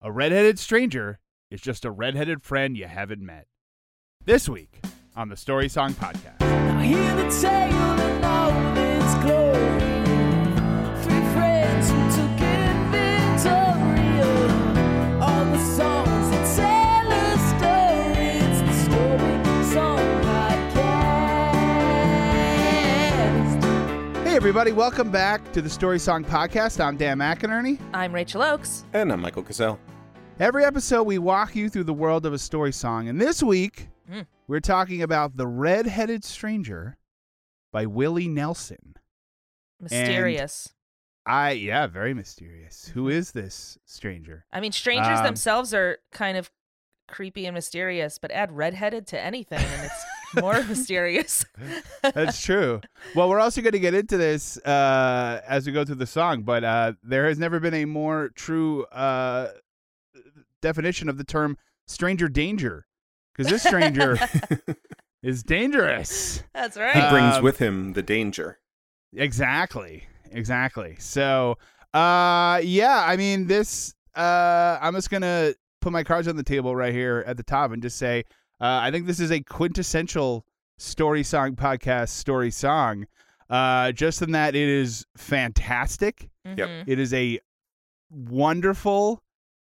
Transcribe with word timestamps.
A 0.00 0.12
redheaded 0.12 0.60
stranger 0.60 1.18
is 1.50 1.60
just 1.60 1.84
a 1.84 1.90
redheaded 1.90 2.40
friend 2.40 2.76
you 2.76 2.86
haven't 2.86 3.20
met. 3.20 3.48
This 4.24 4.48
week 4.48 4.80
on 5.16 5.28
the 5.28 5.36
Story 5.36 5.68
Song 5.68 5.92
Podcast. 5.92 6.38
Everybody, 24.38 24.70
welcome 24.70 25.10
back 25.10 25.52
to 25.52 25.60
the 25.60 25.68
Story 25.68 25.98
Song 25.98 26.24
Podcast. 26.24 26.78
I'm 26.78 26.96
Dan 26.96 27.18
McInerney. 27.18 27.76
I'm 27.92 28.14
Rachel 28.14 28.40
Oakes. 28.40 28.84
And 28.92 29.12
I'm 29.12 29.20
Michael 29.20 29.42
Cassell. 29.42 29.80
Every 30.38 30.64
episode, 30.64 31.02
we 31.02 31.18
walk 31.18 31.56
you 31.56 31.68
through 31.68 31.82
the 31.84 31.92
world 31.92 32.24
of 32.24 32.32
a 32.32 32.38
story 32.38 32.72
song. 32.72 33.08
And 33.08 33.20
this 33.20 33.42
week, 33.42 33.88
Mm. 34.08 34.26
we're 34.46 34.60
talking 34.60 35.02
about 35.02 35.36
The 35.36 35.46
Redheaded 35.48 36.24
Stranger 36.24 36.96
by 37.72 37.84
Willie 37.86 38.28
Nelson. 38.28 38.94
Mysterious. 39.80 40.72
I, 41.26 41.50
yeah, 41.50 41.88
very 41.88 42.14
mysterious. 42.14 42.92
Who 42.94 43.08
is 43.08 43.32
this 43.32 43.76
stranger? 43.86 44.44
I 44.52 44.60
mean, 44.60 44.70
strangers 44.72 45.18
Um, 45.18 45.24
themselves 45.24 45.74
are 45.74 45.98
kind 46.12 46.38
of 46.38 46.48
creepy 47.08 47.44
and 47.46 47.54
mysterious, 47.54 48.18
but 48.18 48.30
add 48.30 48.52
redheaded 48.52 49.06
to 49.08 49.20
anything 49.20 49.58
and 49.58 49.84
it's 49.84 50.04
more 50.40 50.62
mysterious. 50.64 51.44
That's 52.02 52.40
true. 52.42 52.80
Well, 53.14 53.28
we're 53.28 53.40
also 53.40 53.60
going 53.60 53.72
to 53.72 53.78
get 53.78 53.94
into 53.94 54.16
this 54.16 54.56
uh, 54.58 55.40
as 55.46 55.66
we 55.66 55.72
go 55.72 55.84
through 55.84 55.96
the 55.96 56.06
song, 56.06 56.42
but 56.42 56.64
uh, 56.64 56.92
there 57.02 57.26
has 57.28 57.38
never 57.38 57.60
been 57.60 57.74
a 57.74 57.84
more 57.84 58.30
true 58.34 58.84
uh, 58.86 59.48
definition 60.62 61.08
of 61.08 61.18
the 61.18 61.24
term 61.24 61.56
stranger 61.86 62.28
danger 62.28 62.86
because 63.34 63.50
this 63.50 63.62
stranger 63.62 64.18
is 65.22 65.42
dangerous. 65.42 66.42
That's 66.54 66.76
right. 66.76 66.94
He 66.94 67.00
right. 67.00 67.10
brings 67.10 67.36
Um, 67.36 67.44
with 67.44 67.58
him 67.58 67.92
the 67.94 68.02
danger. 68.02 68.58
Exactly. 69.14 70.06
Exactly. 70.30 70.96
So, 70.98 71.56
uh, 71.94 72.60
yeah, 72.62 73.04
I 73.06 73.16
mean, 73.16 73.46
this, 73.46 73.94
uh, 74.14 74.78
I'm 74.80 74.94
just 74.94 75.10
going 75.10 75.22
to 75.22 75.56
put 75.80 75.92
my 75.92 76.02
cards 76.04 76.28
on 76.28 76.36
the 76.36 76.42
table 76.42 76.74
right 76.76 76.92
here 76.92 77.24
at 77.26 77.36
the 77.36 77.42
top 77.42 77.72
and 77.72 77.80
just 77.82 77.96
say, 77.96 78.24
uh, 78.60 78.80
I 78.82 78.90
think 78.90 79.06
this 79.06 79.20
is 79.20 79.30
a 79.30 79.40
quintessential 79.40 80.44
story 80.78 81.22
song 81.22 81.56
podcast 81.56 82.10
story 82.10 82.50
song. 82.50 83.06
Uh, 83.50 83.92
just 83.92 84.20
in 84.20 84.32
that 84.32 84.54
it 84.54 84.68
is 84.68 85.06
fantastic. 85.16 86.28
Yep. 86.44 86.68
Mhm. 86.68 86.84
It 86.86 86.98
is 86.98 87.14
a 87.14 87.40
wonderful, 88.10 89.22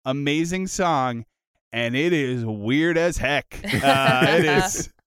amazing 0.04 0.66
song, 0.66 1.24
and 1.72 1.94
it 1.94 2.12
is 2.12 2.44
weird 2.44 2.98
as 2.98 3.18
heck. 3.18 3.60
Uh, 3.82 4.26
it 4.28 4.44
is. 4.44 4.90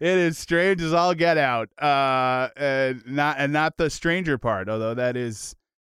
It 0.00 0.18
is 0.18 0.36
strange 0.36 0.82
as 0.82 0.92
all 0.92 1.14
get 1.14 1.38
out. 1.38 1.70
Uh, 1.80 2.48
and 2.56 3.06
not 3.06 3.36
and 3.38 3.52
not 3.52 3.76
the 3.76 3.88
stranger 3.88 4.36
part, 4.36 4.68
although 4.68 4.94
that 4.94 5.16
is 5.16 5.54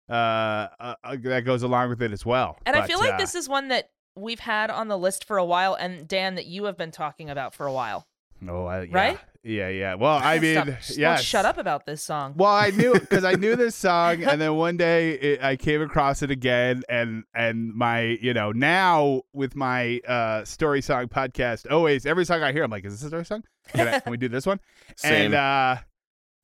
uh, 0.09 0.13
uh 0.13 0.95
uh, 1.03 1.17
that 1.25 1.41
goes 1.45 1.65
along 1.65 1.91
with 1.91 2.01
it 2.01 2.13
as 2.13 2.25
well. 2.25 2.57
And 2.65 2.77
I 2.77 2.87
feel 2.87 3.01
like 3.01 3.15
uh, 3.15 3.19
this 3.19 3.35
is 3.35 3.49
one 3.49 3.69
that 3.69 3.91
we've 4.17 4.41
had 4.41 4.71
on 4.71 4.89
the 4.89 4.99
list 4.99 5.25
for 5.25 5.39
a 5.39 5.45
while, 5.45 5.75
and 5.75 6.07
Dan, 6.07 6.35
that 6.35 6.47
you 6.47 6.65
have 6.65 6.77
been 6.77 6.91
talking 6.91 7.31
about 7.31 7.55
for 7.55 7.67
a 7.67 7.73
while. 7.73 8.07
Oh, 8.49 8.67
I, 8.67 8.83
yeah. 8.83 8.97
Right? 8.97 9.19
Yeah, 9.43 9.69
yeah. 9.69 9.95
Well, 9.95 10.19
I 10.23 10.39
mean, 10.41 10.77
yeah. 10.97 11.17
shut 11.17 11.45
up 11.45 11.59
about 11.59 11.87
this 11.87 12.03
song. 12.03 12.35
Well, 12.37 12.53
I 12.53 12.71
knew 12.71 12.93
because 12.95 13.25
I 13.25 13.35
knew 13.35 13.57
this 13.57 13.75
song, 13.75 14.23
and 14.25 14.41
then 14.41 14.55
one 14.55 14.77
day 14.77 15.13
it, 15.13 15.43
I 15.43 15.57
came 15.57 15.83
across 15.83 16.23
it 16.23 16.31
again, 16.31 16.83
and 16.89 17.25
and 17.35 17.75
my 17.75 18.19
you 18.21 18.35
know 18.35 18.53
now 18.53 19.23
with 19.33 19.57
my 19.57 20.01
uh 20.07 20.45
story 20.45 20.83
song 20.83 21.09
podcast, 21.09 21.71
always 21.71 22.07
every 22.07 22.25
song 22.25 22.43
I 22.43 22.53
hear, 22.53 22.65
I'm 22.65 22.71
like, 22.71 22.85
is 22.85 22.95
this 22.95 23.05
a 23.05 23.09
story 23.09 23.25
song? 23.25 23.45
Can, 23.69 23.89
I, 23.89 24.01
can 24.01 24.11
we 24.11 24.17
do 24.17 24.29
this 24.29 24.47
one? 24.47 24.61
Same. 24.97 25.27
And 25.27 25.35
uh, 25.35 25.77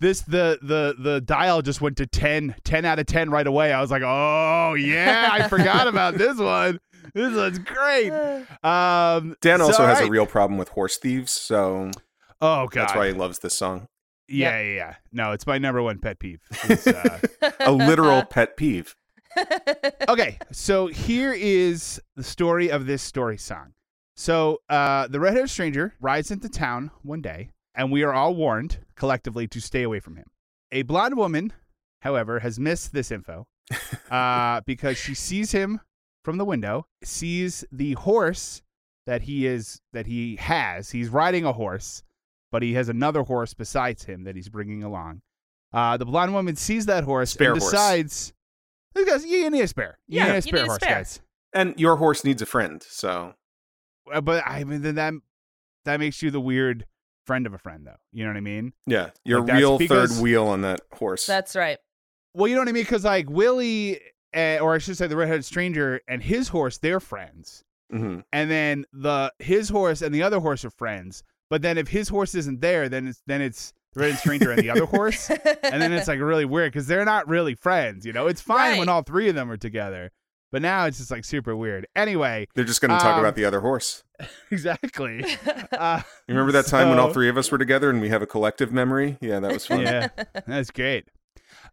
this 0.01 0.23
the 0.23 0.59
the 0.63 0.95
the 0.99 1.21
dial 1.21 1.63
just 1.63 1.81
went 1.81 1.97
to 1.99 2.07
10, 2.07 2.57
10 2.65 2.85
out 2.85 2.99
of 2.99 3.07
ten 3.07 3.31
right 3.31 3.47
away. 3.47 3.73
I 3.73 3.81
was 3.81 3.91
like, 3.91 4.03
oh 4.05 4.75
yeah, 4.75 5.29
I 5.33 5.49
forgot 5.49 5.87
about 5.87 6.17
this 6.17 6.39
one. 6.39 6.81
This 7.15 7.35
one's 7.35 7.59
great. 7.59 8.11
Um, 8.63 9.37
Dan 9.41 9.61
so, 9.61 9.67
also 9.67 9.87
has 9.87 10.01
a 10.01 10.09
real 10.09 10.27
problem 10.27 10.59
with 10.59 10.71
horse 10.71 10.97
thieves, 10.97 11.33
so 11.33 11.91
Oh 12.41 12.67
god, 12.67 12.83
that's 12.83 12.95
why 12.95 13.09
he 13.09 13.13
loves 13.13 13.39
this 13.39 13.55
song. 13.55 13.89
Yeah, 14.29 14.61
yeah, 14.61 14.75
yeah. 14.75 14.95
No, 15.13 15.33
it's 15.33 15.47
my 15.47 15.59
number 15.59 15.83
one 15.83 15.99
pet 15.99 16.19
peeve. 16.19 16.41
Uh... 16.87 17.19
a 17.61 17.73
literal 17.73 18.25
pet 18.25 18.57
peeve. 18.57 18.95
okay, 20.09 20.39
so 20.51 20.87
here 20.87 21.33
is 21.33 22.01
the 22.17 22.23
story 22.23 22.71
of 22.71 22.87
this 22.87 23.03
story 23.03 23.39
song. 23.39 23.73
So, 24.17 24.63
uh, 24.71 25.09
the 25.09 25.21
red-haired 25.21 25.51
stranger 25.51 25.95
rides 26.01 26.31
into 26.31 26.49
town 26.49 26.91
one 27.03 27.21
day, 27.21 27.51
and 27.75 27.93
we 27.93 28.03
are 28.03 28.15
all 28.15 28.35
warned 28.35 28.79
collectively 28.95 29.47
to 29.49 29.61
stay 29.61 29.83
away 29.83 30.01
from 30.01 30.17
him. 30.17 30.25
A 30.73 30.83
blonde 30.83 31.17
woman, 31.17 31.53
however, 32.01 32.41
has 32.41 32.59
missed 32.59 32.93
this 32.93 33.11
info 33.11 33.47
uh, 34.11 34.63
because 34.65 34.97
she 34.97 35.15
sees 35.15 35.53
him 35.53 35.81
from 36.27 36.37
the 36.39 36.45
window, 36.45 36.87
sees 37.05 37.65
the 37.73 37.93
horse 37.95 38.61
that 39.07 39.23
he 39.23 39.47
is 39.47 39.81
that 39.93 40.07
he 40.07 40.37
has. 40.37 40.91
He's 40.91 41.09
riding 41.09 41.45
a 41.45 41.53
horse, 41.53 42.03
but 42.51 42.63
he 42.63 42.75
has 42.75 42.89
another 42.89 43.23
horse 43.23 43.55
besides 43.55 44.05
him 44.05 44.25
that 44.25 44.35
he's 44.35 44.49
bringing 44.49 44.83
along. 44.83 45.23
Uh, 45.73 45.97
the 45.97 46.05
blonde 46.05 46.35
woman 46.35 46.57
sees 46.57 46.87
that 46.87 47.05
horse 47.05 47.31
Spare 47.31 47.53
and 47.53 47.61
horse. 47.61 47.71
decides, 47.71 48.33
"This 48.95 49.09
guy's 49.09 49.25
you 49.25 49.49
need 49.51 49.61
a 49.63 49.69
spare. 49.69 49.99
You 50.09 50.19
Yeah, 50.19 50.33
need 50.33 50.39
a 50.39 50.43
spare 50.43 50.55
need 50.61 50.63
a 50.63 50.67
horse, 50.67 50.77
spare." 50.83 50.95
guys." 50.97 51.21
And 51.55 51.79
your 51.79 51.97
horse 51.97 52.25
needs 52.25 52.43
a 52.43 52.47
friend, 52.47 52.83
so 52.83 53.35
Uh, 54.13 54.21
But 54.21 54.43
I 54.47 54.65
mean, 54.65 54.83
then 54.83 54.97
that 54.97 55.15
that 55.85 56.01
makes 56.01 56.21
you 56.23 56.31
the 56.33 56.41
weird 56.41 56.87
friend 57.27 57.47
of 57.47 57.55
a 57.55 57.59
friend, 57.59 57.87
though. 57.87 57.97
You 58.13 58.25
know 58.25 58.31
what 58.31 58.37
I 58.37 58.41
mean? 58.41 58.73
yeah, 58.87 59.11
your 59.25 59.41
Like, 59.41 59.53
real 59.59 59.79
because- 59.79 60.15
third 60.17 60.23
wheel 60.23 60.47
on 60.47 60.63
that 60.63 60.81
horse. 60.93 61.25
That's 61.27 61.55
right. 61.57 61.79
Well, 62.35 62.49
you 62.49 62.55
know 62.57 62.61
what 62.61 62.69
I 62.69 62.73
mean? 62.73 62.83
Because 62.85 63.05
like 63.05 63.31
Willie, 63.31 64.01
uh, 64.35 64.59
or 64.61 64.75
I 64.75 64.79
should 64.79 64.97
say, 64.97 65.07
the 65.07 65.17
redheaded 65.17 65.45
stranger 65.45 66.01
and 66.09 66.23
his 66.23 66.49
horse, 66.49 66.79
they're 66.79 67.01
friends. 67.01 67.65
hmm 67.91 68.21
and 68.33 68.51
then 68.51 68.85
the 68.93 69.33
his 69.39 69.69
horse 69.69 70.03
and 70.03 70.15
the 70.15 70.23
other 70.23 70.41
horse 70.41 70.65
are 70.65 70.71
friends. 70.71 71.23
But 71.51 71.63
then 71.63 71.79
if 71.79 71.89
his 71.89 72.09
horse 72.09 72.35
isn't 72.35 72.61
there, 72.61 72.89
then 72.89 73.07
it's 73.09 73.23
then 73.27 73.41
it's 73.41 73.73
the 73.93 74.01
red 74.01 74.17
stranger 74.19 74.51
and 74.51 74.61
the 74.61 74.71
other 74.71 74.85
horse, 74.87 75.31
and 75.31 75.81
then 75.81 75.93
it's 75.93 76.09
like 76.09 76.19
really 76.21 76.45
weird 76.45 76.73
because 76.73 76.87
they're 76.89 77.05
not 77.05 77.29
really 77.29 77.55
friends. 77.55 78.05
You 78.05 78.13
know, 78.13 78.27
it's 78.27 78.41
fine 78.43 78.79
when 78.79 78.89
all 78.89 79.03
three 79.03 79.29
of 79.29 79.35
them 79.37 79.51
are 79.51 79.57
together, 79.57 80.11
But 80.53 80.61
now 80.63 80.85
it's 80.87 80.99
just 80.99 81.11
like 81.11 81.25
super 81.25 81.55
weird. 81.57 81.87
Anyway, 81.97 82.47
They're 82.55 82.65
just 82.65 82.81
going 82.81 82.91
to 82.91 82.99
talk 82.99 83.15
Um, 83.15 83.21
about 83.21 83.37
the 83.37 83.45
other 83.45 83.61
horse. 83.61 84.03
exactly. 84.51 85.25
Uh, 85.73 86.01
You 86.29 86.35
remember 86.35 86.53
that 86.53 86.67
time 86.67 86.89
when 86.89 86.99
all 86.99 87.13
three 87.13 87.29
of 87.29 87.37
us 87.39 87.51
were 87.51 87.59
together 87.59 87.89
and 87.91 88.01
we 88.01 88.09
have 88.09 88.23
a 88.23 88.27
collective 88.27 88.73
memory? 88.73 89.19
Yeah, 89.21 89.41
that 89.41 89.53
was 89.53 89.67
fun. 89.67 89.81
yeah, 89.83 90.09
that's 90.47 90.71
great. 90.71 91.09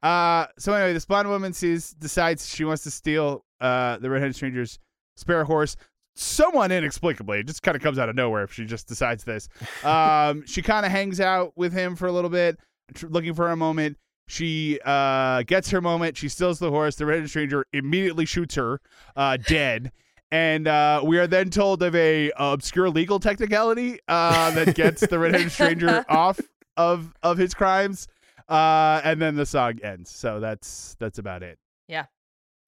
Uh, 0.03 0.47
so 0.59 0.73
anyway, 0.73 0.94
this 0.94 1.05
blonde 1.05 1.29
woman 1.29 1.53
sees 1.53 1.91
decides 1.94 2.47
she 2.53 2.65
wants 2.65 2.83
to 2.83 2.91
steal 2.91 3.45
uh 3.61 3.97
the 3.97 4.09
redheaded 4.09 4.35
stranger's 4.35 4.77
spare 5.15 5.45
horse. 5.45 5.75
Someone 6.15 6.71
inexplicably, 6.71 7.39
it 7.39 7.47
just 7.47 7.63
kind 7.63 7.75
of 7.75 7.81
comes 7.81 7.97
out 7.97 8.07
of 8.09 8.15
nowhere 8.15 8.44
if 8.44 8.53
she 8.53 8.65
just 8.65 8.88
decides 8.88 9.23
this. 9.23 9.50
Um, 9.83 10.45
she 10.45 10.61
kind 10.61 10.85
of 10.85 10.91
hangs 10.91 11.19
out 11.19 11.53
with 11.55 11.73
him 11.73 11.95
for 11.95 12.07
a 12.07 12.11
little 12.11 12.29
bit, 12.29 12.59
tr- 12.94 13.07
looking 13.07 13.33
for 13.33 13.50
a 13.50 13.55
moment. 13.55 13.97
She 14.27 14.79
uh 14.85 15.44
gets 15.44 15.69
her 15.71 15.81
moment. 15.81 16.17
She 16.17 16.29
steals 16.29 16.59
the 16.59 16.69
horse. 16.69 16.95
The 16.95 17.05
redheaded 17.05 17.29
stranger 17.29 17.65
immediately 17.73 18.25
shoots 18.25 18.55
her, 18.55 18.81
uh, 19.15 19.38
dead. 19.38 19.91
And 20.31 20.67
uh, 20.67 21.01
we 21.05 21.19
are 21.19 21.27
then 21.27 21.50
told 21.51 21.83
of 21.83 21.94
a 21.95 22.31
obscure 22.38 22.89
legal 22.89 23.19
technicality 23.19 24.00
uh, 24.07 24.50
that 24.51 24.75
gets 24.75 25.05
the 25.05 25.19
redheaded 25.19 25.51
stranger 25.57 26.03
off 26.09 26.39
of 26.75 27.13
of 27.21 27.38
his 27.38 27.53
crimes. 27.53 28.07
Uh, 28.49 29.01
and 29.03 29.21
then 29.21 29.35
the 29.35 29.45
song 29.45 29.79
ends. 29.83 30.09
So 30.11 30.39
that's 30.39 30.95
that's 30.99 31.17
about 31.19 31.43
it. 31.43 31.57
Yeah. 31.87 32.05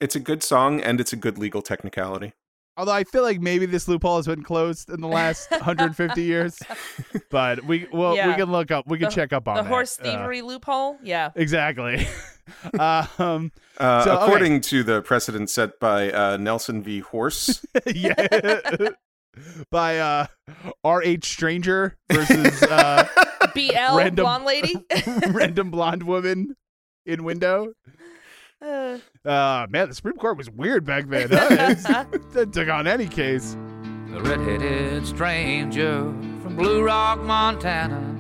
It's 0.02 0.16
a 0.16 0.20
good 0.20 0.44
song 0.44 0.82
and 0.82 1.00
it's 1.00 1.14
a 1.14 1.16
good 1.16 1.38
legal 1.38 1.62
technicality. 1.62 2.34
Although 2.78 2.92
I 2.92 3.06
feel 3.06 3.24
like 3.24 3.40
maybe 3.40 3.66
this 3.66 3.88
loophole 3.88 4.18
has 4.18 4.26
been 4.28 4.44
closed 4.44 4.90
in 4.90 5.00
the 5.00 5.08
last 5.08 5.50
150 5.52 6.22
years, 6.22 6.60
but 7.32 7.64
we 7.64 7.88
well 7.92 8.12
we 8.12 8.34
can 8.36 8.52
look 8.52 8.70
up 8.72 8.86
we 8.88 8.98
can 8.98 9.08
The- 9.10 9.16
check 9.16 9.32
up 9.34 9.48
on 9.48 9.56
the 9.56 9.64
that. 9.64 9.70
horse 9.70 9.98
Uh, 10.00 10.04
thievery 10.04 10.42
loophole. 10.42 10.98
Yeah. 11.02 11.32
exactly. 11.36 12.06
um, 12.80 13.52
Uh, 13.78 14.04
So, 14.04 14.16
okay. 14.16 14.24
according 14.26 14.62
to 14.62 14.84
the 14.84 15.02
precedent 15.02 15.50
set 15.50 15.80
by 15.80 16.12
uh, 16.12 16.38
Nelson 16.38 16.84
v. 16.84 17.00
Horse, 17.00 17.66
yeah. 17.88 18.28
By 19.70 20.00
uh, 20.00 20.28
R.H. 20.84 21.26
Stranger 21.26 21.98
versus 22.12 22.64
BL 23.92 23.98
Random- 23.98 24.24
blonde 24.24 24.46
lady. 24.46 24.76
random 25.30 25.72
blonde 25.72 26.04
woman 26.04 26.56
in 27.06 27.24
window. 27.24 27.74
Uh, 28.62 28.98
Uh, 29.24 29.68
man, 29.70 29.90
the 29.90 29.96
Supreme 29.96 30.16
Court 30.16 30.38
was 30.38 30.50
weird 30.50 30.86
back 30.86 31.08
then. 31.08 31.30
Huh? 31.32 32.06
That 32.34 32.52
took 32.54 32.70
on 32.70 32.88
any 32.88 33.08
case. 33.08 33.56
The 34.10 34.22
red-headed 34.22 35.06
stranger 35.06 36.00
from 36.42 36.56
Blue 36.56 36.82
Rock, 36.84 37.20
Montana, 37.22 38.16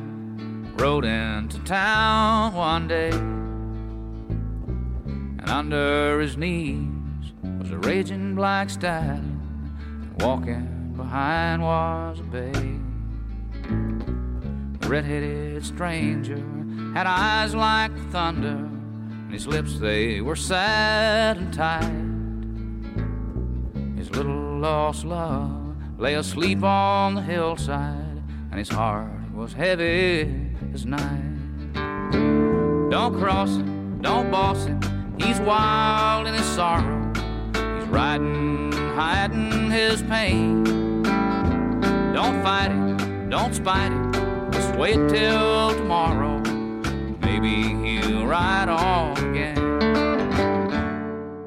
rode 0.77 1.05
into 1.05 1.57
town 1.59 2.53
one 2.53 2.87
day, 2.87 3.11
and 5.07 5.49
under 5.49 6.19
his 6.19 6.35
knees 6.37 6.89
was 7.59 7.71
a 7.71 7.77
raging 7.79 8.35
black 8.35 8.69
stallion, 8.69 9.39
and 9.79 10.21
walking 10.21 10.93
behind 10.97 11.61
was 11.61 12.19
a 12.19 12.23
bay. 12.23 12.74
Red-headed 14.87 15.65
stranger 15.65 16.37
had 16.93 17.07
eyes 17.07 17.55
like 17.55 17.91
thunder, 18.11 18.49
and 18.49 19.33
his 19.33 19.47
lips 19.47 19.79
they 19.79 20.21
were 20.21 20.35
sad 20.35 21.37
and 21.37 21.51
tight. 21.51 22.05
His 23.97 24.11
little 24.11 24.59
lost 24.59 25.03
love 25.03 25.75
lay 25.97 26.13
asleep 26.13 26.63
on 26.63 27.15
the 27.15 27.21
hillside, 27.21 28.23
and 28.51 28.59
his 28.59 28.69
heart 28.69 29.33
was 29.33 29.53
heavy 29.53 30.51
as 30.73 30.85
night. 30.85 31.33
Don't 32.91 33.19
cross 33.19 33.49
him, 33.49 33.99
don't 34.01 34.29
boss 34.29 34.65
him, 34.65 34.79
he's 35.19 35.39
wild 35.41 36.27
in 36.27 36.35
his 36.35 36.45
sorrow. 36.45 37.11
He's 37.53 37.87
riding, 37.87 38.71
hiding 38.71 39.71
his 39.71 40.03
pain. 40.03 40.63
Don't 42.13 42.41
fight 42.43 42.71
it, 42.71 43.29
don't 43.29 43.53
spite 43.53 43.91
it, 43.91 44.04
wait 44.77 45.09
till 45.09 45.73
tomorrow. 45.75 46.39
Maybe 47.21 47.73
he'll 47.99 48.25
ride 48.25 48.69
on 48.69 49.17
again. 49.29 49.55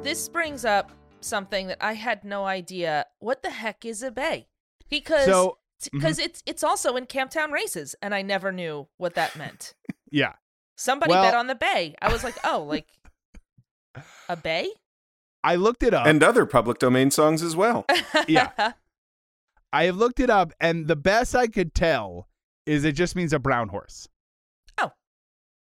this 0.03 0.29
brings 0.29 0.65
up 0.65 0.91
something 1.21 1.67
that 1.69 1.79
I 1.81 1.93
had 1.95 2.25
no 2.25 2.45
idea. 2.47 3.07
What 3.19 3.43
the 3.43 3.51
heck 3.51 3.85
is 3.85 4.03
a 4.03 4.11
bay? 4.11 4.49
Because 4.89 5.27
So, 5.27 5.59
because 5.93 6.19
mm-hmm. 6.19 6.27
it's 6.27 6.43
it's 6.47 6.65
also 6.65 6.97
in 6.97 7.07
Camptown 7.07 7.51
races, 7.51 7.95
and 8.03 8.15
I 8.15 8.23
never 8.23 8.51
knew 8.53 8.89
what 8.97 9.15
that 9.15 9.37
meant. 9.37 9.75
yeah. 10.11 10.35
Somebody 10.77 11.11
Well- 11.11 11.23
bet 11.23 11.35
on 11.35 11.47
the 11.47 11.55
bay. 11.55 11.95
I 12.01 12.13
was 12.13 12.25
like, 12.25 12.37
oh, 12.45 12.65
like 12.67 12.87
a 14.29 14.37
bay? 14.37 14.69
I 15.45 15.55
looked 15.57 15.83
it 15.83 15.95
up. 15.95 16.07
and 16.07 16.23
other 16.23 16.47
public 16.47 16.79
domain 16.79 17.11
songs 17.11 17.43
as 17.43 17.55
well. 17.55 17.87
Yeah. 18.27 18.73
I 19.71 19.85
have 19.85 19.97
looked 19.97 20.19
it 20.19 20.31
up, 20.31 20.53
and 20.61 20.89
the 20.89 20.97
best 20.97 21.37
I 21.37 21.47
could 21.47 21.75
tell 21.75 22.28
is 22.69 22.85
it 22.85 22.93
just 22.93 23.17
means 23.17 23.32
a 23.32 23.38
brown 23.38 23.69
horse. 23.69 24.09
Oh. 24.79 24.91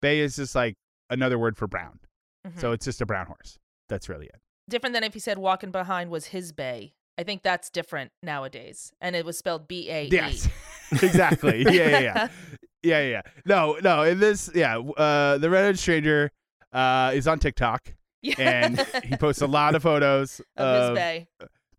Bay 0.02 0.20
is 0.20 0.36
just 0.36 0.54
like 0.56 0.76
another 1.10 1.40
word 1.40 1.58
for 1.58 1.68
brown. 1.68 2.00
Mhm. 2.46 2.60
So 2.60 2.72
it's 2.74 2.86
just 2.86 3.02
a 3.02 3.06
brown 3.06 3.28
horse. 3.28 3.58
That's 3.90 4.10
really 4.10 4.26
it. 4.28 4.36
different 4.70 4.94
than 4.94 5.04
if 5.04 5.14
he 5.14 5.20
said 5.20 5.38
walking 5.38 5.72
behind 5.72 6.10
was 6.10 6.26
his 6.28 6.52
bay. 6.52 6.94
I 7.18 7.24
think 7.24 7.42
that's 7.42 7.70
different 7.70 8.12
nowadays, 8.22 8.92
and 9.02 9.16
it 9.16 9.26
was 9.26 9.38
spelled 9.38 9.68
B 9.68 9.90
A 9.90 10.06
E. 10.06 10.10
Yes. 10.12 10.48
exactly. 10.92 11.64
Yeah, 11.64 11.72
yeah, 11.72 12.00
yeah. 12.00 12.28
Yeah, 12.84 13.00
yeah, 13.02 13.10
yeah. 13.10 13.22
No, 13.46 13.78
no. 13.82 14.04
In 14.04 14.20
this, 14.20 14.50
yeah, 14.54 14.78
uh, 14.78 15.38
the 15.40 15.50
redheaded 15.50 15.80
stranger 15.80 16.32
uh, 16.72 17.12
is 17.14 17.28
on 17.28 17.40
TikTok, 17.40 17.92
Yeah. 18.22 18.36
and 18.38 18.80
he 19.04 19.18
posts 19.18 19.42
a 19.42 19.48
lot 19.48 19.74
of 19.76 19.82
photos 19.82 20.40
of 20.58 20.82
his 20.82 20.90
of 20.90 20.96
bay. 20.96 21.28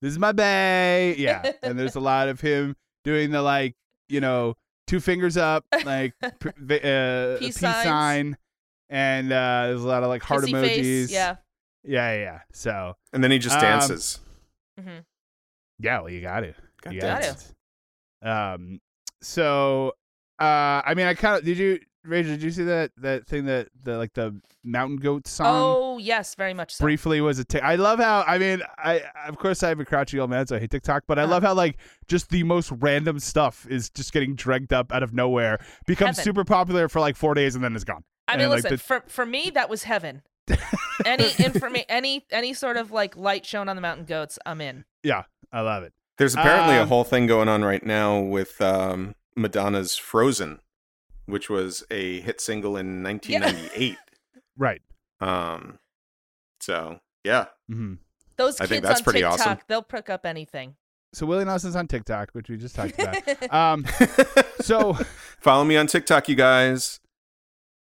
this 0.03 0.11
is 0.13 0.19
my 0.19 0.33
bay. 0.33 1.15
Yeah, 1.17 1.53
and 1.63 1.79
there's 1.79 1.95
a 1.95 2.01
lot 2.01 2.29
of 2.29 2.41
him 2.41 2.75
doing 3.05 3.31
the 3.31 3.43
like, 3.43 3.77
you 4.09 4.21
know, 4.21 4.55
two 4.89 4.99
fingers 5.01 5.37
up, 5.37 5.65
like 5.85 6.15
pr- 6.41 6.49
vi- 6.57 6.81
uh, 6.81 7.39
Peace 7.39 7.59
peace 7.59 7.61
sign, 7.61 8.37
and 8.89 9.31
uh, 9.33 9.67
there's 9.69 9.85
a 9.85 9.87
lot 9.89 10.03
of 10.03 10.09
like 10.09 10.23
heart 10.23 10.43
Kissy 10.45 10.51
emojis. 10.53 10.67
face. 10.67 11.11
Yeah. 11.13 11.37
yeah, 11.85 12.13
yeah, 12.15 12.21
yeah. 12.21 12.41
So 12.53 12.97
And 13.13 13.23
then 13.23 13.31
he 13.31 13.39
just 13.39 13.55
Um, 13.57 13.63
dances. 13.63 14.19
hmm 14.81 14.99
yeah, 15.81 16.01
well, 16.01 16.11
you 16.11 16.21
got 16.21 16.43
it. 16.43 16.57
Got 16.83 16.93
You 16.95 17.01
Got 17.01 17.23
it. 17.23 18.27
Um. 18.27 18.81
So, 19.23 19.93
uh, 20.41 20.83
I 20.85 20.95
mean, 20.97 21.07
I 21.07 21.15
kind 21.15 21.37
of 21.39 21.45
did 21.45 21.57
you, 21.59 21.79
Rachel? 22.05 22.33
Did 22.33 22.43
you 22.43 22.51
see 22.51 22.65
that 22.65 22.93
that 22.99 23.27
thing 23.27 23.45
that 23.47 23.69
the 23.83 23.99
like 23.99 24.15
the 24.15 24.41
mountain 24.65 24.97
goat 24.97 25.27
song? 25.27 25.47
Oh 25.49 25.99
yes, 25.99 26.35
very 26.35 26.55
much 26.55 26.75
so. 26.77 26.85
briefly 26.85 27.21
was 27.21 27.39
a 27.39 27.45
tick. 27.45 27.63
I 27.63 27.75
love 27.77 27.99
how 27.99 28.25
I 28.27 28.39
mean 28.39 28.63
I 28.79 29.03
of 29.27 29.39
course 29.39 29.63
I 29.63 29.69
have 29.69 29.81
a 29.81 29.85
crouchy 29.85 30.19
old 30.19 30.31
man 30.31 30.47
so 30.47 30.57
I 30.57 30.61
hate 30.61 30.71
TikTok, 30.71 31.05
but 31.07 31.19
I 31.19 31.23
Uh-huh. 31.23 31.33
love 31.33 31.43
how 31.43 31.55
like 31.55 31.79
just 32.09 32.31
the 32.31 32.43
most 32.45 32.71
random 32.73 33.19
stuff 33.19 33.67
is 33.69 33.91
just 33.91 34.13
getting 34.13 34.35
dragged 34.35 34.73
up 34.73 34.93
out 34.93 35.03
of 35.03 35.13
nowhere, 35.13 35.59
becomes 35.87 36.17
Heaven. 36.19 36.25
super 36.25 36.45
popular 36.45 36.89
for 36.89 37.01
like 37.01 37.17
four 37.17 37.35
days 37.35 37.55
and 37.55 37.63
then 37.65 37.75
is 37.77 37.85
gone. 37.85 38.05
I 38.27 38.33
mean, 38.37 38.43
And, 38.43 38.51
like, 38.51 38.57
listen, 38.65 38.77
the- 38.77 38.83
for 38.83 39.05
for 39.09 39.27
me 39.27 39.51
that 39.55 39.69
was 39.69 39.83
heaven. 39.85 40.23
any 41.05 41.25
informa- 41.25 41.85
any 41.89 42.25
any 42.31 42.55
sort 42.55 42.77
of 42.77 42.91
like 42.91 43.17
light 43.17 43.45
shown 43.45 43.69
on 43.69 43.77
the 43.77 43.83
mountain 43.83 44.07
goats, 44.07 44.39
I'm 44.47 44.61
in. 44.61 44.85
yeah, 45.03 45.25
I 45.53 45.61
love 45.61 45.83
it. 45.83 45.93
There's 46.17 46.35
apparently 46.35 46.77
a 46.77 46.83
Um, 46.83 46.89
whole 46.89 47.05
thing 47.05 47.27
going 47.27 47.49
on 47.49 47.63
right 47.65 47.85
now 47.85 48.19
with 48.19 48.61
um, 48.61 49.15
Madonna's 49.37 49.97
Frozen, 49.97 50.59
which 51.29 51.49
was 51.51 51.85
a 51.91 52.21
hit 52.21 52.41
single 52.41 52.77
in 52.77 53.03
1998. 53.03 53.97
Right. 54.57 54.83
um, 55.21 55.79
so, 56.61 56.99
yeah. 57.23 57.45
hmm 57.69 57.95
Those 58.37 58.61
I 58.61 58.65
kids 58.65 58.71
think 58.71 58.85
that's 58.85 59.01
on 59.01 59.05
pretty 59.05 59.21
TikTok, 59.21 59.41
awesome. 59.41 59.59
they'll 59.69 59.83
pick 59.85 60.11
up 60.11 60.27
anything. 60.27 60.75
So 61.13 61.27
Willie 61.27 61.45
Nelson's 61.45 61.77
on 61.77 61.87
TikTok, 61.87 62.31
which 62.33 62.49
we 62.51 62.57
just 62.57 62.75
talked 62.75 62.99
about. 62.99 63.53
um, 63.55 63.87
so 64.61 64.95
Follow 65.41 65.63
me 65.65 65.77
on 65.77 65.87
TikTok, 65.87 66.29
you 66.29 66.35
guys. 66.35 66.99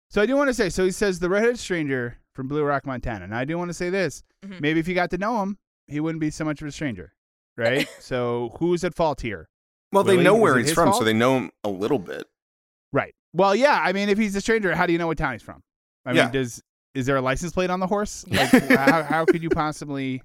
so 0.10 0.22
I 0.22 0.25
do 0.25 0.36
want 0.36 0.50
to 0.50 0.54
say 0.54 0.68
so 0.70 0.84
he 0.84 0.92
says 0.92 1.20
the 1.20 1.30
redheaded 1.30 1.58
stranger 1.60 2.18
from 2.34 2.50
Blue 2.50 2.64
Rock, 2.64 2.86
Montana, 2.86 3.24
and 3.24 3.34
I 3.34 3.46
do 3.46 3.58
want 3.58 3.70
to 3.70 3.74
say 3.74 3.90
this. 3.90 4.22
Mhm. 4.46 4.60
Maybe 4.60 4.82
if 4.82 4.88
you 4.90 4.96
got 4.96 5.10
to 5.12 5.18
know 5.18 5.42
him, 5.42 5.58
he 5.88 6.02
wouldn't 6.02 6.20
be 6.20 6.30
so 6.30 6.44
much 6.44 6.62
of 6.62 6.68
a 6.68 6.72
stranger, 6.74 7.14
right? 7.56 7.88
so 8.02 8.54
who's 8.60 8.84
at 8.84 8.94
fault 8.94 9.22
here? 9.22 9.48
Well, 9.94 10.04
they 10.04 10.18
know 10.22 10.36
where 10.36 10.58
he's 10.58 10.74
from, 10.74 10.88
fault? 10.90 10.98
so 11.00 11.06
they 11.06 11.14
know 11.14 11.38
him 11.38 11.52
a 11.64 11.70
little 11.70 12.00
bit. 12.00 12.28
Right. 12.92 13.16
Well, 13.36 13.56
yeah. 13.56 13.80
I 13.84 13.92
mean, 13.94 14.10
if 14.10 14.18
he's 14.18 14.36
a 14.36 14.42
stranger, 14.42 14.74
how 14.75 14.86
do 14.86 14.94
you 14.94 15.00
know 15.00 15.08
what 15.08 15.18
town 15.18 15.34
he's 15.34 15.42
from? 15.42 15.62
I 16.06 16.13
Yeah. 16.13 16.24
mean, 16.24 16.32
does 16.34 16.63
is 16.94 17.06
there 17.06 17.18
a 17.18 17.22
license 17.22 17.51
plate 17.51 17.70
on 17.70 17.80
the 17.82 17.88
horse? 17.88 18.24
Like, 18.32 18.50
how, 18.70 19.04
how 19.04 19.25
could 19.25 19.44
you 19.44 19.50
possibly? 19.50 20.22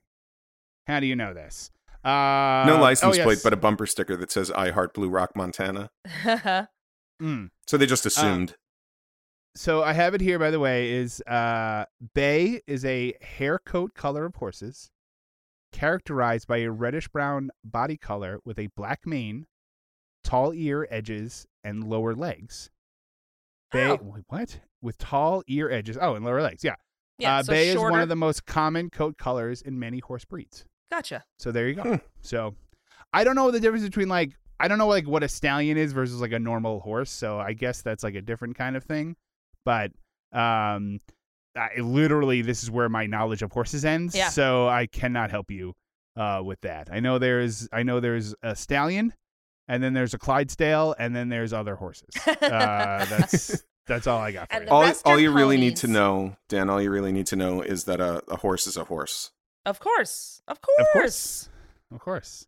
How 0.86 1.00
do 1.00 1.06
you 1.06 1.16
know 1.16 1.34
this? 1.34 1.70
Uh, 2.04 2.64
No 2.66 2.76
oh, 2.76 2.80
license 2.80 3.16
yes. 3.16 3.24
plate, 3.24 3.40
but 3.42 3.52
a 3.52 3.56
bumper 3.56 3.86
sticker 3.86 4.16
that 4.16 4.30
says 4.30 4.50
"I 4.52 4.70
Heart 4.70 4.94
Blue 4.94 5.08
Rock, 5.08 5.36
Montana." 5.36 5.90
Mm. 7.20 7.50
So 7.66 7.76
they 7.76 7.84
just 7.84 8.06
assumed. 8.06 8.54
So 9.54 9.82
I 9.82 9.92
have 9.92 10.14
it 10.14 10.22
here, 10.22 10.38
by 10.38 10.50
the 10.50 10.58
way. 10.58 10.90
Is 10.90 11.20
uh, 11.26 11.84
bay 12.14 12.62
is 12.66 12.82
a 12.86 13.12
hair 13.20 13.58
coat 13.58 13.92
color 13.94 14.24
of 14.24 14.36
horses, 14.36 14.90
characterized 15.70 16.46
by 16.48 16.58
a 16.58 16.70
reddish 16.70 17.08
brown 17.08 17.50
body 17.62 17.98
color 17.98 18.38
with 18.44 18.58
a 18.58 18.68
black 18.68 19.00
mane, 19.06 19.46
tall 20.24 20.54
ear 20.54 20.88
edges, 20.90 21.46
and 21.62 21.84
lower 21.84 22.14
legs. 22.14 22.70
Bay, 23.72 23.90
Oh. 23.90 23.96
what? 24.28 24.60
With 24.82 24.98
tall 24.98 25.42
ear 25.46 25.70
edges. 25.70 25.98
Oh, 26.00 26.14
and 26.14 26.24
lower 26.24 26.42
legs. 26.42 26.64
Yeah. 26.64 26.74
yeah, 27.18 27.36
uh, 27.36 27.42
so 27.42 27.52
bay 27.52 27.72
shorter. 27.72 27.88
is 27.88 27.92
one 27.92 28.00
of 28.00 28.08
the 28.08 28.16
most 28.16 28.46
common 28.46 28.90
coat 28.90 29.16
colors 29.18 29.62
in 29.62 29.78
many 29.78 29.98
horse 30.00 30.24
breeds. 30.24 30.64
Gotcha. 30.90 31.24
So 31.38 31.52
there 31.52 31.68
you 31.68 31.74
go. 31.74 31.82
Hmm. 31.82 31.94
So 32.22 32.54
I 33.12 33.24
don't 33.24 33.36
know 33.36 33.50
the 33.50 33.60
difference 33.60 33.84
between 33.84 34.08
like 34.08 34.32
I 34.58 34.68
don't 34.68 34.78
know 34.78 34.88
like 34.88 35.06
what 35.06 35.22
a 35.22 35.28
stallion 35.28 35.76
is 35.78 35.92
versus 35.92 36.20
like 36.20 36.32
a 36.32 36.38
normal 36.38 36.80
horse. 36.80 37.10
So 37.10 37.38
I 37.38 37.52
guess 37.52 37.82
that's 37.82 38.02
like 38.02 38.14
a 38.14 38.22
different 38.22 38.56
kind 38.56 38.76
of 38.76 38.84
thing. 38.84 39.16
But 39.64 39.92
um, 40.32 40.98
I, 41.56 41.80
literally, 41.80 42.42
this 42.42 42.62
is 42.62 42.70
where 42.70 42.88
my 42.88 43.06
knowledge 43.06 43.42
of 43.42 43.52
horses 43.52 43.84
ends. 43.84 44.14
Yeah. 44.14 44.28
So 44.28 44.68
I 44.68 44.86
cannot 44.86 45.30
help 45.30 45.50
you 45.50 45.74
uh, 46.16 46.42
with 46.44 46.60
that. 46.62 46.88
I 46.92 47.00
know 47.00 47.18
there's 47.18 47.68
I 47.72 47.82
know 47.82 48.00
there's 48.00 48.34
a 48.42 48.54
stallion, 48.56 49.12
and 49.70 49.80
then 49.84 49.92
there's 49.94 50.14
a 50.14 50.18
Clydesdale, 50.18 50.96
and 50.98 51.14
then 51.14 51.28
there's 51.28 51.52
other 51.52 51.76
horses. 51.76 52.08
Uh, 52.26 53.04
that's 53.08 53.62
that's 53.86 54.08
all 54.08 54.18
I 54.18 54.32
got 54.32 54.50
for 54.52 54.62
you. 54.62 54.68
all, 54.68 54.92
all 55.04 55.18
you 55.18 55.30
really 55.32 55.56
need 55.56 55.76
to 55.76 55.86
know, 55.86 56.36
Dan, 56.48 56.68
all 56.68 56.82
you 56.82 56.90
really 56.90 57.12
need 57.12 57.26
to 57.28 57.36
know 57.36 57.62
is 57.62 57.84
that 57.84 58.00
a, 58.00 58.20
a 58.28 58.36
horse 58.38 58.66
is 58.66 58.76
a 58.76 58.84
horse. 58.84 59.30
Of 59.64 59.78
course. 59.78 60.42
Of 60.48 60.60
course. 60.60 60.78
Of 60.80 60.86
course, 60.92 61.48
of 61.92 62.00
course. 62.00 62.46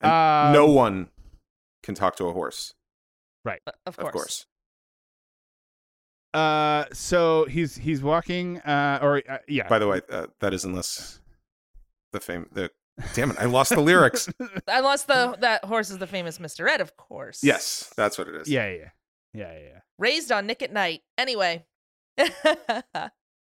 And 0.00 0.12
Um, 0.12 0.52
no 0.52 0.66
one 0.66 1.08
can 1.82 1.96
talk 1.96 2.14
to 2.16 2.26
a 2.26 2.32
horse, 2.32 2.74
Right. 3.44 3.60
Of 3.84 3.96
course. 3.96 4.06
of 4.06 4.12
course. 4.12 4.46
Uh, 6.32 6.84
so 6.92 7.46
he's 7.46 7.76
he's 7.76 8.00
walking. 8.00 8.58
Uh, 8.60 9.00
or 9.02 9.22
uh, 9.28 9.38
yeah. 9.48 9.66
By 9.68 9.80
the 9.80 9.88
way, 9.88 10.02
uh, 10.08 10.26
that 10.38 10.54
is 10.54 10.64
unless 10.64 11.20
the 12.12 12.20
fame. 12.20 12.46
The 12.52 12.70
damn 13.14 13.30
it, 13.30 13.36
I 13.38 13.46
lost 13.46 13.70
the 13.70 13.80
lyrics. 13.80 14.28
I 14.68 14.80
lost 14.80 15.06
the 15.06 15.36
that 15.40 15.64
horse 15.64 15.90
is 15.90 15.98
the 15.98 16.06
famous 16.06 16.38
Mr. 16.38 16.68
Ed, 16.68 16.80
of 16.80 16.96
course. 16.96 17.40
Yes, 17.42 17.92
that's 17.96 18.18
what 18.18 18.28
it 18.28 18.34
is. 18.34 18.48
yeah, 18.48 18.68
yeah, 18.68 18.76
yeah, 19.32 19.52
yeah, 19.52 19.58
yeah. 19.58 19.78
Raised 19.98 20.32
on 20.32 20.46
Nick 20.46 20.62
at 20.62 20.72
Nite. 20.72 21.02
Anyway. 21.18 21.64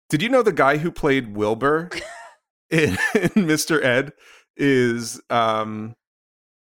Did 0.09 0.21
you 0.21 0.29
know 0.29 0.43
the 0.43 0.53
guy 0.53 0.77
who 0.77 0.91
played 0.91 1.35
Wilbur 1.35 1.89
in, 2.69 2.91
in 3.13 3.29
Mr. 3.47 3.83
Ed 3.83 4.13
is 4.57 5.19
um 5.29 5.95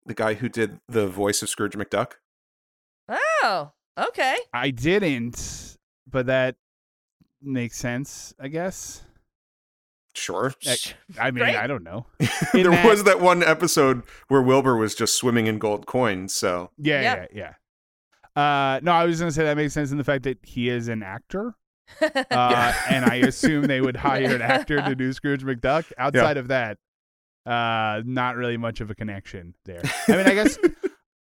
the 0.06 0.14
guy 0.14 0.34
who 0.34 0.50
did 0.50 0.80
the 0.88 1.08
voice 1.08 1.42
of 1.42 1.50
Scrooge 1.50 1.76
McDuck? 1.76 2.14
oh, 3.10 3.72
okay. 3.98 4.38
I 4.54 4.72
didn't, 4.72 5.78
but 6.10 6.28
that 6.28 6.56
makes 7.42 7.78
sense, 7.78 8.34
I 8.40 8.48
guess. 8.48 9.04
Sure. 10.18 10.54
I 11.20 11.32
mean, 11.32 11.44
Great. 11.44 11.56
I 11.56 11.68
don't 11.68 11.84
know. 11.84 12.06
There 12.54 12.72
that- 12.72 12.86
was 12.86 13.04
that 13.04 13.22
one 13.22 13.44
episode 13.44 14.04
where 14.28 14.42
Wilbur 14.42 14.76
was 14.76 14.96
just 14.96 15.16
swimming 15.16 15.48
in 15.48 15.60
gold 15.60 15.86
coins. 15.86 16.34
So 16.34 16.72
Yeah, 16.78 17.02
Yeah. 17.02 17.26
yeah, 17.34 17.54
yeah. 18.36 18.42
Uh, 18.76 18.80
no, 18.84 18.92
I 18.92 19.06
was 19.06 19.20
gonna 19.20 19.32
say 19.32 19.44
that 19.44 19.58
makes 19.58 19.74
sense 19.74 19.92
in 19.92 19.98
the 19.98 20.04
fact 20.04 20.24
that 20.24 20.38
he 20.44 20.70
is 20.70 20.88
an 20.90 21.02
actor, 21.04 21.56
uh, 22.02 22.74
and 22.90 23.06
I 23.06 23.16
assume 23.26 23.64
they 23.66 23.82
would 23.82 23.96
hire 23.96 24.36
an 24.36 24.42
actor 24.42 24.82
to 24.82 24.94
do 24.96 25.12
Scrooge 25.14 25.44
McDuck. 25.44 25.92
Outside 25.98 26.38
of 26.38 26.48
that, 26.50 26.78
uh, 27.48 28.02
not 28.06 28.36
really 28.36 28.58
much 28.58 28.80
of 28.82 28.92
a 28.92 28.96
connection 28.96 29.56
there. 29.66 29.82
I 30.08 30.12
mean, 30.18 30.28
I 30.28 30.34
guess, 30.36 30.58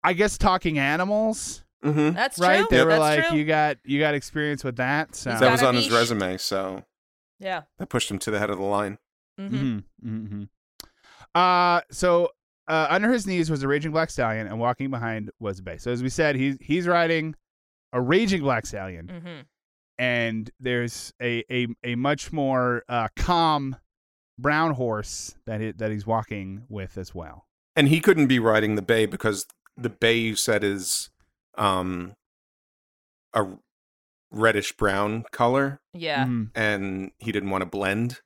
I 0.04 0.14
guess 0.14 0.38
talking 0.38 0.78
animals, 0.78 1.64
Mhm. 1.84 2.14
That's 2.16 2.38
right? 2.40 2.60
true. 2.60 2.68
They 2.70 2.84
were 2.84 2.90
That's 2.92 3.00
like, 3.00 3.28
true. 3.30 3.38
you 3.38 3.46
got 3.46 3.78
you 3.84 4.00
got 4.00 4.14
experience 4.14 4.64
with 4.64 4.76
that. 4.78 5.16
So 5.16 5.30
that 5.32 5.52
was 5.52 5.62
a 5.64 5.68
on 5.68 5.76
his 5.76 5.90
resume. 5.92 6.38
So 6.38 6.84
yeah. 7.40 7.64
that 7.78 7.90
pushed 7.90 8.12
him 8.12 8.20
to 8.20 8.32
the 8.32 8.40
head 8.40 8.50
of 8.50 8.58
the 8.58 8.64
line. 8.64 8.98
hmm 9.38 9.48
Mm-hmm, 9.48 10.08
mm-hmm. 10.08 10.44
Uh, 11.36 11.82
so 11.92 12.30
uh, 12.68 12.88
under 12.90 13.12
his 13.12 13.28
knees 13.28 13.50
was 13.50 13.64
a 13.64 13.68
raging 13.68 13.92
black 13.92 14.10
stallion, 14.10 14.48
and 14.48 14.60
walking 14.60 14.90
behind 14.90 15.32
was 15.40 15.60
a 15.60 15.64
bay. 15.64 15.78
So 15.78 15.92
as 15.92 16.04
we 16.04 16.10
said, 16.10 16.36
he's 16.36 16.58
he's 16.60 16.88
riding 16.88 17.36
a 17.94 18.02
raging 18.02 18.42
black 18.42 18.66
stallion, 18.66 19.08
mm-hmm. 19.08 19.42
and 19.98 20.50
there's 20.60 21.14
a 21.22 21.44
a, 21.52 21.68
a 21.84 21.96
much 21.96 22.34
more 22.34 22.84
uh, 22.90 23.08
calm 23.16 23.76
brown 24.40 24.74
horse 24.74 25.36
that 25.46 25.62
he, 25.62 25.72
that 25.72 25.92
he's 25.92 26.06
walking 26.06 26.64
with 26.70 26.98
as 26.98 27.14
well. 27.14 27.46
And 27.76 27.88
he 27.88 28.00
couldn't 28.00 28.28
be 28.28 28.40
riding 28.40 28.76
the 28.76 28.82
bay 28.82 29.06
because 29.06 29.46
the 29.76 29.90
bay 29.90 30.18
you 30.18 30.36
said 30.36 30.64
is 30.64 31.10
um 31.58 32.16
a 33.34 33.46
reddish 34.32 34.74
brown 34.74 35.24
color 35.32 35.80
Yeah. 35.94 36.26
Mhm. 36.26 36.52
and 36.56 37.12
he 37.20 37.32
didn't 37.32 37.50
want 37.50 37.62
to 37.62 37.66
blend. 37.66 38.22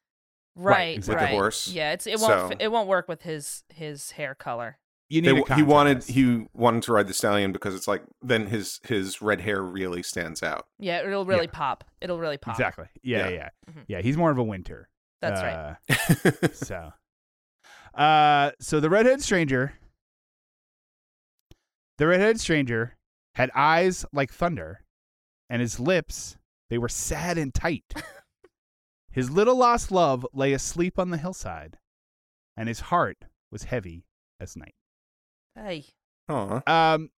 Right. 0.56 0.98
with 0.98 1.06
the 1.08 1.28
horse. 1.28 1.70
Yeah. 1.70 1.94
It's 1.94 2.06
it 2.08 2.20
won't 2.20 2.52
So- 2.52 2.58
it 2.60 2.68
won't 2.70 2.88
work 2.90 3.08
with 3.08 3.22
his 3.22 3.64
his 3.70 4.12
hair 4.12 4.36
color. 4.36 4.78
You 5.10 5.22
need 5.22 5.44
a 5.50 5.56
he 5.56 5.64
wanted 5.64 6.04
he 6.06 6.48
wanted 6.54 6.84
to 6.84 6.94
ride 6.94 7.08
the 7.08 7.14
stallion 7.14 7.52
because 7.52 7.74
it's 7.76 7.88
like 7.88 8.04
then 8.22 8.48
his 8.48 8.80
his 8.86 9.22
red 9.22 9.42
hair 9.42 9.62
really 9.62 10.04
stands 10.04 10.42
out. 10.44 10.68
Yeah. 10.80 11.00
It'll 11.04 11.26
really 11.26 11.46
Yeah. 11.46 11.52
pop. 11.54 11.84
It'll 12.02 12.20
really 12.20 12.38
pop. 12.38 12.56
exactly. 12.56 12.88
Yeah, 13.04 13.30
Yeah. 13.30 13.36
yeah, 13.36 13.50
Mhm. 13.74 13.84
yeah. 13.88 14.02
He's 14.02 14.18
more 14.18 14.32
of 14.32 14.38
a 14.38 14.44
winter. 14.44 14.90
That's 15.22 15.42
right. 15.42 15.78
right. 15.90 16.56
so, 16.56 16.94
uh, 17.94 18.52
so 18.60 18.80
the 18.80 18.90
redhead 18.90 19.22
stranger, 19.22 19.74
the 21.98 22.08
redhead 22.08 22.40
stranger 22.40 22.98
had 23.36 23.52
eyes 23.56 24.06
like 24.12 24.32
thunder, 24.32 24.84
and 25.52 25.62
his 25.62 25.80
lips 25.80 26.38
they 26.70 26.78
were 26.78 26.88
sad 26.90 27.38
and 27.38 27.54
tight. 27.54 27.84
his 29.12 29.30
little 29.30 29.58
lost 29.58 29.92
love 29.92 30.26
lay 30.34 30.54
asleep 30.54 30.98
on 30.98 31.10
the 31.10 31.18
hillside, 31.18 31.78
and 32.56 32.70
his 32.70 32.80
heart 32.80 33.26
was 33.52 33.64
heavy 33.64 34.06
as 34.40 34.56
night. 34.56 34.76
Hey. 35.54 35.86
Aw. 36.30 36.62
Um, 36.66 37.10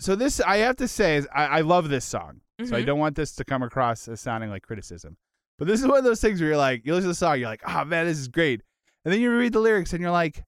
so 0.00 0.16
this 0.16 0.40
I 0.40 0.56
have 0.58 0.76
to 0.76 0.88
say 0.88 1.16
is 1.16 1.28
I, 1.34 1.44
I 1.44 1.60
love 1.60 1.88
this 1.90 2.04
song, 2.06 2.40
so 2.64 2.74
I 2.74 2.82
Mhm. 2.82 2.86
don't 2.86 2.98
want 2.98 3.16
this 3.16 3.34
to 3.36 3.44
come 3.44 3.62
across 3.62 4.08
as 4.08 4.20
sounding 4.20 4.48
like 4.48 4.62
criticism. 4.62 5.18
But 5.58 5.68
this 5.68 5.80
is 5.80 5.86
one 5.86 5.98
of 5.98 6.04
those 6.04 6.20
things 6.22 6.40
where 6.40 6.48
you're 6.48 6.56
like, 6.58 6.84
you 6.86 6.92
listen 6.94 7.04
to 7.04 7.08
the 7.08 7.14
song, 7.14 7.38
you're 7.38 7.48
like, 7.48 7.62
oh 7.66 7.84
man, 7.84 8.06
this 8.06 8.18
is 8.18 8.28
great, 8.28 8.62
and 9.04 9.12
then 9.12 9.20
you 9.20 9.30
read 9.36 9.52
the 9.52 9.60
lyrics 9.60 9.92
and 9.92 10.00
you're 10.00 10.10
like, 10.10 10.42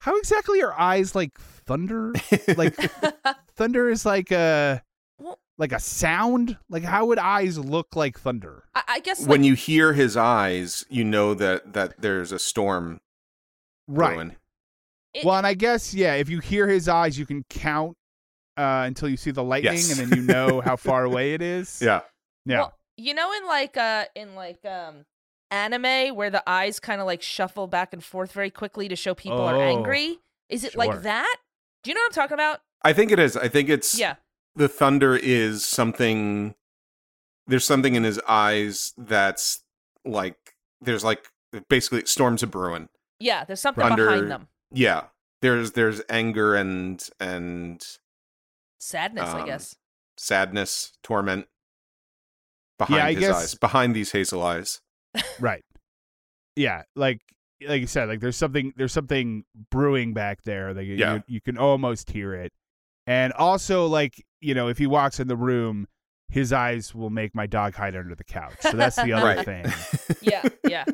how 0.00 0.16
exactly 0.18 0.62
are 0.62 0.78
eyes 0.78 1.14
like 1.14 1.38
thunder? 1.38 2.12
like 2.56 2.74
thunder 3.56 3.88
is 3.90 4.04
like 4.06 4.30
a 4.32 4.34
Well- 4.34 4.80
like 5.58 5.72
a 5.72 5.78
sound. 5.80 6.58
Like 6.68 6.82
how 6.84 7.06
would 7.06 7.18
eyes 7.18 7.58
look 7.58 7.94
like 7.96 8.18
thunder? 8.18 8.64
I, 8.74 8.82
I 8.88 9.00
guess 9.00 9.26
when 9.26 9.44
you 9.44 9.54
hear 9.54 9.92
his 9.92 10.16
eyes, 10.16 10.84
you 10.88 11.04
know 11.04 11.34
that 11.34 11.72
that 11.74 12.00
there's 12.00 12.32
a 12.32 12.38
storm 12.38 13.00
Right. 13.88 14.14
brewing. 14.14 14.36
it- 15.14 15.24
Well, 15.24 15.36
and 15.36 15.46
I 15.46 15.54
guess 15.54 15.92
yeah, 15.94 16.14
if 16.14 16.28
you 16.28 16.38
hear 16.40 16.68
his 16.68 16.88
eyes, 16.88 17.18
you 17.18 17.26
can 17.26 17.44
count 17.50 17.96
uh, 18.56 18.84
until 18.86 19.08
you 19.08 19.16
see 19.16 19.30
the 19.30 19.42
lightning, 19.42 19.72
Yes. 19.74 19.98
and 19.98 20.10
then 20.10 20.18
you 20.18 20.24
know 20.24 20.60
how 20.64 20.76
far 20.76 21.04
away 21.04 21.34
it 21.34 21.42
is. 21.42 21.80
Yeah. 21.82 22.00
yeah. 22.44 22.58
Well, 22.60 22.78
you 22.96 23.14
know, 23.14 23.32
in 23.32 23.46
like 23.46 23.76
uh, 23.76 24.04
in 24.14 24.34
like 24.34 24.64
um, 24.64 25.04
anime 25.50 26.14
where 26.14 26.30
the 26.30 26.42
eyes 26.48 26.78
kind 26.80 27.00
of 27.00 27.06
like 27.06 27.22
shuffle 27.22 27.66
back 27.66 27.92
and 27.92 28.02
forth 28.04 28.32
very 28.32 28.50
quickly 28.50 28.88
to 28.88 28.96
show 28.96 29.14
people 29.14 29.40
are 29.40 29.56
Oh, 29.56 29.60
angry. 29.60 30.18
Is 30.48 30.64
it 30.64 30.72
sure. 30.72 30.78
like 30.86 31.02
that? 31.02 31.36
Do 31.82 31.90
you 31.90 31.94
know 31.94 32.00
what 32.02 32.12
I'm 32.16 32.22
talking 32.22 32.34
about? 32.34 32.60
I 32.82 32.92
think 32.92 33.10
it 33.10 33.18
is. 33.18 33.36
I 33.36 33.48
think 33.48 33.68
it's 33.68 33.98
Yeah. 33.98 34.16
The 34.54 34.68
thunder 34.68 35.16
is 35.16 35.64
something 35.64 36.54
there's 37.46 37.64
something 37.64 37.94
in 37.94 38.04
his 38.04 38.20
eyes 38.28 38.92
that's 38.96 39.62
like 40.04 40.36
there's 40.80 41.02
like 41.04 41.26
basically 41.68 42.04
storms 42.06 42.42
are 42.42 42.46
brewing. 42.48 42.88
Yeah. 43.18 43.44
There's 43.44 43.60
something 43.60 43.84
Under- 43.84 44.06
behind 44.06 44.30
them. 44.30 44.48
Yeah. 44.72 45.04
There's 45.42 45.72
there's 45.72 46.00
anger 46.08 46.54
and 46.54 47.02
and 47.20 47.82
Sadness, 48.78 49.28
I 49.28 49.40
um, 49.40 49.46
guess. 49.46 49.76
sadness, 50.16 50.92
torment 51.02 51.46
behind 52.78 53.02
I 53.02 53.12
his 53.12 53.20
guess- 53.20 53.36
eyes, 53.36 53.54
behind 53.54 53.94
these 53.94 54.12
hazel 54.12 54.42
eyes. 54.42 54.80
right 55.40 55.62
yeah 56.56 56.82
like 56.96 57.20
like 57.66 57.80
you 57.82 57.86
said 57.86 58.08
like 58.08 58.20
there's 58.20 58.36
something 58.36 58.72
there's 58.76 58.92
something 58.92 59.44
brewing 59.70 60.14
back 60.14 60.42
there 60.42 60.72
like 60.74 60.86
Yeah. 60.86 61.14
you, 61.14 61.22
you 61.26 61.40
can 61.42 61.58
almost 61.58 62.10
hear 62.10 62.34
it 62.34 62.50
and 63.06 63.32
also 63.34 63.86
like 63.86 64.22
you 64.42 64.54
know 64.54 64.68
if 64.68 64.76
he 64.78 64.86
walks 64.86 65.18
in 65.20 65.28
the 65.28 65.36
room 65.36 65.86
his 66.28 66.52
eyes 66.52 66.94
will 66.94 67.10
make 67.10 67.34
my 67.34 67.46
dog 67.46 67.74
hide 67.74 67.94
under 67.96 68.14
the 68.14 68.24
couch 68.24 68.54
so 68.60 68.72
that's 68.72 68.96
the 68.96 69.12
other 69.12 69.26
Right. 69.36 69.44
thing 69.44 69.64
Yeah. 70.22 70.42
Yeah. 70.68 70.84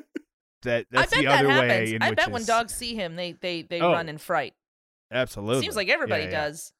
that 0.62 0.87
I 0.93 1.00
that's 1.00 1.11
bet 1.12 1.19
the 1.21 1.25
that 1.26 1.38
other 1.45 1.50
happens. 1.50 1.71
way 1.71 1.95
in 1.95 2.02
I 2.02 2.11
which 2.11 2.17
bet 2.17 2.31
when 2.31 2.45
dogs 2.45 2.75
see 2.75 2.95
him, 2.95 3.14
they 3.17 3.33
they 3.33 3.62
they 3.62 3.81
Oh, 3.81 3.93
run 3.93 4.09
in 4.09 4.19
fright. 4.19 4.55
absolutely 5.12 5.62
Seems 5.62 5.76
like 5.76 5.88
everybody 5.88 6.25
Yeah, 6.25 6.31
yeah. 6.31 6.45
does. 6.49 6.73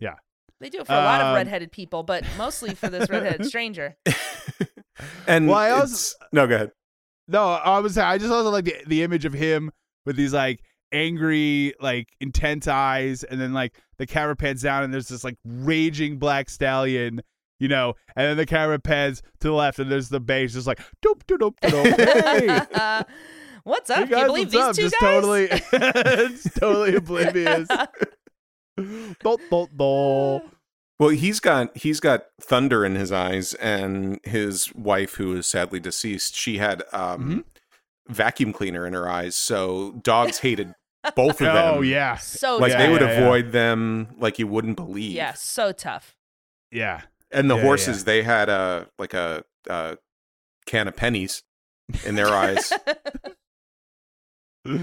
Yeah. 0.00 0.14
They 0.60 0.70
do 0.70 0.80
it 0.80 0.86
for 0.86 0.92
a 0.92 0.96
lot 0.96 1.20
Um, 1.20 1.28
of 1.28 1.34
redheaded 1.36 1.70
people, 1.72 2.02
but 2.02 2.24
mostly 2.38 2.74
for 2.74 2.88
this 2.88 3.08
redheaded 3.08 3.46
stranger. 3.46 3.96
and 5.26 5.48
Well, 5.48 5.58
I 5.58 5.70
also- 5.70 6.14
no, 6.32 6.46
go 6.46 6.54
ahead. 6.56 6.70
No, 7.28 7.44
I 7.52 7.78
was 7.78 7.96
I 7.96 8.18
just 8.18 8.30
also 8.32 8.50
like 8.50 8.64
the, 8.64 8.76
the 8.86 9.02
image 9.02 9.24
of 9.24 9.32
him 9.32 9.70
with 10.04 10.16
these 10.16 10.34
like 10.34 10.60
angry, 10.94 11.74
like 11.80 12.08
intense 12.20 12.66
eyes, 12.68 13.24
and 13.24 13.40
then 13.40 13.52
like 13.52 13.74
the 13.98 14.06
camera 14.06 14.36
pans 14.36 14.62
down 14.62 14.84
and 14.84 14.94
there's 14.94 15.08
this 15.08 15.24
like 15.24 15.36
raging 15.44 16.18
black 16.18 16.48
stallion, 16.48 17.20
you 17.58 17.68
know, 17.68 17.94
and 18.16 18.26
then 18.28 18.36
the 18.36 18.46
camera 18.46 18.78
pans 18.78 19.20
to 19.40 19.48
the 19.48 19.52
left 19.52 19.78
and 19.78 19.90
there's 19.90 20.08
the 20.08 20.20
bass 20.20 20.54
just 20.54 20.66
like 20.66 20.80
doop 21.04 21.22
doop 21.26 21.38
doop 21.38 21.58
doop. 21.60 21.98
Hey, 22.78 23.04
What's 23.64 23.90
hey 23.90 24.02
up? 24.02 24.10
guys, 24.10 24.20
you 24.20 24.26
believe 24.26 24.50
these 24.50 24.60
up? 24.60 24.76
two 24.76 24.82
just 24.82 25.00
guys? 25.00 25.14
totally, 25.14 25.48
it's 25.72 26.50
totally 26.54 26.94
oblivious. 26.96 27.68
Dol, 29.22 29.38
dol, 29.50 29.68
dol. 29.74 30.42
Well, 30.98 31.08
he's 31.10 31.40
got 31.40 31.76
he's 31.76 31.98
got 31.98 32.26
thunder 32.40 32.84
in 32.84 32.94
his 32.94 33.10
eyes, 33.10 33.54
and 33.54 34.20
his 34.24 34.72
wife, 34.74 35.14
who 35.14 35.34
is 35.34 35.46
sadly 35.46 35.80
deceased, 35.80 36.36
she 36.36 36.58
had 36.58 36.82
um, 36.92 37.44
vacuum 38.08 38.52
cleaner 38.52 38.86
in 38.86 38.92
her 38.92 39.08
eyes, 39.08 39.34
so 39.34 39.92
dogs 40.02 40.38
hated 40.40 40.74
both 41.16 41.40
of 41.40 41.46
them. 41.52 41.74
Oh 41.76 41.80
yeah, 41.82 42.16
So 42.16 42.56
like 42.56 42.72
tough. 42.72 42.78
they 42.80 42.88
would 42.90 43.00
Yeah, 43.00 43.08
yeah, 43.08 43.18
yeah. 43.20 43.24
avoid 43.26 43.52
them 43.52 44.08
like 44.18 44.38
you 44.38 44.46
wouldn't 44.46 44.76
believe. 44.76 45.12
Yeah, 45.12 45.34
so 45.34 45.72
tough. 45.72 46.16
yeah. 46.70 47.02
And 47.30 47.50
the 47.50 47.56
Yeah, 47.56 47.62
horses, 47.62 48.04
they 48.04 48.22
had 48.22 48.48
a 48.48 48.88
like 48.98 49.12
a, 49.14 49.44
a 49.68 49.98
can 50.66 50.86
of 50.88 50.94
pennies 50.96 51.42
in 52.04 52.14
their 52.14 52.28
eyes. 52.28 52.72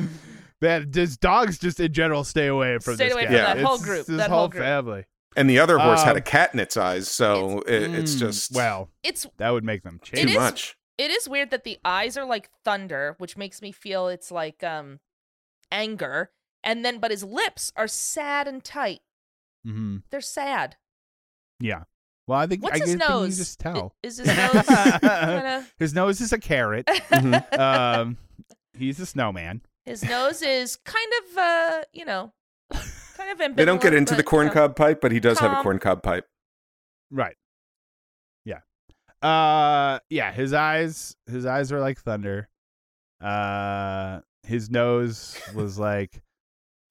Man, 0.62 0.92
just 0.92 1.20
dogs 1.22 1.58
just 1.58 1.80
in 1.80 1.92
general 1.92 2.24
stay 2.24 2.48
away 2.48 2.78
from 2.80 2.96
Stay 2.96 3.06
this 3.06 3.13
away 3.13 3.24
guy. 3.24 3.30
from 3.30 3.36
that 3.36 3.58
It's 3.58 3.68
whole 3.68 3.78
group, 3.80 4.06
This 4.06 4.18
that 4.18 4.30
whole 4.30 4.40
whole 4.40 4.48
group. 4.50 4.63
family. 4.63 5.06
And 5.36 5.50
the 5.50 5.60
other 5.60 5.80
horse 5.80 6.04
had 6.04 6.18
a 6.18 6.20
Um, 6.20 6.24
cat 6.25 6.54
in 6.54 6.60
its 6.60 6.75
eyes, 6.78 7.10
so 7.10 7.60
it, 7.62 7.96
it's 7.96 8.16
Mm, 8.16 8.20
just 8.20 8.51
well, 8.54 8.90
it's 9.01 9.25
that 9.38 9.50
would 9.51 9.63
make 9.63 9.82
them 9.84 10.00
too 10.04 10.12
It 10.18 10.18
change. 10.20 10.32
is- 10.32 10.36
much. 10.38 10.75
it 10.98 11.10
is 11.10 11.28
weird 11.28 11.50
that 11.51 11.63
the 11.63 11.80
eyes 11.86 12.18
are 12.18 12.25
like 12.25 12.50
thunder, 12.66 13.16
which 13.18 13.38
makes 13.38 13.62
me 13.62 13.72
feel 13.72 14.08
it's 14.10 14.30
like 14.30 14.62
um 14.63 15.00
anger, 15.72 16.32
and 16.63 16.84
then 16.86 17.00
but 17.00 17.12
his 17.12 17.24
lips 17.24 17.72
are 17.75 17.88
sad 17.88 18.48
and 18.48 18.63
tight. 18.63 19.01
Mm-hmm. 19.66 19.98
They're 20.10 20.22
sad. 20.22 20.78
Yeah. 21.60 21.84
Well, 22.28 22.40
I 22.40 22.48
think 22.48 22.63
What's 22.63 22.82
I 22.82 22.86
his 22.86 22.96
guess 22.96 23.10
nose? 23.10 23.38
you 23.40 23.44
just 23.44 23.60
tell. 23.60 23.96
Is 24.04 24.18
his 24.18 24.28
nose 24.28 24.66
kind 25.01 25.48
of? 25.48 25.74
His 25.80 25.94
nose 25.94 26.22
is 26.22 26.32
a 26.32 26.38
carrot. 26.40 26.86
Mhm. 26.88 27.60
um, 27.60 28.18
he's 28.78 29.00
a 29.00 29.06
snowman. 29.06 29.62
His 29.86 30.04
nose 30.04 30.42
is 30.42 30.78
kind 30.78 31.12
of, 31.32 31.38
uh, 31.38 31.82
you 31.92 32.06
know, 32.06 32.32
kind 32.72 33.32
of 33.32 33.38
ambivalent. 33.40 33.56
They 33.58 33.66
don't 33.66 33.82
get 33.82 33.94
into 33.94 34.16
the 34.16 34.24
but, 34.24 34.32
you 34.32 34.44
know. 34.46 34.50
corncob 34.51 34.75
pipe, 34.75 35.01
but 35.01 35.12
he 35.12 35.20
does 35.20 35.40
have 35.40 35.51
a 35.51 35.56
calm. 35.56 35.63
corncob 35.63 36.04
pipe. 36.04 36.28
Right. 37.10 37.36
Yeah. 38.46 38.60
Uh 39.28 40.00
yeah, 40.10 40.32
his 40.32 40.54
eyes 40.54 41.16
his 41.28 41.46
eyes 41.46 41.72
are 41.72 41.80
like 41.80 42.00
thunder. 42.00 42.48
Uh 43.20 44.22
his 44.44 44.70
nose 44.70 45.38
was 45.56 45.78
like 45.80 46.22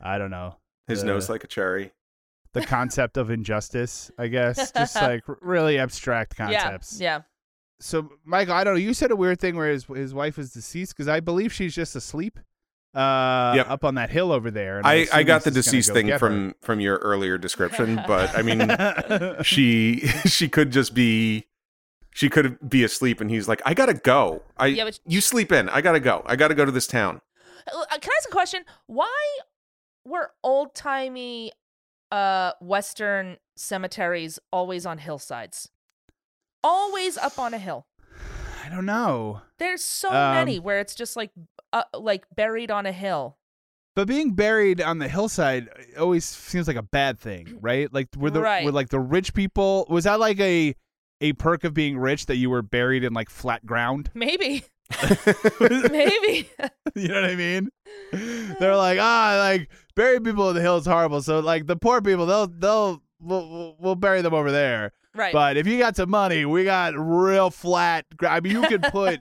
I 0.00 0.18
don't 0.18 0.30
know. 0.30 0.56
His 0.86 1.00
the- 1.00 1.06
nose 1.08 1.28
like 1.28 1.44
a 1.44 1.46
cherry. 1.46 1.92
the 2.52 2.64
concept 2.64 3.16
of 3.16 3.30
injustice, 3.30 4.10
I 4.18 4.26
guess. 4.28 4.72
Just 4.76 4.96
like 4.96 5.22
really 5.40 5.78
abstract 5.78 6.36
concepts. 6.36 7.00
Yeah, 7.00 7.16
yeah. 7.18 7.22
So 7.80 8.10
Michael, 8.24 8.54
I 8.54 8.64
don't 8.64 8.74
know, 8.74 8.80
you 8.80 8.92
said 8.94 9.10
a 9.10 9.16
weird 9.16 9.40
thing 9.40 9.56
where 9.56 9.70
his 9.70 9.84
his 9.84 10.12
wife 10.14 10.38
is 10.38 10.52
deceased 10.52 10.94
because 10.94 11.08
I 11.08 11.20
believe 11.20 11.52
she's 11.52 11.74
just 11.74 11.94
asleep. 11.96 12.38
Uh 12.94 13.52
Yep. 13.56 13.70
up 13.70 13.84
on 13.84 13.94
that 13.94 14.10
hill 14.10 14.32
over 14.32 14.50
there. 14.50 14.78
and 14.78 14.86
I, 14.86 15.06
I 15.12 15.22
got 15.22 15.44
the 15.44 15.50
he's 15.50 15.54
just 15.54 15.68
gonna 15.68 15.78
deceased 15.78 15.88
go 15.90 15.94
thing 15.94 16.06
get 16.06 16.12
her. 16.14 16.18
from 16.18 16.54
from 16.60 16.80
your 16.80 16.96
earlier 16.96 17.38
description, 17.38 18.00
but 18.08 18.36
I 18.36 18.42
mean, 18.42 19.42
she 19.44 19.98
she 20.26 20.48
could 20.48 20.72
just 20.72 20.92
be 20.92 21.46
she 22.12 22.28
could 22.28 22.58
be 22.68 22.82
asleep, 22.82 23.20
and 23.20 23.30
he's 23.30 23.46
like, 23.46 23.62
"I 23.64 23.72
gotta 23.74 23.94
go. 23.94 24.42
I 24.56 24.66
Yeah, 24.66 24.84
but- 24.86 24.98
you 25.06 25.20
sleep 25.20 25.52
in. 25.52 25.68
I 25.68 25.80
gotta 25.80 26.00
go. 26.00 26.22
I 26.26 26.34
gotta 26.34 26.54
go 26.56 26.64
to 26.64 26.72
this 26.72 26.88
town." 26.88 27.20
Uh, 27.66 27.84
Can 27.98 28.10
I 28.12 28.16
ask 28.18 28.28
a 28.28 28.32
question? 28.32 28.62
Why 28.86 29.38
were 30.04 30.32
old 30.42 30.74
timey 30.74 31.52
uh 32.12 32.52
Western 32.60 33.36
cemeteries 33.56 34.38
always 34.52 34.86
on 34.86 34.98
hillsides? 34.98 35.68
Always 36.62 37.16
up 37.16 37.38
on 37.38 37.54
a 37.54 37.58
hill. 37.58 37.86
I 38.64 38.68
don't 38.68 38.84
know. 38.86 39.40
There's 39.58 39.82
so 39.84 40.08
Um, 40.10 40.34
many 40.34 40.58
where 40.58 40.78
it's 40.80 40.94
just 40.94 41.16
like 41.16 41.30
uh, 41.72 41.84
like 41.94 42.24
buried 42.34 42.70
on 42.70 42.86
a 42.86 42.92
hill. 42.92 43.36
But 43.96 44.06
being 44.06 44.34
buried 44.34 44.80
on 44.80 44.98
the 44.98 45.08
hillside 45.08 45.68
always 45.98 46.24
seems 46.24 46.68
like 46.68 46.76
a 46.76 46.82
bad 46.82 47.18
thing, 47.18 47.58
right? 47.60 47.92
Like 47.92 48.08
were 48.16 48.30
the 48.30 48.40
Right. 48.42 48.64
were 48.64 48.72
like 48.72 48.90
the 48.90 49.00
rich 49.00 49.34
people 49.34 49.86
was 49.88 50.04
that 50.04 50.20
like 50.20 50.38
a 50.40 50.74
a 51.22 51.32
perk 51.34 51.64
of 51.64 51.74
being 51.74 51.98
rich 51.98 52.26
that 52.26 52.36
you 52.36 52.48
were 52.50 52.62
buried 52.62 53.04
in 53.04 53.12
like 53.12 53.30
flat 53.30 53.64
ground? 53.66 54.10
Maybe. 54.14 54.64
Maybe. 55.90 56.48
you 56.94 57.08
know 57.08 57.20
what 57.20 57.30
I 57.30 57.36
mean? 57.36 57.70
They're 58.58 58.76
like, 58.76 58.98
ah, 59.00 59.36
like 59.38 59.70
bury 59.94 60.20
people 60.20 60.48
in 60.50 60.56
the 60.56 60.60
hill 60.62 60.76
is 60.78 60.86
horrible. 60.86 61.22
So 61.22 61.40
like 61.40 61.66
the 61.66 61.76
poor 61.76 62.00
people, 62.02 62.26
they'll 62.26 62.46
they'll 62.48 63.02
we'll, 63.20 63.76
we'll, 63.78 63.94
bury 63.94 64.22
them 64.22 64.34
over 64.34 64.50
there. 64.50 64.92
right. 65.14 65.32
But 65.32 65.56
if 65.56 65.66
you 65.66 65.78
got 65.78 65.96
some 65.96 66.10
money, 66.10 66.44
we 66.44 66.64
got 66.64 66.94
real 66.96 67.50
flat. 67.50 68.06
gra- 68.16 68.30
I 68.30 68.40
mean, 68.40 68.52
you 68.52 68.62
could 68.62 68.82
put 68.84 69.20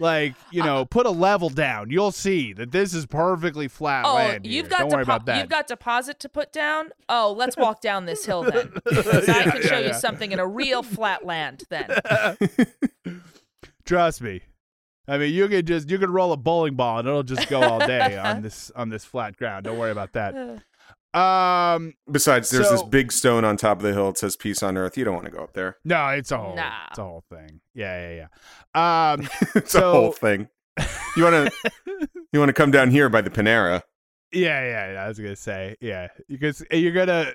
like 0.00 0.34
you 0.52 0.62
know 0.62 0.84
put 0.84 1.06
a 1.06 1.10
level 1.10 1.48
down. 1.50 1.90
You'll 1.90 2.12
see 2.12 2.52
that 2.54 2.70
this 2.70 2.94
is 2.94 3.04
perfectly 3.06 3.66
flat 3.68 4.04
Oh, 4.06 4.14
land. 4.14 4.46
you've 4.46 4.66
here. 4.66 4.70
got 4.70 4.78
Don't 4.80 4.90
worry 4.92 5.00
depo- 5.04 5.06
about 5.06 5.26
that. 5.26 5.38
You've 5.40 5.48
got 5.50 5.66
deposit 5.66 6.20
to 6.20 6.28
put 6.28 6.52
down. 6.52 6.90
Oh, 7.08 7.34
let's 7.36 7.56
walk 7.56 7.80
down 7.80 8.06
this 8.06 8.24
hill 8.24 8.42
then. 8.44 8.70
'Cause 8.86 9.28
I 9.28 9.38
Yeah, 9.44 9.50
can 9.50 9.62
show 9.62 9.78
yeah, 9.80 9.88
you 9.88 9.94
something 9.94 10.30
in 10.32 10.38
a 10.38 10.46
real 10.46 10.82
flat 10.82 11.26
land 11.26 11.64
then. 11.68 11.90
Trust 13.84 14.20
me. 14.22 14.42
I 15.08 15.16
mean, 15.18 15.32
you 15.32 15.48
could 15.48 15.66
just 15.66 15.88
you 15.90 15.98
could 15.98 16.10
roll 16.10 16.32
a 16.32 16.36
bowling 16.36 16.74
ball 16.74 16.98
and 16.98 17.08
it'll 17.08 17.22
just 17.22 17.48
go 17.48 17.62
all 17.62 17.78
day 17.86 18.18
on 18.18 18.42
this 18.42 18.70
on 18.76 18.90
this 18.90 19.04
flat 19.04 19.36
ground. 19.36 19.64
Don't 19.64 19.78
worry 19.78 19.90
about 19.92 20.12
that. 20.12 20.62
Um, 21.14 21.94
Besides, 22.12 22.50
there's 22.50 22.68
this 22.68 22.82
big 22.82 23.10
stone 23.12 23.42
on 23.42 23.56
top 23.56 23.78
of 23.78 23.82
the 23.82 23.94
hill. 23.94 24.10
It 24.10 24.18
says 24.18 24.36
"Peace 24.36 24.62
on 24.62 24.76
Earth." 24.76 24.98
You 24.98 25.04
don't 25.06 25.14
want 25.14 25.24
to 25.24 25.32
go 25.32 25.42
up 25.42 25.54
there. 25.54 25.78
no, 25.82 26.08
it's 26.08 26.30
a 26.30 26.36
whole 26.36 26.54
Nah. 26.54 26.70
it's 26.90 26.98
a 26.98 27.02
whole 27.02 27.24
thing. 27.30 27.60
Yeah, 27.74 28.10
yeah, 28.10 28.26
yeah. 28.74 29.12
Um, 29.14 29.26
it's 29.54 29.72
So- 29.72 29.88
a 29.88 29.92
whole 29.92 30.12
thing. 30.12 30.48
You 31.16 31.24
want 31.24 31.50
to 31.50 31.68
you 32.32 32.38
want 32.38 32.50
to 32.50 32.52
come 32.52 32.70
down 32.70 32.90
here 32.90 33.08
by 33.08 33.22
the 33.22 33.30
Panera. 33.30 33.82
yeah, 34.32 34.62
yeah, 34.62 34.92
yeah. 34.92 35.02
I 35.04 35.08
was 35.08 35.18
gonna 35.18 35.34
say, 35.34 35.76
yeah, 35.80 36.08
because 36.28 36.62
you're 36.70 36.92
gonna. 36.92 37.32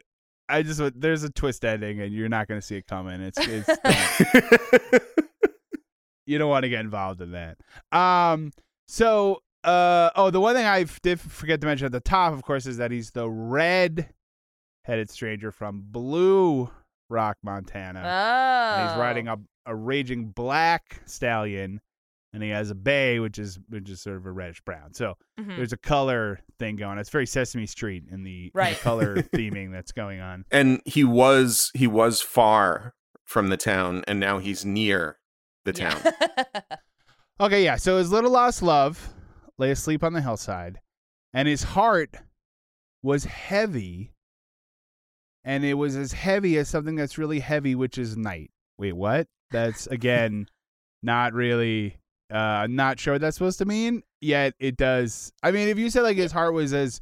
I 0.48 0.62
just 0.62 0.80
there's 1.02 1.24
a 1.24 1.32
twist 1.32 1.66
ending 1.66 2.00
and 2.00 2.14
you're 2.14 2.30
not 2.30 2.48
gonna 2.48 2.62
see 2.62 2.76
it 2.78 2.86
coming. 2.86 3.22
It's 3.22 3.40
it's 3.42 3.70
you 6.26 6.38
don't 6.38 6.50
want 6.50 6.64
to 6.64 6.70
get 6.70 6.80
involved 6.82 7.22
in 7.22 7.32
that. 7.32 7.58
Um, 7.92 8.52
so, 8.88 9.42
uh, 9.64 10.10
oh, 10.16 10.30
the 10.30 10.40
one 10.42 10.56
thing 10.56 10.66
I 10.66 10.86
did 11.02 11.20
forget 11.20 11.62
to 11.62 11.68
mention 11.68 11.86
at 11.86 11.92
the 11.92 12.00
top, 12.00 12.34
of 12.34 12.42
course, 12.44 12.66
is 12.66 12.78
that 12.78 12.92
he's 12.92 13.12
the 13.12 13.30
red-headed 13.30 15.10
stranger 15.10 15.52
from 15.52 15.84
Blue 15.86 16.70
Rock, 17.10 17.38
Montana. 17.44 18.02
Oh. 18.04 18.80
And 18.82 18.90
he's 18.90 18.98
riding 19.00 19.28
a 19.28 19.38
a 19.66 19.74
raging 19.74 20.26
black 20.26 21.00
stallion, 21.06 21.80
and 22.34 22.44
he 22.44 22.50
has 22.50 22.70
a 22.70 22.76
bay, 22.76 23.20
which 23.20 23.40
is 23.40 23.58
which 23.70 23.90
is 23.90 24.02
sort 24.02 24.18
of 24.18 24.26
a 24.26 24.32
reddish 24.32 24.60
brown. 24.66 24.94
So 24.94 25.14
Mhm. 25.40 25.56
there's 25.56 25.72
a 25.72 25.78
color 25.78 26.40
thing 26.60 26.76
going. 26.76 26.98
It's 26.98 27.10
very 27.10 27.26
Sesame 27.26 27.66
Street 27.66 28.04
in 28.12 28.24
the, 28.24 28.46
in 28.48 28.52
the 28.54 28.60
Right. 28.60 28.78
color 28.80 29.16
theming 29.34 29.72
that's 29.72 29.94
going 29.94 30.20
on. 30.20 30.44
and 30.52 30.82
he 30.86 31.06
was 31.06 31.72
he 31.74 31.88
was 31.88 32.22
far 32.22 32.94
from 33.24 33.48
the 33.48 33.56
town, 33.58 34.04
and 34.06 34.20
now 34.20 34.40
he's 34.40 34.66
near 34.66 35.18
the 35.66 35.74
town. 35.74 36.00
Yeah. 36.04 36.60
Okay, 37.40 37.64
yeah. 37.64 37.78
So 37.78 37.98
his 37.98 38.12
little 38.12 38.30
lost 38.30 38.62
love 38.62 39.10
lay 39.58 39.72
asleep 39.72 40.04
on 40.04 40.14
the 40.14 40.22
hillside, 40.22 40.80
and 41.34 41.48
his 41.48 41.64
heart 41.64 42.16
was 43.02 43.26
heavy, 43.26 44.14
and 45.44 45.66
it 45.66 45.74
was 45.74 45.96
as 45.96 46.14
heavy 46.14 46.58
as 46.58 46.70
something 46.70 46.96
that's 46.96 47.18
really 47.18 47.40
heavy, 47.40 47.74
which 47.74 47.98
is 47.98 48.16
night. 48.16 48.52
Wait, 48.78 48.94
what? 48.94 49.28
That's 49.50 49.88
again 49.88 50.46
not 51.04 51.34
really. 51.34 51.98
Uh, 52.32 52.68
not 52.70 53.00
sure 53.00 53.16
what 53.16 53.22
that's 53.22 53.38
supposed 53.38 53.58
to 53.60 53.66
mean. 53.66 54.04
Yet 54.22 54.54
it 54.60 54.78
does. 54.78 55.34
I 55.44 55.52
mean, 55.52 55.68
if 55.70 55.78
you 55.78 55.90
said 55.90 56.04
like 56.04 56.18
his 56.18 56.32
heart 56.32 56.54
was 56.54 56.72
as 56.74 57.02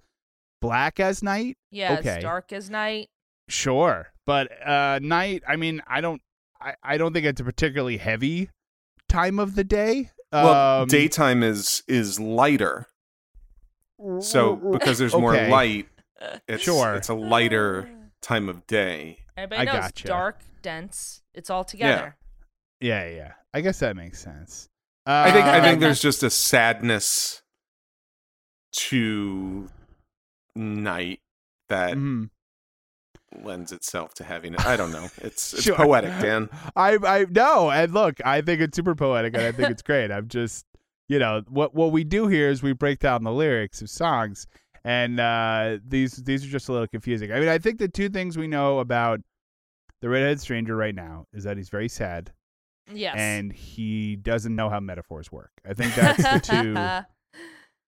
black 0.62 1.00
as 1.00 1.22
night, 1.22 1.58
yeah, 1.72 1.98
Okay. 2.00 2.16
it's 2.16 2.24
dark 2.24 2.52
as 2.54 2.70
night. 2.70 3.10
sure. 3.50 4.08
But 4.26 4.50
uh, 4.66 5.00
night. 5.02 5.44
I 5.48 5.58
mean, 5.58 5.82
I 5.88 6.00
don't. 6.02 6.22
I, 6.62 6.76
I 6.84 6.98
don't 6.98 7.14
think 7.14 7.26
it's 7.26 7.42
a 7.42 7.44
particularly 7.44 7.98
heavy 7.98 8.50
time 9.10 9.40
of 9.40 9.56
the 9.56 9.64
day. 9.64 10.12
Well, 10.32 10.82
Um, 10.84 10.88
daytime 10.88 11.44
is 11.44 11.84
is 11.88 12.20
lighter, 12.20 12.88
so 14.20 14.56
because 14.56 14.98
there's 14.98 15.14
more 15.14 15.34
light, 15.50 15.90
it's 16.48 16.64
Sure. 16.64 16.94
it's 16.96 17.10
a 17.10 17.14
lighter 17.14 17.90
time 18.22 18.48
of 18.48 18.66
day. 18.68 19.20
Everybody 19.36 19.62
I 19.70 19.74
knows 19.74 19.82
gotcha. 19.84 20.08
dark, 20.08 20.40
dense. 20.62 21.22
It's 21.34 21.50
all 21.50 21.64
together. 21.64 22.16
Yeah, 22.80 23.08
yeah. 23.10 23.34
I 23.54 23.62
guess 23.62 23.80
that 23.80 23.96
makes 23.96 24.20
sense. 24.20 24.70
I 25.06 25.32
think 25.32 25.46
I 25.46 25.58
Um, 25.58 25.64
think 25.64 25.80
there's 25.82 26.02
just 26.02 26.24
a 26.24 26.30
sadness 26.30 27.42
to 28.74 29.68
night 30.56 31.20
that 31.70 31.94
mhm. 31.98 32.30
Lends 33.44 33.72
itself 33.72 34.14
to 34.16 34.24
heaviness. 34.24 34.66
I 34.66 34.76
don't 34.78 34.92
know. 34.92 35.08
It's 35.18 35.54
it's 35.54 35.64
Sure. 35.64 35.76
poetic, 35.76 36.12
Dan. 36.20 36.50
I 36.76 36.98
I 37.04 37.26
know. 37.30 37.72
and 37.72 37.94
look, 37.94 38.16
I 38.26 38.42
think 38.42 38.62
it's 38.62 38.76
super 38.76 38.96
poetic, 38.96 39.34
and 39.34 39.44
I 39.44 39.52
think 39.52 39.70
it's 39.70 39.82
great. 39.82 40.12
I'm 40.12 40.28
just, 40.28 40.66
you 41.08 41.20
know, 41.20 41.42
what 41.48 41.74
what 41.74 41.92
we 41.92 42.04
do 42.04 42.28
here 42.28 42.50
is 42.50 42.62
we 42.62 42.74
break 42.74 43.00
down 43.00 43.24
the 43.24 43.32
lyrics 43.32 43.82
of 43.82 43.90
songs, 43.90 44.48
and 44.84 45.20
uh, 45.20 45.78
these 45.88 46.14
these 46.18 46.46
are 46.46 46.50
just 46.50 46.68
a 46.70 46.72
little 46.72 46.88
confusing. 46.88 47.32
I 47.32 47.40
mean, 47.40 47.50
I 47.50 47.58
think 47.58 47.80
the 47.80 47.88
two 47.88 48.10
things 48.10 48.38
we 48.38 48.48
know 48.48 48.80
about 48.80 49.22
the 50.02 50.10
redhead 50.10 50.40
stranger 50.42 50.76
right 50.76 50.96
now 50.96 51.26
is 51.34 51.44
that 51.44 51.58
he's 51.58 51.70
very 51.70 51.88
sad, 51.90 52.32
Yes. 52.92 53.16
and 53.18 53.54
he 53.54 54.16
doesn't 54.16 54.56
know 54.56 54.68
how 54.70 54.80
metaphors 54.80 55.32
work. 55.32 55.52
I 55.70 55.74
think 55.74 55.94
that's 55.96 56.24
the 56.24 56.40
two. 56.40 56.74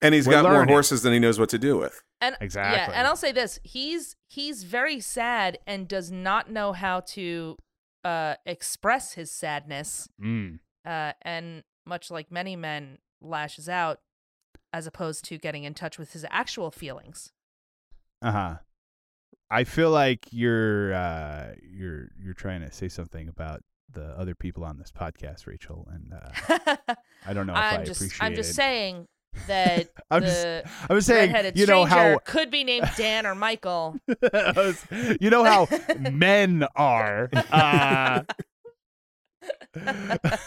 And 0.04 0.14
he's 0.14 0.28
We're 0.28 0.42
got 0.42 0.52
more 0.52 0.66
horses 0.66 1.02
than 1.02 1.14
he 1.14 1.20
knows 1.20 1.40
what 1.40 1.50
to 1.50 1.58
do 1.58 1.78
with. 1.78 2.04
And 2.22 2.36
Yeah, 2.40 2.46
Exactly. 2.46 2.94
and 2.94 3.08
I'll 3.08 3.16
say 3.16 3.32
this: 3.32 3.60
he's 3.64 4.16
he's 4.28 4.64
very 4.64 5.00
sad 5.00 5.58
and 5.66 5.88
does 5.88 6.12
not 6.12 6.52
know 6.52 6.74
how 6.74 7.00
to 7.00 7.58
uh, 8.04 8.36
express 8.46 9.14
his 9.14 9.32
sadness. 9.32 10.10
Mm. 10.22 10.60
Uh, 10.86 11.14
and 11.22 11.64
much 11.86 12.12
like 12.12 12.32
many 12.32 12.56
men, 12.56 12.98
lashes 13.22 13.70
out 13.70 14.00
as 14.74 14.88
opposed 14.88 15.24
to 15.26 15.38
getting 15.38 15.64
in 15.64 15.74
touch 15.74 15.98
with 15.98 16.14
his 16.14 16.26
actual 16.30 16.72
feelings. 16.72 17.32
Uh 18.22 18.32
huh. 18.32 18.56
I 19.50 19.64
feel 19.64 19.92
like 19.92 20.28
you're 20.32 20.94
uh, 20.94 21.54
you're 21.62 22.10
you're 22.20 22.34
trying 22.34 22.62
to 22.62 22.72
say 22.72 22.90
something 22.90 23.28
about 23.28 23.62
the 23.92 24.18
other 24.20 24.36
people 24.36 24.64
on 24.64 24.78
this 24.78 24.92
podcast, 24.92 25.46
Rachel, 25.46 25.88
and 25.92 26.14
uh, 26.14 26.76
I 27.26 27.34
don't 27.34 27.46
know 27.46 27.54
if 27.54 27.60
i 27.60 27.76
I'm 27.76 27.86
just 27.86 28.02
appreciate 28.02 28.26
I'm 28.26 28.36
just 28.36 28.56
saying 28.56 29.08
that 29.48 29.90
I'm 30.12 30.22
the 30.22 30.28
just 30.64 30.88
I'm 30.90 30.98
just 30.98 31.08
saying 31.08 31.32
redheaded 31.32 31.58
you 31.60 31.66
know 31.66 31.86
stranger 31.86 32.14
how 32.14 32.18
could 32.20 32.50
be 32.52 32.64
named 32.64 32.90
Dan 32.98 33.26
or 33.26 33.36
Michael. 33.36 33.98
you 35.20 35.30
know 35.30 35.44
how 35.44 35.68
men 36.12 36.66
are. 36.76 37.30
Uh, 37.52 38.22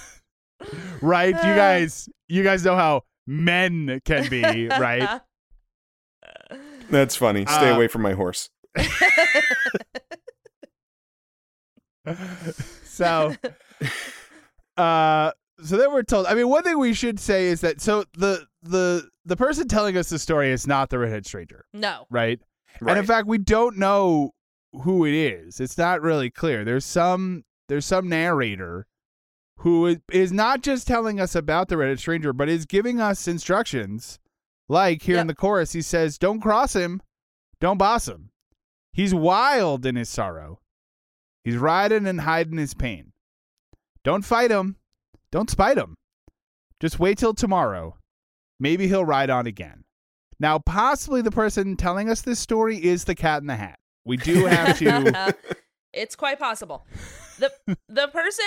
right? 1.02 1.34
You 1.34 1.54
guys 1.54 2.08
you 2.28 2.42
guys 2.42 2.64
know 2.64 2.76
how 2.76 3.02
men 3.26 4.00
can 4.04 4.28
be, 4.28 4.68
right? 4.68 5.20
That's 6.90 7.16
funny. 7.16 7.44
Stay 7.46 7.70
Uh, 7.70 7.74
away 7.76 7.88
from 7.88 8.02
my 8.02 8.12
horse. 8.12 8.48
so 12.84 13.34
uh 14.76 15.32
so 15.62 15.76
then 15.76 15.92
we're 15.92 16.02
told 16.02 16.26
i 16.26 16.34
mean 16.34 16.48
one 16.48 16.62
thing 16.62 16.78
we 16.78 16.92
should 16.94 17.18
say 17.18 17.46
is 17.46 17.60
that 17.62 17.80
so 17.80 18.04
the 18.16 18.46
the 18.62 19.08
the 19.24 19.36
person 19.36 19.66
telling 19.68 19.96
us 19.96 20.08
the 20.08 20.18
story 20.18 20.50
is 20.50 20.66
not 20.66 20.88
the 20.90 20.98
redhead 20.98 21.26
stranger. 21.26 21.64
No. 21.72 22.06
right, 22.10 22.40
Right. 22.80 22.90
and 22.92 22.98
in 23.00 23.06
fact 23.06 23.26
we 23.26 23.38
don't 23.38 23.76
know 23.76 24.32
who 24.82 25.04
it 25.06 25.14
is. 25.14 25.58
It's 25.60 25.78
not 25.78 26.00
really 26.02 26.30
clear. 26.30 26.64
There's 26.64 26.84
some 26.84 27.44
there's 27.68 27.86
some 27.86 28.08
narrator 28.08 28.86
who 29.60 29.86
is- 29.86 29.98
is 30.12 30.32
not 30.32 30.62
just 30.62 30.86
telling 30.86 31.18
us 31.18 31.34
about 31.34 31.68
the 31.68 31.76
redhead 31.76 31.98
stranger 31.98 32.32
but 32.32 32.48
is 32.48 32.66
giving 32.66 33.00
us 33.00 33.26
instructions. 33.26 34.18
Like 34.68 35.02
here 35.02 35.18
in 35.18 35.26
the 35.28 35.34
chorus 35.34 35.72
he 35.72 35.82
says 35.82 36.18
don't 36.18 36.40
cross 36.40 36.74
him. 36.74 37.00
Don't 37.60 37.78
boss 37.78 38.06
him. 38.06 38.30
He's 38.92 39.14
wild 39.14 39.86
in 39.86 39.96
his 39.96 40.08
sorrow. 40.08 40.60
He's 41.44 41.56
riding 41.56 42.06
and 42.06 42.20
hiding 42.22 42.58
his 42.58 42.74
pain. 42.74 43.12
Don't 44.04 44.24
fight 44.24 44.50
him. 44.50 44.76
Don't 45.32 45.50
spite 45.50 45.76
him. 45.78 45.94
Just 46.80 46.98
wait 46.98 47.18
till 47.18 47.34
tomorrow. 47.34 47.96
Maybe 48.60 48.86
he'll 48.88 49.04
ride 49.04 49.30
on 49.30 49.46
again. 49.46 49.84
Now, 50.38 50.58
possibly 50.58 51.22
the 51.22 51.30
person 51.30 51.76
telling 51.76 52.10
us 52.10 52.22
this 52.22 52.38
story 52.38 52.82
is 52.82 53.04
the 53.04 53.14
cat 53.14 53.40
in 53.40 53.46
the 53.46 53.56
hat. 53.56 53.78
We 54.04 54.16
do 54.18 54.44
have 54.46 54.78
to. 54.78 55.34
it's 55.92 56.14
quite 56.14 56.38
possible. 56.38 56.86
The 57.38 57.50
the 57.88 58.08
person 58.08 58.46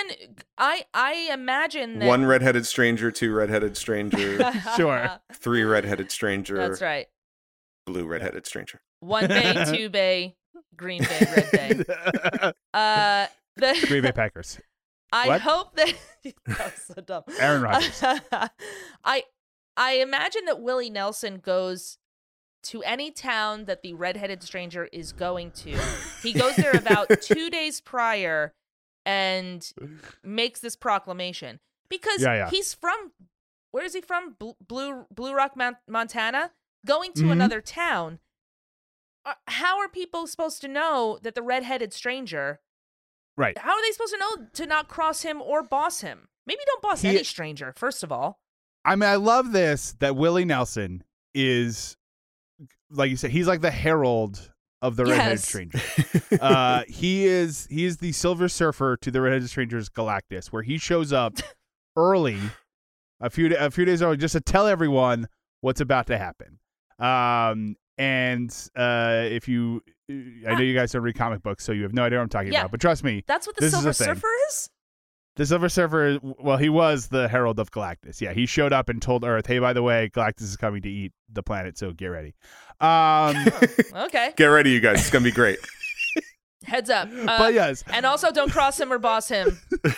I 0.58 0.84
I 0.94 1.28
imagine 1.32 1.98
that 2.00 2.06
One 2.06 2.24
redheaded 2.24 2.66
stranger, 2.66 3.10
two 3.10 3.32
redheaded 3.34 3.76
stranger, 3.76 4.38
Sure. 4.76 5.10
three 5.32 5.62
redheaded 5.62 6.10
stranger, 6.10 6.56
That's 6.56 6.80
right. 6.80 7.06
blue 7.86 8.06
redheaded 8.06 8.46
stranger. 8.46 8.80
One 9.00 9.28
bay, 9.28 9.64
two 9.72 9.90
bay, 9.90 10.36
green 10.76 11.02
bay, 11.02 11.26
red 11.52 11.84
bay. 11.84 12.52
Uh 12.74 13.26
the 13.56 13.84
Green 13.88 14.02
Bay 14.02 14.12
Packers. 14.12 14.58
I 15.12 15.28
What? 15.28 15.40
hope 15.40 15.74
that 15.76 15.92
that 16.46 16.58
was 16.74 16.82
so 16.94 16.94
dumb. 17.02 17.22
Aaron 17.38 17.62
Rodgers. 17.68 18.02
I 19.04 19.24
I 19.76 19.92
imagine 19.94 20.44
that 20.46 20.60
Willie 20.60 20.90
Nelson 20.90 21.38
goes 21.38 21.98
to 22.64 22.82
any 22.82 23.10
town 23.10 23.64
that 23.64 23.82
the 23.82 23.94
redheaded 23.94 24.42
stranger 24.42 24.88
is 24.92 25.12
going 25.12 25.50
to. 25.52 25.78
He 26.22 26.32
goes 26.34 26.56
there 26.56 26.72
about 26.76 27.08
two 27.22 27.48
days 27.50 27.80
prior 27.80 28.52
and 29.06 29.72
makes 30.22 30.60
this 30.60 30.76
proclamation 30.76 31.58
because 31.88 32.20
Yeah, 32.22 32.34
yeah. 32.34 32.50
he's 32.50 32.74
from 32.74 33.12
where 33.72 33.84
is 33.84 33.94
he 33.94 34.00
from? 34.00 34.34
Bl- 34.38 34.50
Blue 34.66 35.06
Blue 35.10 35.34
Rock, 35.34 35.56
Mon- 35.56 35.76
Montana. 35.88 36.52
Going 36.86 37.12
to 37.14 37.24
Mhm. 37.24 37.32
another 37.32 37.60
town. 37.60 38.20
Uh, 39.24 39.34
How 39.48 39.78
are 39.78 39.88
people 39.88 40.26
supposed 40.26 40.60
to 40.62 40.68
know 40.68 41.18
that 41.22 41.34
the 41.34 41.42
redheaded 41.42 41.92
stranger 41.92 42.60
Right. 43.36 43.56
how 43.58 43.70
are 43.72 43.82
they 43.82 43.92
supposed 43.92 44.12
to 44.12 44.18
know 44.18 44.46
to 44.54 44.66
not 44.66 44.88
cross 44.88 45.22
him 45.22 45.40
or 45.40 45.62
boss 45.62 46.00
him? 46.02 46.28
Maybe 46.46 46.60
don't 46.66 46.82
boss 46.82 47.02
He- 47.02 47.08
any 47.08 47.24
stranger, 47.24 47.72
first 47.76 48.02
of 48.02 48.10
all. 48.12 48.40
I 48.84 48.96
mean, 48.96 49.08
I 49.08 49.16
love 49.16 49.52
this 49.52 49.92
that 50.00 50.16
Willie 50.16 50.44
Nelson 50.46 51.04
is, 51.34 51.96
like 52.90 53.10
you 53.10 53.16
said, 53.16 53.30
he's 53.30 53.46
like 53.46 53.60
the 53.60 53.70
herald 53.70 54.50
of 54.82 54.96
the 54.96 55.04
redheaded 55.04 55.32
Yes. 55.38 55.44
stranger. 55.48 55.78
uh, 56.40 56.82
he 56.88 57.26
is 57.26 57.66
he 57.70 57.84
is 57.84 57.98
the 57.98 58.12
Silver 58.12 58.48
Surfer 58.48 58.96
to 59.02 59.10
the 59.10 59.20
Redheaded 59.20 59.48
Strangers 59.50 59.88
Galactus, 59.90 60.46
where 60.46 60.62
he 60.62 60.78
shows 60.78 61.12
up 61.12 61.34
early, 61.96 62.38
a 63.20 63.28
few 63.28 63.54
a 63.58 63.70
few 63.70 63.84
days 63.84 64.00
early, 64.02 64.16
just 64.16 64.32
to 64.32 64.40
tell 64.40 64.66
everyone 64.66 65.28
what's 65.60 65.82
about 65.82 66.06
to 66.06 66.16
happen. 66.16 66.58
Um, 66.98 67.76
and 67.98 68.50
uh, 68.74 69.24
if 69.30 69.46
you, 69.48 69.82
I 70.48 70.54
know 70.54 70.60
you 70.60 70.74
guys 70.74 70.92
don't 70.92 71.02
read 71.02 71.14
comic 71.16 71.42
books, 71.42 71.64
so 71.64 71.72
you 71.72 71.82
have 71.84 71.94
no 71.94 72.04
idea 72.04 72.18
what 72.18 72.24
I'm 72.24 72.28
talking 72.28 72.52
Yeah. 72.52 72.60
about. 72.60 72.70
But 72.72 72.80
trust 72.80 73.04
me, 73.04 73.22
That's 73.26 73.46
what 73.46 73.56
the 73.56 73.60
This 73.62 73.72
is 73.74 73.78
Silver 73.80 73.88
the 73.90 73.94
thing. 73.94 74.06
Surfer 74.06 74.28
is? 74.48 74.70
the 75.36 75.46
Silver 75.46 75.68
Surfer, 75.68 76.18
well, 76.22 76.56
he 76.58 76.68
was 76.68 77.08
the 77.08 77.28
herald 77.28 77.58
of 77.58 77.70
Galactus. 77.70 78.20
Yeah, 78.20 78.32
he 78.32 78.44
showed 78.46 78.72
up 78.72 78.88
and 78.88 79.00
told 79.00 79.24
Earth, 79.24 79.46
"Hey, 79.46 79.58
by 79.58 79.72
the 79.72 79.82
way, 79.82 80.10
Galactus 80.12 80.42
is 80.42 80.56
coming 80.56 80.82
to 80.82 80.88
eat 80.90 81.12
the 81.32 81.42
planet, 81.42 81.78
so 81.78 81.92
get 81.92 82.06
ready." 82.08 82.34
Um, 82.80 83.36
Okay. 84.06 84.32
Get 84.36 84.46
ready, 84.46 84.70
you 84.70 84.80
guys. 84.80 85.00
It's 85.00 85.10
gonna 85.10 85.24
be 85.24 85.30
great. 85.30 85.58
Heads 86.64 86.90
up. 86.90 87.08
Uh, 87.10 87.38
but 87.38 87.54
yes, 87.54 87.82
And 87.92 88.04
also 88.04 88.30
don't 88.30 88.50
cross 88.52 88.78
him 88.78 88.92
or 88.92 88.98
boss 88.98 89.28
him. 89.28 89.58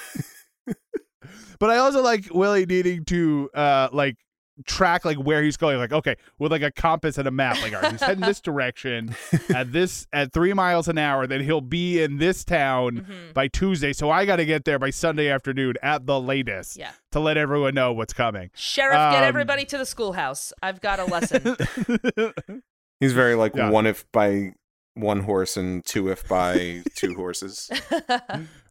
But 1.58 1.70
I 1.70 1.76
also 1.76 2.02
like 2.02 2.26
Willie 2.32 2.66
needing 2.66 3.04
to 3.04 3.48
uh 3.54 3.88
like 3.92 4.16
track 4.62 5.04
like 5.04 5.16
where 5.18 5.42
he's 5.42 5.56
going. 5.56 5.78
Like, 5.78 5.92
okay, 5.92 6.16
with 6.38 6.52
like 6.52 6.62
a 6.62 6.70
compass 6.70 7.18
and 7.18 7.28
a 7.28 7.30
map. 7.30 7.60
Like, 7.62 7.74
all 7.74 7.80
right, 7.82 7.92
he's 7.92 8.00
heading 8.00 8.24
this 8.24 8.40
direction 8.50 9.14
at 9.54 9.72
this 9.72 10.06
at 10.12 10.32
three 10.32 10.52
miles 10.54 10.88
an 10.88 10.98
hour. 10.98 11.26
Then 11.26 11.40
he'll 11.42 11.60
be 11.60 12.02
in 12.02 12.18
this 12.18 12.44
town 12.44 13.06
Mhm. 13.08 13.34
by 13.34 13.48
Tuesday. 13.48 13.92
So 13.92 14.10
I 14.10 14.24
got 14.26 14.36
to 14.36 14.44
get 14.44 14.64
there 14.64 14.78
by 14.78 14.90
Sunday 14.90 15.28
afternoon 15.28 15.74
at 15.82 16.06
the 16.06 16.20
latest 16.20 16.76
Yeah. 16.76 16.92
to 17.12 17.20
let 17.20 17.36
everyone 17.36 17.74
know 17.74 17.92
what's 17.92 18.12
coming. 18.12 18.50
Sheriff, 18.54 18.94
get 18.94 19.18
Um, 19.22 19.24
everybody 19.24 19.64
to 19.66 19.78
the 19.78 19.86
schoolhouse. 19.86 20.52
I've 20.62 20.80
got 20.80 20.98
a 20.98 21.04
lesson. 21.04 21.56
He's 23.00 23.12
very 23.12 23.34
like 23.34 23.54
Yeah. 23.56 23.70
one 23.70 23.86
if 23.86 24.04
by 24.12 24.52
one 24.94 25.20
horse 25.20 25.56
and 25.56 25.84
two 25.84 26.08
if 26.10 26.28
by 26.28 26.82
two 26.94 27.14
horses. 27.14 27.70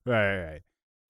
Right, 0.03 0.35
right, 0.35 0.43
right. 0.51 0.61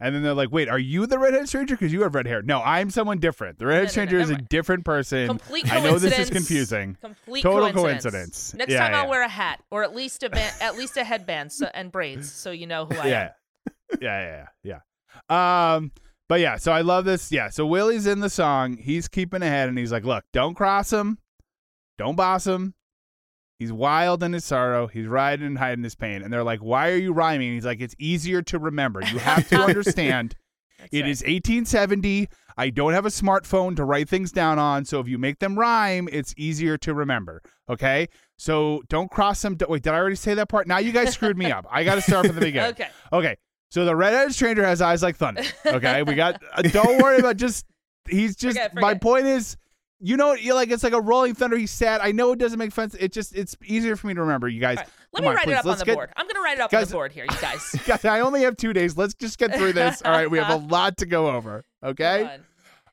And 0.04 0.16
then 0.16 0.24
they're 0.24 0.34
like, 0.34 0.52
"Wait, 0.52 0.68
are 0.68 0.80
you 0.80 1.06
the 1.06 1.20
redhead 1.20 1.48
stranger? 1.48 1.76
Because 1.76 1.94
you 1.94 2.02
have 2.02 2.16
red 2.16 2.26
hair." 2.26 2.42
No, 2.42 2.60
I'm 2.62 2.90
someone 2.90 3.20
different. 3.20 3.60
The 3.60 3.68
redhead 3.68 3.78
No, 3.78 3.82
no, 3.84 3.86
no, 3.86 3.92
stranger 3.92 4.20
is 4.20 4.30
a 4.32 4.36
different 4.36 4.84
person. 4.84 5.28
Complete 5.28 5.72
I 5.72 5.80
know 5.80 6.00
this 6.00 6.18
is 6.18 6.30
confusing. 6.32 6.98
Complete 7.00 7.44
Total 7.44 7.72
coincidence. 7.72 8.04
coincidence. 8.04 8.54
Next 8.56 8.72
Yeah, 8.74 8.80
time 8.88 8.96
I'll 8.96 9.10
wear 9.10 9.22
a 9.22 9.30
hat 9.30 9.62
or 9.70 9.84
at 9.84 9.96
least 9.96 10.24
a 10.24 10.36
at 10.64 10.76
least 10.76 10.98
a 10.98 11.04
headband 11.04 11.52
so, 11.52 11.68
and 11.74 11.92
braids 11.92 12.32
so 12.32 12.50
you 12.50 12.66
know 12.66 12.86
who 12.86 12.96
I 12.96 13.04
am. 13.04 13.08
Yeah. 13.08 13.30
yeah. 14.02 14.02
yeah, 14.02 14.46
yeah, 14.64 14.80
yeah. 15.30 15.76
Um, 15.76 15.92
but 16.28 16.40
yeah, 16.40 16.56
so 16.56 16.72
I 16.72 16.82
love 16.82 17.06
this. 17.06 17.32
Yeah, 17.32 17.50
so 17.50 17.68
Willie's 17.68 18.08
in 18.08 18.22
the 18.22 18.30
song. 18.30 18.78
He's 18.78 19.08
keeping 19.08 19.44
ahead, 19.44 19.70
and 19.70 19.78
he's 19.78 19.92
like, 19.92 20.06
"Look, 20.06 20.24
don't 20.34 20.56
cross 20.56 20.92
him, 20.92 21.20
don't 21.98 22.16
boss 22.16 22.48
him. 22.48 22.74
He's 23.62 23.72
wild 23.72 24.24
in 24.24 24.34
his 24.34 24.44
sorrow. 24.44 24.88
He's 24.88 25.06
riding 25.06 25.46
and 25.46 25.58
hiding 25.60 25.84
his 25.84 25.94
pain." 25.94 26.24
And 26.24 26.34
they're 26.34 26.44
like, 26.44 26.62
"Why 26.62 26.90
are 26.90 26.98
you 26.98 27.14
rhyming?" 27.14 27.50
And 27.50 27.54
he's 27.56 27.66
like, 27.66 27.80
"It's 27.80 27.94
easier 28.00 28.42
to 28.42 28.58
remember. 28.58 29.02
You 29.04 29.20
have 29.20 29.48
to 29.50 29.56
understand. 29.68 30.36
It 30.92 31.08
is 31.08 31.22
1870. 31.22 32.28
I 32.58 32.72
don't 32.72 32.94
have 32.94 33.06
a 33.06 33.10
smartphone 33.10 33.76
to 33.76 33.84
write 33.86 34.10
things 34.10 34.32
down 34.32 34.58
on, 34.58 34.84
so 34.86 35.00
if 35.00 35.08
you 35.08 35.20
make 35.20 35.38
them 35.38 35.60
rhyme, 35.60 36.10
it's 36.12 36.34
easier 36.38 36.76
to 36.80 36.96
remember. 36.96 37.44
Okay, 37.70 38.08
so 38.40 38.82
don't 38.90 39.12
cross 39.12 39.44
them. 39.44 39.58
Wait, 39.70 39.84
did 39.84 39.94
I 39.94 39.98
already 39.98 40.16
say 40.16 40.34
that 40.34 40.50
part? 40.50 40.68
Now 40.68 40.80
you 40.80 40.92
guys 40.92 41.14
screwed 41.14 41.38
me 41.38 41.52
up. 41.52 41.68
I 41.70 41.84
got 41.84 41.96
to 41.96 42.02
start 42.02 42.26
from 42.26 42.34
the 42.36 42.42
beginning. 42.42 42.72
Okay. 42.72 42.88
Okay. 43.14 43.36
So 43.70 43.86
the 43.86 43.96
redheaded 43.96 44.34
stranger 44.34 44.66
has 44.66 44.82
eyes 44.82 45.04
like 45.04 45.18
thunder. 45.18 45.44
Okay. 45.68 46.02
We 46.02 46.16
got. 46.16 46.42
Uh, 46.54 46.64
don't 46.64 47.00
worry 47.02 47.20
about 47.20 47.38
just. 47.38 47.66
He's 48.10 48.36
just. 48.36 48.58
Forget, 48.58 48.74
My 48.76 48.96
point 48.96 49.28
is, 49.28 49.56
you 50.02 50.18
know, 50.18 50.34
you're 50.34 50.56
like 50.56 50.72
it's 50.72 50.84
like 50.84 50.94
a 50.94 51.00
rolling 51.02 51.36
thunder. 51.36 51.58
He's 51.58 51.72
sad. 51.72 52.02
I 52.02 52.12
know 52.12 52.32
it 52.32 52.40
doesn't 52.40 52.58
make 52.60 52.72
sense. 52.74 52.96
It 52.96 53.12
just 53.14 53.36
it's 53.36 53.56
easier 53.64 53.96
for 53.96 54.08
me 54.08 54.14
to 54.16 54.22
remember. 54.22 54.48
You 54.50 54.60
guys. 54.60 54.78
Right, 54.78 54.88
Let 55.14 55.22
me 55.24 55.30
on, 55.30 55.36
write 55.36 55.44
please, 55.46 55.52
it 55.54 55.58
up 55.58 55.66
on 55.66 55.70
let's 55.70 55.82
the 55.82 55.86
get- 55.86 55.96
board. 55.96 56.10
I'm 56.16 56.26
going 56.26 56.36
to 56.36 56.42
write 56.42 56.58
it 56.58 56.62
up 56.62 56.74
on 56.74 56.82
the 56.84 56.88
board 56.88 57.12
here, 57.12 57.26
you 57.30 57.38
guys. 57.42 57.76
Guys, 57.86 58.04
I 58.06 58.20
only 58.22 58.42
have 58.42 58.58
two 58.58 58.74
days. 58.74 58.98
Let's 58.98 59.14
just 59.14 59.38
get 59.38 59.56
through 59.56 59.74
this. 59.74 60.02
All 60.04 60.12
right. 60.12 60.30
We 60.30 60.38
have 60.40 60.50
a 60.50 60.66
lot 60.68 60.98
to 60.98 61.06
go 61.06 61.30
over. 61.30 61.64
Okay. 61.84 62.38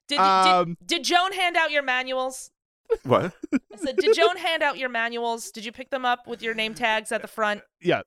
Did, 0.08 0.18
Um, 0.18 0.76
did, 0.80 0.86
did 0.86 1.04
Joan 1.04 1.32
hand 1.32 1.56
out 1.56 1.70
your 1.70 1.82
manuals? 1.82 2.50
What? 3.04 3.34
I 3.52 3.76
said, 3.76 3.96
did 3.98 4.14
Joan 4.16 4.36
hand 4.38 4.62
out 4.62 4.78
your 4.78 4.88
manuals? 4.88 5.50
Did 5.50 5.64
you 5.64 5.72
pick 5.72 5.90
them 5.90 6.04
up 6.06 6.26
with 6.26 6.42
your 6.42 6.54
name 6.54 6.74
tags 6.74 7.12
at 7.12 7.22
the 7.22 7.28
front? 7.28 7.60
Yeah. 7.80 8.02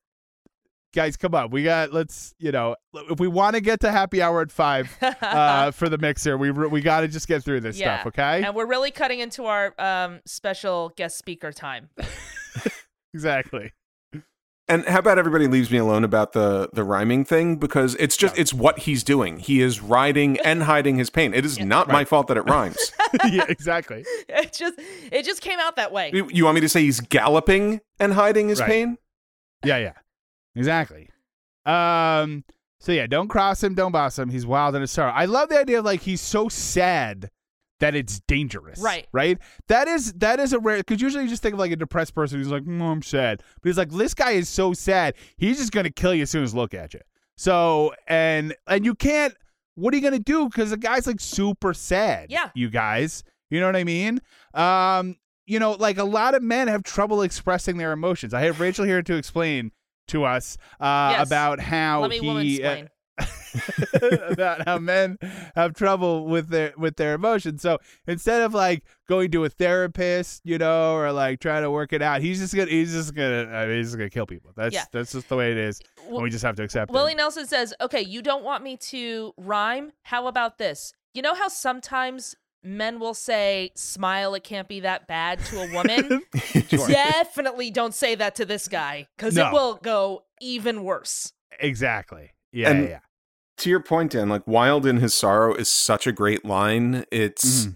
Guys, 0.94 1.16
come 1.16 1.34
on. 1.36 1.50
We 1.52 1.64
got. 1.64 1.94
Let's. 1.94 2.34
You 2.38 2.52
know, 2.52 2.76
if 3.10 3.20
we 3.20 3.28
want 3.28 3.56
to 3.56 3.62
get 3.62 3.80
to 3.82 3.92
happy 3.92 4.22
hour 4.22 4.42
at 4.42 4.52
five 4.52 4.96
uh, 5.22 5.72
for 5.72 5.88
the 5.88 5.98
mixer, 5.98 6.38
we 6.38 6.50
re- 6.50 6.68
we 6.68 6.82
got 6.82 7.02
to 7.02 7.08
just 7.08 7.28
get 7.28 7.44
through 7.44 7.62
this 7.62 7.80
yeah. 7.80 8.00
stuff. 8.00 8.08
Okay. 8.08 8.44
And 8.44 8.56
we're 8.56 8.66
really 8.66 8.92
cutting 8.92 9.20
into 9.20 9.46
our 9.46 9.74
um, 9.80 10.20
special 10.26 10.92
guest 10.98 11.18
speaker 11.18 11.52
time. 11.52 11.90
exactly. 13.14 13.72
And 14.68 14.86
how 14.86 15.00
about 15.00 15.20
everybody 15.20 15.48
leaves 15.48 15.70
me 15.70 15.80
alone 15.80 16.04
about 16.06 16.32
the 16.32 16.70
the 16.72 16.84
rhyming 16.84 17.26
thing 17.26 17.58
because 17.58 17.96
it's 17.96 18.16
just 18.16 18.38
it's 18.38 18.54
what 18.54 18.80
he's 18.80 19.04
doing. 19.04 19.38
He 19.38 19.62
is 19.62 19.82
riding 19.82 20.40
and 20.40 20.64
hiding 20.64 20.98
his 20.98 21.10
pain. 21.10 21.34
It 21.34 21.44
is 21.44 21.60
not 21.60 21.90
my 21.90 22.06
fault 22.06 22.28
that 22.28 22.38
it 22.38 22.44
rhymes. 22.44 22.92
yeah, 23.30 23.46
exactly. 23.50 24.06
It 24.30 24.54
just 24.54 24.76
it 25.12 25.24
just 25.24 25.42
came 25.42 25.60
out 25.60 25.76
that 25.76 25.92
way. 25.92 26.12
you 26.14 26.30
you 26.32 26.46
want 26.46 26.56
me 26.56 26.62
to 26.62 26.70
say 26.70 26.82
he's 26.82 27.02
galloping 27.02 27.82
and 28.00 28.14
hiding 28.14 28.48
his 28.48 28.62
Right. 28.62 28.70
pain? 28.70 28.98
Yeah, 29.66 29.78
yeah. 29.78 29.94
Exactly. 30.56 31.10
Um 31.66 32.44
so 32.80 32.92
yeah, 32.92 33.06
don't 33.06 33.28
cross 33.28 33.64
him, 33.64 33.76
don't 33.76 33.92
boss 33.92 34.18
him. 34.18 34.30
He's 34.30 34.46
wild 34.46 34.76
and 34.76 34.82
his 34.82 34.92
sorrow. 34.92 35.12
I 35.12 35.26
love 35.26 35.50
the 35.50 35.60
idea 35.60 35.80
of 35.80 35.86
like 35.86 36.02
he's 36.02 36.22
so 36.22 36.50
sad 36.50 37.30
that 37.80 37.96
it's 37.96 38.22
dangerous. 38.22 38.80
Right. 38.80 39.08
Right? 39.12 39.38
That 39.68 39.88
is 39.88 40.14
that 40.14 40.40
is 40.40 40.54
a 40.54 40.60
rare 40.60 40.78
because 40.78 41.02
usually 41.02 41.24
you 41.26 41.30
just 41.30 41.44
think 41.44 41.54
of 41.54 41.60
like 41.60 41.72
a 41.72 41.76
depressed 41.76 42.16
person 42.16 42.40
who's 42.40 42.48
like, 42.48 42.64
mm, 42.64 42.82
I'm 42.82 43.02
sad. 43.02 43.44
But 43.62 43.70
he's 43.70 43.78
like, 43.78 43.92
this 43.92 44.14
guy 44.14 44.32
is 44.32 44.50
so 44.50 44.74
sad, 44.74 45.16
he's 45.38 45.58
just 45.58 45.72
gonna 45.72 45.92
kill 45.92 46.14
you 46.14 46.24
as 46.24 46.32
soon 46.32 46.44
as 46.44 46.56
look 46.56 46.74
at 46.74 46.94
you. 46.94 47.02
So 47.38 47.94
and 48.08 48.56
and 48.68 48.86
you 48.86 48.96
can't 48.96 49.36
what 49.76 49.94
are 49.94 49.98
you 49.98 50.04
gonna 50.04 50.20
do? 50.20 50.48
Because 50.48 50.72
the 50.72 50.78
guy's 50.78 51.08
like 51.08 51.20
super 51.20 51.74
sad. 51.74 52.32
Yeah. 52.32 52.50
You 52.56 52.70
guys. 52.70 53.24
You 53.50 53.60
know 53.60 53.66
what 53.66 53.76
I 53.76 53.84
mean? 53.84 54.22
Um, 54.54 55.18
you 55.46 55.60
know, 55.60 55.74
like 55.74 55.98
a 55.98 56.04
lot 56.04 56.36
of 56.36 56.42
men 56.42 56.68
have 56.68 56.84
trouble 56.84 57.22
expressing 57.22 57.78
their 57.78 57.92
emotions. 57.92 58.34
I 58.34 58.42
have 58.42 58.60
Rachel 58.60 58.86
here 58.86 59.02
to 59.02 59.16
explain 59.16 59.72
to 60.08 60.24
us 60.26 60.58
uh, 60.80 61.16
Yes. 61.18 61.28
about 61.28 61.60
how 61.60 62.10
he 62.10 62.64
uh, 62.64 62.86
about 64.30 64.66
how 64.66 64.80
men 64.80 65.18
have 65.56 65.74
trouble 65.74 66.26
with 66.26 66.50
their 66.50 66.74
with 66.78 66.96
their 66.96 67.14
emotions. 67.14 67.62
So 67.62 67.80
instead 68.08 68.42
of 68.42 68.54
like 68.54 68.84
going 69.08 69.32
to 69.32 69.44
a 69.46 69.50
therapist, 69.50 70.42
you 70.44 70.58
know, 70.58 70.96
or 70.96 71.12
like 71.12 71.40
trying 71.40 71.64
to 71.64 71.72
work 71.72 71.94
it 71.94 72.02
out, 72.02 72.22
he's 72.22 72.40
just 72.40 72.56
gonna 72.56 72.70
he's 72.70 72.94
just 72.94 73.14
gonna 73.14 73.48
I 73.52 73.66
mean, 73.68 73.78
he's 73.78 73.88
just 73.88 73.98
gonna 73.98 74.10
kill 74.10 74.26
people. 74.26 74.52
That's 74.56 74.74
Yeah. 74.74 74.86
that's 74.92 75.12
just 75.12 75.30
the 75.30 75.36
way 75.36 75.52
it 75.52 75.58
is. 75.58 75.82
and 76.08 76.22
we 76.22 76.30
just 76.30 76.44
have 76.44 76.56
to 76.56 76.64
accept 76.64 76.92
Willie 76.92 77.14
it. 77.14 77.18
Nelson 77.18 77.46
says, 77.48 77.74
"Okay, 77.82 78.02
you 78.02 78.22
don't 78.22 78.44
want 78.44 78.64
me 78.64 78.78
to 78.78 79.34
rhyme. 79.38 79.92
How 80.04 80.28
about 80.28 80.58
this? 80.58 80.94
You 81.14 81.22
know 81.22 81.34
how 81.36 81.50
sometimes 81.50 82.36
men 82.64 83.00
will 83.00 83.14
say, 83.14 83.72
"Smile, 83.76 84.34
it 84.36 84.44
can't 84.44 84.68
be 84.68 84.80
that 84.82 85.08
bad" 85.08 85.40
to 85.46 85.62
a 85.62 85.72
woman. 85.74 86.22
Definitely 86.70 87.72
don't 87.72 87.94
say 87.94 88.16
that 88.16 88.36
to 88.36 88.46
this 88.46 88.68
guy 88.68 89.08
because 89.18 89.36
No. 89.36 89.48
it 89.48 89.54
will 89.54 89.76
go 89.76 90.24
even 90.40 90.84
worse. 90.84 91.34
Exactly. 91.60 92.32
Yeah, 92.52 92.70
And- 92.72 92.88
yeah. 92.90 93.00
To 93.58 93.70
your 93.70 93.80
point, 93.82 94.14
Dan, 94.14 94.28
like 94.30 94.48
wild 94.48 94.86
in 94.88 94.98
his 94.98 95.14
sorrow 95.14 95.54
is 95.54 95.70
such 95.70 96.08
a 96.08 96.12
great 96.12 96.44
line. 96.44 97.06
It's 97.12 97.66
Mhm. 97.68 97.76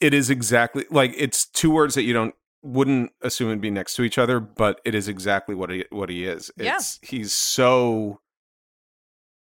it 0.00 0.14
is 0.14 0.30
exactly 0.30 0.86
like 0.90 1.12
it's 1.16 1.44
two 1.44 1.70
words 1.70 1.94
that 1.94 2.02
you 2.04 2.14
don't 2.14 2.34
wouldn't 2.62 3.12
assume 3.20 3.48
would 3.48 3.60
be 3.60 3.70
next 3.70 3.94
to 3.96 4.02
each 4.02 4.16
other, 4.18 4.40
but 4.40 4.80
it 4.84 4.94
is 4.94 5.08
exactly 5.08 5.54
what 5.54 5.68
he 5.68 5.84
what 5.90 6.08
he 6.08 6.24
is. 6.24 6.50
Yeah. 6.56 6.78
He's 7.02 7.34
so 7.34 8.20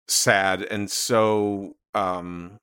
sad 0.07 0.61
and 0.61 0.89
so 0.89 1.75
um 1.93 2.59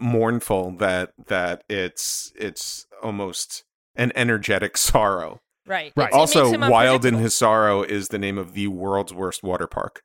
mournful 0.00 0.72
that 0.78 1.12
that 1.28 1.62
it's 1.68 2.32
it's 2.36 2.86
almost 3.02 3.64
an 3.94 4.12
energetic 4.14 4.76
sorrow. 4.76 5.40
Right. 5.66 5.92
Right. 5.94 6.08
It 6.08 6.14
also, 6.14 6.58
Wild 6.68 7.04
in. 7.04 7.14
His 7.14 7.36
Sorrow 7.36 7.82
is 7.82 8.08
the 8.08 8.18
name 8.18 8.38
of 8.38 8.54
the 8.54 8.66
world's 8.68 9.14
worst 9.14 9.44
water 9.44 9.68
park. 9.68 10.02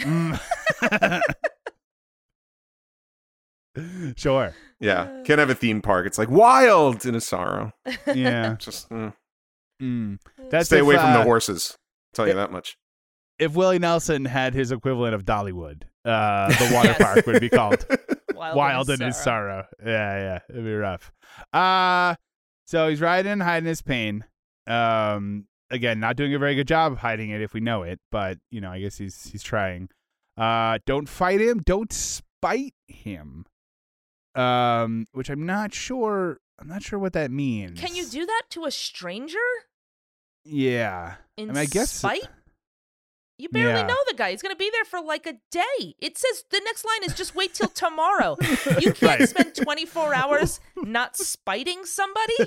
Mm. 0.00 0.38
sure. 4.16 4.54
Yeah, 4.80 5.22
can't 5.24 5.38
have 5.38 5.50
a 5.50 5.54
theme 5.54 5.80
park. 5.80 6.06
It's 6.06 6.18
like 6.18 6.30
Wild 6.30 7.06
in 7.06 7.14
His 7.14 7.26
Sorrow. 7.26 7.72
Yeah. 8.12 8.56
Just 8.58 8.90
mm. 8.90 9.14
Mm. 9.80 10.18
That's 10.50 10.66
stay 10.66 10.76
if, 10.78 10.82
away 10.82 10.96
from 10.96 11.06
uh, 11.06 11.18
the 11.18 11.24
horses. 11.24 11.76
I'll 11.78 12.16
tell 12.16 12.28
you 12.28 12.34
that 12.34 12.52
much. 12.52 12.76
If 13.38 13.54
Willie 13.54 13.78
Nelson 13.78 14.24
had 14.24 14.52
his 14.52 14.72
equivalent 14.72 15.14
of 15.14 15.24
Dollywood, 15.24 15.84
uh, 16.04 16.48
the 16.48 16.74
water 16.74 16.88
Yes. 16.88 16.98
park 16.98 17.26
would 17.26 17.40
be 17.40 17.48
called 17.48 17.86
Wild, 18.38 18.56
Wild 18.56 18.90
in 18.90 19.00
his 19.00 19.16
sorrow. 19.16 19.66
Yeah, 19.84 20.18
yeah, 20.18 20.38
it'd 20.50 20.64
be 20.64 20.74
rough. 20.74 21.12
Uh 21.52 22.14
so 22.66 22.88
he's 22.88 23.00
riding, 23.00 23.40
hiding 23.40 23.66
his 23.68 23.80
pain. 23.82 24.24
Um, 24.66 25.46
again, 25.70 26.00
not 26.00 26.16
doing 26.16 26.34
a 26.34 26.38
very 26.38 26.54
good 26.54 26.68
job 26.68 26.92
of 26.92 26.98
hiding 26.98 27.30
it 27.30 27.40
if 27.40 27.54
we 27.54 27.60
know 27.60 27.82
it, 27.82 27.98
but 28.10 28.38
you 28.50 28.60
know, 28.60 28.70
I 28.70 28.80
guess 28.80 28.98
he's 28.98 29.30
he's 29.30 29.42
trying. 29.42 29.88
Uh, 30.36 30.78
don't 30.86 31.08
fight 31.08 31.40
him. 31.40 31.60
Don't 31.64 31.92
spite 31.92 32.74
him. 32.86 33.46
Um, 34.34 35.06
which 35.12 35.30
I'm 35.30 35.46
not 35.46 35.72
sure. 35.74 36.38
I'm 36.60 36.68
not 36.68 36.82
sure 36.82 36.98
what 36.98 37.12
that 37.14 37.30
means. 37.30 37.80
Can 37.80 37.94
you 37.96 38.04
do 38.06 38.26
that 38.26 38.42
to 38.50 38.64
a 38.66 38.70
stranger 38.70 39.38
Yeah. 40.44 41.14
in 41.36 41.50
I 41.50 41.52
mean, 41.52 41.56
I 41.62 41.64
guess- 41.66 41.90
spite? 41.90 42.28
You 43.38 43.48
barely 43.50 43.80
Yeah. 43.80 43.86
know 43.86 43.96
the 44.08 44.14
guy. 44.14 44.32
He's 44.32 44.42
going 44.42 44.54
to 44.54 44.58
be 44.58 44.68
there 44.72 44.84
for 44.84 45.00
like 45.00 45.26
a 45.26 45.34
day. 45.52 45.94
It 46.00 46.18
says 46.18 46.44
the 46.50 46.60
next 46.64 46.84
line 46.84 47.04
is 47.04 47.14
just 47.14 47.34
wait 47.36 47.54
till 47.54 47.68
tomorrow. 47.68 48.36
You 48.80 48.92
can't 48.92 49.20
Right. 49.20 49.28
spend 49.28 49.54
24 49.54 50.12
hours 50.14 50.60
not 50.76 51.16
spiting 51.16 51.84
somebody. 51.84 52.34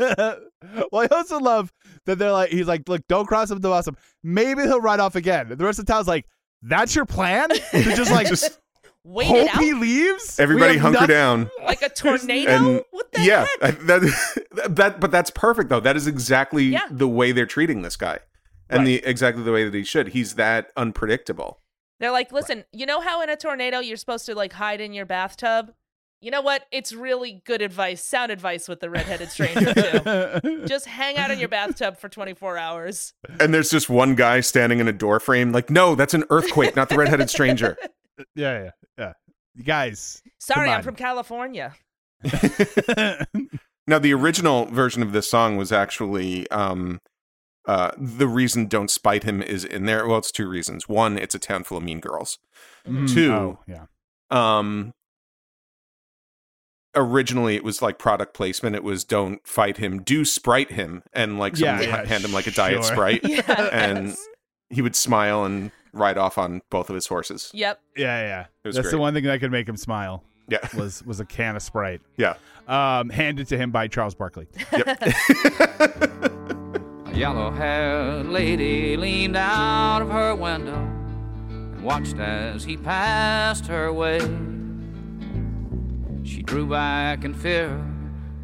well, 0.92 1.02
I 1.04 1.08
also 1.16 1.40
love 1.40 1.72
that 2.06 2.18
they're 2.20 2.32
like, 2.32 2.50
he's 2.52 2.68
like, 2.68 2.88
look, 2.90 3.08
don't 3.08 3.26
cross 3.26 3.50
him, 3.50 3.60
don't 3.60 3.72
cross 3.72 3.88
him. 3.88 3.96
Maybe 4.24 4.64
he'll 4.64 4.82
ride 4.82 5.00
off 5.00 5.16
again. 5.16 5.48
The 5.50 5.64
rest 5.66 5.80
of 5.80 5.86
the 5.86 5.94
town's 5.94 6.08
like, 6.08 6.26
that's 6.62 6.94
your 6.96 7.06
plan? 7.06 7.50
To 7.50 7.84
just 7.96 8.12
like 8.12 8.28
Just 8.28 8.60
Wait 9.04 9.26
hope 9.26 9.38
it 9.38 9.56
out 9.56 9.62
he 9.64 9.74
leaves? 9.74 10.40
Everybody 10.40 10.78
hunker 10.78 11.00
nothing- 11.02 11.16
down. 11.16 11.50
like 11.66 11.82
a 11.82 11.90
tornado. 11.96 12.52
And 12.52 12.82
what 12.92 13.12
the 13.14 13.22
yeah, 13.22 13.48
heck? 13.62 13.64
I- 13.64 13.72
that, 13.86 14.70
that 14.70 15.00
but 15.00 15.10
that's 15.10 15.32
perfect 15.32 15.70
though. 15.70 15.80
That 15.80 15.96
is 15.96 16.06
exactly 16.06 16.66
Yeah. 16.66 16.86
the 16.92 17.08
way 17.08 17.32
they're 17.32 17.48
treating 17.48 17.82
this 17.82 17.96
guy. 17.96 18.20
And 18.72 18.88
the 18.88 19.04
exactly 19.06 19.44
the 19.44 19.52
way 19.52 19.64
that 19.64 19.74
he 19.74 19.84
should. 19.84 20.10
He's 20.10 20.36
that 20.36 20.72
unpredictable. 20.78 21.60
They're 22.00 22.12
like, 22.12 22.32
listen, 22.32 22.64
you 22.72 22.86
know 22.86 23.00
how 23.00 23.22
in 23.22 23.30
a 23.30 23.36
tornado 23.36 23.80
you're 23.80 23.98
supposed 23.98 24.26
to 24.26 24.36
like 24.36 24.54
hide 24.54 24.82
in 24.82 24.94
your 24.94 25.06
bathtub? 25.06 25.74
You 26.20 26.30
know 26.30 26.42
what? 26.42 26.66
It's 26.72 26.94
really 26.94 27.42
good 27.46 27.62
advice, 27.62 28.04
sound 28.04 28.32
advice 28.32 28.68
with 28.68 28.80
the 28.80 28.90
redheaded 28.90 29.30
stranger 29.30 29.74
too. 29.74 30.64
Just 30.68 30.86
hang 30.86 31.18
out 31.18 31.32
in 31.32 31.40
your 31.40 31.50
bathtub 31.50 31.98
for 31.98 32.10
24 32.10 32.58
hours. 32.58 33.14
And 33.40 33.54
there's 33.54 33.72
just 33.72 33.90
one 33.90 34.14
guy 34.14 34.42
standing 34.42 34.80
in 34.80 34.88
a 34.88 34.94
door 34.94 35.20
frame, 35.20 35.52
like, 35.52 35.72
no, 35.72 35.96
that's 35.96 36.14
an 36.14 36.24
earthquake, 36.30 36.76
not 36.76 36.90
the 36.90 36.96
redheaded 36.96 37.32
stranger. 37.32 37.76
yeah, 38.36 38.66
yeah, 38.66 38.70
yeah. 39.00 39.14
You 39.56 39.64
guys. 39.64 40.22
Sorry, 40.38 40.68
Come 40.68 40.78
I'm 40.78 40.84
from 40.84 40.96
California. 40.96 41.74
Now, 43.88 44.00
the 44.00 44.14
original 44.14 44.66
version 44.68 45.02
of 45.02 45.12
this 45.12 45.30
song 45.30 45.58
was 45.58 45.72
actually 45.72 46.50
um, 46.52 47.02
uh, 47.68 47.92
the 47.98 48.28
reason 48.28 48.68
"Don't 48.68 48.90
Spite 48.92 49.24
Him" 49.24 49.42
is 49.42 49.64
in 49.64 49.86
there. 49.86 50.08
Well, 50.08 50.18
it's 50.20 50.32
two 50.32 50.48
reasons. 50.50 50.90
One, 50.90 51.18
it's 51.18 51.36
a 51.36 51.40
town 51.40 51.64
full 51.64 51.78
of 51.78 51.84
mean 51.84 52.00
girls. 52.00 52.40
Mhm. 52.88 53.14
Two. 53.14 53.34
Oh, 53.34 53.60
yeah. 53.68 53.86
Um, 54.32 54.94
originally, 56.96 57.56
it 57.56 57.64
was 57.64 57.82
like 57.82 57.98
product 58.00 58.34
placement. 58.34 58.76
It 58.76 58.84
was 58.84 59.04
"Don't 59.04 59.46
fight 59.48 59.78
him, 59.78 60.02
do 60.02 60.26
sprite 60.26 60.72
him," 60.72 61.04
and 61.14 61.38
like 61.40 61.58
Yeah, 61.58 61.80
someone 61.80 62.00
would 62.00 62.08
hand 62.10 62.26
him 62.26 62.34
like 62.34 62.48
a 62.48 62.52
diet 62.52 62.84
sprite, 62.84 63.22
Yeah. 63.26 63.70
and 63.72 64.16
he 64.70 64.82
would 64.82 64.96
smile 64.96 65.44
and 65.46 65.72
ride 65.94 66.18
off 66.18 66.38
on 66.38 66.62
both 66.70 66.90
of 66.90 66.96
his 66.96 67.08
horses. 67.08 67.52
Yep. 67.54 67.80
Yeah, 67.98 68.22
yeah. 68.22 68.46
It 68.64 68.68
was 68.70 68.76
That's 68.78 68.92
the 68.92 68.98
one 68.98 69.14
thing 69.14 69.26
that 69.26 69.40
could 69.42 69.52
make 69.52 69.68
him 69.68 69.76
smile 69.78 70.24
Yeah, 70.48 70.60
was 70.76 71.04
was 71.06 71.20
a 71.20 71.26
can 71.26 71.56
of 71.58 71.62
Sprite. 71.62 72.02
yeah. 72.18 72.36
Um, 72.68 73.10
handed 73.10 73.48
to 73.50 73.58
him 73.58 73.72
by 73.72 73.88
Charles 73.90 74.16
Barkley. 74.16 74.48
A 77.12 77.14
yellow 77.14 77.52
haired 77.52 78.28
lady 78.28 78.96
leaned 78.96 79.36
out 79.36 80.02
of 80.02 80.10
her 80.10 80.34
window 80.34 80.78
and 81.50 81.84
watched 81.84 82.18
as 82.18 82.64
he 82.64 82.78
passed 82.78 83.68
her 83.68 83.92
way. 83.92 84.20
She 86.24 86.42
drew 86.42 86.66
back 86.66 87.26
in 87.26 87.34
fear 87.34 87.84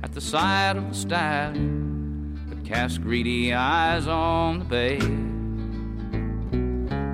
at 0.04 0.12
the 0.12 0.20
sight 0.20 0.76
of 0.76 0.90
the 0.90 0.96
stallion, 0.96 2.42
but 2.50 2.66
cast 2.66 3.02
greedy 3.02 3.54
eyes 3.54 4.06
on 4.06 4.60
the 4.60 4.66
bay. 4.66 5.00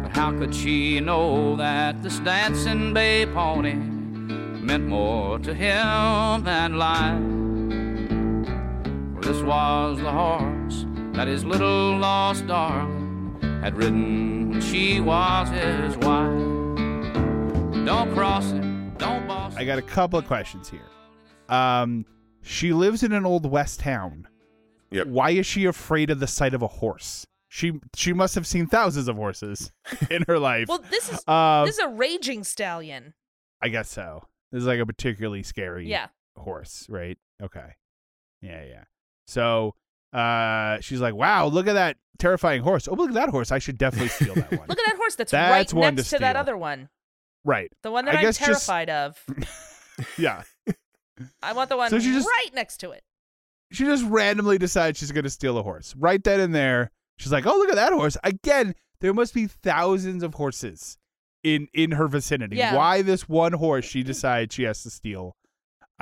But 0.01 0.17
how 0.17 0.31
could 0.31 0.55
she 0.55 0.99
know 1.01 1.55
that 1.57 2.01
this 2.01 2.17
dancing 2.19 2.95
bay 2.95 3.27
pony 3.27 3.75
meant 3.75 4.87
more 4.87 5.37
to 5.37 5.53
him 5.53 6.43
than 6.43 6.79
life? 6.79 7.21
For 9.13 9.21
this 9.21 9.43
was 9.43 9.99
the 9.99 10.11
horse 10.11 10.87
that 11.13 11.27
his 11.27 11.45
little 11.45 11.97
lost 11.97 12.47
darling 12.47 13.37
had 13.61 13.77
ridden 13.77 14.49
when 14.51 14.61
she 14.61 14.99
was 14.99 15.49
his 15.49 15.95
wife. 15.97 17.85
Don't 17.85 18.13
cross 18.13 18.49
him, 18.51 18.93
don't 18.97 19.27
boss 19.27 19.55
I 19.55 19.65
got 19.65 19.77
a 19.77 19.81
couple 19.83 20.17
of 20.17 20.25
questions 20.25 20.69
here. 20.69 20.87
Um, 21.49 22.05
she 22.41 22.73
lives 22.73 23.03
in 23.03 23.11
an 23.11 23.25
old 23.25 23.49
west 23.49 23.79
town. 23.81 24.27
Yep. 24.91 25.07
Why 25.07 25.31
is 25.31 25.45
she 25.45 25.65
afraid 25.65 26.09
of 26.09 26.19
the 26.19 26.27
sight 26.27 26.53
of 26.53 26.61
a 26.61 26.67
horse? 26.67 27.25
She 27.49 27.73
she 27.95 28.13
must 28.13 28.33
have 28.35 28.47
seen 28.47 28.65
thousands 28.67 29.07
of 29.07 29.15
horses 29.15 29.71
in 30.09 30.23
her 30.27 30.39
life. 30.39 30.67
Well, 30.67 30.83
this 30.89 31.11
is 31.11 31.27
um, 31.27 31.65
this 31.65 31.75
is 31.77 31.83
a 31.83 31.89
raging 31.89 32.43
stallion. 32.43 33.13
I 33.61 33.69
guess 33.69 33.89
so. 33.89 34.23
This 34.51 34.61
is 34.61 34.67
like 34.67 34.79
a 34.79 34.85
particularly 34.85 35.43
scary 35.43 35.87
Yeah. 35.89 36.07
horse, 36.35 36.85
right? 36.89 37.17
Okay. 37.41 37.73
Yeah, 38.41 38.63
yeah. 38.65 38.83
So, 39.25 39.75
Uh, 40.13 40.79
she's 40.81 41.01
like, 41.01 41.15
"Wow, 41.15 41.47
look 41.47 41.67
at 41.67 41.73
that 41.73 41.97
terrifying 42.19 42.61
horse! 42.61 42.87
Oh, 42.87 42.93
look 42.93 43.09
at 43.09 43.15
that 43.15 43.29
horse! 43.29 43.51
I 43.51 43.59
should 43.59 43.77
definitely 43.77 44.09
steal 44.09 44.35
that 44.35 44.51
one." 44.57 44.67
Look 44.67 44.79
at 44.79 44.85
that 44.85 44.95
horse 44.97 45.15
that's, 45.15 45.31
That's 45.31 45.73
right 45.73 45.79
one 45.81 45.95
next 45.95 46.09
to 46.11 46.17
to, 46.17 46.21
that 46.21 46.35
other 46.35 46.55
one. 46.57 46.89
right? 47.43 47.71
The 47.81 47.91
one 47.91 48.05
that 48.05 48.15
I 48.15 48.17
I'm 48.19 48.23
guess 48.23 48.37
just- 48.37 48.65
terrified 48.65 48.89
of. 48.89 49.17
Yeah. 50.17 50.41
I 51.43 51.53
want 51.53 51.69
the 51.69 51.77
one 51.77 51.89
So 51.91 51.99
she 51.99 52.11
just- 52.11 52.27
right 52.27 52.49
next 52.55 52.77
to 52.77 52.91
it. 52.91 53.03
she 53.71 53.83
just 53.85 54.03
randomly 54.05 54.57
decides 54.57 54.97
she's 54.97 55.11
going 55.11 55.23
to 55.23 55.29
steal 55.29 55.57
a 55.57 55.63
horse. 55.63 55.95
Right 55.97 56.23
then 56.23 56.39
and 56.39 56.53
there, 56.55 56.89
she's 57.17 57.31
like, 57.31 57.45
"Oh, 57.45 57.55
look 57.57 57.69
at 57.69 57.75
that 57.75 57.93
horse!" 57.93 58.17
Again, 58.23 58.73
there 59.01 59.13
must 59.13 59.33
be 59.35 59.45
thousands 59.47 60.23
of 60.23 60.33
horses 60.33 60.97
in 61.43 61.67
in 61.73 61.91
her 61.91 62.07
vicinity. 62.07 62.55
Yeah. 62.57 62.75
Why 62.75 63.01
this 63.03 63.29
one 63.29 63.53
horse 63.53 63.85
she 63.85 64.01
decides 64.03 64.55
she 64.55 64.63
has 64.63 64.81
to 64.83 64.89
steal? 64.89 65.35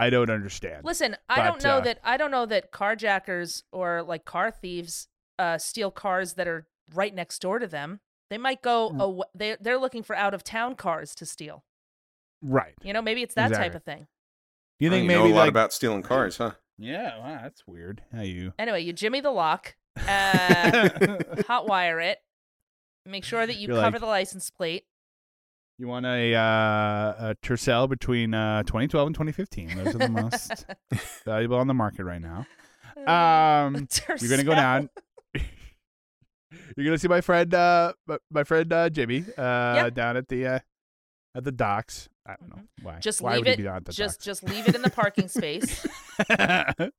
I 0.01 0.09
don't 0.09 0.29
understand. 0.29 0.83
Listen, 0.83 1.15
I 1.29 1.35
But, 1.37 1.43
don't 1.45 1.63
know 1.63 1.77
uh, 1.77 1.81
that 1.81 1.99
I 2.03 2.17
don't 2.17 2.31
know 2.31 2.45
that 2.47 2.71
carjackers 2.71 3.63
or 3.71 4.01
like 4.03 4.25
car 4.25 4.49
thieves 4.51 5.07
uh, 5.39 5.57
steal 5.57 5.91
cars 5.91 6.33
that 6.33 6.47
are 6.47 6.67
right 6.93 7.13
next 7.13 7.39
door 7.41 7.59
to 7.59 7.67
them. 7.67 7.99
They 8.29 8.37
might 8.37 8.61
go 8.61 8.89
Mm. 8.91 8.99
aw- 9.01 9.23
they 9.35 9.57
they're 9.61 9.77
looking 9.77 10.03
for 10.03 10.15
out 10.15 10.33
of 10.33 10.43
town 10.43 10.75
cars 10.75 11.13
to 11.15 11.25
steal. 11.25 11.63
Right? 12.41 12.73
You 12.81 12.93
know, 12.93 13.01
maybe 13.01 13.21
it's 13.21 13.35
that 13.35 13.53
type 13.53 13.75
of 13.75 13.83
thing. 13.83 14.07
You 14.79 14.89
think 14.89 15.03
you 15.03 15.07
maybe 15.09 15.19
know 15.19 15.27
a 15.27 15.35
lot 15.35 15.41
like 15.41 15.49
about 15.49 15.73
stealing 15.73 16.01
cars, 16.01 16.37
huh? 16.37 16.53
yeah? 16.79 17.19
Wow, 17.19 17.39
that's 17.43 17.67
weird. 17.67 18.01
How 18.11 18.21
you? 18.21 18.53
Anyway, 18.57 18.81
you 18.81 18.93
jimmy 18.93 19.21
the 19.21 19.29
lock, 19.29 19.75
uh, 19.95 20.89
hot 21.47 21.67
wire 21.67 21.99
it, 21.99 22.17
make 23.05 23.23
sure 23.23 23.45
that 23.45 23.57
you 23.57 23.67
You're 23.67 23.77
cover 23.81 23.97
like- 23.97 24.01
the 24.01 24.07
license 24.07 24.49
plate. 24.49 24.85
You 25.81 25.87
want 25.87 26.05
a, 26.05 26.35
uh, 26.35 27.29
a 27.31 27.35
Tercel 27.41 27.89
between 27.89 28.35
uh, 28.35 28.61
2012 28.61 29.07
and 29.07 29.15
2015. 29.15 29.77
Those 29.83 29.95
are 29.95 29.97
the 29.97 30.09
most 30.09 30.67
valuable 31.25 31.57
on 31.57 31.65
the 31.65 31.73
market 31.73 32.03
right 32.03 32.21
now. 32.21 32.45
Um, 33.07 33.87
you're 34.19 34.29
gonna 34.29 34.43
go 34.43 34.53
down. 34.53 34.91
you're 35.33 36.85
gonna 36.85 36.99
see 36.99 37.07
my 37.07 37.21
friend, 37.21 37.51
uh, 37.55 37.93
my, 38.29 38.43
friend 38.43 38.71
uh, 38.71 38.91
Jimmy, 38.91 39.25
uh, 39.35 39.41
Yeah. 39.41 39.89
down 39.89 40.17
at 40.17 40.27
the 40.27 40.45
uh, 40.45 40.59
at 41.33 41.45
the 41.45 41.51
docks. 41.51 42.09
I 42.27 42.35
don't 42.39 42.49
know 42.49 42.61
why. 42.83 42.91
Mm-hmm. 42.91 43.01
Just 43.01 43.21
why 43.23 43.37
leave 43.37 43.47
it. 43.47 43.65
at 43.65 43.83
the 43.83 43.91
Just 43.91 44.21
just 44.21 44.43
leave 44.43 44.67
it 44.67 44.75
in 44.75 44.83
the 44.83 44.91
parking 44.91 45.27
space. 45.29 45.83
docks? 46.29 46.91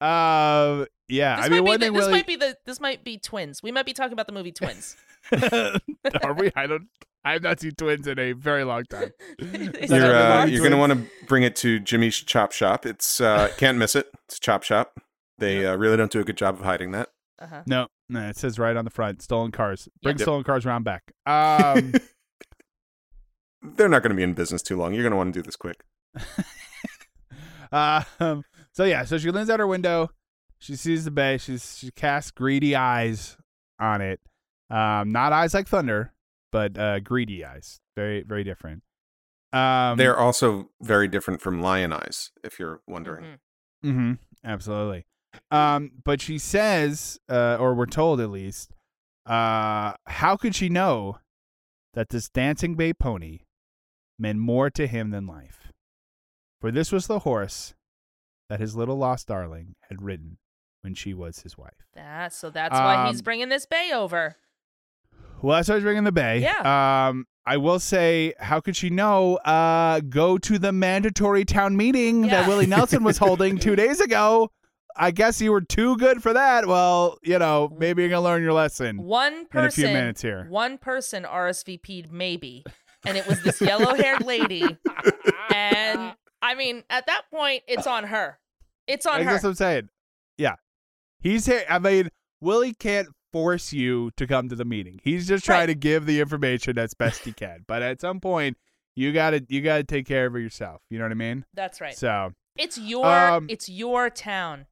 um, 0.00 0.86
yeah. 1.08 1.36
This 1.38 1.46
I 1.46 1.48
mean, 1.48 1.64
one 1.64 1.80
the, 1.80 1.86
thing 1.86 1.92
this 1.92 2.00
really. 2.02 2.12
might 2.12 2.26
be 2.28 2.36
the 2.36 2.56
this 2.66 2.78
might 2.78 3.02
be 3.02 3.18
twins. 3.18 3.64
We 3.64 3.72
might 3.72 3.84
be 3.84 3.94
talking 3.94 4.12
about 4.12 4.28
the 4.28 4.32
movie 4.32 4.52
Twins. 4.52 4.96
Are 5.32 6.32
we? 6.34 6.52
I 6.54 6.68
don't. 6.68 6.86
I 7.26 7.32
have 7.32 7.42
not 7.42 7.58
seen 7.58 7.72
twins 7.72 8.06
in 8.06 8.20
a 8.20 8.32
very 8.34 8.62
long 8.62 8.84
time. 8.84 9.10
You're 9.40 10.14
uh, 10.14 10.46
you're 10.46 10.62
gonna 10.62 10.78
want 10.78 10.92
to 10.92 11.26
bring 11.26 11.42
it 11.42 11.56
to 11.56 11.80
Jimmy's 11.80 12.14
Chop 12.20 12.52
Shop. 12.52 12.86
It's 12.86 13.20
uh, 13.20 13.48
can't 13.58 13.78
miss 13.78 13.96
it. 13.96 14.06
It's 14.28 14.38
Chop 14.38 14.62
Shop. 14.62 15.00
They 15.38 15.66
uh, 15.66 15.74
really 15.74 15.96
don't 15.96 16.12
do 16.12 16.20
a 16.20 16.24
good 16.24 16.36
job 16.36 16.54
of 16.54 16.60
hiding 16.60 16.92
that. 16.92 17.08
Uh-huh. 17.40 17.62
No, 17.66 17.88
no, 18.08 18.28
it 18.28 18.36
says 18.36 18.60
right 18.60 18.76
on 18.76 18.84
the 18.84 18.92
front, 18.92 19.22
stolen 19.22 19.50
cars. 19.50 19.88
Bring 20.04 20.14
Yep. 20.16 20.22
stolen 20.24 20.44
cars 20.44 20.64
around 20.64 20.84
back. 20.84 21.02
Um, 21.26 21.94
They're 23.74 23.88
not 23.88 24.02
going 24.04 24.10
to 24.10 24.16
be 24.16 24.22
in 24.22 24.34
business 24.34 24.62
too 24.62 24.76
long. 24.76 24.94
You're 24.94 25.02
going 25.02 25.10
to 25.10 25.16
want 25.16 25.34
to 25.34 25.40
do 25.40 25.42
this 25.42 25.56
quick. 25.56 25.82
um, 27.72 28.44
so 28.72 28.84
yeah, 28.84 29.04
so 29.04 29.18
she 29.18 29.32
leans 29.32 29.50
out 29.50 29.58
her 29.58 29.66
window. 29.66 30.10
She 30.60 30.76
sees 30.76 31.04
the 31.04 31.10
bay. 31.10 31.38
She's 31.38 31.76
she 31.78 31.90
casts 31.90 32.30
greedy 32.30 32.76
eyes 32.76 33.36
on 33.80 34.00
it. 34.00 34.20
Um, 34.70 35.10
not 35.10 35.32
eyes 35.32 35.52
like 35.54 35.66
thunder, 35.66 36.12
but 36.56 36.78
uh, 36.78 37.00
greedy 37.00 37.44
eyes. 37.44 37.80
Very, 37.96 38.22
very 38.22 38.42
different. 38.42 38.82
Um, 39.52 39.98
They're 39.98 40.18
also 40.18 40.70
very 40.80 41.06
different 41.06 41.42
from 41.42 41.60
lion 41.60 41.92
eyes, 41.92 42.30
if 42.42 42.58
you're 42.58 42.80
wondering. 42.86 43.24
Mhm. 43.84 43.90
Mm-hmm. 43.90 44.12
Absolutely. 44.42 45.04
Um, 45.50 45.90
but 46.02 46.22
she 46.22 46.38
says, 46.38 47.18
uh, 47.28 47.58
or 47.60 47.74
we're 47.74 47.84
told 47.84 48.22
at 48.22 48.30
least, 48.30 48.72
uh, 49.26 49.92
how 50.06 50.36
could 50.36 50.54
she 50.54 50.70
know 50.70 51.18
that 51.92 52.08
this 52.08 52.30
dancing 52.30 52.74
bay 52.74 52.94
pony 52.94 53.40
meant 54.18 54.38
more 54.38 54.70
to 54.70 54.86
him 54.86 55.10
than 55.10 55.26
life? 55.26 55.70
For 56.62 56.70
this 56.70 56.90
was 56.90 57.06
the 57.06 57.18
horse 57.18 57.74
that 58.48 58.60
his 58.60 58.74
little 58.74 58.96
lost 58.96 59.26
darling 59.28 59.74
had 59.90 60.00
ridden 60.00 60.38
when 60.80 60.94
she 60.94 61.12
was 61.12 61.40
his 61.40 61.58
wife. 61.58 61.84
That, 61.94 62.32
so 62.32 62.48
that's 62.48 62.72
why 62.72 63.08
he's 63.08 63.20
Um, 63.20 63.24
bringing 63.24 63.50
this 63.50 63.66
bay 63.66 63.90
over. 63.92 64.36
Well, 65.42 65.56
that's 65.56 65.68
was 65.68 65.82
bringing 65.82 66.04
the 66.04 66.12
bay. 66.12 66.40
Yeah. 66.40 67.08
Um, 67.08 67.26
I 67.44 67.58
will 67.58 67.78
say, 67.78 68.34
how 68.40 68.60
could 68.60 68.76
she 68.76 68.90
know? 68.90 69.36
Uh, 69.36 70.00
go 70.00 70.36
to 70.38 70.58
the 70.58 70.72
mandatory 70.72 71.44
town 71.44 71.76
meeting 71.76 72.22
that 72.22 72.48
Willie 72.48 72.66
Nelson 72.66 73.04
was 73.04 73.18
holding 73.18 73.58
two 73.58 73.76
days 73.76 74.00
ago. 74.00 74.50
I 74.96 75.10
guess 75.10 75.40
you 75.40 75.52
were 75.52 75.60
too 75.60 75.96
good 75.98 76.22
for 76.22 76.32
that. 76.32 76.66
Well, 76.66 77.18
you 77.22 77.38
know, 77.38 77.70
maybe 77.78 78.02
you're 78.02 78.08
gonna 78.08 78.22
learn 78.22 78.42
your 78.42 78.54
lesson. 78.54 78.96
One 79.02 79.46
person, 79.46 79.58
in 79.60 79.66
a 79.66 79.70
few 79.70 79.94
minutes 79.94 80.22
here. 80.22 80.46
one 80.48 80.78
person 80.78 81.24
RSVP'd 81.24 82.10
maybe, 82.10 82.64
and 83.04 83.16
it 83.16 83.26
was 83.26 83.42
this 83.42 83.60
yellow-haired 83.60 84.24
lady. 84.24 84.64
And 85.54 86.14
I 86.42 86.54
mean, 86.54 86.82
at 86.90 87.06
that 87.06 87.22
point, 87.30 87.62
it's 87.68 87.86
on 87.86 88.04
her. 88.04 88.38
It's 88.86 89.04
on 89.06 89.20
I 89.20 89.24
her. 89.24 89.32
guess 89.32 89.44
I'm 89.44 89.54
saying, 89.54 89.88
yeah, 90.38 90.54
he's 91.20 91.44
here. 91.46 91.64
I 91.68 91.78
mean, 91.78 92.08
Willie 92.40 92.72
can't 92.74 93.08
force 93.36 93.70
you 93.72 94.10
to 94.16 94.26
come 94.26 94.48
to 94.48 94.56
the 94.56 94.64
meeting. 94.64 94.98
He's 95.04 95.28
just 95.28 95.44
trying 95.44 95.60
Right. 95.60 95.66
to 95.66 95.74
give 95.74 96.06
the 96.06 96.20
information 96.20 96.78
as 96.78 96.94
best 96.94 97.22
he 97.24 97.32
can. 97.32 97.64
But 97.66 97.82
at 97.82 98.00
some 98.00 98.18
point, 98.18 98.56
you 98.94 99.12
gotta 99.12 99.44
you 99.50 99.60
gotta 99.60 99.84
take 99.84 100.06
care 100.06 100.24
of 100.24 100.34
it 100.36 100.40
yourself. 100.40 100.80
You 100.88 100.98
know 100.98 101.04
what 101.04 101.10
I 101.12 101.16
mean? 101.16 101.44
That's 101.52 101.80
right. 101.82 101.94
So 101.96 102.32
It's 102.56 102.78
your 102.78 103.04
Um, 103.06 103.46
it's 103.50 103.68
your 103.68 104.08
town. 104.08 104.66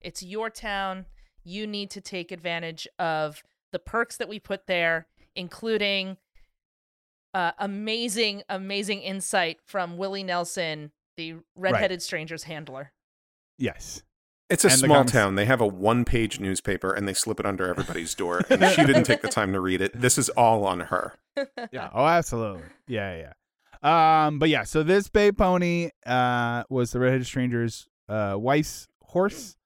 It's 0.00 0.22
your 0.22 0.48
town. 0.48 1.06
You 1.42 1.66
need 1.66 1.90
to 1.90 2.00
take 2.00 2.30
advantage 2.30 2.86
of 3.00 3.42
the 3.72 3.80
perks 3.80 4.16
that 4.18 4.28
we 4.28 4.38
put 4.38 4.66
there, 4.68 5.08
including 5.34 6.16
uh, 7.34 7.50
amazing, 7.58 8.44
amazing 8.48 9.00
insight 9.02 9.58
from 9.64 9.96
Willie 9.96 10.22
Nelson, 10.22 10.92
the 11.16 11.34
redheaded 11.56 12.00
stranger's 12.00 12.44
handler. 12.44 12.92
yes, 13.58 14.04
It's 14.50 14.64
a 14.64 14.68
And 14.68 14.78
small 14.78 14.96
comics- 14.98 15.12
town. 15.12 15.34
They 15.36 15.46
have 15.46 15.60
a 15.60 15.66
one 15.66 16.04
page 16.04 16.38
newspaper 16.38 16.92
and 16.92 17.08
they 17.08 17.14
slip 17.14 17.40
it 17.40 17.46
under 17.46 17.66
everybody's 17.66 18.14
door. 18.14 18.42
And 18.50 18.64
she 18.72 18.84
didn't 18.84 19.04
take 19.04 19.22
the 19.22 19.28
time 19.28 19.52
to 19.54 19.60
read 19.60 19.80
it. 19.80 19.98
This 20.00 20.18
is 20.18 20.28
all 20.30 20.64
on 20.66 20.80
her. 20.80 21.14
yeah. 21.72 21.88
Oh, 21.94 22.04
absolutely. 22.06 22.62
Yeah, 22.86 23.16
yeah. 23.82 24.26
Um, 24.26 24.38
but 24.38 24.48
yeah, 24.50 24.64
so 24.64 24.82
this 24.82 25.08
bay 25.08 25.32
pony 25.32 25.90
uh 26.06 26.64
was 26.70 26.92
the 26.92 27.00
redheaded 27.00 27.26
stranger's 27.26 27.86
uh 28.08 28.34
wife's 28.38 28.86
horse 29.02 29.56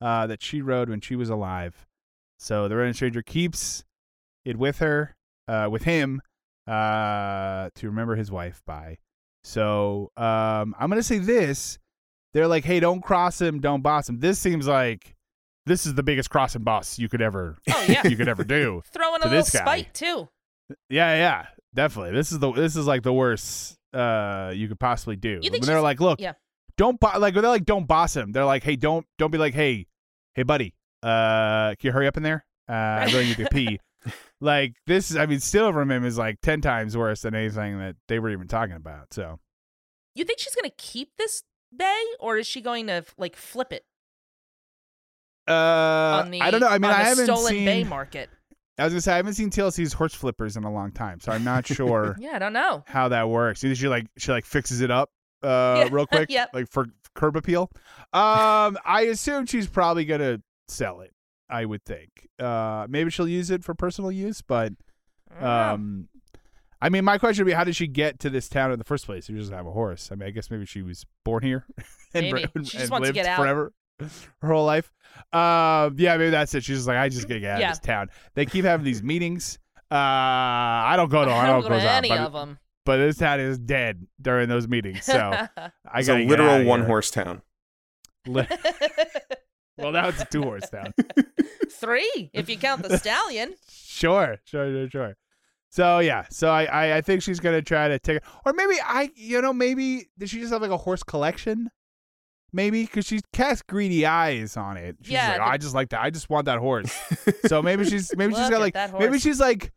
uh 0.00 0.26
that 0.26 0.42
she 0.42 0.60
rode 0.62 0.88
when 0.88 1.00
she 1.00 1.14
was 1.16 1.28
alive. 1.30 1.86
So 2.38 2.68
the 2.68 2.76
redheaded 2.76 2.96
stranger 2.96 3.22
keeps 3.22 3.84
it 4.44 4.56
with 4.56 4.78
her, 4.78 5.14
uh 5.48 5.68
with 5.70 5.84
him, 5.84 6.20
uh 6.66 7.70
to 7.74 7.86
remember 7.86 8.16
his 8.16 8.30
wife 8.30 8.62
by. 8.66 8.98
So 9.44 10.10
um 10.16 10.74
I'm 10.78 10.88
gonna 10.88 11.02
say 11.02 11.18
this. 11.18 11.78
They're 12.34 12.48
like, 12.48 12.64
hey, 12.64 12.80
don't 12.80 13.02
cross 13.02 13.40
him, 13.40 13.60
don't 13.60 13.82
boss 13.82 14.08
him. 14.08 14.20
This 14.20 14.38
seems 14.38 14.66
like 14.66 15.16
this 15.66 15.86
is 15.86 15.94
the 15.94 16.02
biggest 16.02 16.30
cross 16.30 16.54
and 16.54 16.64
boss 16.64 16.98
you 16.98 17.08
could 17.08 17.22
ever 17.22 17.56
Oh 17.70 17.84
yeah, 17.88 18.06
you 18.08 18.16
could 18.16 18.28
ever 18.28 18.44
do. 18.44 18.82
throwing 18.92 19.22
a 19.22 19.28
little 19.28 19.44
spite 19.44 19.92
too. 19.94 20.28
Yeah, 20.88 21.14
yeah, 21.14 21.46
definitely. 21.74 22.12
This 22.12 22.32
is 22.32 22.38
the 22.38 22.52
this 22.52 22.76
is 22.76 22.86
like 22.86 23.02
the 23.02 23.12
worst 23.12 23.76
uh 23.92 24.52
you 24.54 24.68
could 24.68 24.80
possibly 24.80 25.16
do. 25.16 25.40
You 25.42 25.50
they're 25.50 25.80
like, 25.80 26.00
look, 26.00 26.20
yeah. 26.20 26.32
don't 26.76 26.98
bo-, 26.98 27.18
like 27.18 27.34
they're 27.34 27.42
like 27.42 27.64
don't 27.64 27.86
boss 27.86 28.16
him. 28.16 28.32
They're 28.32 28.44
like, 28.44 28.64
hey, 28.64 28.76
don't 28.76 29.06
don't 29.18 29.30
be 29.30 29.38
like, 29.38 29.54
hey, 29.54 29.86
hey, 30.34 30.42
buddy, 30.42 30.74
uh, 31.02 31.74
can 31.78 31.88
you 31.88 31.92
hurry 31.92 32.06
up 32.06 32.16
in 32.16 32.22
there? 32.22 32.44
Uh, 32.68 32.72
I 32.72 33.04
really 33.06 33.26
need 33.26 33.36
to 33.38 33.48
pee. 33.50 33.80
like 34.40 34.74
this, 34.86 35.10
is, 35.10 35.16
I 35.16 35.26
mean, 35.26 35.40
stealing 35.40 35.72
from 35.72 35.90
him 35.90 36.04
is 36.04 36.18
like 36.18 36.40
ten 36.42 36.60
times 36.60 36.96
worse 36.96 37.22
than 37.22 37.34
anything 37.34 37.78
that 37.78 37.96
they 38.08 38.18
were 38.18 38.30
even 38.30 38.48
talking 38.48 38.74
about. 38.74 39.12
So 39.12 39.38
You 40.14 40.24
think 40.24 40.38
she's 40.38 40.54
gonna 40.54 40.72
keep 40.76 41.10
this 41.18 41.42
bay, 41.76 42.02
or 42.20 42.36
is 42.38 42.46
she 42.46 42.60
going 42.60 42.86
to 42.88 43.04
like 43.18 43.36
flip 43.36 43.72
it 43.72 43.84
uh, 45.48 45.52
on 46.24 46.30
the 46.30 46.40
I 46.40 46.50
don't 46.50 46.60
know. 46.60 46.68
I 46.68 46.78
mean, 46.78 46.90
I 46.90 47.02
haven't 47.02 47.24
stolen 47.24 47.50
seen. 47.52 47.64
bay 47.64 47.84
market? 47.84 48.30
I 48.78 48.84
was 48.84 48.92
gonna 48.94 49.00
say 49.02 49.12
I 49.12 49.16
haven't 49.16 49.34
seen 49.34 49.50
TLC's 49.50 49.92
horse 49.92 50.14
flippers 50.14 50.56
in 50.56 50.64
a 50.64 50.72
long 50.72 50.92
time, 50.92 51.20
so 51.20 51.30
I'm 51.32 51.44
not 51.44 51.66
sure. 51.66 52.16
Yeah, 52.18 52.32
I 52.34 52.38
don't 52.38 52.52
know. 52.52 52.84
how 52.86 53.08
that 53.08 53.28
works. 53.28 53.62
Either 53.64 53.74
she 53.74 53.88
like 53.88 54.06
she 54.16 54.32
like 54.32 54.44
fixes 54.44 54.80
it 54.80 54.90
up 54.90 55.10
uh 55.42 55.84
Yeah, 55.84 55.88
real 55.94 56.06
quick, 56.12 56.30
yep. 56.30 56.50
like 56.54 56.68
for 56.70 56.86
curb 57.14 57.36
appeal. 57.36 57.70
Um, 58.12 58.78
I 58.84 59.06
assume 59.10 59.46
she's 59.46 59.66
probably 59.66 60.04
gonna 60.04 60.40
sell 60.68 61.00
it. 61.00 61.12
I 61.50 61.64
would 61.66 61.84
think. 61.84 62.08
Uh, 62.38 62.86
maybe 62.88 63.10
she'll 63.10 63.28
use 63.28 63.50
it 63.50 63.62
for 63.62 63.74
personal 63.74 64.10
use, 64.10 64.40
but 64.40 64.72
I 65.30 65.34
don't 65.34 65.42
know. 65.42 65.48
um, 65.74 66.08
I 66.82 66.88
mean, 66.88 67.04
my 67.04 67.16
question 67.16 67.44
would 67.44 67.50
be, 67.50 67.54
how 67.54 67.62
did 67.64 67.76
she 67.76 67.86
get 67.86 68.18
to 68.20 68.28
this 68.30 68.48
town 68.48 68.72
in 68.72 68.78
the 68.78 68.84
first 68.84 69.06
place? 69.06 69.26
She 69.26 69.32
doesn't 69.34 69.54
have 69.54 69.66
a 69.66 69.70
horse. 69.70 70.10
I 70.10 70.16
mean, 70.16 70.26
I 70.28 70.32
guess 70.32 70.50
maybe 70.50 70.66
she 70.66 70.82
was 70.82 71.06
born 71.24 71.42
here 71.44 71.64
and, 72.14 72.26
Maybe. 72.32 72.46
and 72.56 72.66
She 72.68 72.76
just 72.78 72.90
wants 72.90 73.04
to 73.08 73.08
lived 73.08 73.14
get 73.14 73.26
out. 73.26 73.38
forever. 73.38 73.72
Her 74.42 74.48
whole 74.52 74.66
life, 74.66 74.92
um, 75.32 75.94
yeah, 75.96 76.16
maybe 76.16 76.30
that's 76.30 76.52
it. 76.56 76.64
She's 76.64 76.78
just 76.78 76.88
like, 76.88 76.96
I 76.96 77.08
just 77.08 77.28
gotta 77.28 77.38
get 77.40 77.52
out 77.54 77.60
Yeah. 77.60 77.68
of 77.70 77.76
this 77.76 77.86
town. 77.86 78.08
They 78.34 78.46
keep 78.46 78.64
having 78.64 78.84
these 78.84 79.00
meetings. 79.02 79.60
Uh, 79.92 79.94
I 79.94 80.94
don't 80.96 81.08
go 81.10 81.24
to. 81.24 81.30
I 81.30 81.34
I 81.44 81.46
don't 81.46 81.60
don't 81.62 81.70
go 81.70 81.76
go 81.76 81.80
to 81.84 81.90
any 81.92 82.08
but, 82.08 82.18
of 82.18 82.32
them. 82.32 82.58
but 82.84 82.96
this 82.96 83.18
town 83.18 83.38
is 83.38 83.58
dead 83.58 84.04
during 84.20 84.48
those 84.48 84.66
meetings. 84.66 85.04
So 85.04 85.14
I 85.92 86.02
got 86.02 86.20
a 86.20 86.24
literal 86.26 86.64
one 86.64 86.82
horse 86.84 87.10
town. 87.12 87.42
well, 88.26 88.46
now 89.92 90.08
it's 90.08 90.20
a 90.22 90.24
two 90.24 90.42
horse 90.42 90.68
town. 90.68 90.94
Three, 91.70 92.30
if 92.32 92.48
you 92.48 92.56
count 92.56 92.82
the 92.82 92.98
stallion. 92.98 93.54
Sure, 93.70 94.38
sure, 94.44 94.68
sure, 94.70 94.90
sure. 94.90 95.16
So 95.72 96.00
yeah, 96.00 96.26
so 96.28 96.50
I, 96.50 96.64
I, 96.64 96.96
I 96.98 97.00
think 97.00 97.22
she's 97.22 97.40
gonna 97.40 97.62
try 97.62 97.88
to 97.88 97.98
take, 97.98 98.20
or 98.44 98.52
maybe 98.52 98.74
I, 98.84 99.10
you 99.16 99.40
know, 99.40 99.54
maybe 99.54 100.08
does 100.18 100.28
she 100.28 100.38
just 100.38 100.52
have 100.52 100.60
like 100.60 100.70
a 100.70 100.76
horse 100.76 101.02
collection? 101.02 101.70
Maybe 102.52 102.82
because 102.84 103.06
she 103.06 103.20
cast 103.32 103.66
greedy 103.66 104.04
eyes 104.04 104.58
on 104.58 104.76
it. 104.76 104.96
She's 105.00 105.12
Yeah, 105.14 105.28
like, 105.30 105.36
the- 105.38 105.44
I 105.46 105.56
just 105.56 105.74
like 105.74 105.88
that. 105.88 106.02
I 106.02 106.10
just 106.10 106.28
want 106.28 106.44
that 106.44 106.58
horse. 106.58 106.94
so 107.46 107.62
maybe 107.62 107.86
she's 107.86 108.14
maybe 108.14 108.34
she's 108.34 108.50
got 108.50 108.60
like 108.60 108.76
maybe 108.98 109.18
she's 109.18 109.40
like 109.40 109.72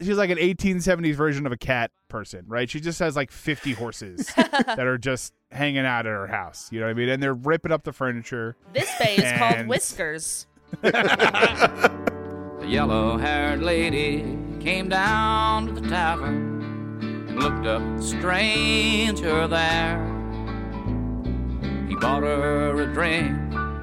she's 0.00 0.16
like 0.16 0.30
an 0.30 0.38
1870s 0.38 1.16
version 1.16 1.46
of 1.46 1.52
a 1.52 1.56
cat 1.56 1.90
person, 2.06 2.44
right? 2.46 2.70
She 2.70 2.78
just 2.78 3.00
has 3.00 3.16
like 3.16 3.32
50 3.32 3.72
horses 3.72 4.26
that 4.36 4.78
are 4.86 4.98
just 4.98 5.32
hanging 5.50 5.84
out 5.84 6.06
at 6.06 6.12
her 6.12 6.28
house. 6.28 6.68
You 6.70 6.78
know 6.78 6.86
what 6.86 6.90
I 6.92 6.94
mean? 6.94 7.08
And 7.08 7.20
they're 7.20 7.34
ripping 7.34 7.72
up 7.72 7.82
the 7.82 7.92
furniture. 7.92 8.54
This 8.72 8.88
bay 9.00 9.16
is 9.16 9.36
called 9.36 9.66
Whiskers. 9.66 10.46
The 12.60 12.70
yellow 12.70 13.18
haired 13.18 13.60
lady 13.62 14.38
came 14.64 14.88
down 14.88 15.66
to 15.66 15.78
the 15.78 15.86
tavern 15.90 16.98
and 17.28 17.38
looked 17.38 17.66
up 17.66 17.82
the 17.98 18.02
stranger 18.02 19.46
there. 19.46 19.98
He 21.86 21.94
bought 21.96 22.22
her 22.22 22.80
a 22.80 22.86
drink 22.94 23.36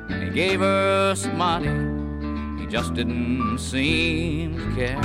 and 0.09 0.23
he 0.23 0.31
gave 0.31 0.59
her 0.59 1.13
some 1.13 1.37
money. 1.37 2.59
He 2.59 2.65
just 2.65 2.95
didn't 2.95 3.59
seem 3.59 4.57
to 4.57 4.75
care. 4.75 5.03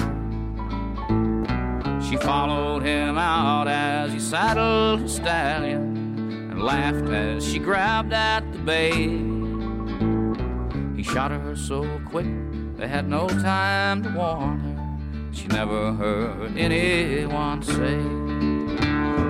She 2.08 2.16
followed 2.16 2.82
him 2.82 3.18
out 3.18 3.68
as 3.68 4.14
he 4.14 4.18
saddled 4.18 5.00
his 5.00 5.16
stallion 5.16 6.48
and 6.52 6.62
laughed 6.62 7.10
as 7.10 7.46
she 7.46 7.58
grabbed 7.58 8.14
at 8.14 8.50
the 8.50 8.58
bay. 8.60 9.08
He 10.96 11.02
shot 11.02 11.32
her 11.32 11.54
so 11.54 12.00
quick 12.06 12.26
they 12.78 12.88
had 12.88 13.06
no 13.10 13.28
time 13.28 14.02
to 14.04 14.08
warn 14.16 14.60
her. 14.60 14.75
She 15.36 15.48
never 15.48 15.92
heard 15.92 16.56
anyone 16.56 17.62
say, 17.62 17.96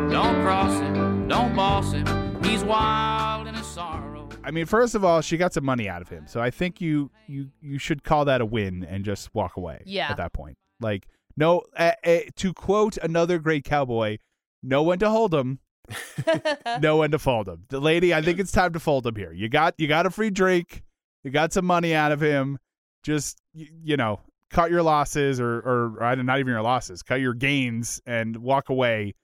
Don't 0.09 0.41
cross 0.43 0.81
him, 0.81 1.27
don't 1.27 1.57
boss 1.57 1.91
him, 1.91 2.45
he's 2.45 2.63
wild 2.63 3.49
in 3.49 3.55
his 3.57 3.67
sorrow. 3.67 4.29
I 4.45 4.53
mean, 4.53 4.67
first 4.67 4.95
of 4.95 5.05
all, 5.05 5.21
she 5.21 5.37
got 5.37 5.53
some 5.53 5.65
money 5.65 5.89
out 5.89 6.03
of 6.03 6.09
him, 6.09 6.29
so 6.29 6.41
I 6.41 6.51
think 6.51 6.81
you 6.81 7.11
you 7.27 7.51
you 7.61 7.79
should 7.79 8.05
call 8.05 8.25
that 8.27 8.41
a 8.41 8.47
win 8.47 8.87
and 8.89 9.05
just 9.05 9.35
walk 9.35 9.57
away. 9.57 9.83
Yeah. 9.85 10.09
At 10.09 10.19
that 10.19 10.33
point, 10.33 10.57
like 10.81 11.09
no, 11.37 11.63
uh, 11.77 11.93
uh, 12.05 12.19
to 12.37 12.55
quote 12.55 12.97
another 12.99 13.41
great 13.41 13.65
cowboy, 13.65 14.19
no 14.63 14.85
one 14.85 15.01
to 15.01 15.11
hold 15.11 15.35
him, 15.35 15.59
no 16.81 16.99
one 16.99 17.11
to 17.11 17.19
fold 17.19 17.49
him. 17.49 17.65
The 17.69 17.81
lady, 17.81 18.15
I 18.15 18.23
think 18.23 18.39
it's 18.39 18.53
time 18.53 18.73
to 18.75 18.81
fold 18.81 19.09
him 19.09 19.17
here. 19.17 19.33
You 19.33 19.49
got 19.49 19.75
you 19.77 19.89
got 19.89 20.07
a 20.07 20.11
free 20.11 20.31
drink, 20.31 20.85
you 21.25 21.33
got 21.33 21.53
some 21.53 21.67
money 21.67 21.95
out 21.97 22.13
of 22.13 22.21
him. 22.21 22.61
Just 23.03 23.39
you, 23.53 23.67
you 23.83 23.97
know, 23.97 24.21
cut 24.51 24.71
your 24.71 24.83
losses, 24.83 25.41
or 25.41 25.59
or, 25.61 26.03
or 26.03 26.17
not 26.17 26.39
even 26.39 26.53
your 26.53 26.63
losses, 26.63 27.03
cut 27.03 27.21
your 27.21 27.35
gains, 27.35 28.01
and 28.07 28.37
walk 28.37 28.69
away 28.69 29.15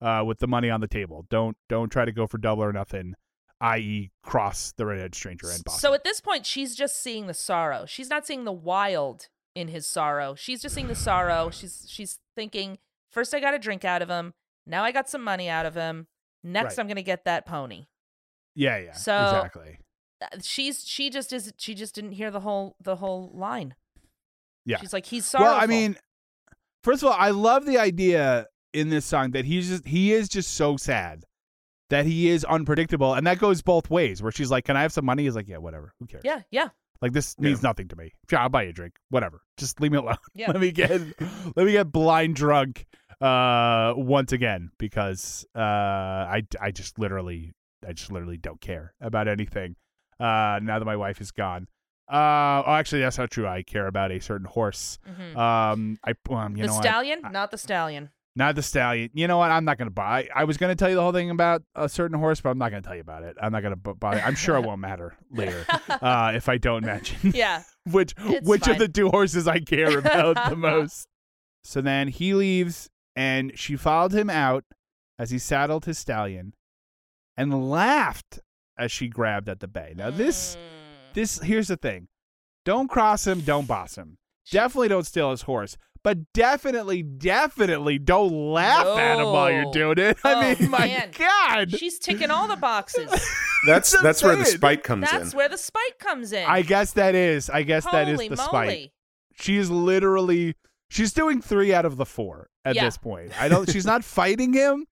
uh, 0.00 0.22
with 0.26 0.38
the 0.38 0.46
money 0.48 0.70
on 0.70 0.80
the 0.80 0.88
table. 0.88 1.26
Don't 1.30 1.56
don't 1.68 1.90
try 1.90 2.04
to 2.04 2.12
go 2.12 2.26
for 2.26 2.38
double 2.38 2.62
or 2.64 2.72
nothing, 2.72 3.14
i.e., 3.60 4.10
cross 4.22 4.72
the 4.76 4.86
redhead 4.86 5.14
stranger 5.14 5.48
and 5.50 5.62
boss. 5.64 5.80
So 5.80 5.94
at 5.94 6.04
this 6.04 6.20
point, 6.20 6.46
she's 6.46 6.74
just 6.74 7.00
seeing 7.02 7.26
the 7.26 7.34
sorrow. 7.34 7.86
She's 7.86 8.10
not 8.10 8.26
seeing 8.26 8.44
the 8.44 8.52
wild 8.52 9.28
in 9.54 9.68
his 9.68 9.86
sorrow. 9.86 10.34
She's 10.34 10.62
just 10.62 10.74
seeing 10.74 10.88
the 10.88 10.94
sorrow. 10.94 11.50
She's 11.50 11.84
she's 11.88 12.18
thinking, 12.34 12.78
first 13.10 13.34
I 13.34 13.40
got 13.40 13.54
a 13.54 13.58
drink 13.58 13.84
out 13.84 14.02
of 14.02 14.08
him. 14.08 14.34
Now 14.66 14.84
I 14.84 14.92
got 14.92 15.08
some 15.08 15.22
money 15.22 15.48
out 15.48 15.66
of 15.66 15.74
him. 15.74 16.06
Next 16.44 16.76
Right. 16.76 16.82
I'm 16.82 16.88
gonna 16.88 17.02
get 17.02 17.24
that 17.24 17.46
pony. 17.46 17.86
yeah, 18.54 18.78
yeah, 18.78 18.92
So- 18.92 19.16
exactly. 19.36 19.78
Uh, 20.20 20.26
She's 20.40 20.84
she 20.86 21.10
just 21.10 21.32
is 21.32 21.52
she 21.56 21.74
just 21.74 21.94
didn't 21.96 22.12
hear 22.12 22.30
the 22.30 22.40
whole 22.40 22.76
the 22.80 22.96
whole 22.96 23.30
line. 23.34 23.74
Yeah. 24.64 24.78
She's 24.80 24.92
like 24.92 25.06
he's 25.06 25.24
sorrowful. 25.26 25.52
Well, 25.54 25.60
I 25.62 25.66
mean, 25.66 25.96
first 26.84 27.02
of 27.02 27.08
all, 27.08 27.16
I 27.18 27.30
love 27.30 27.66
the 27.66 27.78
idea 27.78 28.46
in 28.72 28.88
this 28.88 29.04
song 29.04 29.32
that 29.32 29.44
he's 29.44 29.68
just 29.68 29.86
he 29.86 30.12
is 30.12 30.28
just 30.28 30.54
so 30.54 30.76
sad 30.76 31.24
that 31.90 32.06
he 32.06 32.28
is 32.30 32.44
unpredictable, 32.44 33.12
and 33.14 33.26
that 33.26 33.38
goes 33.38 33.60
both 33.62 33.90
ways. 33.90 34.22
Where 34.22 34.32
she's 34.32 34.50
like, 34.50 34.64
"Can 34.64 34.76
I 34.76 34.82
have 34.82 34.92
some 34.92 35.04
money?" 35.04 35.24
He's 35.24 35.36
like, 35.36 35.48
"Yeah, 35.48 35.58
whatever. 35.58 35.92
Who 36.00 36.06
cares? 36.06 36.22
yeah, 36.24 36.40
yeah, 36.50 36.68
Like 37.02 37.12
this 37.12 37.34
Yeah. 37.38 37.48
means 37.48 37.62
nothing 37.62 37.88
to 37.88 37.96
me. 37.96 38.12
Sure, 38.30 38.38
I'll 38.38 38.48
buy 38.48 38.62
you 38.62 38.70
a 38.70 38.72
drink. 38.72 38.94
Whatever. 39.10 39.42
Just 39.58 39.80
leave 39.80 39.92
me 39.92 39.98
alone. 39.98 40.16
Yeah. 40.34 40.50
let 40.50 40.60
me 40.60 40.70
get 40.72 40.90
let 41.56 41.66
me 41.66 41.72
get 41.72 41.92
blind 41.92 42.36
drunk 42.36 42.86
uh 43.20 43.92
once 43.96 44.32
again 44.32 44.70
because 44.78 45.44
uh 45.54 45.58
I 45.60 46.42
I 46.60 46.70
just 46.70 46.98
literally 46.98 47.52
I 47.86 47.92
just 47.92 48.10
literally 48.10 48.36
don't 48.38 48.60
care 48.60 48.94
about 49.00 49.28
anything 49.28 49.76
uh 50.18 50.58
now 50.62 50.78
that 50.78 50.84
my 50.86 50.96
wife 50.96 51.20
is 51.20 51.30
gone. 51.30 51.66
Uh 52.12 52.62
oh 52.66 52.72
actually 52.74 53.00
that's 53.00 53.16
not 53.18 53.30
true. 53.30 53.46
I 53.46 53.62
care 53.62 53.86
about 53.86 54.12
a 54.12 54.20
certain 54.20 54.46
horse. 54.46 54.98
Mhm. 55.08 55.36
Um 55.36 55.98
I 56.04 56.12
um, 56.30 56.56
you 56.56 56.62
the 56.64 56.68
know 56.68 56.80
stallion, 56.80 57.20
not 57.30 57.50
the 57.50 57.58
stallion. 57.58 58.10
Not 58.34 58.54
the 58.54 58.62
stallion. 58.62 59.10
You 59.12 59.28
know 59.28 59.36
what? 59.36 59.50
I'm 59.50 59.66
not 59.66 59.76
going 59.76 59.88
to 59.88 59.94
buy. 59.94 60.26
I 60.34 60.44
was 60.44 60.56
going 60.56 60.70
to 60.70 60.74
tell 60.74 60.88
you 60.88 60.94
the 60.94 61.02
whole 61.02 61.12
thing 61.12 61.28
about 61.28 61.62
a 61.74 61.86
certain 61.86 62.18
horse, 62.18 62.40
but 62.40 62.48
I'm 62.48 62.56
not 62.56 62.70
going 62.70 62.82
to 62.82 62.86
tell 62.86 62.94
you 62.96 63.02
about 63.02 63.24
it. 63.24 63.36
I'm 63.38 63.52
not 63.52 63.60
going 63.60 63.74
to 63.74 63.94
bother. 63.94 64.22
I'm 64.24 64.34
sure 64.34 64.56
it 64.56 64.62
won't 64.66 64.80
matter 64.80 65.14
later 65.30 65.66
uh, 65.90 66.32
if 66.34 66.48
I 66.48 66.56
don't 66.56 66.82
mention 66.82 67.32
Yeah, 67.34 67.62
which 67.90 68.14
which 68.42 68.62
fine. 68.64 68.72
of 68.72 68.78
the 68.78 68.88
two 68.88 69.10
horses 69.10 69.46
I 69.46 69.58
care 69.60 69.98
about 69.98 70.48
the 70.48 70.56
most. 70.56 71.06
So 71.62 71.82
then 71.82 72.08
he 72.08 72.32
leaves, 72.32 72.88
and 73.14 73.52
she 73.54 73.76
followed 73.76 74.12
him 74.12 74.30
out 74.30 74.64
as 75.18 75.30
he 75.30 75.38
saddled 75.38 75.84
his 75.84 75.98
stallion, 75.98 76.54
and 77.36 77.70
laughed 77.70 78.40
as 78.78 78.90
she 78.90 79.08
grabbed 79.08 79.50
at 79.50 79.60
the 79.60 79.68
bay. 79.68 79.92
Now 79.94 80.08
this 80.10 80.56
Mm. 80.56 80.60
This 81.14 81.38
here's 81.40 81.68
the 81.68 81.76
thing: 81.76 82.08
don't 82.64 82.88
cross 82.88 83.26
him, 83.26 83.40
don't 83.40 83.66
boss 83.66 83.96
him. 83.96 84.18
Definitely 84.50 84.88
don't 84.88 85.06
steal 85.06 85.30
his 85.30 85.42
horse. 85.42 85.76
But 86.04 86.32
definitely, 86.32 87.02
definitely 87.04 87.96
don't 87.98 88.32
laugh 88.52 88.84
at 88.98 89.20
him 89.20 89.26
while 89.26 89.52
you're 89.52 89.70
doing 89.70 89.98
it. 89.98 90.18
I 90.24 90.34
Oh, 90.34 90.40
mean, 90.60 90.68
my 90.70 90.78
man. 90.78 91.10
God. 91.16 91.70
she's 91.78 92.00
ticking 92.00 92.28
all 92.28 92.48
the 92.48 92.56
boxes. 92.56 93.08
That's 93.68 93.94
what 93.94 94.02
that's 94.02 94.20
where 94.24 94.34
the 94.34 94.44
saying. 94.44 94.56
spite 94.56 94.82
comes 94.82 95.02
That's 95.02 95.12
in. 95.12 95.18
That's 95.20 95.34
where 95.36 95.48
the 95.48 95.56
spite 95.56 96.00
comes 96.00 96.32
in. 96.32 96.44
I 96.48 96.62
guess 96.62 96.94
that 96.94 97.14
is. 97.14 97.48
I 97.48 97.62
guess 97.62 97.84
that 97.84 98.08
is 98.08 98.18
the 98.18 98.30
moly. 98.30 98.36
spite. 98.36 98.90
She 99.40 99.56
is 99.56 99.70
literally 99.70 100.56
she's 100.90 101.12
doing 101.12 101.40
three 101.40 101.72
out 101.72 101.84
of 101.84 101.96
the 101.96 102.04
four 102.04 102.48
at 102.64 102.74
Yeah. 102.74 102.86
this 102.86 102.98
point. 102.98 103.40
I 103.40 103.46
don't 103.46 103.70
she's 103.70 103.86
not 103.86 104.02
fighting 104.18 104.52
him, 104.52 104.86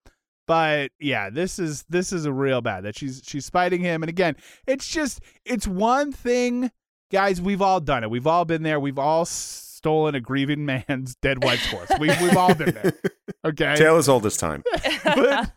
but 0.50 0.90
yeah, 0.98 1.30
this 1.30 1.60
is 1.60 1.84
this 1.88 2.12
is 2.12 2.24
a 2.24 2.32
real 2.32 2.60
bad 2.60 2.82
that 2.82 2.98
she's 2.98 3.22
she's 3.24 3.46
spiting 3.46 3.82
him. 3.82 4.02
And 4.02 4.10
again, 4.10 4.34
it's 4.66 4.88
just 4.88 5.20
it's 5.44 5.64
one 5.64 6.10
thing, 6.10 6.72
guys, 7.12 7.40
we've 7.40 7.62
all 7.62 7.78
done 7.78 8.02
it. 8.02 8.10
We've 8.10 8.26
all 8.26 8.44
been 8.44 8.64
there. 8.64 8.80
We've 8.80 8.98
all 8.98 9.24
stolen 9.26 10.16
a 10.16 10.20
grieving 10.20 10.66
man's 10.66 11.14
dead 11.22 11.44
wife's 11.44 11.66
horse. 11.66 11.88
We've 12.00 12.20
we've 12.20 12.36
all 12.36 12.52
been 12.54 12.74
there. 12.74 12.92
Okay. 13.42 13.74
Tale 13.76 13.96
as 13.96 14.06
old 14.08 14.26
as 14.26 14.36
time. 14.36 14.62
but 15.04 15.50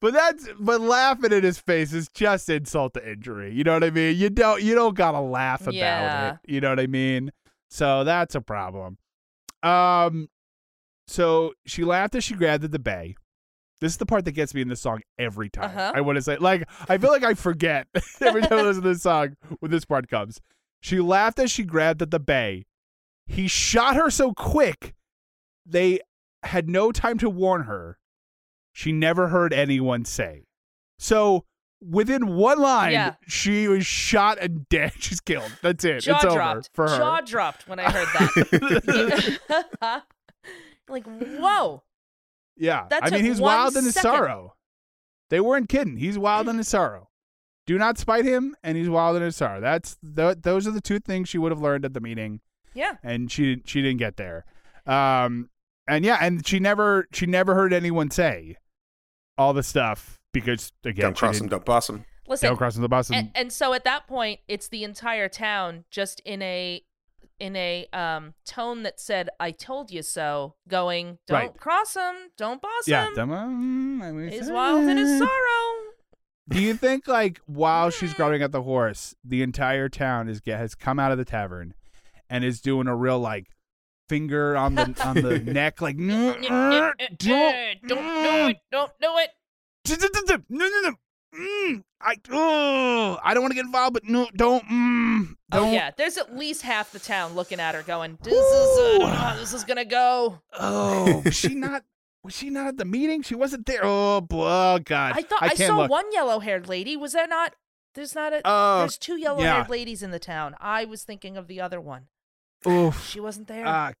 but 0.00 0.12
that's 0.14 0.48
but 0.58 0.80
laughing 0.80 1.32
in 1.32 1.42
his 1.42 1.58
face 1.58 1.92
is 1.92 2.08
just 2.14 2.48
insult 2.48 2.94
to 2.94 3.10
injury. 3.12 3.52
You 3.52 3.62
know 3.64 3.74
what 3.74 3.84
I 3.84 3.90
mean? 3.90 4.16
You 4.16 4.30
don't 4.30 4.62
you 4.62 4.74
don't 4.76 4.94
gotta 4.94 5.20
laugh 5.20 5.62
about 5.62 5.74
Yeah. 5.74 6.30
it. 6.34 6.38
You 6.50 6.60
know 6.62 6.70
what 6.70 6.80
I 6.80 6.86
mean? 6.86 7.30
So 7.68 8.04
that's 8.04 8.36
a 8.36 8.40
problem. 8.40 8.96
Um 9.62 10.28
so 11.08 11.52
she 11.66 11.84
laughed 11.84 12.14
as 12.14 12.24
she 12.24 12.34
grabbed 12.34 12.64
at 12.64 12.70
the 12.70 12.78
bay. 12.78 13.16
This 13.80 13.92
is 13.92 13.98
the 13.98 14.06
part 14.06 14.24
that 14.26 14.32
gets 14.32 14.54
me 14.54 14.60
in 14.60 14.68
this 14.68 14.80
song 14.80 15.00
every 15.18 15.48
time. 15.48 15.64
Uh-huh. 15.70 15.92
I 15.94 16.00
want 16.02 16.16
to 16.16 16.22
say 16.22 16.36
like 16.36 16.68
I 16.88 16.98
feel 16.98 17.10
like 17.10 17.24
I 17.24 17.34
forget 17.34 17.86
every 18.20 18.42
time 18.42 18.58
I 18.58 18.62
listen 18.62 18.82
to 18.82 18.88
this 18.90 19.02
song 19.02 19.36
when 19.60 19.70
this 19.70 19.84
part 19.84 20.08
comes. 20.08 20.40
She 20.80 21.00
laughed 21.00 21.38
as 21.38 21.50
she 21.50 21.64
grabbed 21.64 22.00
at 22.02 22.10
the 22.10 22.20
bay. 22.20 22.66
He 23.26 23.48
shot 23.48 23.96
her 23.96 24.10
so 24.10 24.32
quick 24.32 24.94
they 25.66 26.00
had 26.42 26.68
no 26.68 26.90
time 26.92 27.18
to 27.18 27.30
warn 27.30 27.62
her. 27.64 27.98
She 28.72 28.92
never 28.92 29.28
heard 29.28 29.52
anyone 29.52 30.04
say. 30.04 30.46
So 30.98 31.44
within 31.82 32.26
one 32.36 32.58
line, 32.58 32.92
Yeah. 32.92 33.14
she 33.26 33.68
was 33.68 33.84
shot 33.86 34.38
and 34.40 34.68
dead. 34.68 34.92
She's 34.98 35.20
killed. 35.20 35.52
That's 35.62 35.84
it. 35.84 36.00
Jaw 36.02 36.16
it's 36.16 36.24
over 36.24 36.34
dropped. 36.34 36.70
for 36.74 36.88
her. 36.88 36.96
Jaw 36.98 37.20
dropped 37.20 37.68
when 37.68 37.78
I 37.78 37.90
heard 37.90 38.08
that. 38.14 40.02
like, 40.88 41.04
whoa. 41.06 41.82
Yeah. 42.60 42.86
That 42.90 43.04
I 43.04 43.10
mean, 43.10 43.24
he's 43.24 43.40
one 43.40 43.54
wild 43.54 43.76
in 43.76 43.84
his 43.84 43.94
second. 43.94 44.10
sorrow. 44.10 44.54
They 45.30 45.40
weren't 45.40 45.68
kidding. 45.68 45.96
He's 45.96 46.18
wild 46.18 46.48
in 46.48 46.58
his 46.58 46.68
sorrow. 46.68 47.08
Do 47.66 47.78
not 47.78 47.98
spite 47.98 48.24
him, 48.24 48.56
and 48.62 48.76
he's 48.76 48.88
wild 48.88 49.16
in 49.16 49.22
his 49.22 49.36
sorrow. 49.36 49.60
That's 49.60 49.96
th- 50.16 50.38
those 50.42 50.66
are 50.66 50.72
the 50.72 50.80
two 50.80 50.98
things 50.98 51.28
she 51.28 51.38
would 51.38 51.52
have 51.52 51.60
learned 51.60 51.84
at 51.84 51.94
the 51.94 52.00
meeting. 52.00 52.40
Yeah. 52.74 52.96
and 53.02 53.30
she 53.30 53.62
she 53.64 53.82
didn't 53.82 53.98
get 53.98 54.16
there. 54.16 54.44
Um, 54.86 55.50
and 55.88 56.04
yeah, 56.04 56.18
and 56.20 56.46
she 56.46 56.60
never 56.60 57.08
she 57.12 57.26
never 57.26 57.54
heard 57.54 57.72
anyone 57.72 58.10
say 58.10 58.56
all 59.36 59.52
the 59.52 59.62
stuff 59.62 60.20
because 60.32 60.72
again, 60.84 61.06
don't 61.06 61.16
cross 61.16 61.40
him, 61.40 61.48
don't 61.48 61.64
boss 61.64 61.88
him. 61.88 62.04
Listen. 62.28 62.48
don't 62.48 62.56
cross 62.56 62.76
him, 62.76 62.82
the 62.82 62.88
bus. 62.88 63.08
And, 63.08 63.16
and, 63.16 63.30
and 63.34 63.52
so 63.52 63.74
at 63.74 63.82
that 63.84 64.06
point, 64.06 64.38
it's 64.46 64.68
the 64.68 64.84
entire 64.84 65.28
town 65.28 65.84
just 65.90 66.20
in 66.20 66.40
a 66.42 66.84
in 67.40 67.56
a 67.56 67.86
um 67.92 68.34
tone 68.44 68.82
that 68.84 69.00
said 69.00 69.28
"I 69.40 69.50
told 69.50 69.90
you 69.90 70.02
so," 70.02 70.54
going, 70.68 71.18
"Don't 71.26 71.36
Right. 71.38 71.56
cross 71.56 71.94
him, 71.94 72.14
don't 72.36 72.60
boss 72.62 72.86
yeah, 72.86 73.08
him. 73.14 73.30
um, 73.32 73.98
mean, 74.12 74.28
He's 74.30 74.50
wild 74.50 74.82
in 74.88 74.96
his 74.96 75.18
sorrow." 75.18 75.76
Do 76.48 76.60
you 76.60 76.74
think 76.74 77.06
like 77.08 77.40
while 77.46 77.90
she's 77.90 78.12
grabbing 78.14 78.42
at 78.42 78.52
the 78.52 78.62
horse, 78.62 79.14
the 79.24 79.42
entire 79.42 79.88
town 79.88 80.28
is 80.28 80.40
get 80.40 80.58
has 80.58 80.74
come 80.74 80.98
out 80.98 81.12
of 81.12 81.18
the 81.18 81.24
tavern 81.24 81.74
and 82.28 82.44
is 82.44 82.60
doing 82.60 82.86
a 82.88 82.96
real 82.96 83.18
like 83.18 83.46
finger 84.08 84.56
on 84.56 84.74
the 84.74 84.94
on 85.04 85.14
the 85.16 85.38
neck 85.38 85.80
like 85.80 85.96
no 85.96 86.32
Don't 86.32 86.42
do 86.42 87.34
it. 88.48 88.56
Don't 88.72 88.92
do 89.00 89.16
it. 89.18 89.30
no 90.48 90.68
no 90.68 90.80
no 90.90 90.94
mm, 91.34 91.82
I 92.00 92.14
oh 92.30 93.18
I 93.22 93.34
don't 93.34 93.42
want 93.42 93.52
to 93.52 93.56
get 93.56 93.66
involved 93.66 93.94
but 93.94 94.04
no 94.04 94.28
don't 94.34 94.64
mm, 94.64 95.34
don't 95.50 95.68
Oh 95.68 95.72
yeah, 95.72 95.90
there's 95.96 96.16
at 96.16 96.36
least 96.36 96.62
half 96.62 96.92
the 96.92 96.98
town 96.98 97.34
looking 97.34 97.60
at 97.60 97.74
her, 97.74 97.82
going, 97.82 98.18
"This 98.22 98.34
is 98.34 98.78
uh, 98.78 98.82
I 98.82 98.98
don't 98.98 99.00
know 99.00 99.16
how 99.16 99.36
this 99.36 99.52
is 99.52 99.64
gonna 99.64 99.84
go." 99.84 100.40
oh 100.58 101.22
was 101.24 101.34
she 101.34 101.54
not 101.54 101.84
was 102.22 102.34
she 102.36 102.50
not 102.50 102.66
at 102.66 102.76
the 102.76 102.84
meeting 102.84 103.22
she 103.22 103.34
wasn't 103.34 103.66
there 103.66 103.80
oh, 103.82 104.20
boy, 104.20 104.46
oh 104.46 104.78
god 104.84 105.14
I 105.16 105.22
thought 105.22 105.42
I, 105.42 105.48
can't 105.48 105.68
saw 105.68 105.78
look. 105.78 105.90
one 105.90 106.12
yellow-haired 106.12 106.68
lady. 106.68 106.96
Was 106.96 107.12
that 107.12 107.28
not? 107.28 107.54
There's 107.94 108.14
not 108.14 108.32
a. 108.32 108.40
Oh, 108.44 108.80
there's 108.80 108.98
two 108.98 109.16
yellow-haired 109.16 109.66
yeah. 109.66 109.70
ladies 109.70 110.02
in 110.02 110.10
the 110.10 110.18
town. 110.18 110.54
I 110.60 110.84
was 110.84 111.02
thinking 111.02 111.36
of 111.36 111.48
the 111.48 111.60
other 111.60 111.80
one. 111.80 112.06
Oof. 112.66 113.08
She 113.08 113.20
wasn't 113.20 113.48
there. 113.48 113.66
Ah, 113.66 113.92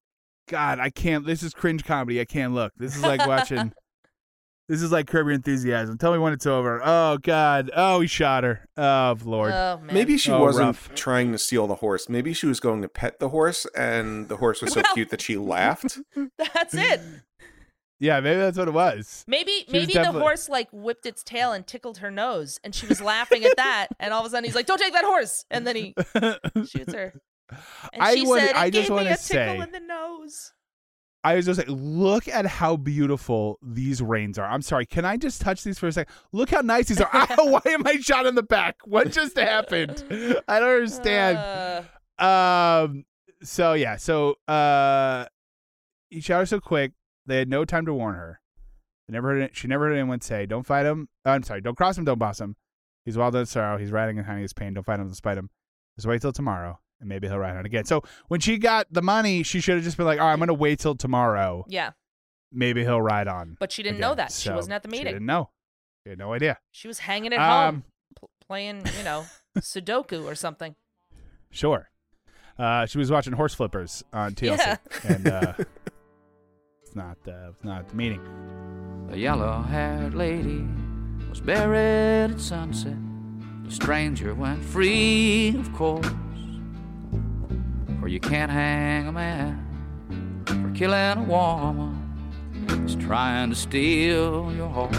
God, 0.48 0.78
I 0.78 0.90
can't. 0.90 1.26
This 1.26 1.42
is 1.42 1.54
cringe 1.54 1.84
comedy. 1.84 2.20
I 2.20 2.24
can't 2.24 2.54
look. 2.54 2.72
This 2.76 2.96
is 2.96 3.02
like 3.02 3.26
watching. 3.26 3.72
This 4.70 4.82
is 4.82 4.92
like 4.92 5.06
Curb 5.06 5.26
Your 5.26 5.34
Enthusiasm. 5.34 5.98
Tell 5.98 6.12
me 6.12 6.18
when 6.18 6.32
it's 6.32 6.46
over. 6.46 6.80
Oh 6.84 7.18
God. 7.18 7.70
Oh, 7.74 8.00
he 8.00 8.06
shot 8.06 8.44
her. 8.44 8.66
Oh 8.76 9.16
Lord. 9.24 9.52
oh 9.52 9.80
man. 9.84 9.92
Maybe 9.94 10.16
she 10.16 10.30
Oh, 10.30 10.40
wasn't 10.40 10.66
rough. 10.66 10.94
trying 10.94 11.32
to 11.32 11.38
steal 11.38 11.66
the 11.66 11.74
horse. 11.76 12.08
Maybe 12.08 12.32
she 12.32 12.46
was 12.46 12.60
going 12.60 12.80
to 12.82 12.88
pet 12.88 13.18
the 13.18 13.28
horse, 13.30 13.66
and 13.76 14.28
the 14.28 14.36
horse 14.36 14.62
was 14.62 14.72
so 14.72 14.80
Well- 14.84 14.94
cute 14.94 15.10
that 15.10 15.20
she 15.20 15.36
laughed. 15.36 15.98
that's 16.38 16.74
it. 16.74 17.00
yeah, 17.98 18.20
maybe 18.20 18.38
that's 18.38 18.56
what 18.56 18.68
it 18.68 18.74
was. 18.74 19.24
Maybe 19.26 19.64
was 19.66 19.72
maybe 19.72 19.86
the 19.86 19.92
definitely- 19.94 20.20
horse 20.22 20.48
like 20.48 20.68
whipped 20.72 21.04
its 21.04 21.22
tail 21.24 21.52
and 21.52 21.66
tickled 21.66 21.98
her 21.98 22.10
nose, 22.10 22.58
and 22.64 22.74
she 22.74 22.86
was 22.86 23.00
laughing 23.02 23.44
at 23.44 23.56
that. 23.56 23.88
And 24.00 24.14
all 24.14 24.20
of 24.20 24.26
a 24.26 24.30
sudden, 24.30 24.44
he's 24.44 24.54
like, 24.54 24.66
"Don't 24.66 24.78
take 24.80 24.92
that 24.94 25.04
horse!" 25.04 25.44
And 25.50 25.66
then 25.66 25.76
he 25.76 25.94
shoots 26.66 26.94
her. 26.94 27.12
And 27.92 28.00
I 28.02 28.14
she 28.14 28.24
wanna- 28.26 28.40
said, 28.42 28.50
"It 28.50 28.56
I 28.56 28.70
just 28.70 28.82
gave 28.88 28.90
me 28.90 28.94
wanna 28.96 29.10
a 29.10 29.16
tickle 29.16 29.24
say- 29.56 29.58
in 29.58 29.72
the 29.72 29.80
nose." 29.80 30.52
I 31.22 31.34
was 31.34 31.44
just 31.46 31.58
like, 31.58 31.68
look 31.68 32.28
at 32.28 32.46
how 32.46 32.76
beautiful 32.76 33.58
these 33.62 34.00
reins 34.00 34.38
are. 34.38 34.46
I'm 34.48 34.62
sorry. 34.62 34.86
Can 34.86 35.04
I 35.04 35.16
just 35.18 35.40
touch 35.40 35.62
these 35.64 35.78
for 35.78 35.86
a 35.86 35.92
second? 35.92 36.14
Look 36.32 36.50
how 36.50 36.62
nice 36.62 36.88
these 36.88 37.00
are. 37.00 37.10
Ow, 37.12 37.46
why 37.46 37.60
am 37.66 37.86
I 37.86 37.98
shot 37.98 38.24
in 38.26 38.34
the 38.34 38.42
back? 38.42 38.76
What 38.84 39.12
just 39.12 39.36
happened? 39.36 40.02
I 40.48 40.60
don't 40.60 40.74
understand. 40.76 41.36
Uh, 41.38 41.82
Um. 42.24 43.04
So 43.42 43.72
yeah. 43.74 43.96
So 43.96 44.36
uh, 44.48 45.26
he 46.10 46.20
shot 46.20 46.40
her 46.40 46.46
so 46.46 46.60
quick 46.60 46.92
they 47.26 47.38
had 47.38 47.48
no 47.48 47.64
time 47.64 47.86
to 47.86 47.94
warn 47.94 48.14
her. 48.14 48.40
They 49.08 49.12
never 49.12 49.28
heard. 49.28 49.42
It, 49.42 49.56
she 49.56 49.68
never 49.68 49.86
heard 49.88 49.94
anyone 49.94 50.20
say, 50.20 50.46
"Don't 50.46 50.66
fight 50.66 50.86
him." 50.86 51.08
Uh, 51.24 51.30
I'm 51.30 51.42
sorry. 51.42 51.60
Don't 51.60 51.76
cross 51.76 51.96
him. 51.98 52.04
Don't 52.04 52.18
boss 52.18 52.40
him. 52.40 52.56
He's 53.04 53.16
wild 53.16 53.34
in 53.36 53.46
sorrow. 53.46 53.78
He's 53.78 53.90
riding 53.92 54.18
in 54.18 54.24
honey 54.24 54.42
his 54.42 54.52
pain. 54.52 54.74
Don't 54.74 54.84
fight 54.84 55.00
him. 55.00 55.06
Don't 55.06 55.14
spite 55.14 55.38
him. 55.38 55.48
Just 55.96 56.06
wait 56.06 56.20
till 56.22 56.32
tomorrow, 56.32 56.78
and 57.00 57.08
maybe 57.08 57.26
he'll 57.28 57.38
ride 57.38 57.56
on 57.56 57.66
again. 57.66 57.84
So 57.84 58.02
when 58.28 58.40
she 58.40 58.58
got 58.58 58.86
the 58.92 59.02
money, 59.02 59.42
she 59.42 59.60
should 59.60 59.74
have 59.76 59.84
just 59.84 59.96
been 59.96 60.06
like, 60.06 60.20
"All 60.20 60.26
right, 60.26 60.32
I'm 60.32 60.38
gonna 60.38 60.54
wait 60.54 60.78
till 60.78 60.94
tomorrow. 60.94 61.64
yeah, 61.68 61.92
Maybe 62.52 62.82
he'll 62.82 63.00
ride 63.02 63.26
on." 63.28 63.56
but 63.58 63.72
she 63.72 63.82
didn't 63.82 64.00
know 64.00 64.12
again." 64.12 64.26
that. 64.28 64.32
She 64.32 64.50
wasn't 64.50 64.74
at 64.74 64.82
the 64.82 64.88
She 64.88 64.92
meeting. 64.98 65.12
didn't 65.14 65.26
know. 65.26 65.50
She 66.04 66.10
had 66.10 66.18
no 66.18 66.32
idea. 66.32 66.58
She 66.70 66.88
was 66.88 67.00
hanging 67.00 67.32
at 67.32 67.40
Um, 67.40 67.74
home, 67.74 67.84
pl- 68.16 68.30
playing, 68.46 68.86
you 68.98 69.04
know, 69.04 69.26
Sudoku 69.58 70.24
or 70.24 70.34
something. 70.34 70.74
Sure. 71.50 71.90
Uh, 72.58 72.86
she 72.86 72.98
was 72.98 73.10
watching 73.10 73.32
horse 73.32 73.54
flippers 73.54 74.04
on 74.12 74.34
TLC, 74.34 74.58
Yeah. 74.58 74.76
and 75.04 75.26
uh, 75.28 75.54
it's 76.82 76.94
not 76.94 77.16
uh, 77.26 77.50
it's 77.50 77.64
not 77.64 77.80
at 77.80 77.88
the 77.88 77.96
meeting. 77.96 78.20
The 79.10 79.18
yellow 79.18 79.62
haired 79.62 80.14
lady 80.14 80.64
was 81.28 81.40
buried 81.40 82.32
at 82.32 82.40
sunset. 82.40 82.96
The 83.64 83.70
stranger 83.70 84.34
went 84.34 84.62
free, 84.64 85.54
of 85.56 85.72
course. 85.72 86.06
For 88.00 88.08
you 88.08 88.18
can't 88.18 88.50
hang 88.50 89.08
a 89.08 89.12
man 89.12 90.42
for 90.46 90.70
killing 90.74 91.18
a 91.18 91.22
woman 91.22 92.66
who's 92.68 92.96
trying 92.96 93.50
to 93.50 93.56
steal 93.56 94.52
your 94.54 94.68
horse. 94.68 94.96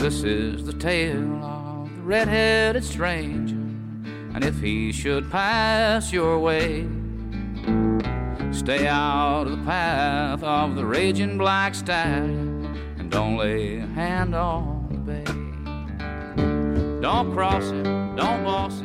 This 0.00 0.22
is 0.22 0.66
the 0.66 0.74
tale 0.74 1.42
of 1.42 1.96
the 1.96 2.02
red 2.02 2.28
headed 2.28 2.84
stranger. 2.84 3.56
And 4.34 4.44
if 4.44 4.60
he 4.60 4.92
should 4.92 5.30
pass 5.30 6.12
your 6.12 6.38
way, 6.38 6.86
Stay 8.54 8.86
out 8.86 9.48
of 9.48 9.58
the 9.58 9.64
path 9.64 10.42
of 10.42 10.76
the 10.76 10.86
raging 10.86 11.36
black 11.36 11.74
stallion 11.74 12.64
and 12.98 13.10
don't 13.10 13.36
lay 13.36 13.78
a 13.78 13.86
hand 13.86 14.34
on 14.34 14.86
the 14.90 14.96
bay. 14.96 15.24
Don't 17.02 17.32
cross 17.34 17.64
him, 17.64 18.14
don't 18.14 18.44
boss 18.44 18.78
him, 18.78 18.83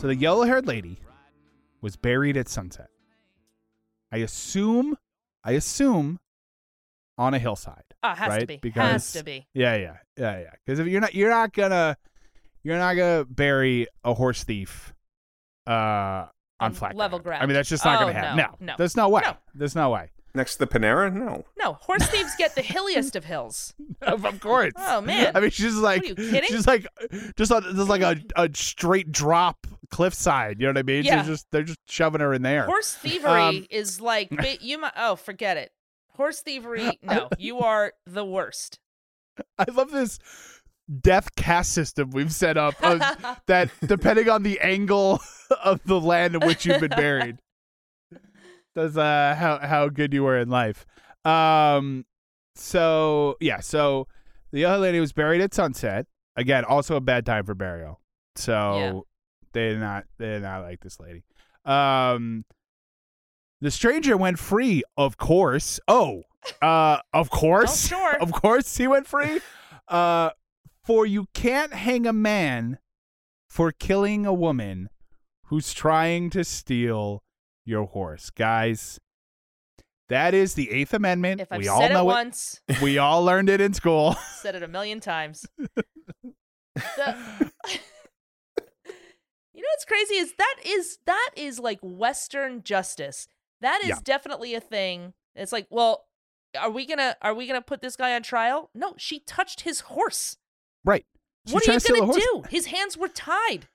So 0.00 0.06
the 0.06 0.16
yellow-haired 0.16 0.66
lady 0.66 0.98
was 1.82 1.96
buried 1.96 2.38
at 2.38 2.48
sunset. 2.48 2.88
I 4.10 4.18
assume, 4.18 4.96
I 5.44 5.52
assume, 5.52 6.20
on 7.18 7.34
a 7.34 7.38
hillside. 7.38 7.84
Ah, 8.02 8.14
has 8.14 8.38
to 8.38 8.46
be. 8.46 8.56
Because 8.62 8.92
has 8.92 9.12
to 9.12 9.22
be. 9.24 9.46
Yeah, 9.52 9.76
yeah, 9.76 9.96
yeah, 10.16 10.40
yeah. 10.40 10.50
Because 10.64 10.78
if 10.78 10.86
you're 10.86 11.02
not, 11.02 11.14
you're 11.14 11.28
not 11.28 11.52
gonna, 11.52 11.98
you're 12.62 12.78
not 12.78 12.94
gonna 12.94 13.26
bury 13.26 13.88
a 14.02 14.14
horse 14.14 14.42
thief, 14.42 14.94
uh, 15.66 15.70
on 15.72 16.28
On 16.60 16.72
flat 16.72 16.96
level 16.96 17.18
I 17.18 17.22
ground. 17.22 17.42
I 17.42 17.46
mean, 17.46 17.54
that's 17.54 17.68
just 17.68 17.84
not 17.84 17.96
Oh, 17.98 18.06
gonna 18.06 18.14
happen. 18.14 18.38
no, 18.38 18.44
No, 18.58 18.66
no. 18.68 18.74
there's 18.78 18.96
no 18.96 19.10
way. 19.10 19.20
No. 19.22 19.36
There's 19.54 19.76
no 19.76 19.90
way. 19.90 20.12
Next 20.34 20.54
to 20.54 20.60
the 20.60 20.66
Panera? 20.66 21.12
No. 21.12 21.44
No, 21.58 21.74
horse 21.74 22.06
thieves 22.06 22.34
get 22.38 22.54
the 22.54 22.62
hilliest 22.62 23.16
of 23.16 23.24
hills. 23.24 23.74
of 24.02 24.40
course. 24.40 24.72
Oh, 24.76 25.00
man. 25.02 25.32
I 25.34 25.40
mean, 25.40 25.50
she's 25.50 25.74
like, 25.76 26.06
you 26.08 26.14
kidding? 26.14 26.48
she's 26.48 26.66
like, 26.66 26.86
just 27.36 27.52
on, 27.52 27.62
just 27.64 27.88
like 27.90 28.00
a, 28.02 28.16
a 28.36 28.48
straight 28.54 29.10
drop 29.12 29.66
cliffside. 29.90 30.60
You 30.60 30.66
know 30.66 30.70
what 30.72 30.78
I 30.78 30.82
mean? 30.82 31.04
Yeah. 31.04 31.20
She's 31.22 31.28
just 31.28 31.46
they're 31.50 31.62
just 31.62 31.80
shoving 31.88 32.20
her 32.20 32.32
in 32.34 32.42
there. 32.42 32.64
Horse 32.64 32.94
thievery 32.94 33.30
Um, 33.30 33.66
is 33.70 34.00
like 34.00 34.28
you 34.60 34.78
might. 34.78 34.92
Oh, 34.96 35.16
forget 35.16 35.56
it. 35.56 35.72
Horse 36.16 36.40
thievery. 36.40 36.98
No, 37.02 37.28
you 37.38 37.60
are 37.60 37.92
the 38.06 38.24
worst. 38.24 38.78
I 39.58 39.64
love 39.72 39.90
this 39.90 40.18
death 41.00 41.34
caste 41.36 41.72
system 41.72 42.10
we've 42.10 42.32
set 42.32 42.56
up 42.56 42.74
of, 42.82 43.00
that 43.46 43.70
depending 43.86 44.28
on 44.28 44.42
the 44.42 44.58
angle 44.60 45.20
of 45.64 45.80
the 45.84 46.00
land 46.00 46.34
in 46.34 46.46
which 46.46 46.66
you've 46.66 46.80
been 46.80 46.90
buried, 46.90 47.38
does 48.74 48.96
uh, 48.98 49.34
how 49.38 49.58
how 49.58 49.88
good 49.88 50.12
you 50.12 50.24
were 50.24 50.38
in 50.38 50.48
life. 50.50 50.84
Um, 51.24 52.04
so 52.54 53.36
yeah, 53.40 53.60
so 53.60 54.08
the 54.52 54.64
other 54.64 54.78
lady 54.78 55.00
was 55.00 55.12
buried 55.12 55.40
at 55.40 55.54
sunset. 55.54 56.06
Again, 56.36 56.64
also 56.64 56.96
a 56.96 57.00
bad 57.00 57.24
time 57.26 57.44
for 57.44 57.54
burial. 57.54 58.00
So 58.36 59.06
Yeah. 59.54 59.60
they 59.62 59.68
did 59.70 59.80
not 59.80 60.04
they 60.18 60.26
did 60.26 60.42
not 60.42 60.62
like 60.62 60.80
this 60.80 60.98
lady. 61.00 61.24
Um, 61.64 62.44
the 63.60 63.70
stranger 63.70 64.16
went 64.16 64.38
free, 64.38 64.82
of 64.96 65.16
course. 65.18 65.78
Oh, 65.86 66.22
uh, 66.62 66.98
of 67.12 67.30
course, 67.30 67.88
sure. 67.88 68.16
of 68.20 68.32
course, 68.32 68.76
he 68.76 68.86
went 68.88 69.06
free. 69.06 69.40
Uh, 69.88 70.30
for 70.84 71.04
you 71.04 71.26
can't 71.34 71.74
hang 71.74 72.06
a 72.06 72.12
man 72.12 72.78
for 73.48 73.72
killing 73.72 74.24
a 74.24 74.32
woman 74.32 74.88
who's 75.46 75.74
trying 75.74 76.30
to 76.30 76.44
steal 76.44 77.22
your 77.66 77.84
horse, 77.86 78.30
guys. 78.30 78.98
That 80.08 80.34
is 80.34 80.54
the 80.54 80.70
Eighth 80.70 80.94
Amendment. 80.94 81.40
If 81.40 81.48
I've 81.52 81.58
we 81.58 81.68
all 81.68 81.80
said 81.80 81.90
it 81.92 81.94
know 81.94 82.04
once, 82.04 82.60
it. 82.66 82.80
We 82.80 82.98
all 82.98 83.22
learned 83.24 83.48
it 83.48 83.60
in 83.60 83.74
school. 83.74 84.16
said 84.40 84.54
it 84.56 84.62
a 84.62 84.68
million 84.68 85.00
times. 85.00 85.46
The- 86.74 87.50
you 89.60 89.66
know 89.66 89.68
what's 89.74 89.84
crazy 89.84 90.14
is 90.14 90.32
that 90.38 90.56
is 90.64 90.98
that 91.04 91.30
is 91.36 91.58
like 91.58 91.78
Western 91.82 92.62
justice. 92.62 93.28
That 93.60 93.80
is 93.82 93.90
Yeah. 93.90 93.96
definitely 94.04 94.54
a 94.54 94.60
thing. 94.60 95.12
It's 95.34 95.52
like, 95.52 95.66
well, 95.68 96.06
are 96.58 96.70
we 96.70 96.86
gonna 96.86 97.14
are 97.20 97.34
we 97.34 97.46
gonna 97.46 97.60
put 97.60 97.82
this 97.82 97.94
guy 97.94 98.14
on 98.14 98.22
trial? 98.22 98.70
No, 98.74 98.94
she 98.96 99.20
touched 99.20 99.60
his 99.60 99.80
horse. 99.80 100.38
Right. 100.82 101.04
She's 101.46 101.52
what 101.54 101.68
are 101.68 101.72
you 101.74 101.80
to 101.80 101.92
gonna 101.92 102.12
do? 102.14 102.42
His 102.48 102.66
hands 102.66 102.96
were 102.96 103.08
tied. 103.08 103.68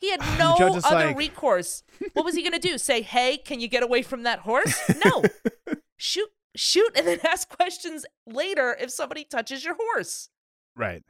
He 0.00 0.10
had 0.10 0.20
no 0.38 0.56
other 0.56 0.80
like- 1.06 1.16
recourse. 1.16 1.84
What 2.14 2.24
was 2.24 2.34
he 2.34 2.42
gonna 2.42 2.58
do? 2.58 2.76
Say, 2.76 3.02
"Hey, 3.02 3.36
can 3.36 3.60
you 3.60 3.68
get 3.68 3.84
away 3.84 4.02
from 4.02 4.24
that 4.24 4.40
horse?" 4.40 4.76
No. 5.04 5.22
shoot, 5.96 6.30
shoot, 6.56 6.90
and 6.96 7.06
then 7.06 7.20
ask 7.24 7.48
questions 7.48 8.04
later 8.26 8.76
if 8.80 8.90
somebody 8.90 9.22
touches 9.24 9.64
your 9.64 9.76
horse. 9.78 10.28
Right. 10.74 11.04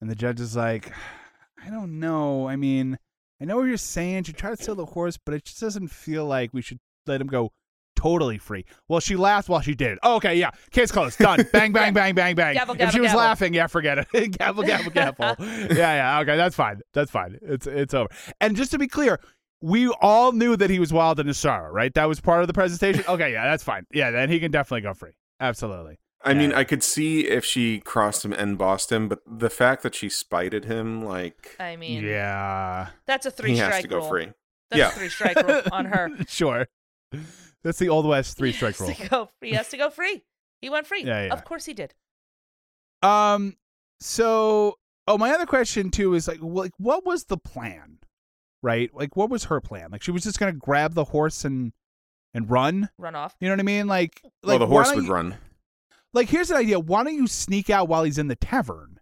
And 0.00 0.08
the 0.08 0.14
judge 0.14 0.38
is 0.40 0.54
like, 0.54 0.92
I 1.64 1.70
don't 1.70 1.98
know. 1.98 2.46
I 2.46 2.56
mean, 2.56 2.98
I 3.44 3.46
know 3.46 3.58
what 3.58 3.64
you're 3.64 3.76
saying. 3.76 4.22
She 4.22 4.32
tried 4.32 4.56
to 4.56 4.62
steal 4.62 4.74
the 4.74 4.86
horse, 4.86 5.18
but 5.22 5.34
it 5.34 5.44
just 5.44 5.60
doesn't 5.60 5.88
feel 5.88 6.24
like 6.24 6.54
we 6.54 6.62
should 6.62 6.78
let 7.06 7.20
him 7.20 7.26
go 7.26 7.52
totally 7.94 8.38
free. 8.38 8.64
Well, 8.88 9.00
she 9.00 9.16
laughed 9.16 9.50
while 9.50 9.60
she 9.60 9.74
did 9.74 9.92
it. 9.92 9.98
Oh, 10.02 10.16
okay, 10.16 10.36
yeah. 10.36 10.52
Case 10.70 10.90
closed. 10.90 11.18
Done. 11.18 11.46
Bang, 11.52 11.70
bang, 11.70 11.92
bang, 11.92 12.14
bang, 12.14 12.34
bang. 12.34 12.54
Gavel, 12.54 12.76
if 12.78 12.90
she 12.92 13.00
was 13.00 13.08
gavel. 13.08 13.20
laughing, 13.20 13.52
yeah, 13.52 13.66
forget 13.66 13.98
it. 13.98 14.38
gavel, 14.38 14.64
gavel, 14.64 14.90
gavel. 14.90 15.36
yeah, 15.38 15.66
yeah. 15.76 16.20
Okay, 16.20 16.38
that's 16.38 16.56
fine. 16.56 16.80
That's 16.94 17.10
fine. 17.10 17.38
It's 17.42 17.66
it's 17.66 17.92
over. 17.92 18.08
And 18.40 18.56
just 18.56 18.70
to 18.70 18.78
be 18.78 18.88
clear, 18.88 19.20
we 19.60 19.88
all 20.00 20.32
knew 20.32 20.56
that 20.56 20.70
he 20.70 20.78
was 20.78 20.90
wild 20.90 21.20
in 21.20 21.26
his 21.26 21.36
sorrow, 21.36 21.70
right? 21.70 21.92
That 21.92 22.06
was 22.06 22.22
part 22.22 22.40
of 22.40 22.46
the 22.46 22.54
presentation. 22.54 23.04
Okay, 23.06 23.30
yeah, 23.30 23.44
that's 23.44 23.62
fine. 23.62 23.84
Yeah, 23.92 24.10
then 24.10 24.30
he 24.30 24.40
can 24.40 24.52
definitely 24.52 24.80
go 24.80 24.94
free. 24.94 25.12
Absolutely. 25.38 25.98
I 26.24 26.34
mean, 26.34 26.52
I 26.52 26.64
could 26.64 26.82
see 26.82 27.26
if 27.26 27.44
she 27.44 27.80
crossed 27.80 28.24
him 28.24 28.32
and 28.32 28.56
bossed 28.56 28.90
him, 28.90 29.08
but 29.08 29.20
the 29.26 29.50
fact 29.50 29.82
that 29.82 29.94
she 29.94 30.08
spited 30.08 30.64
him, 30.64 31.04
like, 31.04 31.56
I 31.60 31.76
mean, 31.76 32.02
yeah, 32.04 32.88
that's 33.06 33.26
a 33.26 33.30
three 33.30 33.50
he 33.50 33.56
strike 33.56 33.72
has 33.72 33.82
to 33.82 33.88
go 33.88 33.98
rule. 33.98 34.08
free. 34.08 34.26
That's 34.70 34.78
Yeah. 34.78 34.88
a 34.88 34.92
three 34.92 35.08
strike 35.10 35.36
rule 35.46 35.62
on 35.72 35.84
her. 35.86 36.08
sure. 36.26 36.66
That's 37.62 37.78
the 37.78 37.88
old 37.90 38.06
west 38.06 38.36
three 38.38 38.52
strike 38.52 38.76
He 38.78 38.82
rule. 38.84 38.92
has 38.92 39.08
go- 39.08 39.28
He 39.40 39.52
has 39.52 39.68
to 39.68 39.76
go 39.76 39.90
free. 39.90 40.22
He 40.62 40.70
went 40.70 40.86
free. 40.86 41.04
Yeah, 41.04 41.26
yeah. 41.26 41.32
Of 41.32 41.44
course 41.44 41.64
he 41.66 41.74
did. 41.74 41.94
Um. 43.02 43.56
So, 44.00 44.74
oh, 45.06 45.16
my 45.18 45.30
other 45.30 45.46
question 45.46 45.90
too 45.90 46.14
is 46.14 46.28
like, 46.28 46.38
like, 46.42 46.72
what 46.78 47.04
was 47.06 47.24
the 47.24 47.36
plan? 47.38 47.98
Right? 48.62 48.90
Like, 48.94 49.16
what 49.16 49.30
was 49.30 49.44
her 49.44 49.60
plan? 49.60 49.90
Like, 49.92 50.02
she 50.02 50.10
was 50.10 50.22
just 50.24 50.38
gonna 50.38 50.52
grab 50.52 50.94
the 50.94 51.04
horse 51.04 51.44
and 51.44 51.72
and 52.32 52.50
run. 52.50 52.88
Run 52.98 53.14
off. 53.14 53.36
You 53.40 53.48
know 53.48 53.52
what 53.54 53.60
I 53.60 53.64
mean? 53.64 53.86
Like, 53.86 54.20
well, 54.42 54.52
like 54.54 54.58
the 54.60 54.66
horse 54.66 54.94
would 54.94 55.04
you- 55.04 55.12
run. 55.12 55.36
Like, 56.14 56.28
here's 56.30 56.50
an 56.50 56.56
idea. 56.56 56.78
Why 56.80 57.04
don't 57.04 57.14
you 57.14 57.26
sneak 57.26 57.68
out 57.70 57.88
while 57.88 58.04
he's 58.04 58.18
in 58.18 58.28
the 58.28 58.36
tavern 58.36 58.98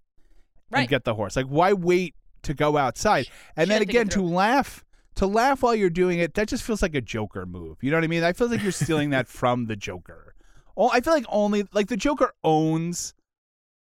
Right. 0.71 0.81
and 0.81 0.89
get 0.89 1.05
the 1.05 1.15
horse? 1.15 1.37
Like, 1.37 1.47
why 1.47 1.73
wait 1.75 2.15
to 2.43 2.55
go 2.55 2.77
outside? 2.77 3.27
And 3.57 3.67
She 3.67 3.69
then 3.69 3.81
had 3.83 3.87
to 3.89 3.93
get 3.93 4.01
again, 4.07 4.09
to 4.11 4.23
laugh. 4.23 4.85
To 5.17 5.27
laugh 5.27 5.63
while 5.63 5.75
you're 5.75 5.91
doing 5.91 6.19
it, 6.21 6.33
that 6.35 6.49
just 6.49 6.63
feels 6.63 6.81
like 6.81 6.95
a 6.95 7.03
Joker 7.03 7.45
move. 7.45 7.77
You 7.83 7.91
know 7.91 7.99
what 7.99 8.05
I 8.05 8.07
mean? 8.07 8.25
I 8.25 8.33
feel 8.33 8.49
like 8.49 8.63
you're 8.63 8.73
stealing 8.73 9.11
that 9.11 9.29
from 9.29 9.67
the 9.67 9.77
Joker. 9.77 10.35
Oh, 10.75 10.89
I 10.91 11.03
feel 11.03 11.13
like 11.13 11.27
only 11.29 11.65
like 11.75 11.89
the 11.89 11.99
Joker 11.99 12.33
owns 12.43 13.13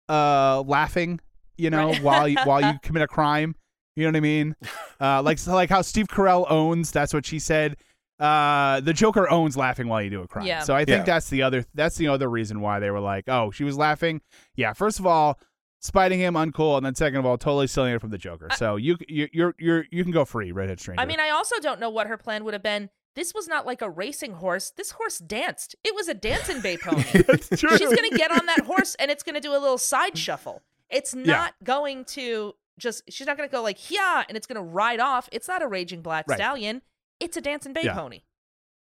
uh 0.08 0.62
laughing, 0.66 1.18
you 1.58 1.68
know, 1.70 1.88
Right. 1.88 2.02
while 2.02 2.28
you, 2.28 2.36
while 2.44 2.60
you 2.60 2.78
commit 2.82 3.02
a 3.02 3.08
crime. 3.08 3.56
You 3.96 4.04
know 4.04 4.10
what 4.10 4.16
I 4.16 4.20
mean? 4.20 4.54
Uh, 5.00 5.22
like 5.22 5.38
so 5.38 5.52
like 5.54 5.70
how 5.70 5.82
Steve 5.82 6.06
Carell 6.06 6.46
owns. 6.50 6.92
That's 6.92 7.12
what 7.14 7.26
she 7.26 7.38
said. 7.40 7.76
Uh, 8.18 8.80
the 8.80 8.92
Joker 8.92 9.28
owns 9.30 9.56
laughing 9.56 9.88
while 9.88 10.00
you 10.02 10.10
do 10.10 10.22
a 10.22 10.28
crime. 10.28 10.46
Yeah. 10.46 10.60
So 10.60 10.74
I 10.74 10.84
think 10.84 10.98
Yeah. 11.00 11.04
that's 11.04 11.28
the 11.28 11.42
other. 11.42 11.64
That's 11.74 11.96
the 11.96 12.08
other 12.08 12.28
reason 12.30 12.60
why 12.60 12.78
they 12.80 12.90
were 12.90 13.00
like, 13.00 13.28
oh, 13.28 13.50
she 13.50 13.64
was 13.64 13.76
laughing. 13.76 14.20
Yeah. 14.54 14.72
First 14.72 14.98
of 14.98 15.06
all, 15.06 15.38
spiting 15.80 16.18
him 16.18 16.34
uncool, 16.34 16.76
and 16.78 16.86
then 16.86 16.94
second 16.94 17.18
of 17.18 17.26
all, 17.26 17.36
totally 17.36 17.66
stealing 17.66 17.94
it 17.94 18.00
from 18.00 18.10
the 18.10 18.18
Joker. 18.18 18.48
so 18.56 18.76
you 18.76 18.96
you 19.08 19.28
you're 19.32 19.54
you're 19.58 19.84
you 19.90 20.02
can 20.02 20.12
go 20.12 20.24
free, 20.24 20.50
redhead 20.52 20.80
stranger. 20.80 21.00
I 21.00 21.04
mean, 21.06 21.20
I 21.20 21.30
also 21.30 21.56
don't 21.60 21.78
know 21.80 21.90
what 21.90 22.06
her 22.06 22.16
plan 22.16 22.44
would 22.44 22.54
have 22.54 22.62
been. 22.62 22.88
This 23.14 23.32
was 23.34 23.48
not 23.48 23.64
like 23.64 23.80
a 23.80 23.88
racing 23.88 24.32
horse. 24.34 24.72
This 24.76 24.90
horse 24.90 25.18
danced. 25.18 25.74
It 25.84 25.94
was 25.94 26.06
a 26.08 26.12
dancing 26.14 26.60
bay 26.60 26.76
pony. 26.76 27.02
that's 27.26 27.48
true. 27.48 27.70
She's 27.78 27.88
going 27.94 28.10
to 28.10 28.16
get 28.16 28.30
on 28.30 28.44
that 28.44 28.60
horse 28.66 28.94
and 28.98 29.10
it's 29.10 29.22
going 29.22 29.36
to 29.36 29.40
do 29.40 29.52
a 29.52 29.56
little 29.60 29.78
side 29.78 30.18
shuffle. 30.18 30.62
It's 30.90 31.14
not 31.14 31.54
going 31.64 32.04
to 32.06 32.52
just, 32.78 33.04
she's 33.10 33.26
not 33.26 33.38
going 33.38 33.48
to 33.48 33.52
go 33.52 33.62
like, 33.62 33.90
yeah, 33.90 34.22
and 34.28 34.36
it's 34.36 34.46
going 34.46 34.56
to 34.56 34.62
ride 34.62 35.00
off. 35.00 35.30
It's 35.32 35.48
not 35.48 35.62
a 35.62 35.66
raging 35.66 36.02
black 36.02 36.26
Right. 36.28 36.36
stallion. 36.36 36.82
It's 37.20 37.36
a 37.36 37.40
dancing 37.40 37.72
bay 37.72 37.82
Yeah. 37.84 37.94
pony. 37.94 38.22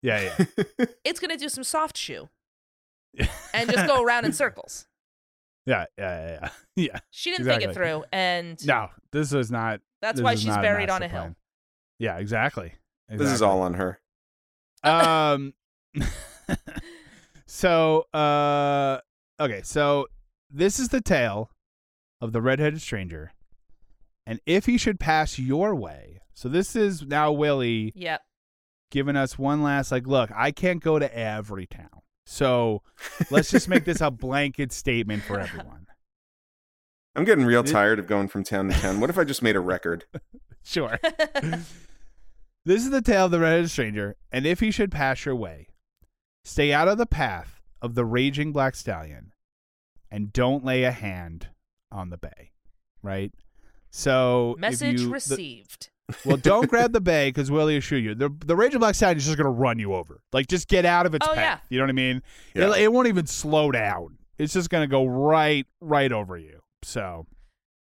Yeah, 0.03 0.21
yeah, 0.39 0.65
It's 1.05 1.19
going 1.19 1.31
to 1.31 1.37
do 1.37 1.49
some 1.49 1.65
soft 1.65 1.97
shoe 1.97 2.29
and 3.55 3.69
just 3.71 3.87
go 3.89 4.03
around 4.03 4.27
in 4.27 4.33
circles. 4.33 4.87
yeah, 5.67 5.87
yeah, 5.99 6.27
yeah, 6.29 6.39
yeah. 6.43 6.51
yeah. 6.95 7.01
She 7.11 7.31
didn't 7.33 7.47
think 7.47 7.63
it 7.63 7.75
through. 7.75 8.05
And 8.13 8.65
No, 8.65 8.89
this 9.13 9.33
is 9.33 9.51
not. 9.51 9.81
that's 10.01 10.21
why 10.21 10.37
she's 10.37 10.47
not 10.47 10.63
buried 10.63 10.89
on 10.89 11.01
master 11.01 11.05
a 11.05 11.09
hill. 11.09 11.21
plan. 11.23 11.37
Yeah, 11.99 12.19
exactly. 12.19 12.75
This 13.09 13.31
is 13.33 13.43
all 13.43 13.61
on 13.63 13.75
her. 13.75 13.99
um 14.85 15.55
so 17.47 18.07
uh 18.15 18.99
okay 19.41 19.63
so 19.65 20.07
this 20.51 20.79
is 20.79 20.89
the 20.91 21.01
tale 21.01 21.51
of 22.21 22.33
the 22.33 22.41
red-headed 22.41 22.81
stranger 22.81 23.33
and 24.27 24.41
if 24.47 24.67
he 24.67 24.77
should 24.79 25.01
pass 25.01 25.39
your 25.39 25.75
way 25.75 26.18
so 26.39 26.49
this 26.49 26.77
is 26.77 27.03
now 27.03 27.33
willie 27.33 27.93
Yep. 27.97 28.21
giving 28.93 29.17
us 29.17 29.37
one 29.39 29.63
last 29.63 29.91
like 29.91 30.07
look 30.07 30.31
i 30.37 30.51
can't 30.53 30.81
go 30.83 30.99
to 30.99 31.17
every 31.19 31.67
town 31.67 31.89
so 32.27 32.83
let's 33.31 33.51
just 33.51 33.69
make 33.69 33.85
this 33.85 34.01
a 34.01 34.11
blanket 34.27 34.71
statement 34.73 35.23
for 35.25 35.41
everyone 35.41 35.87
I'm 37.17 37.25
getting 37.25 37.45
real 37.47 37.65
tired 37.65 37.99
of 37.99 38.07
going 38.07 38.29
from 38.29 38.45
town 38.45 38.69
to 38.69 38.79
town. 38.81 39.01
What 39.01 39.11
if 39.11 39.19
I 39.19 39.25
just 39.25 39.43
made 39.43 39.57
a 39.57 39.61
record? 39.61 40.05
sure 40.63 41.01
this 42.65 42.85
is 42.85 42.91
the 42.91 43.03
tale 43.03 43.25
of 43.25 43.31
the 43.33 43.41
red-headed 43.41 43.71
stranger 43.71 44.15
and 44.31 44.47
if 44.47 44.61
he 44.61 44.71
should 44.71 44.93
pass 44.93 45.25
your 45.25 45.35
way 45.35 45.67
stay 46.45 46.73
out 46.73 46.87
of 46.87 46.97
the 46.99 47.07
path 47.07 47.61
of 47.83 47.95
the 47.97 48.05
raging 48.05 48.53
black 48.53 48.77
stallion 48.77 49.33
and 50.13 50.33
don't 50.33 50.65
lay 50.65 50.85
a 50.85 50.93
hand 50.93 51.49
on 51.91 52.11
the 52.11 52.19
bay 52.19 52.53
right 53.03 53.33
so 53.91 54.55
Message 54.59 55.01
you- 55.01 55.07
the- 55.09 55.13
received. 55.15 55.91
Well 56.25 56.37
don't 56.37 56.69
grab 56.71 56.93
the 56.93 57.01
bay 57.01 57.29
because 57.29 57.51
willie 57.51 57.75
will 57.75 57.81
shoot 57.81 57.99
you 57.99 58.15
the, 58.15 58.31
the 58.47 58.57
raging 58.57 58.81
black 58.81 58.95
stallion 58.95 59.19
is 59.19 59.25
just 59.25 59.37
going 59.37 59.45
to 59.45 59.51
run 59.51 59.79
you 59.79 59.93
over 59.95 60.21
like 60.33 60.47
just 60.47 60.67
get 60.69 60.85
out 60.87 61.05
of 61.07 61.15
its 61.15 61.27
Oh, 61.29 61.35
path 61.35 61.61
yeah. 61.65 61.67
you 61.69 61.79
know 61.79 61.85
what 61.85 61.91
i 61.91 61.93
mean 61.93 62.23
Yeah. 62.55 62.71
it, 62.75 62.83
it 62.83 62.93
won't 62.93 63.09
even 63.09 63.27
slow 63.27 63.71
down 63.71 64.17
it's 64.39 64.53
just 64.55 64.71
going 64.71 64.83
to 64.83 64.91
go 64.91 65.05
right 65.07 65.67
right 65.81 66.11
over 66.13 66.37
you 66.39 66.61
so 66.83 67.27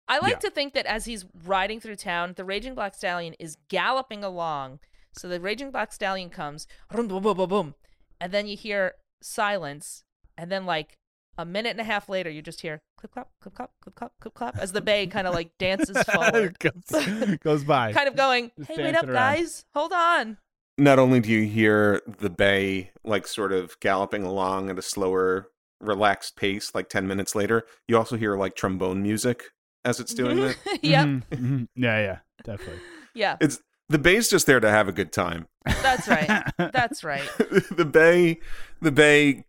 I 0.07 0.19
like 0.19 0.33
Yeah. 0.33 0.37
to 0.39 0.49
think 0.51 0.73
that 0.75 0.85
as 0.85 1.05
he's 1.05 1.25
riding 1.45 1.79
through 1.79 1.95
town, 1.95 2.33
the 2.37 2.45
Raging 2.45 2.75
Black 2.75 2.93
Stallion 2.93 3.33
is 3.39 3.57
galloping 3.69 4.23
along. 4.23 4.77
So 5.17 5.27
the 5.27 5.41
Raging 5.41 5.71
Black 5.71 5.91
Stallion 5.91 6.29
comes, 6.29 6.67
boom, 6.91 7.07
boom, 7.07 7.23
boom, 7.23 7.35
boom, 7.35 7.49
boom, 7.49 7.75
and 8.21 8.31
then 8.31 8.45
you 8.45 8.55
hear 8.55 8.93
silence, 9.23 10.03
and 10.37 10.51
then 10.51 10.67
like 10.67 10.99
a 11.37 11.45
minute 11.45 11.71
and 11.71 11.81
a 11.81 11.83
half 11.83 12.07
later, 12.09 12.29
you 12.29 12.41
just 12.41 12.61
hear 12.61 12.81
clip 12.97 13.11
clop, 13.11 13.29
clip 13.41 13.53
clop, 13.55 13.71
clip 13.81 13.95
clop, 13.95 14.13
clip 14.21 14.33
clop, 14.33 14.57
as 14.57 14.71
the 14.71 14.81
bay 14.81 15.07
kind 15.07 15.27
of 15.27 15.33
like 15.33 15.51
dances 15.59 16.01
forward, 16.03 16.57
goes, 16.59 17.37
goes 17.43 17.63
by 17.63 17.93
kind 17.93 18.07
of 18.07 18.15
going, 18.15 18.51
Just 18.57 18.71
"Hey, 18.71 18.83
wait 18.83 18.95
up, 18.95 19.03
around. 19.05 19.13
guys, 19.13 19.65
hold 19.73 19.91
on." 19.93 20.37
Not 20.77 20.99
only 20.99 21.19
do 21.21 21.31
you 21.31 21.47
hear 21.47 22.01
the 22.05 22.29
bay 22.29 22.91
like 23.03 23.27
sort 23.27 23.53
of 23.53 23.79
galloping 23.79 24.23
along 24.23 24.69
at 24.69 24.77
a 24.77 24.81
slower, 24.81 25.47
relaxed 25.81 26.35
pace, 26.35 26.73
like 26.75 26.89
10 26.89 27.07
minutes 27.07 27.33
later, 27.35 27.65
you 27.87 27.97
also 27.97 28.17
hear 28.17 28.35
like 28.37 28.55
trombone 28.55 29.01
music 29.01 29.43
as 29.85 29.99
it's 29.99 30.13
doing 30.13 30.39
it. 30.39 30.57
yep, 30.83 31.05
Mhm, 31.07 31.23
mhm. 31.31 31.67
yeah 31.75 31.99
yeah 31.99 32.17
definitely 32.43 32.81
yeah, 33.13 33.37
It's 33.39 33.59
the 33.87 33.97
bay's 33.99 34.27
just 34.29 34.45
there 34.47 34.59
to 34.59 34.69
have 34.69 34.87
a 34.89 34.91
good 34.91 35.13
time. 35.13 35.47
that's 35.63 36.07
right, 36.09 36.43
that's 36.57 37.03
right. 37.03 37.29
the 37.71 37.85
bay 37.89 38.39
the 38.81 38.91
bay 38.91 39.45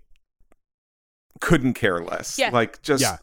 couldn't 1.41 1.75
care 1.75 2.01
less. 2.01 2.39
Yeah. 2.39 2.51
Like 2.51 2.83
just 2.83 3.03
Yeah. 3.03 3.19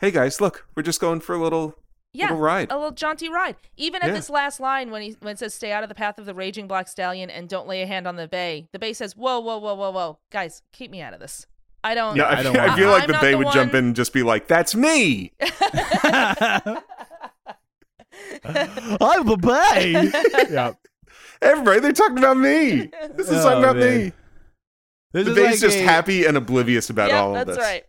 hey 0.00 0.10
guys, 0.10 0.40
look, 0.40 0.66
we're 0.76 0.82
just 0.82 1.00
going 1.00 1.20
for 1.20 1.34
a 1.34 1.38
little 1.38 1.74
Yeah, 2.12 2.26
little 2.26 2.38
ride. 2.40 2.70
a 2.70 2.76
little 2.76 2.90
jaunty 2.92 3.28
ride. 3.28 3.56
Even 3.76 4.02
at 4.02 4.08
Yeah. 4.08 4.14
this 4.14 4.28
last 4.30 4.60
line, 4.60 4.90
when 4.90 5.02
he 5.02 5.16
when 5.20 5.32
it 5.34 5.38
says 5.38 5.54
"Stay 5.54 5.72
out 5.72 5.82
of 5.82 5.88
the 5.88 5.94
path 5.94 6.18
of 6.18 6.26
the 6.26 6.34
raging 6.34 6.66
black 6.68 6.88
stallion 6.88 7.30
and 7.30 7.48
don't 7.48 7.66
lay 7.68 7.82
a 7.82 7.86
hand 7.86 8.06
on 8.06 8.16
the 8.16 8.28
bay," 8.28 8.68
the 8.72 8.78
bay 8.78 8.92
says, 8.92 9.16
"Whoa, 9.16 9.40
whoa, 9.40 9.58
whoa, 9.58 9.74
whoa, 9.74 9.90
whoa, 9.90 10.18
guys, 10.30 10.62
keep 10.72 10.90
me 10.90 11.00
out 11.00 11.14
of 11.14 11.20
this. 11.20 11.46
I 11.84 11.94
don't." 11.94 12.16
Yeah, 12.16 12.24
I, 12.24 12.38
I 12.38 12.42
don't 12.42 12.52
feel- 12.54 12.62
I 12.62 12.76
feel 12.76 12.90
like 12.90 13.02
I'm 13.04 13.12
the 13.12 13.18
bay 13.18 13.30
the 13.32 13.38
would 13.38 13.52
jump 13.52 13.74
in 13.74 13.86
and 13.86 13.96
just 13.96 14.12
be 14.12 14.22
like, 14.22 14.46
"That's 14.48 14.74
me." 14.74 15.32
I'm 18.44 19.26
the 19.26 19.36
bay. 19.40 20.10
yeah. 20.50 20.72
Everybody, 21.40 21.80
they're 21.80 21.92
talking 21.92 22.18
about 22.18 22.36
me. 22.36 22.90
This 23.14 23.28
is 23.28 23.38
Oh, 23.44 23.48
talking 23.50 23.64
about 23.64 23.76
man. 23.76 23.98
me. 24.06 24.12
This 25.12 25.26
the 25.26 25.32
is 25.32 25.38
like 25.38 25.58
just 25.60 25.78
a, 25.78 25.82
happy 25.82 26.24
and 26.24 26.36
oblivious 26.36 26.90
about 26.90 27.10
Yep, 27.10 27.20
all 27.22 27.36
of 27.36 27.46
this. 27.46 27.56
that's 27.56 27.66
this. 27.68 27.74
right. 27.74 27.84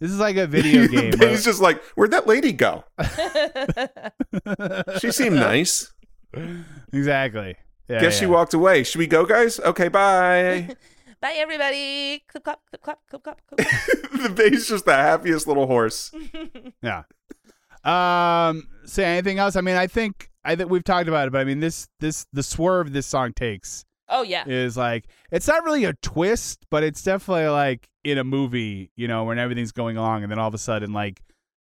This 0.00 0.10
is 0.12 0.18
like 0.18 0.36
a 0.36 0.46
video 0.46 0.86
game. 0.88 1.10
the 1.12 1.16
where- 1.18 1.36
just 1.36 1.60
like, 1.60 1.82
where'd 1.96 2.10
that 2.12 2.26
lady 2.26 2.52
go? 2.52 2.84
She 5.00 5.12
seemed 5.12 5.36
nice. 5.36 5.92
exactly. 6.92 7.56
Yeah, 7.88 8.00
Guess 8.00 8.18
she 8.18 8.26
walked 8.26 8.54
away. 8.54 8.84
Should 8.84 8.98
we 8.98 9.06
go, 9.06 9.24
guys? 9.24 9.58
Okay, 9.60 9.88
bye. 9.88 10.74
Bye, 11.20 11.34
everybody. 11.36 12.22
Clip 12.28 12.44
clop, 12.44 12.60
clip 12.70 12.80
clop, 12.80 13.00
clip 13.10 13.24
clop, 13.24 13.40
clip 13.48 13.68
clop. 13.68 14.22
the 14.22 14.28
bay's 14.28 14.68
just 14.68 14.84
the 14.84 14.92
happiest 14.94 15.48
little 15.48 15.66
horse. 15.66 16.12
Yeah. 16.80 17.02
Um. 17.84 18.68
Say 18.84 19.04
anything 19.04 19.40
else? 19.40 19.56
I 19.56 19.62
mean, 19.62 19.74
I 19.74 19.88
think 19.88 20.30
I 20.44 20.54
think 20.54 20.70
we've 20.70 20.84
talked 20.84 21.08
about 21.08 21.26
it, 21.26 21.32
but 21.32 21.40
I 21.40 21.44
mean, 21.44 21.58
this 21.58 21.88
this 21.98 22.24
the 22.32 22.44
swerve 22.44 22.92
this 22.92 23.08
song 23.08 23.32
takes 23.32 23.84
Oh 24.08 24.22
yeah, 24.22 24.44
is 24.46 24.76
like 24.76 25.06
it's 25.30 25.46
not 25.48 25.64
really 25.64 25.84
a 25.84 25.92
twist, 25.94 26.66
but 26.70 26.82
it's 26.82 27.02
definitely 27.02 27.48
like 27.48 27.88
in 28.04 28.18
a 28.18 28.24
movie, 28.24 28.90
you 28.96 29.08
know, 29.08 29.24
when 29.24 29.38
everything's 29.38 29.72
going 29.72 29.96
along, 29.96 30.22
and 30.22 30.30
then 30.32 30.38
all 30.38 30.48
of 30.48 30.54
a 30.54 30.58
sudden, 30.58 30.92
like 30.92 31.22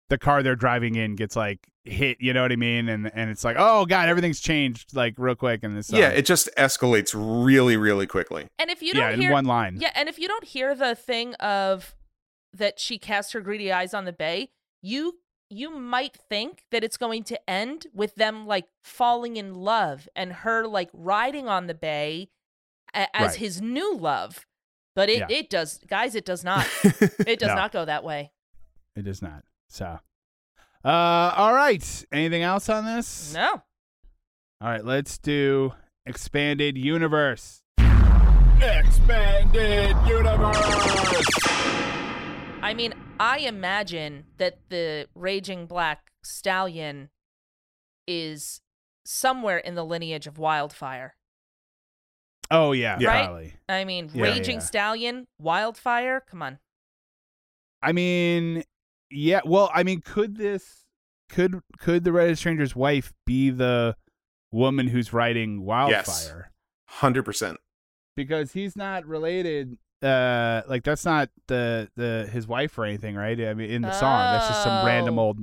the 0.09 0.17
car 0.17 0.41
they're 0.41 0.55
driving 0.55 0.95
in 0.95 1.15
gets 1.15 1.35
like 1.35 1.59
hit. 1.83 2.17
You 2.19 2.33
know 2.33 2.41
what 2.41 2.51
I 2.51 2.55
mean? 2.55 2.89
And 2.89 3.11
and 3.13 3.29
it's 3.29 3.43
like, 3.43 3.57
oh 3.59 3.85
god, 3.85 4.09
everything's 4.09 4.39
changed 4.39 4.95
like 4.95 5.15
real 5.17 5.35
quick 5.35 5.63
and 5.63 5.75
this. 5.77 5.91
Uh, 5.93 5.97
yeah, 5.97 6.09
it 6.09 6.25
just 6.25 6.49
escalates 6.57 7.13
really, 7.15 7.77
really 7.77 8.07
quickly. 8.07 8.47
and 8.57 8.69
if 8.69 8.81
you 8.81 8.93
don't 8.93 9.13
in 9.13 9.21
hear 9.21 9.31
one 9.31 9.45
line. 9.45 9.77
Yeah, 9.79 9.91
and 9.95 10.07
if 10.09 10.17
you 10.17 10.27
don't 10.27 10.45
hear 10.45 10.75
the 10.75 10.95
thing 10.95 11.33
of 11.35 11.95
that 12.53 12.79
she 12.79 12.97
cast 12.97 13.33
her 13.33 13.41
greedy 13.41 13.71
eyes 13.71 13.93
on 13.93 14.05
the 14.05 14.13
bay, 14.13 14.49
you 14.81 15.19
you 15.49 15.71
might 15.71 16.15
think 16.29 16.63
that 16.71 16.83
it's 16.83 16.97
going 16.97 17.23
to 17.23 17.49
end 17.49 17.87
with 17.93 18.15
them 18.15 18.45
like 18.45 18.65
falling 18.83 19.35
in 19.37 19.55
love 19.55 20.07
and 20.15 20.31
her 20.31 20.67
like 20.67 20.89
riding 20.93 21.47
on 21.47 21.67
the 21.67 21.73
bay 21.73 22.29
a- 22.93 23.07
as 23.15 23.29
Right. 23.31 23.35
his 23.39 23.61
new 23.61 23.95
love. 23.95 24.45
But 24.95 25.09
it 25.09 25.19
Yeah. 25.19 25.27
it 25.29 25.49
does 25.49 25.79
guys, 25.87 26.13
it 26.15 26.25
does 26.25 26.43
not. 26.43 26.67
It 26.83 27.39
does 27.39 27.47
No. 27.49 27.55
not 27.55 27.71
go 27.71 27.85
that 27.85 28.03
way. 28.03 28.31
It 28.95 29.03
does 29.03 29.21
not. 29.21 29.43
So, 29.69 29.99
uh, 30.83 30.87
all 31.37 31.53
right. 31.53 32.05
Anything 32.11 32.43
else 32.43 32.69
on 32.69 32.85
this? 32.85 33.33
No. 33.33 33.63
All 34.61 34.69
right, 34.69 34.83
let's 34.83 35.17
do 35.17 35.73
expanded 36.05 36.77
universe. 36.77 37.61
Expanded 38.61 39.95
universe. 40.05 40.57
I 42.61 42.73
mean, 42.75 42.93
I 43.19 43.39
imagine 43.39 44.25
that 44.37 44.59
the 44.69 45.07
raging 45.13 45.65
black 45.65 46.11
stallion 46.23 47.09
is 48.07 48.61
somewhere 49.05 49.57
in 49.57 49.75
the 49.75 49.83
lineage 49.85 50.27
of 50.27 50.37
wildfire. 50.37 51.15
Oh 52.51 52.71
yeah, 52.71 52.97
Yeah. 52.99 53.09
Right? 53.09 53.25
probably. 53.25 53.53
I 53.67 53.83
mean, 53.85 54.09
Yeah, 54.13 54.23
raging 54.23 54.55
yeah. 54.55 54.61
stallion, 54.65 55.27
wildfire. 55.37 56.21
Come 56.29 56.41
on. 56.41 56.59
I 57.81 57.91
mean, 57.91 58.63
yeah. 59.11 59.41
Well, 59.45 59.69
I 59.73 59.83
mean, 59.83 60.01
could 60.01 60.37
this 60.37 60.85
could 61.29 61.59
could 61.79 62.03
the 62.03 62.11
redhead 62.11 62.37
stranger's 62.37 62.75
wife 62.75 63.13
be 63.25 63.49
the 63.51 63.95
woman 64.51 64.87
who's 64.87 65.13
writing 65.13 65.63
Wildfire? 65.63 65.91
Yes, 65.99 66.33
Hundred 66.87 67.23
percent. 67.23 67.57
Because 68.15 68.53
he's 68.53 68.75
not 68.75 69.05
related. 69.05 69.77
Uh, 70.01 70.61
like 70.67 70.83
that's 70.83 71.03
not 71.05 71.29
the 71.47 71.89
the 71.95 72.29
his 72.31 72.47
wife 72.47 72.77
or 72.77 72.85
anything, 72.85 73.15
right? 73.15 73.39
I 73.39 73.53
mean, 73.53 73.69
in 73.69 73.81
the 73.81 73.91
song, 73.91 74.33
that's 74.33 74.47
just 74.47 74.63
some 74.63 74.85
random 74.85 75.19
Oh. 75.19 75.23
old 75.23 75.39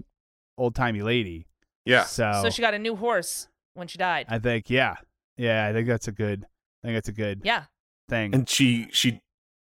old 0.57 0.75
timey 0.75 1.03
lady. 1.03 1.47
Yeah. 1.85 2.05
So, 2.05 2.41
So 2.43 2.51
she 2.51 2.63
got 2.63 2.73
a 2.75 2.79
new 2.79 2.97
horse 2.97 3.49
when 3.75 3.87
she 3.87 3.99
died. 3.99 4.27
I 4.29 4.39
think, 4.39 4.71
yeah, 4.71 4.97
yeah, 5.37 5.67
I 5.67 5.73
think 5.73 5.87
that's 5.87 6.09
a 6.09 6.13
good. 6.13 6.47
I 6.83 6.87
think 6.89 6.97
that's 6.97 7.09
a 7.09 7.13
good 7.13 7.43
yeah. 7.45 7.65
thing. 8.09 8.35
And 8.35 8.49
she 8.49 8.89
she 8.93 9.21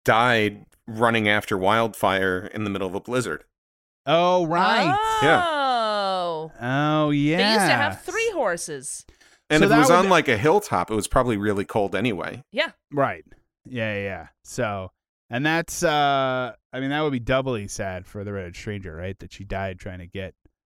died 0.04 0.64
running 0.86 1.28
after 1.28 1.58
wildfire 1.58 2.46
in 2.54 2.64
the 2.64 2.70
middle 2.70 2.88
of 2.88 2.94
a 2.94 3.00
blizzard. 3.00 3.44
oh 4.06 4.46
right. 4.46 4.96
Oh. 5.22 6.52
Oh 6.60 7.10
yeah. 7.10 7.36
They 7.36 7.52
used 7.54 7.66
to 7.66 7.72
have 7.76 8.00
three 8.02 8.30
horses. 8.32 9.04
And 9.50 9.60
So 9.60 9.64
if 9.64 9.68
it 9.68 9.74
that 9.74 9.78
was 9.78 9.88
would- 9.90 9.96
on 9.96 10.08
like 10.08 10.28
a 10.28 10.36
hilltop, 10.38 10.90
it 10.90 10.94
was 10.94 11.08
probably 11.08 11.36
really 11.36 11.64
cold 11.64 11.94
anyway. 11.94 12.42
Yeah. 12.52 12.70
Right. 12.92 13.24
Yeah, 13.70 13.94
yeah, 13.94 14.00
yeah. 14.02 14.26
So, 14.44 14.90
and 15.30 15.44
that's 15.44 15.82
uh 15.82 16.52
I 16.72 16.80
mean 16.80 16.90
that 16.90 17.00
would 17.02 17.12
be 17.12 17.18
doubly 17.20 17.68
sad 17.68 18.06
for 18.06 18.24
the 18.24 18.32
redhead 18.32 18.56
stranger, 18.56 18.94
right? 18.94 19.18
That 19.18 19.32
she 19.32 19.44
died 19.44 19.78
trying 19.78 19.98
to 20.00 20.06
get 20.06 20.34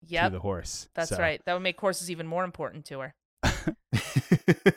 to 0.08 0.30
the 0.30 0.40
horse. 0.40 0.88
That's 0.94 1.10
So- 1.10 1.18
right. 1.18 1.40
That 1.46 1.52
would 1.54 1.62
make 1.62 1.80
horses 1.80 2.10
even 2.10 2.26
more 2.26 2.44
important 2.44 2.84
to 2.86 3.00
her. 3.00 3.14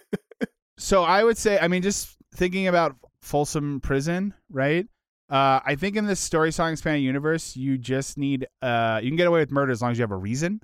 So 0.78 1.04
I 1.04 1.24
would 1.24 1.38
say, 1.38 1.58
I 1.60 1.68
mean, 1.70 1.82
just 1.82 2.10
thinking 2.36 2.68
about 2.68 2.96
Folsom 3.22 3.80
Prison, 3.80 4.34
right? 4.52 4.86
Uh, 5.30 5.60
I 5.66 5.76
think 5.76 5.96
in 5.96 6.06
this 6.08 6.20
story 6.20 6.52
song 6.52 6.74
expanded 6.74 7.04
universe, 7.04 7.56
you 7.56 7.78
just 7.78 8.18
need 8.18 8.48
uh, 8.62 9.00
you 9.02 9.10
can 9.10 9.16
get 9.16 9.28
away 9.28 9.40
with 9.40 9.52
murder 9.52 9.72
as 9.72 9.82
long 9.82 9.92
as 9.92 9.98
you 9.98 10.02
have 10.04 10.12
a 10.12 10.18
reason. 10.18 10.60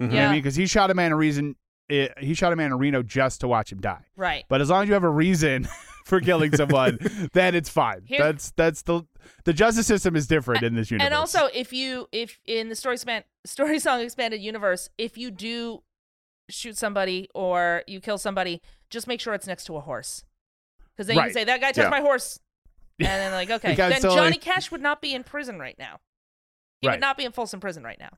Mhm. 0.00 0.04
You 0.04 0.06
know 0.06 0.14
what 0.14 0.14
Yeah. 0.14 0.28
I 0.28 0.32
mean? 0.32 0.38
Because 0.38 0.56
he 0.56 0.66
shot 0.66 0.90
a 0.90 0.94
man 0.94 1.12
a 1.12 1.16
reason. 1.16 1.56
It, 1.90 2.14
he 2.18 2.34
shot 2.34 2.52
a 2.52 2.56
man 2.56 2.66
in 2.72 2.78
Reno 2.78 3.02
just 3.02 3.40
to 3.40 3.48
watch 3.48 3.72
him 3.72 3.80
die. 3.80 4.04
Right. 4.16 4.44
But 4.48 4.60
as 4.60 4.70
long 4.70 4.82
as 4.84 4.88
you 4.88 4.94
have 4.94 5.04
a 5.04 5.08
reason 5.10 5.68
for 6.04 6.20
killing 6.20 6.54
someone, 6.54 6.98
then 7.32 7.54
it's 7.54 7.68
fine. 7.68 8.02
Here- 8.06 8.18
that's 8.22 8.52
that's 8.52 8.82
the 8.82 9.02
the 9.44 9.52
justice 9.52 9.86
system 9.86 10.16
is 10.16 10.26
different 10.26 10.62
in 10.62 10.74
this 10.74 10.90
universe. 10.90 11.06
And 11.06 11.14
also, 11.14 11.48
if 11.54 11.72
you 11.72 12.08
if 12.12 12.38
in 12.46 12.68
the 12.68 12.76
story 12.76 12.96
span 12.96 13.24
story 13.44 13.78
song 13.78 14.00
expanded 14.00 14.40
universe, 14.40 14.88
if 14.98 15.18
you 15.18 15.30
do 15.30 15.82
shoot 16.48 16.76
somebody 16.76 17.28
or 17.34 17.82
you 17.86 18.00
kill 18.00 18.18
somebody, 18.18 18.60
just 18.88 19.06
make 19.06 19.20
sure 19.20 19.34
it's 19.34 19.46
next 19.46 19.64
to 19.64 19.76
a 19.76 19.80
horse, 19.80 20.24
because 20.96 21.06
then 21.06 21.16
you 21.16 21.22
can 21.22 21.32
say 21.32 21.44
that 21.44 21.60
guy 21.60 21.68
touched 21.72 21.78
Yeah. 21.78 21.90
my 21.90 22.00
horse, 22.00 22.40
and 22.98 23.06
then 23.06 23.32
like 23.32 23.50
okay, 23.50 23.74
then 23.74 24.00
Johnny 24.00 24.16
like- 24.32 24.40
Cash 24.40 24.70
would 24.70 24.80
not 24.82 25.00
be 25.00 25.14
in 25.14 25.22
prison 25.24 25.58
right 25.58 25.76
now. 25.78 26.00
He 26.80 26.88
Right. 26.88 26.94
would 26.94 27.00
not 27.00 27.16
be 27.18 27.24
in 27.24 27.32
Folsom 27.32 27.60
Prison 27.60 27.82
right 27.84 27.98
now. 28.00 28.10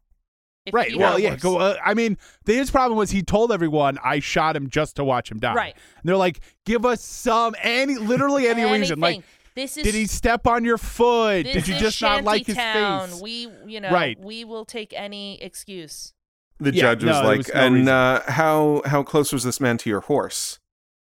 If 0.67 0.75
right. 0.75 0.97
Well, 0.97 1.19
yeah. 1.19 1.37
Go, 1.37 1.59
uh, 1.59 1.77
I 1.85 1.95
mean, 1.95 2.17
the 2.45 2.55
his 2.55 2.71
problem 2.71 2.97
was 2.99 3.11
he 3.11 3.23
told 3.23 3.51
everyone 3.53 3.99
I 4.05 4.21
shot 4.21 4.55
him 4.57 4.69
just 4.71 4.97
to 4.97 5.05
watch 5.05 5.31
him 5.31 5.39
die. 5.39 5.55
Right. 5.55 5.75
And 5.75 6.09
they're 6.09 6.17
like, 6.17 6.41
give 6.67 6.85
us 6.87 7.03
some 7.03 7.55
any 7.61 7.97
literally 7.97 8.47
any 8.49 8.65
reason. 8.65 9.01
Like, 9.01 9.23
this 9.55 9.77
is 9.77 9.85
did 9.85 9.95
he 9.95 10.07
step 10.07 10.47
on 10.47 10.65
your 10.65 10.79
foot? 10.79 11.45
this 11.45 11.55
Did 11.55 11.69
you 11.69 11.79
just 11.79 12.01
not 12.01 12.25
like 12.25 12.47
his 12.47 12.57
Shantytown. 12.57 13.09
face? 13.11 13.21
We, 13.21 13.49
you 13.67 13.81
know, 13.81 13.91
Right. 13.91 14.19
we 14.19 14.45
will 14.45 14.65
take 14.65 14.95
any 14.97 15.43
excuse. 15.43 16.15
The 16.61 16.73
Yeah, 16.73 16.83
judge 16.95 17.05
was 17.05 17.17
no, 17.17 17.23
like, 17.25 17.39
was 17.39 17.49
no 17.53 17.61
"And 17.61 17.89
uh, 17.89 18.21
how 18.29 18.83
how 18.87 19.03
close 19.03 19.33
was 19.33 19.43
this 19.43 19.61
man 19.61 19.79
to 19.79 19.91
your 19.91 20.01
horse?" 20.01 20.61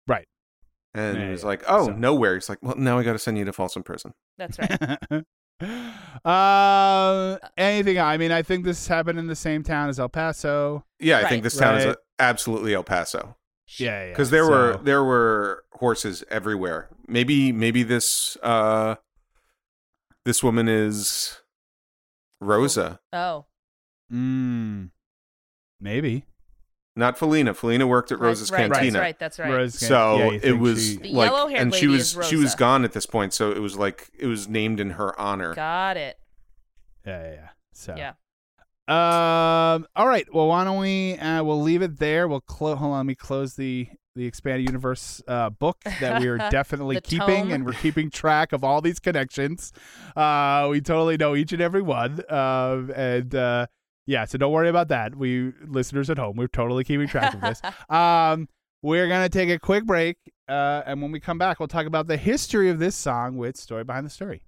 Right. 0.08 0.26
And 0.94 1.18
Yeah, 1.18 1.24
he 1.26 1.30
was 1.32 1.42
yeah. 1.42 1.46
like, 1.48 1.62
"Oh, 1.68 1.86
So- 1.86 1.92
nowhere." 1.92 2.34
He's 2.34 2.48
like, 2.48 2.58
"Well, 2.62 2.76
now 2.76 2.98
I 2.98 3.02
got 3.02 3.12
to 3.12 3.18
send 3.18 3.36
you 3.36 3.44
to 3.44 3.52
Folsom 3.52 3.82
Prison." 3.82 4.12
That's 4.38 4.58
right. 4.58 4.98
uh, 6.24 7.38
anything? 7.56 7.98
I 7.98 8.16
mean, 8.16 8.32
I 8.32 8.42
think 8.42 8.64
this 8.64 8.86
happened 8.88 9.18
in 9.18 9.26
the 9.26 9.36
same 9.36 9.62
town 9.62 9.88
as 9.88 9.98
El 10.00 10.08
Paso. 10.08 10.84
Yeah, 10.98 11.18
I 11.18 11.22
Right. 11.22 11.28
think 11.28 11.42
this 11.42 11.56
town 11.56 11.76
is 11.76 11.86
Right. 11.86 11.96
absolutely 12.18 12.74
El 12.74 12.82
Paso 12.84 13.36
Yeah, 13.78 14.04
yeah. 14.04 14.08
because 14.10 14.30
there 14.30 14.46
were 14.46 14.78
there 14.82 15.02
were 15.04 15.64
horses 15.72 16.24
everywhere. 16.30 16.88
Maybe 17.06 17.52
maybe 17.52 17.82
this 17.82 18.36
uh 18.42 18.96
this 20.24 20.42
woman 20.42 20.68
is 20.68 21.38
Rosa, 22.40 23.00
oh, 23.12 23.46
Mm, 24.12 24.90
maybe. 25.80 26.24
Not 26.96 27.16
Felina. 27.16 27.54
Felina 27.54 27.86
worked 27.86 28.10
at 28.12 28.18
Rosa's 28.18 28.50
right, 28.50 28.70
Cantina. 28.70 28.92
That's 28.92 29.00
right. 29.00 29.18
That's 29.18 29.38
right. 29.38 29.50
Rose 29.50 29.78
So 29.78 30.30
yeah, 30.32 30.40
it 30.42 30.58
was 30.58 30.84
she- 30.84 30.96
like, 30.98 31.30
yellow-haired 31.30 31.60
and 31.62 31.74
she 31.74 31.86
was 31.86 32.18
she 32.28 32.36
was 32.36 32.54
gone 32.54 32.84
at 32.84 32.92
this 32.92 33.06
point, 33.06 33.32
so 33.32 33.52
it 33.52 33.60
was 33.60 33.76
like 33.76 34.10
it 34.18 34.26
was 34.26 34.48
named 34.48 34.80
in 34.80 34.90
her 34.90 35.18
honor. 35.18 35.54
Got 35.54 35.96
it. 35.96 36.18
Yeah, 37.06 37.22
yeah. 37.22 37.32
yeah. 37.32 37.48
So 37.72 37.94
Yeah. 37.96 38.12
Um. 38.88 39.86
All 39.94 40.08
right. 40.08 40.26
Well, 40.34 40.48
why 40.48 40.64
don't 40.64 40.80
we? 40.80 41.14
Uh, 41.14 41.44
we'll 41.44 41.62
leave 41.62 41.80
it 41.80 41.98
there. 42.00 42.26
We'll 42.26 42.40
close. 42.40 42.76
Hold 42.78 42.90
on. 42.90 42.98
Let 42.98 43.06
me 43.06 43.14
close 43.14 43.54
the 43.54 43.86
the 44.16 44.26
expanded 44.26 44.66
universe 44.66 45.22
uh, 45.28 45.50
book 45.50 45.78
that 46.00 46.20
we 46.20 46.26
are 46.26 46.38
definitely 46.50 47.00
keeping, 47.00 47.44
tome. 47.44 47.52
and 47.52 47.64
we're 47.64 47.72
keeping 47.72 48.10
track 48.10 48.52
of 48.52 48.64
all 48.64 48.80
these 48.80 48.98
connections. 48.98 49.72
Uh, 50.16 50.66
we 50.68 50.80
totally 50.80 51.16
know 51.16 51.36
each 51.36 51.52
and 51.52 51.62
every 51.62 51.82
one. 51.82 52.20
Um. 52.28 52.90
And 52.96 53.32
uh, 53.32 53.66
yeah. 54.06 54.24
So 54.24 54.38
don't 54.38 54.52
worry 54.52 54.68
about 54.68 54.88
that. 54.88 55.14
We 55.14 55.52
listeners 55.66 56.10
at 56.10 56.18
home, 56.18 56.36
we're 56.36 56.48
totally 56.48 56.84
keeping 56.84 57.08
track 57.08 57.34
of 57.34 57.40
this. 57.40 57.60
um. 57.90 58.48
We're 58.82 59.08
gonna 59.08 59.28
take 59.28 59.50
a 59.50 59.58
quick 59.58 59.84
break, 59.84 60.16
uh, 60.48 60.80
and 60.86 61.02
when 61.02 61.12
we 61.12 61.20
come 61.20 61.36
back, 61.36 61.60
we'll 61.60 61.68
talk 61.68 61.84
about 61.84 62.06
the 62.06 62.16
history 62.16 62.70
of 62.70 62.78
this 62.78 62.96
song 62.96 63.36
with 63.36 63.58
story 63.58 63.84
behind 63.84 64.06
the 64.06 64.10
story. 64.10 64.40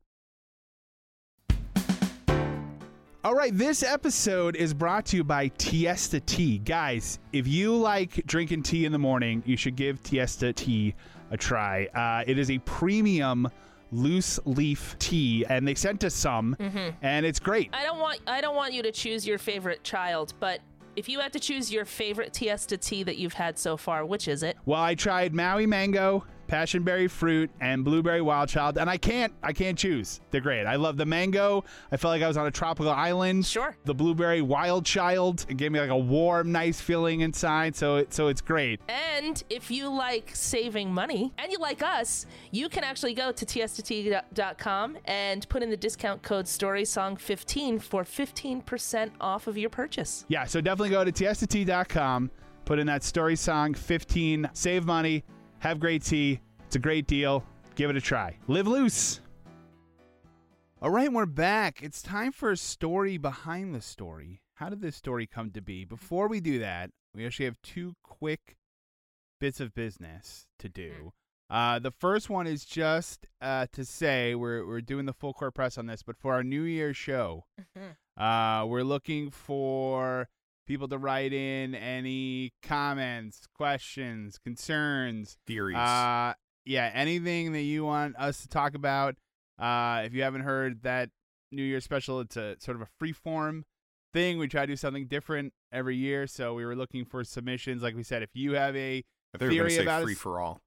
All 3.24 3.34
right, 3.34 3.56
this 3.56 3.82
episode 3.82 4.56
is 4.56 4.72
brought 4.72 5.04
to 5.06 5.18
you 5.18 5.22
by 5.22 5.50
Tiesta 5.50 6.24
Tea. 6.24 6.58
Guys, 6.58 7.18
if 7.34 7.46
you 7.46 7.76
like 7.76 8.26
drinking 8.26 8.62
tea 8.62 8.86
in 8.86 8.90
the 8.90 8.98
morning, 8.98 9.42
you 9.44 9.56
should 9.56 9.76
give 9.76 10.02
Tiesta 10.02 10.54
Tea 10.54 10.94
a 11.30 11.36
try. 11.36 11.84
Uh, 11.94 12.24
it 12.26 12.38
is 12.38 12.50
a 12.50 12.58
premium 12.60 13.50
loose 13.92 14.40
leaf 14.44 14.96
tea, 14.98 15.44
and 15.48 15.68
they 15.68 15.74
sent 15.74 16.02
us 16.02 16.14
some, 16.14 16.56
mm-hmm. 16.58 16.90
and 17.02 17.24
it's 17.24 17.38
great. 17.38 17.70
I 17.72 17.84
don't 17.84 17.98
want 17.98 18.20
I 18.26 18.40
don't 18.40 18.56
want 18.56 18.72
you 18.72 18.82
to 18.82 18.90
choose 18.92 19.26
your 19.26 19.38
favorite 19.38 19.84
child, 19.84 20.34
but 20.40 20.60
if 20.96 21.08
you 21.08 21.20
had 21.20 21.32
to 21.32 21.40
choose 21.40 21.72
your 21.72 21.84
favorite 21.84 22.32
Tiesta 22.32 22.78
tea 22.78 23.02
that 23.04 23.16
you've 23.16 23.32
had 23.32 23.58
so 23.58 23.76
far, 23.76 24.04
which 24.04 24.28
is 24.28 24.42
it? 24.42 24.56
Well, 24.66 24.80
I 24.80 24.94
tried 24.94 25.34
Maui 25.34 25.66
Mango, 25.66 26.24
Passionberry 26.52 27.10
Fruit, 27.10 27.50
and 27.62 27.82
Blueberry 27.82 28.20
Wild 28.20 28.46
Child, 28.46 28.76
and 28.76 28.90
I 28.90 28.98
can't, 28.98 29.32
I 29.42 29.54
can't 29.54 29.78
choose. 29.78 30.20
They're 30.30 30.42
great. 30.42 30.66
I 30.66 30.76
love 30.76 30.98
the 30.98 31.06
mango. 31.06 31.64
I 31.90 31.96
felt 31.96 32.12
like 32.12 32.20
I 32.20 32.28
was 32.28 32.36
on 32.36 32.46
a 32.46 32.50
tropical 32.50 32.92
island. 32.92 33.46
Sure. 33.46 33.74
The 33.86 33.94
Blueberry 33.94 34.42
Wild 34.42 34.84
Child, 34.84 35.46
it 35.48 35.56
gave 35.56 35.72
me 35.72 35.80
like 35.80 35.88
a 35.88 35.96
warm, 35.96 36.52
nice 36.52 36.78
feeling 36.78 37.22
inside. 37.22 37.74
So, 37.74 37.96
it, 37.96 38.12
so 38.12 38.28
it's 38.28 38.42
great. 38.42 38.82
And 38.90 39.42
if 39.48 39.70
you 39.70 39.88
like 39.88 40.30
saving 40.34 40.92
money 40.92 41.32
and 41.38 41.50
you 41.50 41.56
like 41.56 41.82
us, 41.82 42.26
you 42.50 42.68
can 42.68 42.84
actually 42.84 43.14
go 43.14 43.32
to 43.32 43.46
tiestatea.com 43.46 44.98
and 45.06 45.48
put 45.48 45.62
in 45.62 45.70
the 45.70 45.76
discount 45.78 46.20
code 46.22 46.44
StorySong15 46.44 47.80
for 47.80 48.04
15% 48.04 49.10
off 49.22 49.46
of 49.46 49.56
your 49.56 49.70
purchase. 49.70 50.26
Yeah, 50.28 50.44
so 50.44 50.60
definitely 50.60 50.90
go 50.90 51.02
to 51.02 51.12
tiestatea.com, 51.12 52.30
put 52.66 52.78
in 52.78 52.86
that 52.88 53.04
story 53.04 53.36
song 53.36 53.72
15, 53.72 54.50
save 54.52 54.84
money, 54.84 55.24
have 55.62 55.78
great 55.78 56.02
tea. 56.02 56.40
It's 56.66 56.74
a 56.74 56.80
great 56.80 57.06
deal. 57.06 57.44
Give 57.76 57.88
it 57.88 57.96
a 57.96 58.00
try. 58.00 58.36
Live 58.48 58.66
loose. 58.66 59.20
All 60.82 60.90
right, 60.90 61.12
we're 61.12 61.24
back. 61.24 61.80
It's 61.80 62.02
time 62.02 62.32
for 62.32 62.50
a 62.50 62.56
story 62.56 63.16
behind 63.16 63.72
the 63.72 63.80
story. 63.80 64.42
How 64.54 64.68
did 64.70 64.80
this 64.80 64.96
story 64.96 65.28
come 65.28 65.52
to 65.52 65.62
be? 65.62 65.84
Before 65.84 66.26
we 66.26 66.40
do 66.40 66.58
that, 66.58 66.90
we 67.14 67.24
actually 67.24 67.44
have 67.44 67.62
two 67.62 67.94
quick 68.02 68.56
bits 69.40 69.60
of 69.60 69.72
business 69.72 70.48
to 70.58 70.68
do. 70.68 71.12
Uh, 71.48 71.78
the 71.78 71.92
first 71.92 72.28
one 72.28 72.48
is 72.48 72.64
just 72.64 73.28
uh, 73.40 73.66
to 73.72 73.84
say 73.84 74.34
we're 74.34 74.66
we're 74.66 74.80
doing 74.80 75.06
the 75.06 75.12
full 75.12 75.32
court 75.32 75.54
press 75.54 75.78
on 75.78 75.86
this, 75.86 76.02
but 76.02 76.16
for 76.16 76.34
our 76.34 76.42
New 76.42 76.62
Year's 76.62 76.96
show, 76.96 77.44
uh, 78.16 78.64
we're 78.66 78.82
looking 78.82 79.30
for 79.30 80.28
people 80.66 80.88
to 80.88 80.98
write 80.98 81.32
in 81.32 81.74
any 81.74 82.52
comments, 82.62 83.46
questions, 83.54 84.38
concerns, 84.38 85.36
Theories. 85.46 85.76
uh, 85.76 86.34
yeah, 86.64 86.90
anything 86.94 87.52
that 87.52 87.62
you 87.62 87.84
want 87.84 88.16
us 88.16 88.42
to 88.42 88.48
talk 88.48 88.74
about. 88.74 89.16
Uh, 89.58 90.02
if 90.04 90.14
you 90.14 90.22
haven't 90.22 90.42
heard 90.42 90.82
that 90.82 91.10
New 91.50 91.62
Year 91.62 91.80
special, 91.80 92.20
it's 92.20 92.36
a 92.36 92.56
sort 92.60 92.76
of 92.76 92.82
a 92.82 92.88
free 92.98 93.12
form 93.12 93.64
thing. 94.12 94.38
We 94.38 94.48
try 94.48 94.62
to 94.62 94.66
do 94.72 94.76
something 94.76 95.06
different 95.06 95.52
every 95.72 95.96
year, 95.96 96.26
so 96.26 96.54
we 96.54 96.64
were 96.64 96.76
looking 96.76 97.04
for 97.04 97.22
submissions. 97.24 97.82
Like 97.82 97.94
we 97.96 98.02
said, 98.02 98.22
if 98.22 98.30
you 98.34 98.52
have 98.54 98.74
a 98.76 99.04
I 99.34 99.38
thought 99.38 99.44
were 99.46 99.50
theory 99.50 99.70
say 99.70 99.82
about 99.82 100.02
free 100.04 100.12
us- 100.14 100.18
for 100.18 100.40
all. 100.40 100.60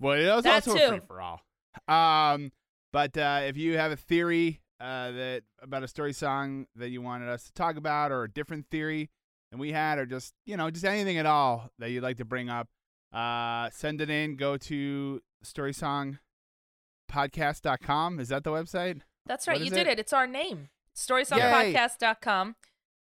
well, 0.00 0.18
it 0.18 0.34
was 0.34 0.44
That 0.44 0.66
also 0.66 0.78
too. 0.78 0.84
a 0.84 0.88
free 0.88 1.00
for 1.06 1.20
all. 1.20 1.40
Um, 1.88 2.52
but 2.92 3.16
uh, 3.16 3.42
if 3.44 3.56
you 3.56 3.76
have 3.78 3.92
a 3.92 3.96
theory 3.96 4.60
uh, 4.80 5.10
that 5.12 5.42
about 5.62 5.82
a 5.82 5.88
story 5.88 6.12
song 6.12 6.66
that 6.76 6.90
you 6.90 7.02
wanted 7.02 7.28
us 7.28 7.44
to 7.44 7.52
talk 7.52 7.76
about, 7.76 8.12
or 8.12 8.24
a 8.24 8.30
different 8.30 8.66
theory 8.70 9.10
than 9.50 9.60
we 9.60 9.72
had, 9.72 9.98
or 9.98 10.06
just 10.06 10.32
you 10.46 10.56
know 10.56 10.70
just 10.70 10.84
anything 10.84 11.18
at 11.18 11.26
all 11.26 11.70
that 11.78 11.90
you'd 11.90 12.02
like 12.02 12.16
to 12.16 12.24
bring 12.24 12.48
up, 12.48 12.68
uh, 13.12 13.68
send 13.70 14.00
it 14.00 14.10
in. 14.10 14.36
Go 14.36 14.56
to 14.56 15.20
storysongpodcast.com. 15.44 18.20
Is 18.20 18.28
that 18.28 18.44
the 18.44 18.50
website? 18.50 19.00
That's 19.26 19.46
right. 19.46 19.60
You 19.60 19.70
did 19.70 19.86
it? 19.86 19.92
it. 19.92 19.98
It's 20.00 20.12
our 20.12 20.26
name. 20.26 20.68
StorySongPodcast.com. 20.96 22.56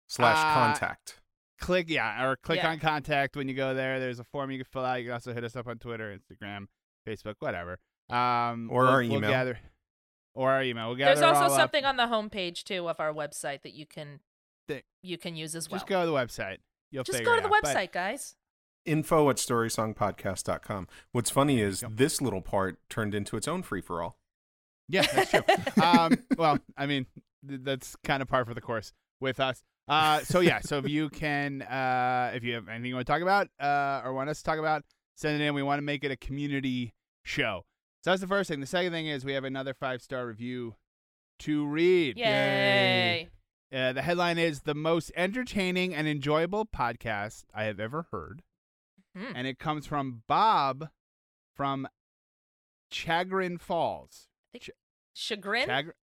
Slash 0.08 0.38
Uh, 0.38 0.54
contact. 0.54 1.20
click 1.60 1.90
yeah 1.90 2.24
or 2.26 2.36
click 2.38 2.58
Yeah. 2.58 2.70
on 2.72 2.80
contact 2.80 3.36
when 3.36 3.50
you 3.50 3.54
go 3.54 3.74
there 3.74 4.00
there's 4.00 4.18
a 4.18 4.24
form 4.24 4.50
you 4.50 4.58
can 4.60 4.66
fill 4.66 4.86
out 4.86 4.96
you 5.00 5.06
can 5.08 5.14
also 5.14 5.34
hit 5.34 5.44
us 5.44 5.58
up 5.58 5.68
on 5.68 5.78
twitter 5.78 6.18
instagram 6.18 6.68
facebook 7.06 7.36
whatever 7.40 7.80
um 8.10 8.70
Or 8.72 8.84
we'll- 8.84 8.92
our 8.92 8.98
we'll 9.00 9.12
email. 9.18 9.30
gather 9.30 9.60
or 10.40 10.52
our 10.52 10.64
email 10.64 10.88
we'll 10.88 10.96
gather 10.96 11.10
There's 11.16 11.20
it 11.22 11.26
all 11.36 11.44
also 11.44 11.54
up. 11.56 11.60
something 11.60 11.84
on 11.86 11.98
the 11.98 12.04
homepage 12.04 12.64
too 12.64 12.88
of 12.90 13.00
our 13.00 13.14
website 13.14 13.62
that 13.64 13.74
you 13.74 13.86
can 13.86 14.20
Th- 14.68 14.86
you 15.04 15.18
can 15.18 15.36
use 15.36 15.56
as 15.56 15.70
well. 15.70 15.80
just 15.80 15.88
go 15.88 16.02
to 16.02 16.08
the 16.10 16.16
website 16.16 16.58
you'll 16.92 17.04
Just 17.04 17.18
figure 17.20 17.32
go 17.34 17.38
it 17.38 17.42
to 17.44 17.48
the 17.50 17.54
out. 17.56 17.62
But- 17.64 17.76
website, 17.76 17.92
guys. 17.92 18.36
Info 18.86 19.30
at 19.30 19.36
storysongpodcast.com. 19.36 20.88
What's 21.12 21.30
funny 21.30 21.60
is 21.62 21.82
Yep. 21.82 21.92
this 21.96 22.22
little 22.22 22.42
part 22.42 22.80
turned 22.90 23.14
into 23.14 23.36
its 23.38 23.48
own 23.48 23.62
free 23.64 23.82
for 23.82 24.02
all. 24.02 24.18
yeah 24.88 25.02
that's 25.14 25.30
true 25.32 25.84
um 25.84 26.14
well 26.38 26.58
i 26.78 26.86
mean 26.88 27.06
th- 27.48 27.62
that's 27.64 27.96
kind 28.04 28.22
of 28.24 28.28
par 28.28 28.44
for 28.46 28.56
the 28.56 28.62
course 28.62 28.92
with 29.22 29.40
us 29.40 29.62
uh 29.88 30.20
so 30.22 30.40
yeah 30.40 30.60
so 30.62 30.80
if 30.80 30.88
you 30.90 31.10
can 31.10 31.62
uh 31.62 32.32
if 32.34 32.44
you 32.44 32.56
have 32.56 32.68
anything 32.68 32.86
you 32.90 32.96
want 32.96 33.06
to 33.06 33.12
talk 33.14 33.22
about 33.22 33.48
uh 33.60 34.02
or 34.04 34.14
want 34.14 34.30
us 34.32 34.40
to 34.40 34.44
talk 34.44 34.58
about 34.58 34.84
send 35.16 35.40
it 35.40 35.46
in 35.46 35.54
we 35.54 35.62
want 35.62 35.78
to 35.78 35.84
make 35.84 36.04
it 36.04 36.10
a 36.10 36.16
community 36.18 36.96
show 37.24 37.64
so 38.04 38.12
that's 38.12 38.22
the 38.22 38.28
first 38.28 38.50
thing 38.50 38.60
the 38.60 38.66
second 38.66 38.92
thing 38.92 39.08
is 39.08 39.24
we 39.26 39.34
have 39.34 39.44
another 39.44 39.74
five 39.74 40.02
star 40.02 40.26
review 40.28 40.76
to 41.40 41.66
read 41.68 42.18
Yay. 42.18 43.30
Uh, 43.74 43.94
the 43.94 44.02
headline 44.02 44.38
is 44.38 44.62
the 44.62 44.74
most 44.76 45.12
entertaining 45.16 45.94
and 45.94 46.08
enjoyable 46.08 46.66
podcast 46.66 47.44
I 47.54 47.66
have 47.66 47.80
ever 47.80 48.08
heard, 48.12 48.42
Hmm. 49.16 49.32
and 49.36 49.46
it 49.48 49.60
comes 49.60 49.86
from 49.86 50.24
Bob 50.28 50.90
from 51.56 51.88
Chagrin 52.92 53.58
Falls. 53.58 54.28
Chagrin? 55.14 55.68
Chagrin, 55.68 55.94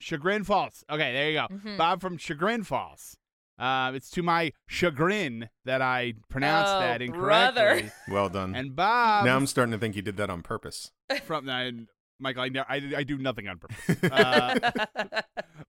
Chagrin 0.00 0.44
Falls. 0.44 0.84
Okay, 0.88 1.12
there 1.12 1.30
you 1.30 1.34
go. 1.38 1.48
Mhm. 1.54 1.76
Bob 1.76 2.00
from 2.00 2.16
Chagrin 2.18 2.62
Falls. 2.64 3.16
Uh, 3.58 3.90
it's 3.94 4.10
to 4.10 4.22
my 4.22 4.52
chagrin 4.68 5.50
that 5.64 5.82
I 5.82 6.14
pronounced 6.28 6.72
Oh, 6.72 6.78
that 6.80 6.98
brother. 7.08 7.70
incorrectly. 7.70 7.90
Well 8.08 8.28
done. 8.28 8.54
And 8.54 8.76
Bob 8.76 9.24
now 9.24 9.34
I'm 9.36 9.48
starting 9.48 9.72
to 9.72 9.78
think 9.78 9.96
you 9.96 10.02
did 10.02 10.16
that 10.18 10.30
on 10.30 10.42
purpose. 10.42 10.92
From 11.24 11.48
and 11.48 11.88
Michael, 12.20 12.42
I, 12.42 12.48
ne- 12.48 12.64
I, 12.68 12.82
I 12.98 13.02
do 13.04 13.18
nothing 13.18 13.48
on 13.48 13.58
purpose. 13.58 13.96
Uh, 14.12 14.58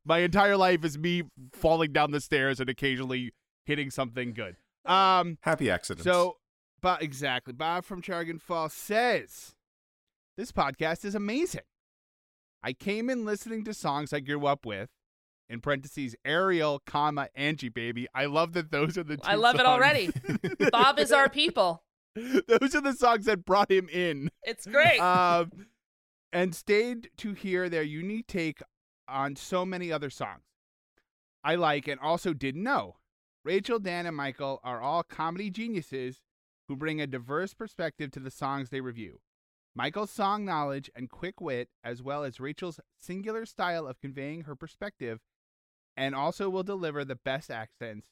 my 0.05 0.19
entire 0.19 0.57
life 0.57 0.83
is 0.83 0.97
me 0.97 1.23
falling 1.53 1.91
down 1.91 2.11
the 2.11 2.21
stairs 2.21 2.59
and 2.59 2.69
occasionally 2.69 3.31
hitting 3.65 3.91
something 3.91 4.33
good. 4.33 4.55
Um, 4.85 5.37
Happy 5.41 5.69
accidents. 5.69 6.03
so, 6.03 6.37
but 6.81 7.03
exactly, 7.03 7.53
Bob 7.53 7.85
from 7.85 8.01
Chagrin 8.01 8.39
Falls 8.39 8.73
says 8.73 9.53
this 10.37 10.51
podcast 10.51 11.05
is 11.05 11.15
amazing. 11.15 11.61
I 12.63 12.73
came 12.73 13.09
in 13.09 13.25
listening 13.25 13.63
to 13.65 13.73
songs 13.73 14.13
I 14.13 14.19
grew 14.19 14.45
up 14.45 14.65
with. 14.65 14.89
In 15.49 15.61
parentheses, 15.61 16.15
Ariel, 16.23 16.79
comma 16.85 17.27
Angie, 17.33 17.69
baby. 17.69 18.07
I 18.13 18.25
love 18.25 18.53
that 18.53 18.69
those 18.71 18.97
are 18.99 19.03
the. 19.03 19.17
Two 19.17 19.23
I 19.23 19.33
love 19.35 19.55
it 19.55 19.65
already. 19.65 20.11
Bob 20.71 20.99
is 20.99 21.11
our 21.11 21.27
people. 21.27 21.83
those 22.47 22.75
are 22.75 22.81
the 22.81 22.93
songs 22.93 23.25
that 23.25 23.45
brought 23.45 23.71
him 23.71 23.89
in. 23.89 24.29
It's 24.43 24.65
great. 24.65 24.99
um, 24.99 25.51
and 26.31 26.53
stayed 26.53 27.09
to 27.17 27.33
hear 27.33 27.69
their 27.69 27.83
unique 27.83 28.27
take 28.27 28.61
on 29.07 29.35
so 29.35 29.65
many 29.65 29.91
other 29.91 30.09
songs 30.09 30.43
I 31.43 31.55
like 31.55 31.87
and 31.87 31.99
also 31.99 32.33
didn't 32.33 32.63
know. 32.63 32.97
Rachel, 33.45 33.79
Dan, 33.79 34.05
and 34.05 34.15
Michael 34.15 34.59
are 34.63 34.81
all 34.81 35.03
comedy 35.03 35.49
geniuses 35.49 36.21
who 36.67 36.75
bring 36.75 36.99
a 37.01 37.07
diverse 37.07 37.53
perspective 37.53 38.11
to 38.11 38.19
the 38.19 38.29
songs 38.29 38.69
they 38.69 38.81
review. 38.81 39.21
Michael's 39.75 40.11
song 40.11 40.43
knowledge 40.43 40.91
and 40.95 41.09
quick 41.09 41.39
wit, 41.39 41.69
as 41.83 42.03
well 42.03 42.23
as 42.23 42.39
Rachel's 42.39 42.79
singular 42.99 43.45
style 43.45 43.87
of 43.87 44.01
conveying 44.01 44.41
her 44.41 44.55
perspective, 44.55 45.19
and 45.95 46.13
also 46.13 46.49
will 46.49 46.63
deliver 46.63 47.05
the 47.05 47.15
best 47.15 47.49
accents 47.49 48.07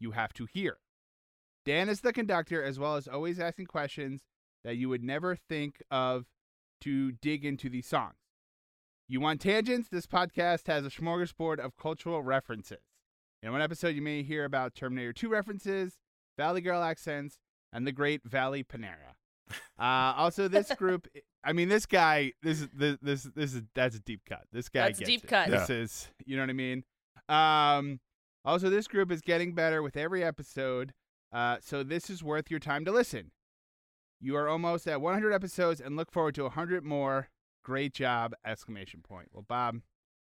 you 0.00 0.10
have 0.10 0.32
to 0.34 0.46
hear. 0.52 0.78
Dan 1.64 1.88
is 1.88 2.00
the 2.00 2.12
conductor, 2.12 2.62
as 2.62 2.78
well 2.78 2.96
as 2.96 3.06
always 3.06 3.38
asking 3.38 3.66
questions 3.66 4.22
that 4.64 4.76
you 4.76 4.88
would 4.88 5.02
never 5.02 5.36
think 5.36 5.82
of 5.90 6.26
to 6.80 7.12
dig 7.12 7.44
into 7.44 7.68
these 7.68 7.86
songs. 7.86 8.16
You 9.08 9.20
want 9.20 9.40
tangents? 9.40 9.88
This 9.88 10.06
podcast 10.06 10.66
has 10.66 10.84
a 10.86 10.90
smorgasbord 10.90 11.58
of 11.58 11.76
cultural 11.76 12.22
references. 12.22 12.80
In 13.42 13.52
one 13.52 13.62
episode, 13.62 13.94
you 13.94 14.02
may 14.02 14.22
hear 14.22 14.44
about 14.44 14.74
Terminator 14.74 15.12
2 15.12 15.28
references, 15.28 15.98
Valley 16.38 16.60
Girl 16.60 16.82
accents, 16.82 17.38
and 17.72 17.86
the 17.86 17.92
great 17.92 18.22
Valley 18.24 18.64
Panera. 18.64 19.16
Uh, 19.78 20.14
also, 20.16 20.48
this 20.48 20.72
group, 20.78 21.08
I 21.44 21.52
mean, 21.52 21.68
this 21.68 21.86
guy, 21.86 22.32
this 22.42 22.60
is 22.60 22.68
this 22.72 22.96
this 23.02 23.22
this 23.34 23.54
is 23.54 23.62
that's 23.74 23.96
a 23.96 24.00
deep 24.00 24.22
cut. 24.28 24.44
This 24.52 24.68
guy 24.68 24.86
That's 24.86 25.00
gets 25.00 25.10
deep 25.10 25.24
it. 25.24 25.26
cut. 25.26 25.50
This 25.50 25.70
is, 25.70 26.08
you 26.24 26.36
know 26.36 26.42
what 26.42 26.50
I 26.50 26.54
mean. 26.54 26.84
Um, 27.28 28.00
also, 28.44 28.70
this 28.70 28.88
group 28.88 29.10
is 29.10 29.20
getting 29.20 29.54
better 29.54 29.82
with 29.82 29.96
every 29.96 30.24
episode, 30.24 30.92
uh, 31.32 31.56
so 31.60 31.82
this 31.82 32.10
is 32.10 32.22
worth 32.22 32.50
your 32.50 32.60
time 32.60 32.84
to 32.84 32.92
listen. 32.92 33.30
You 34.20 34.36
are 34.36 34.48
almost 34.48 34.86
at 34.86 35.00
100 35.00 35.32
episodes 35.32 35.80
and 35.80 35.96
look 35.96 36.12
forward 36.12 36.34
to 36.36 36.42
100 36.44 36.84
more. 36.84 37.28
Great 37.64 37.92
job! 37.94 38.34
Exclamation 38.44 39.00
point. 39.02 39.28
Well, 39.32 39.44
Bob, 39.48 39.80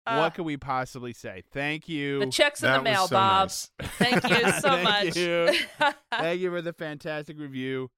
Uh, 0.06 0.18
what 0.18 0.34
could 0.34 0.46
we 0.46 0.58
possibly 0.58 1.14
say? 1.14 1.44
Thank 1.52 1.88
you. 1.88 2.20
the 2.20 2.28
check's 2.28 2.62
in 2.64 2.68
that 2.70 2.78
the 2.78 2.84
mail, 2.84 3.02
was 3.02 3.10
so 3.10 3.16
Bob. 3.16 3.44
nice. 3.48 3.72
Thank 3.98 4.24
you 4.30 4.52
so 4.62 4.70
Thank 4.70 4.84
much. 4.84 5.16
you. 5.16 5.54
Thank 6.12 6.42
you 6.42 6.50
for 6.50 6.62
the 6.62 6.74
fantastic 6.74 7.38
review. 7.40 7.90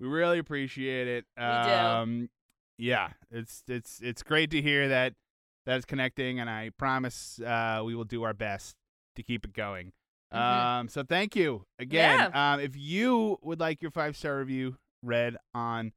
We 0.00 0.06
really 0.06 0.38
appreciate 0.38 1.08
it. 1.08 1.24
do. 1.36 1.42
Um, 1.42 2.28
yeah, 2.76 3.10
it's 3.30 3.62
it's 3.68 4.00
it's 4.02 4.22
great 4.22 4.50
to 4.52 4.62
hear 4.62 4.88
that 4.88 5.14
that's 5.66 5.84
connecting, 5.84 6.38
and 6.40 6.48
I 6.48 6.70
promise 6.78 7.40
uh, 7.40 7.82
we 7.84 7.94
will 7.94 8.04
do 8.04 8.22
our 8.22 8.34
best 8.34 8.76
to 9.16 9.22
keep 9.22 9.44
it 9.44 9.52
going. 9.54 9.92
Mhm. 10.32 10.38
Um, 10.38 10.88
so 10.88 11.02
thank 11.02 11.34
you 11.36 11.64
again. 11.78 12.18
Um, 12.34 12.60
if 12.60 12.76
you 12.76 13.38
would 13.42 13.60
like 13.60 13.80
your 13.82 13.90
five 13.90 14.16
star 14.16 14.38
review 14.38 14.76
read 15.02 15.36
on 15.54 15.92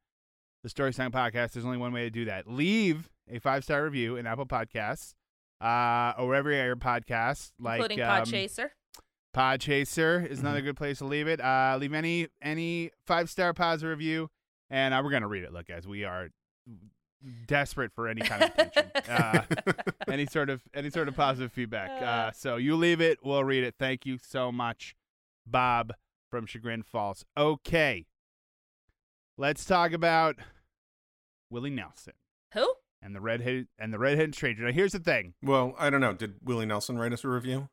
the 0.62 0.68
Story 0.68 0.92
Song 0.92 1.10
Podcast, 1.10 1.52
there's 1.52 1.64
only 1.66 1.76
one 1.78 1.92
way 1.92 2.02
to 2.04 2.10
do 2.10 2.24
that. 2.26 2.46
Leave 2.46 3.10
a 3.28 3.38
five 3.40 3.62
star 3.64 3.84
review 3.84 4.16
in 4.16 4.26
Apple 4.26 4.46
Podcasts, 4.46 5.14
uh, 5.60 6.14
or 6.18 6.28
wherever 6.28 6.50
you 6.50 6.56
get 6.56 6.64
your 6.66 6.76
podcasts, 6.76 7.52
like 7.58 7.80
Including 7.80 8.00
um, 8.02 8.24
Podchaser. 8.24 8.70
Podchaser 9.34 10.26
is 10.26 10.40
another 10.40 10.60
good 10.60 10.76
place 10.76 10.98
to 10.98 11.04
leave 11.06 11.26
it. 11.26 11.40
Uh, 11.40 11.76
leave 11.80 11.94
any 11.94 12.28
any 12.42 12.90
five 13.06 13.30
star 13.30 13.52
positive 13.54 13.90
review, 13.90 14.28
and 14.70 14.92
uh, 14.94 15.00
we're 15.04 15.10
gonna 15.10 15.28
read 15.28 15.44
it. 15.44 15.52
Look, 15.52 15.66
guys, 15.68 15.86
we 15.86 16.04
are 16.04 16.28
desperate 17.46 17.92
for 17.94 18.08
any 18.08 18.20
kind 18.22 18.42
of 18.44 18.50
attention, 18.50 18.90
uh, 19.08 19.42
any 20.08 20.26
sort 20.26 20.50
of 20.50 20.62
any 20.74 20.90
sort 20.90 21.08
of 21.08 21.16
positive 21.16 21.52
feedback. 21.52 21.90
Uh, 22.02 22.32
so 22.32 22.56
you 22.56 22.76
leave 22.76 23.00
it, 23.00 23.18
we'll 23.22 23.44
read 23.44 23.64
it. 23.64 23.74
Thank 23.78 24.06
you 24.06 24.18
so 24.18 24.50
much, 24.52 24.94
Bob 25.46 25.92
from 26.30 26.46
Chagrin 26.46 26.82
Falls. 26.82 27.24
Okay, 27.36 28.06
let's 29.36 29.64
talk 29.64 29.92
about 29.92 30.36
Willie 31.50 31.70
Nelson 31.70 32.14
Who? 32.54 32.74
and 33.02 33.14
the 33.14 33.20
redhead 33.20 33.66
and 33.78 33.92
the 33.92 33.98
redheaded 33.98 34.34
stranger. 34.34 34.64
Now, 34.64 34.72
here's 34.72 34.92
the 34.92 34.98
thing. 34.98 35.34
well, 35.42 35.74
I 35.78 35.90
don't 35.90 36.00
know. 36.00 36.12
Did 36.14 36.34
Willie 36.42 36.66
Nelson 36.66 36.98
write 36.98 37.12
us 37.12 37.24
a 37.24 37.28
review? 37.28 37.68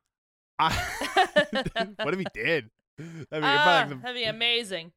I, 0.59 0.71
what 2.03 2.13
if 2.13 2.19
he 2.19 2.25
did? 2.33 2.69
That'd 2.97 3.07
be, 3.29 3.37
it'd 3.37 3.41
probably 3.41 3.45
like 3.65 3.89
the- 3.89 3.95
that'd 3.95 4.15
be 4.15 4.23
amazing. 4.25 4.91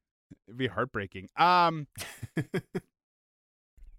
It'd 0.48 0.59
be 0.59 0.66
heartbreaking. 0.66 1.28
Um, 1.36 1.86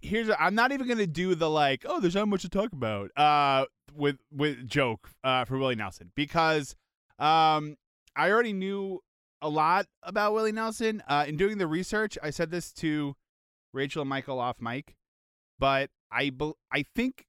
here's 0.04 0.30
i 0.30 0.36
I'm 0.40 0.54
not 0.56 0.72
even 0.72 0.88
gonna 0.88 1.08
do 1.08 1.34
the 1.36 1.50
like, 1.50 1.86
oh, 1.88 2.00
there's 2.00 2.16
not 2.16 2.28
much 2.28 2.42
to 2.44 2.50
talk 2.50 2.72
about. 2.74 3.10
Uh, 3.18 3.66
with 3.96 4.18
with 4.32 4.68
joke 4.68 5.10
uh 5.24 5.46
for 5.46 5.58
Willie 5.58 5.76
Nelson 5.76 6.12
because 6.16 6.76
um 7.20 7.76
I 8.16 8.30
already 8.32 8.54
knew 8.54 9.02
a 9.42 9.50
lot 9.50 9.86
about 10.04 10.34
Willie 10.34 10.52
Nelson. 10.52 11.04
Uh, 11.08 11.26
in 11.28 11.38
doing 11.38 11.58
the 11.60 11.68
research, 11.68 12.18
I 12.24 12.30
said 12.32 12.50
this 12.52 12.72
to 12.74 13.16
Rachel 13.74 14.02
and 14.02 14.10
Michael 14.10 14.40
off 14.40 14.60
mic, 14.60 14.96
but 15.60 15.90
I 16.12 16.30
bel 16.32 16.58
I 16.72 16.86
think 16.96 17.26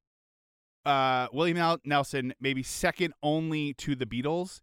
uh 0.87 1.29
Willie 1.33 1.53
Nel- 1.55 1.81
Nelson 1.85 2.35
maybe 2.41 2.63
second 2.63 3.15
only 3.23 3.75
to 3.75 3.95
the 3.95 4.07
Beatles 4.07 4.61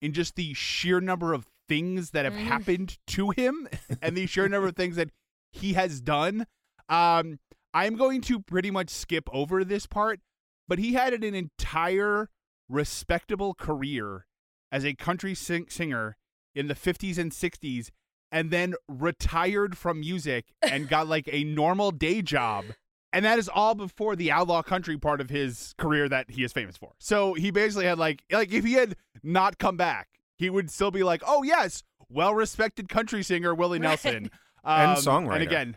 in 0.00 0.12
just 0.12 0.36
the 0.36 0.54
sheer 0.54 1.00
number 1.00 1.32
of 1.32 1.46
things 1.68 2.10
that 2.10 2.24
have 2.24 2.34
Mm. 2.34 2.44
happened 2.44 2.98
to 3.08 3.30
him 3.30 3.68
and 4.02 4.16
the 4.16 4.26
sheer 4.26 4.48
number 4.48 4.68
of 4.68 4.76
things 4.76 4.96
that 4.96 5.10
he 5.52 5.74
has 5.74 6.00
done. 6.00 6.46
Um, 6.88 7.38
I'm 7.74 7.96
going 7.96 8.20
to 8.22 8.40
pretty 8.40 8.70
much 8.70 8.90
skip 8.90 9.28
over 9.32 9.64
this 9.64 9.86
part, 9.86 10.20
but 10.68 10.78
he 10.78 10.94
had 10.94 11.12
an 11.14 11.34
entire 11.34 12.28
respectable 12.68 13.54
career 13.54 14.26
as 14.70 14.84
a 14.84 14.94
country 14.94 15.34
sing- 15.34 15.68
singer 15.68 16.16
in 16.54 16.68
the 16.68 16.74
50s 16.74 17.18
and 17.18 17.32
60s 17.32 17.90
and 18.30 18.50
then 18.50 18.74
retired 18.88 19.76
from 19.76 20.00
music 20.00 20.46
and 20.62 20.88
got 20.88 21.06
like 21.06 21.28
a 21.30 21.44
normal 21.44 21.90
day 21.90 22.22
job 22.22 22.64
and 23.12 23.24
that 23.26 23.38
is 23.38 23.48
all 23.48 23.74
before 23.74 24.16
the 24.16 24.30
outlaw 24.32 24.62
country 24.62 24.96
part 24.96 25.20
of 25.20 25.28
his 25.28 25.74
career 25.76 26.08
that 26.08 26.30
he 26.30 26.42
is 26.42 26.52
famous 26.52 26.78
for. 26.78 26.92
So 26.98 27.34
he 27.34 27.50
basically 27.50 27.84
had 27.84 27.98
like 27.98 28.22
like 28.30 28.50
if 28.52 28.64
he 28.64 28.72
had 28.72 28.96
not 29.22 29.58
come 29.58 29.76
back, 29.76 30.08
he 30.36 30.48
would 30.48 30.70
still 30.70 30.90
be 30.90 31.02
like, 31.02 31.22
oh 31.26 31.42
yes, 31.42 31.82
well 32.08 32.34
respected 32.34 32.88
country 32.88 33.22
singer 33.22 33.54
Willie 33.54 33.78
Right. 33.78 33.88
Nelson 33.88 34.30
And 34.64 34.90
Um, 34.92 34.96
songwriter. 34.96 35.34
And 35.34 35.42
again, 35.42 35.76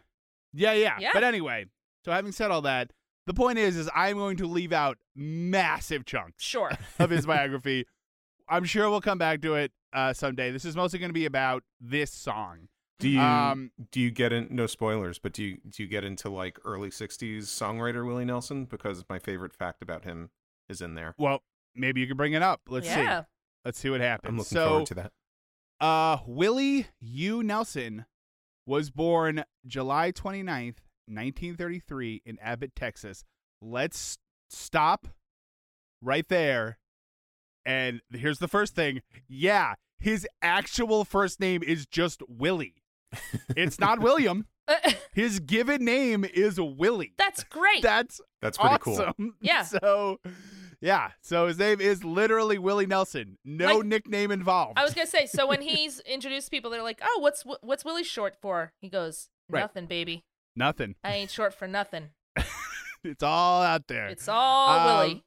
yeah, 0.53 0.73
yeah, 0.73 0.95
Yeah. 0.99 1.09
But 1.13 1.25
anyway, 1.25 1.65
so 2.05 2.11
having 2.11 2.31
said 2.31 2.51
all 2.51 2.61
that, 2.61 2.93
the 3.25 3.33
point 3.33 3.57
is, 3.57 3.75
is 3.75 3.89
I'm 3.95 4.17
going 4.17 4.37
to 4.37 4.45
leave 4.45 4.71
out 4.71 4.99
massive 5.15 6.05
chunks 6.05 6.43
Sure. 6.43 6.71
of 6.99 7.09
his 7.09 7.25
biography. 7.25 7.87
I'm 8.47 8.63
sure 8.63 8.91
we'll 8.91 9.01
come 9.01 9.17
back 9.17 9.41
to 9.41 9.55
it 9.55 9.71
uh, 9.91 10.13
someday. 10.13 10.51
This 10.51 10.65
is 10.65 10.75
mostly 10.75 10.99
going 10.99 11.09
to 11.09 11.15
be 11.15 11.25
about 11.25 11.63
this 11.81 12.11
song. 12.11 12.67
Do 12.99 13.09
you 13.09 13.19
Um, 13.19 13.71
do 13.91 13.99
you 13.99 14.11
get 14.11 14.31
in 14.31 14.49
no 14.51 14.67
spoilers, 14.67 15.17
but 15.17 15.33
do 15.33 15.43
you 15.43 15.57
do 15.67 15.81
you 15.81 15.89
get 15.89 16.03
into 16.03 16.29
like 16.29 16.59
early 16.63 16.91
'60s 16.91 17.39
songwriter 17.39 18.05
Willie 18.05 18.23
Nelson? 18.23 18.65
Because 18.65 19.03
my 19.09 19.17
favorite 19.17 19.51
fact 19.51 19.81
about 19.81 20.05
him 20.05 20.29
is 20.69 20.79
in 20.79 20.93
there. 20.93 21.15
Well, 21.17 21.41
maybe 21.73 22.01
you 22.01 22.07
can 22.07 22.17
bring 22.17 22.33
it 22.33 22.43
up. 22.43 22.61
Let's 22.69 22.85
yeah. 22.85 23.21
see. 23.21 23.25
Let's 23.65 23.79
see 23.79 23.89
what 23.89 23.99
happens. 23.99 24.29
I'm 24.29 24.37
looking 24.37 24.55
so, 24.55 24.67
forward 24.67 24.85
to 24.85 24.93
that. 24.93 25.11
Uh, 25.81 26.19
Willie 26.27 26.87
U. 27.01 27.41
Nelson 27.41 28.05
was 28.67 28.91
born 28.91 29.43
July 29.65 30.11
29th, 30.11 30.77
1933, 31.07 32.21
in 32.25 32.37
Abbott, 32.39 32.75
Texas. 32.75 33.23
Let's 33.61 34.17
stop 34.49 35.07
right 36.01 36.27
there. 36.27 36.77
And 37.65 38.01
here's 38.11 38.39
the 38.39 38.47
first 38.47 38.75
thing. 38.75 39.01
Yeah, 39.27 39.73
his 39.99 40.27
actual 40.41 41.03
first 41.05 41.39
name 41.39 41.63
is 41.63 41.85
just 41.85 42.21
Willie. 42.27 42.75
It's 43.55 43.79
not 43.79 43.99
William. 43.99 44.45
His 45.13 45.39
given 45.39 45.85
name 45.85 46.25
is 46.25 46.59
Willie. 46.59 47.13
That's 47.17 47.43
great. 47.45 47.81
That's 47.83 48.19
That's 48.41 48.57
pretty 48.57 48.77
cool. 48.79 49.13
Yeah. 49.41 49.61
So, 49.63 50.19
yeah. 50.81 51.11
So 51.21 51.47
his 51.47 51.57
name 51.59 51.79
is 51.79 52.03
literally 52.03 52.57
Willie 52.57 52.87
Nelson. 52.87 53.37
No 53.45 53.77
Like- 53.77 53.85
nickname 53.85 54.31
involved. 54.31 54.77
I 54.77 54.83
was 54.83 54.93
gonna 54.93 55.07
say. 55.07 55.27
So 55.27 55.47
when 55.47 55.61
he's 55.61 55.99
introduced 56.01 56.51
people, 56.51 56.69
they're 56.71 56.81
like, 56.83 56.99
"Oh, 57.03 57.19
what's 57.21 57.43
what's 57.61 57.85
Willie 57.85 58.03
short 58.03 58.35
for?" 58.41 58.73
He 58.81 58.89
goes, 58.89 59.29
Right. 59.49 59.61
"Nothing, 59.61 59.85
baby. 59.85 60.25
Nothing. 60.55 60.95
I 61.03 61.13
ain't 61.15 61.31
short 61.31 61.53
for 61.53 61.67
nothing. 61.67 62.09
It's 63.03 63.21
all 63.21 63.61
out 63.61 63.87
there. 63.87 64.07
It's 64.07 64.27
all 64.27 64.69
Um, 64.79 64.85
Willie." 64.99 65.23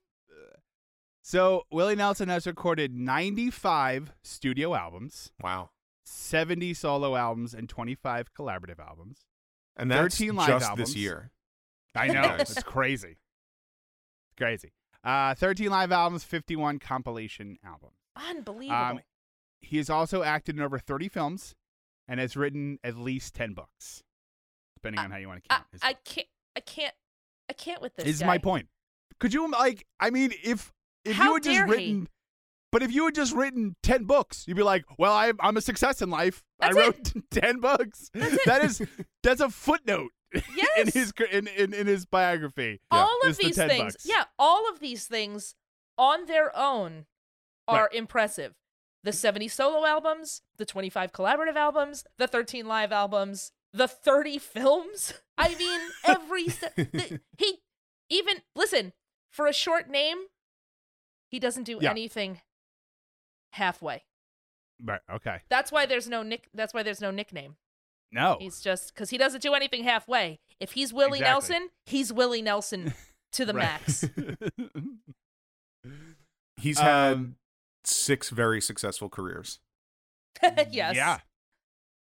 So 1.22 1.62
Willie 1.70 1.94
Nelson 1.94 2.28
has 2.28 2.46
recorded 2.46 2.92
95 2.94 4.12
studio 4.22 4.74
albums, 4.74 5.30
Wow. 5.40 5.70
70 6.04 6.74
solo 6.74 7.14
albums, 7.16 7.54
and 7.54 7.68
25 7.68 8.32
collaborative 8.34 8.80
albums. 8.80 9.26
And 9.76 9.90
that's 9.90 10.16
13 10.18 10.34
live 10.34 10.48
just 10.48 10.66
albums. 10.66 10.88
this 10.88 10.96
year. 10.96 11.30
I 11.94 12.08
know 12.08 12.22
Nice. 12.22 12.50
it's 12.50 12.62
crazy. 12.64 13.10
It's 14.26 14.34
crazy. 14.36 14.72
Uh, 15.04 15.34
13 15.34 15.70
live 15.70 15.92
albums, 15.92 16.24
51 16.24 16.78
compilation 16.80 17.58
albums. 17.64 17.94
Unbelievable. 18.16 18.74
Um, 18.76 19.00
he 19.60 19.76
has 19.76 19.88
also 19.90 20.22
acted 20.22 20.56
in 20.56 20.62
over 20.62 20.78
30 20.78 21.08
films 21.08 21.54
and 22.08 22.18
has 22.18 22.36
written 22.36 22.78
at 22.82 22.96
least 22.96 23.34
10 23.34 23.52
books, 23.52 24.02
depending 24.78 25.00
on 25.04 25.10
how 25.10 25.16
you 25.18 25.28
want 25.28 25.42
to 25.44 25.52
I, 25.52 25.56
count. 25.56 25.66
his 25.72 25.80
I 25.82 25.92
can't. 26.04 26.26
I 26.56 26.60
can't. 26.60 26.94
I 27.48 27.52
can't 27.52 27.80
with 27.82 27.94
this. 27.96 28.06
is 28.06 28.20
guy. 28.20 28.26
my 28.26 28.38
point. 28.38 28.68
Could 29.20 29.32
you 29.34 29.50
like? 29.50 29.86
I 30.00 30.10
mean, 30.10 30.32
if 30.44 30.72
if 31.04 31.16
How 31.16 31.24
you 31.24 31.34
had 31.34 31.42
just 31.42 31.56
dare 31.56 31.66
he? 31.66 31.70
written, 31.72 32.08
but 32.72 32.82
if 32.82 32.92
you 32.92 33.04
had 33.06 33.14
just 33.14 33.34
written 33.34 33.74
ten 33.82 34.04
books, 34.04 34.44
you'd 34.46 34.56
be 34.56 34.62
like, 34.62 34.84
"Well, 34.98 35.12
I, 35.12 35.32
I'm 35.40 35.56
a 35.56 35.60
success 35.60 36.02
in 36.02 36.10
life. 36.10 36.44
That's 36.60 36.76
I 36.76 36.80
it. 36.80 36.84
wrote 36.84 37.12
ten 37.30 37.60
books. 37.60 38.10
That 38.46 38.62
is 38.64 38.82
that's 39.22 39.40
a 39.40 39.48
footnote 39.50 40.10
in 40.78 40.88
his 40.92 41.12
in, 41.32 41.46
in 41.48 41.72
in 41.74 41.86
his 41.86 42.04
biography. 42.06 42.80
all 42.90 43.18
of 43.24 43.30
It's 43.30 43.38
the 43.38 43.44
these 43.46 43.56
things 43.56 43.94
bucks. 43.94 44.06
yeah 44.06 44.24
all 44.38 44.68
of 44.68 44.78
these 44.80 45.06
things 45.06 45.54
on 45.96 46.26
their 46.26 46.54
own 46.56 47.06
are 47.66 47.84
Right. 47.84 47.94
impressive 47.94 48.54
the 49.04 49.12
70 49.12 49.48
solo 49.48 49.86
albums 49.86 50.42
the 50.58 50.66
25 50.66 51.12
collaborative 51.12 51.56
albums 51.56 52.04
the 52.18 52.26
13 52.26 52.66
live 52.66 52.92
albums 52.92 53.52
the 53.78 53.88
30 53.88 54.38
films 54.38 55.14
i 55.38 55.54
mean 55.54 55.80
every 56.04 56.48
se- 56.48 56.72
the, 56.76 57.20
he 57.38 57.58
even 58.10 58.42
listen 58.56 58.92
for 59.30 59.46
a 59.46 59.52
short 59.52 59.88
name 59.88 60.18
he 61.30 61.38
doesn't 61.38 61.64
do 61.64 61.78
Yeah. 61.80 61.90
anything 61.90 62.40
halfway 63.52 64.02
Right. 64.84 65.00
Okay. 65.10 65.40
that's 65.48 65.72
why 65.72 65.86
there's 65.86 66.08
no 66.08 66.22
nick 66.22 66.48
that's 66.54 66.74
why 66.74 66.82
there's 66.82 67.00
no 67.00 67.10
nickname 67.10 67.56
No. 68.12 68.36
he's 68.40 68.60
just 68.60 68.92
because 68.94 69.10
he 69.10 69.18
doesn't 69.18 69.42
do 69.42 69.54
anything 69.54 69.84
halfway 69.84 70.40
if 70.60 70.72
he's 70.72 70.92
willie 70.92 71.18
Exactly. 71.20 71.30
nelson 71.54 71.68
he's 71.86 72.12
willie 72.12 72.42
nelson 72.42 72.94
to 73.32 73.44
the 73.44 73.52
max 73.54 74.04
He's 76.60 76.78
had 76.80 77.12
Um, 77.12 77.36
six 77.84 78.30
very 78.30 78.60
successful 78.60 79.08
careers. 79.08 79.60
yes. 80.42 80.96
Yeah. 80.96 81.18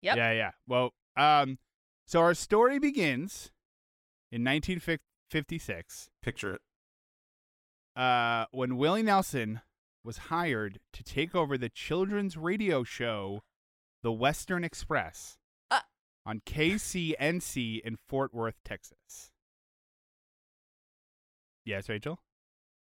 Yep. 0.02 0.16
Yeah. 0.18 0.32
Yeah. 0.32 0.52
Well, 0.66 0.94
um, 1.20 1.58
so 2.06 2.20
our 2.22 2.34
story 2.34 2.80
begins 2.80 3.52
in 4.32 4.44
1956. 4.44 6.10
Picture 6.22 6.56
it. 6.56 6.62
uh, 7.96 8.46
when 8.52 8.78
Willie 8.78 9.04
Nelson 9.04 9.62
was 10.04 10.18
hired 10.18 10.80
to 10.94 11.04
take 11.04 11.36
over 11.36 11.58
the 11.58 11.70
children's 11.70 12.38
radio 12.38 12.84
show, 12.84 13.42
The 14.02 14.12
Western 14.12 14.64
Express, 14.64 15.38
Uh. 15.70 15.82
on 16.26 16.42
KCNC 16.46 17.82
in 17.84 17.98
Fort 18.08 18.34
Worth, 18.34 18.56
Texas. 18.64 19.32
Yes, 21.66 21.90
Rachel? 21.90 22.20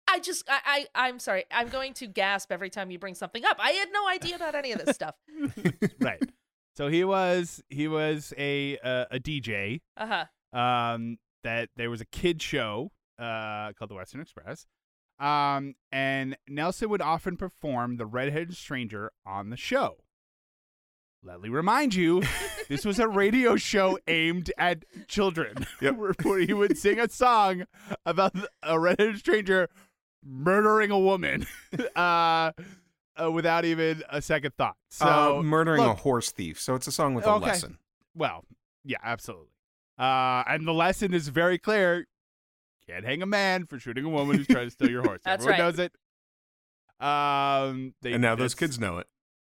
I 0.09 0.21
just 0.21 0.45
I, 0.49 0.87
I 0.95 1.07
I'm 1.09 1.19
sorry. 1.19 1.45
I'm 1.51 1.69
going 1.69 1.93
to 1.95 2.07
gasp 2.07 2.53
every 2.53 2.71
time 2.71 2.91
you 2.93 2.99
bring 2.99 3.15
something 3.15 3.45
up. 3.45 3.57
I 3.59 3.71
had 3.73 3.89
no 3.93 4.07
idea 4.09 4.37
about 4.37 4.55
any 4.55 4.71
of 4.73 4.85
this 4.85 4.95
stuff. 4.95 5.17
right. 6.01 6.23
So 6.77 6.89
he 6.89 7.05
was 7.05 7.63
he 7.69 7.89
was 7.89 8.33
a 8.37 8.79
uh, 8.79 9.07
a 9.11 9.19
DJ. 9.19 9.81
Uh-huh. 9.97 10.25
Um, 10.59 11.19
that 11.43 11.69
there 11.77 11.91
was 11.91 12.01
a 12.01 12.07
kid 12.07 12.43
show 12.43 12.91
uh 13.19 13.73
called 13.75 13.91
The 13.91 13.95
Western 13.95 14.21
Express. 14.21 14.67
Um, 15.19 15.75
and 15.91 16.37
Nelson 16.47 16.91
would 16.91 17.01
often 17.01 17.37
perform 17.39 17.97
the 17.97 18.05
redheaded 18.05 18.55
stranger 18.57 19.11
on 19.25 19.49
the 19.51 19.57
show. 19.57 19.97
Let 21.23 21.41
me 21.41 21.49
remind 21.49 21.95
you, 21.95 22.23
this 22.69 22.85
was 22.85 22.99
a 22.99 23.09
radio 23.09 23.57
show 23.57 23.99
aimed 24.07 24.53
at 24.59 24.85
children. 25.09 25.67
Yep. 25.81 25.97
where- 25.97 26.15
where 26.23 26.39
he 26.41 26.53
would 26.53 26.77
sing 26.77 27.01
a 27.01 27.09
song 27.09 27.65
about 28.05 28.35
a 28.63 28.79
redheaded 28.79 29.19
stranger 29.19 29.69
murdering 30.23 30.91
a 30.91 30.99
woman, 30.99 31.47
uh, 31.97 32.53
uh, 33.23 33.31
without 33.31 33.65
even 33.65 34.03
a 34.11 34.21
second 34.23 34.55
thought. 34.57 34.77
So 34.91 35.39
uh, 35.39 35.43
murdering 35.43 35.83
a 35.85 35.95
horse 35.95 36.31
thief. 36.31 36.61
So 36.61 36.75
it's 36.75 36.87
a 36.87 36.93
song 36.93 37.15
with 37.15 37.27
a 37.27 37.31
Okay. 37.31 37.47
lesson. 37.47 37.79
well, 38.15 38.45
yeah, 38.85 38.99
absolutely. 39.03 39.49
Uh, 39.99 40.43
and 40.47 40.67
the 40.67 40.73
lesson 40.75 41.13
is 41.15 41.29
very 41.29 41.59
clear: 41.59 42.07
can't 42.87 43.05
hang 43.05 43.23
a 43.23 43.27
man 43.27 43.67
for 43.67 43.79
shooting 43.79 44.05
a 44.05 44.09
woman 44.09 44.37
who's 44.37 44.47
trying 44.47 44.67
to 44.67 44.71
steal 44.71 44.91
your 44.91 45.03
horse. 45.03 45.21
That's 45.25 45.43
Everyone 45.45 45.61
right. 45.61 45.67
knows 45.67 45.79
it. 45.79 45.93
Um, 47.01 47.95
they, 48.03 48.13
and 48.13 48.23
now 48.23 48.35
those 48.35 48.55
kids 48.55 48.79
know 48.79 48.99
it. 48.99 49.07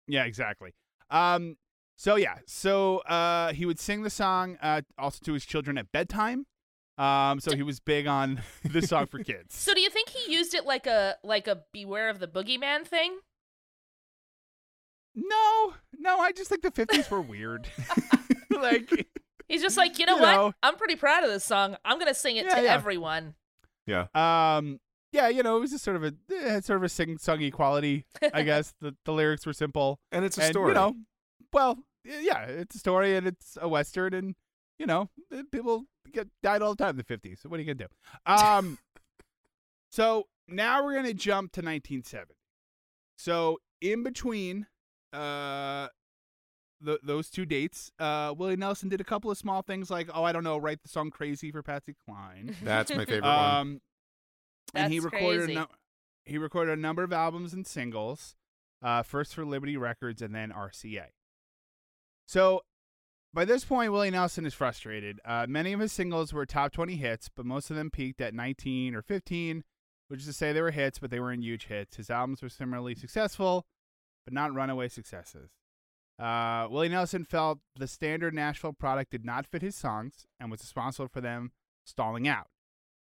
Yeah, 0.08 0.24
exactly. 0.26 0.74
Um, 1.10 1.58
so 1.98 2.16
yeah, 2.16 2.36
so 2.48 3.00
uh, 3.00 3.54
he 3.54 3.66
would 3.66 3.80
sing 3.80 4.04
the 4.04 4.10
song 4.10 4.58
uh, 4.62 4.82
also 4.98 5.20
to 5.26 5.34
his 5.34 5.46
children 5.46 5.78
at 5.78 5.92
bedtime. 5.92 6.46
Um, 6.98 7.40
so 7.40 7.56
he 7.56 7.64
was 7.64 7.80
big 7.80 8.08
on 8.08 8.42
this 8.66 8.90
song 8.90 9.06
for 9.08 9.24
kids. 9.24 9.56
So 9.56 9.74
do 9.74 9.80
you 9.80 9.90
think 9.90 10.10
he 10.10 10.34
used 10.34 10.54
it 10.54 10.66
like 10.66 10.86
a 10.86 11.16
like 11.24 11.48
a 11.48 11.64
beware 11.72 12.10
of 12.10 12.20
the 12.20 12.28
boogeyman 12.28 12.86
thing? 12.86 13.20
No, 15.22 15.74
no, 15.98 16.20
I 16.20 16.32
just 16.32 16.50
think 16.50 16.62
the 16.62 16.72
fifties 16.72 17.10
were 17.12 17.22
weird. 17.22 17.68
like, 18.50 19.08
He's 19.48 19.62
just 19.62 19.78
like, 19.78 19.98
you 20.00 20.06
know 20.06 20.16
You 20.16 20.22
what? 20.22 20.36
know. 20.36 20.54
I'm 20.64 20.76
pretty 20.78 20.96
proud 20.96 21.24
of 21.24 21.30
this 21.32 21.44
song. 21.44 21.76
I'm 21.84 21.98
gonna 22.00 22.14
sing 22.14 22.38
it 22.38 22.46
Yeah, 22.46 22.56
to 22.56 22.64
yeah. 22.64 22.74
everyone. 22.74 23.34
Yeah. 23.86 24.06
um, 24.14 24.80
yeah, 25.12 25.28
you 25.28 25.42
know, 25.42 25.58
it 25.58 25.60
was 25.60 25.72
just 25.72 25.84
sort 25.84 25.96
of 25.98 26.04
a 26.04 26.14
it 26.30 26.48
had 26.48 26.64
sort 26.66 26.78
of 26.78 26.84
a 26.84 26.90
sing 26.90 27.18
songy 27.18 27.52
quality. 27.52 28.06
I 28.34 28.44
guess 28.44 28.74
the 28.80 28.96
the 29.06 29.12
lyrics 29.12 29.46
were 29.46 29.54
simple. 29.54 30.00
And 30.12 30.24
it's 30.24 30.38
a 30.38 30.44
and, 30.44 30.52
story. 30.52 30.70
You 30.70 30.76
know, 30.76 30.96
well, 31.52 31.80
yeah, 32.06 32.44
it's 32.44 32.76
a 32.76 32.80
story 32.80 33.16
and 33.16 33.26
it's 33.28 33.58
a 33.60 33.68
western, 33.68 34.14
and 34.14 34.36
you 34.78 34.86
know, 34.86 35.10
uh, 35.36 35.42
people 35.52 35.86
get 36.14 36.28
died 36.44 36.62
all 36.62 36.76
the 36.76 36.84
time 36.84 36.92
in 36.92 36.98
the 36.98 37.04
fifties. 37.04 37.40
So 37.42 37.50
what 37.50 37.60
are 37.60 37.64
you 37.64 37.74
gonna 37.74 37.88
do? 37.88 38.32
Um, 38.32 38.78
so 39.92 40.28
now 40.48 40.84
we're 40.86 40.94
gonna 40.94 41.14
jump 41.14 41.52
to 41.54 41.62
1970. 41.62 42.36
So 43.18 43.58
in 43.82 44.04
between, 44.04 44.68
uh. 45.14 45.88
th 46.86 47.00
those 47.04 47.30
two 47.30 47.46
dates, 47.46 47.92
uh, 48.00 48.34
Willie 48.38 48.56
Nelson 48.56 48.90
did 48.90 49.02
a 49.02 49.04
couple 49.04 49.30
of 49.30 49.38
small 49.38 49.62
things 49.62 49.90
like, 49.90 50.10
oh, 50.14 50.24
I 50.24 50.32
don't 50.32 50.44
know, 50.44 50.58
write 50.58 50.82
the 50.82 50.90
song 50.90 51.10
"Crazy" 51.10 51.52
for 51.52 51.62
Patsy 51.62 51.96
Cline. 52.06 52.56
That's 52.64 52.92
my 52.92 53.06
favorite 53.06 53.24
one. 53.24 53.56
Um, 53.56 53.82
and 54.74 54.94
he 54.94 55.00
recorded 55.00 55.46
crazy. 55.46 55.56
a 55.56 55.60
nu- 55.60 55.68
he 56.26 56.38
recorded 56.38 56.78
a 56.78 56.82
number 56.82 57.04
of 57.04 57.12
albums 57.12 57.54
and 57.54 57.66
singles, 57.66 58.36
uh, 58.82 59.04
first 59.04 59.34
for 59.34 59.46
Liberty 59.46 59.78
Records 59.78 60.22
and 60.22 60.34
then 60.34 60.52
RCA. 60.52 61.08
So 62.28 62.62
by 63.34 63.46
this 63.46 63.64
point, 63.66 63.92
Willie 63.92 64.12
Nelson 64.12 64.46
is 64.46 64.54
frustrated. 64.54 65.20
Uh, 65.26 65.46
many 65.48 65.74
of 65.74 65.80
his 65.80 65.92
singles 65.92 66.34
were 66.34 66.46
top 66.46 66.72
20 66.72 66.96
hits, 66.96 67.30
but 67.36 67.46
most 67.46 67.70
of 67.70 67.76
them 67.76 67.90
peaked 67.92 68.22
at 68.22 68.34
19 68.34 68.96
or 68.96 69.02
15, 69.02 69.64
which 70.08 70.22
is 70.22 70.26
to 70.28 70.34
say 70.34 70.52
they 70.52 70.62
were 70.62 70.72
hits, 70.72 71.00
but 71.00 71.12
they 71.12 71.20
weren't 71.20 71.44
huge 71.44 71.68
hits. 71.68 71.98
His 71.98 72.10
albums 72.10 72.42
were 72.42 72.50
similarly 72.50 72.96
successful, 72.96 73.66
but 74.30 74.34
not 74.34 74.54
runaway 74.54 74.88
successes. 74.88 75.50
Uh, 76.20 76.68
Willie 76.70 76.90
Nelson 76.90 77.24
felt 77.26 77.60
the 77.76 77.88
standard 77.88 78.34
Nashville 78.34 78.74
product 78.74 79.10
did 79.12 79.26
not 79.26 79.48
fit 79.48 79.62
his 79.64 79.76
songs 79.76 80.28
and 80.40 80.52
was 80.52 80.62
responsible 80.62 81.08
for 81.08 81.22
them 81.22 81.52
stalling 81.84 82.28
out. 82.28 82.48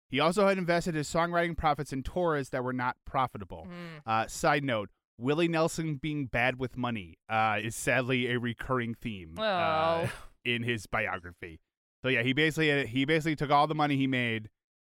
He 0.10 0.20
also 0.20 0.48
had 0.48 0.58
invested 0.58 0.96
his 0.96 1.08
songwriting 1.08 1.56
profits 1.58 1.94
in 1.94 2.02
tours 2.02 2.50
that 2.50 2.64
were 2.64 2.74
not 2.74 2.98
profitable. 3.06 3.68
Mm. 3.70 4.02
Uh, 4.06 4.28
side 4.28 4.64
note: 4.64 4.90
Willie 5.20 5.48
Nelson 5.48 5.96
being 5.96 6.26
bad 6.28 6.58
with 6.60 6.78
money 6.78 7.18
uh, 7.30 7.60
is 7.62 7.76
sadly 7.76 8.32
a 8.32 8.40
recurring 8.40 8.96
theme 8.96 9.36
uh, 9.38 10.06
Oh. 10.06 10.10
in 10.46 10.64
his 10.64 10.88
biography. 10.88 11.60
So 12.04 12.10
yeah, 12.10 12.24
he 12.24 12.34
basically 12.34 12.86
he 12.88 13.06
basically 13.06 13.36
took 13.36 13.52
all 13.52 13.68
the 13.68 13.76
money 13.76 13.98
he 13.98 14.08
made 14.08 14.50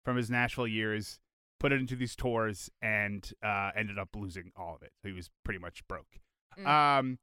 from 0.04 0.18
his 0.18 0.30
Nashville 0.30 0.68
years, 0.68 1.20
put 1.64 1.72
it 1.72 1.80
into 1.80 1.96
these 1.96 2.14
tours, 2.14 2.70
and 2.82 3.32
uh, 3.42 3.72
ended 3.74 3.98
up 3.98 4.10
losing 4.18 4.52
all 4.58 4.76
of 4.76 4.82
it. 4.84 4.92
So 5.02 5.08
he 5.08 5.14
was 5.14 5.30
pretty 5.46 5.60
much 5.60 5.82
broke. 5.88 6.20
Mm. 6.60 6.68
Um, 6.68 7.20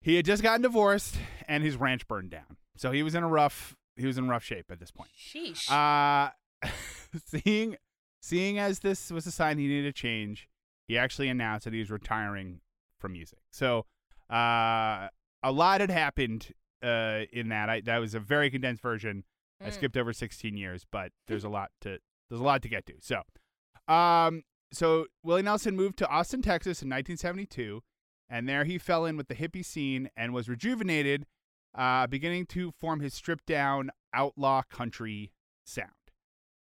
he 0.00 0.14
had 0.14 0.24
just 0.24 0.40
gotten 0.40 0.62
divorced, 0.62 1.16
and 1.48 1.64
his 1.64 1.76
ranch 1.76 2.06
burned 2.06 2.30
down. 2.30 2.58
So 2.76 2.92
he 2.92 3.02
was 3.02 3.14
in 3.16 3.24
a 3.24 3.28
rough 3.28 3.74
he 3.96 4.06
was 4.06 4.18
in 4.18 4.28
rough 4.28 4.44
shape 4.44 4.66
at 4.70 4.78
this 4.78 4.90
point. 4.92 5.10
Sheesh. 5.18 5.68
Uh 5.70 6.30
seeing 7.26 7.76
seeing 8.20 8.58
as 8.58 8.80
this 8.80 9.10
was 9.10 9.26
a 9.26 9.30
sign 9.32 9.58
he 9.58 9.66
needed 9.66 9.86
a 9.88 9.92
change, 9.92 10.48
he 10.88 10.96
actually 10.96 11.28
announced 11.28 11.64
that 11.64 11.72
he 11.72 11.80
was 11.80 11.90
retiring 11.90 12.60
from 12.98 13.12
music. 13.12 13.40
So 13.50 13.86
uh 14.30 15.08
a 15.42 15.52
lot 15.52 15.80
had 15.80 15.90
happened 15.90 16.52
uh 16.82 17.22
in 17.32 17.48
that. 17.50 17.68
I 17.68 17.80
that 17.82 17.98
was 17.98 18.14
a 18.14 18.20
very 18.20 18.50
condensed 18.50 18.82
version. 18.82 19.24
I 19.60 19.68
Mm. 19.68 19.72
skipped 19.72 19.96
over 19.96 20.12
16 20.12 20.56
years, 20.56 20.84
but 20.90 21.12
there's 21.28 21.44
a 21.44 21.48
lot 21.48 21.70
to 21.82 21.98
there's 22.34 22.40
a 22.40 22.44
lot 22.44 22.62
to 22.62 22.68
get 22.68 22.84
to. 22.86 22.94
So 23.00 23.22
um 23.92 24.42
so 24.72 25.06
Willie 25.22 25.42
Nelson 25.42 25.76
moved 25.76 25.98
to 25.98 26.08
Austin, 26.08 26.42
Texas 26.42 26.82
in 26.82 26.88
1972, 26.88 27.80
and 28.28 28.48
there 28.48 28.64
he 28.64 28.76
fell 28.76 29.04
in 29.04 29.16
with 29.16 29.28
the 29.28 29.34
hippie 29.36 29.64
scene 29.64 30.10
and 30.16 30.34
was 30.34 30.48
rejuvenated, 30.48 31.26
uh, 31.76 32.08
beginning 32.08 32.46
to 32.46 32.72
form 32.72 32.98
his 32.98 33.14
stripped 33.14 33.46
down 33.46 33.90
outlaw 34.12 34.62
country 34.68 35.30
sound. 35.64 35.90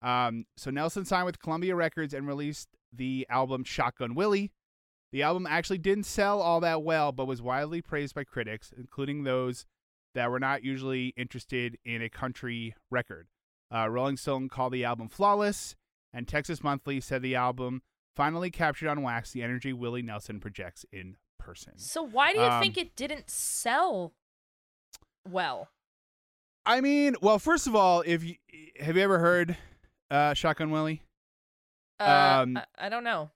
Um, 0.02 0.44
so 0.58 0.70
Nelson 0.70 1.06
signed 1.06 1.24
with 1.24 1.40
Columbia 1.40 1.74
Records 1.74 2.12
and 2.12 2.28
released 2.28 2.68
the 2.92 3.26
album 3.30 3.64
Shotgun 3.64 4.14
Willie. 4.14 4.52
The 5.10 5.22
album 5.22 5.46
actually 5.48 5.78
didn't 5.78 6.04
sell 6.04 6.42
all 6.42 6.60
that 6.60 6.82
well, 6.82 7.10
but 7.10 7.26
was 7.26 7.40
widely 7.40 7.80
praised 7.80 8.14
by 8.14 8.24
critics, 8.24 8.70
including 8.76 9.24
those 9.24 9.64
that 10.14 10.30
were 10.30 10.40
not 10.40 10.62
usually 10.62 11.14
interested 11.16 11.78
in 11.86 12.02
a 12.02 12.10
country 12.10 12.74
record. 12.90 13.28
Uh, 13.72 13.88
Rolling 13.88 14.16
Stone 14.16 14.48
called 14.48 14.72
the 14.72 14.84
album 14.84 15.08
flawless, 15.08 15.74
and 16.12 16.28
Texas 16.28 16.62
Monthly 16.62 17.00
said 17.00 17.22
the 17.22 17.34
album 17.34 17.82
finally 18.14 18.50
captured 18.50 18.88
on 18.88 19.02
wax 19.02 19.32
the 19.32 19.42
energy 19.42 19.72
Willie 19.72 20.02
Nelson 20.02 20.40
projects 20.40 20.84
in 20.92 21.16
person. 21.38 21.76
so 21.76 22.02
why 22.02 22.32
do 22.32 22.38
you 22.38 22.44
um, 22.44 22.62
think 22.62 22.78
it 22.78 22.96
didn't 22.96 23.28
sell 23.28 24.12
well? 25.28 25.68
I 26.66 26.80
mean, 26.80 27.16
well, 27.20 27.38
first 27.38 27.66
of 27.66 27.74
all, 27.76 28.02
if 28.06 28.24
you 28.24 28.36
have 28.80 28.96
you 28.96 29.02
ever 29.02 29.18
heard 29.18 29.56
uh, 30.10 30.34
Shotgun 30.34 30.70
Willie? 30.70 31.02
Uh, 32.00 32.40
um, 32.42 32.56
I, 32.56 32.86
I 32.86 32.88
don't 32.88 33.04
know. 33.04 33.30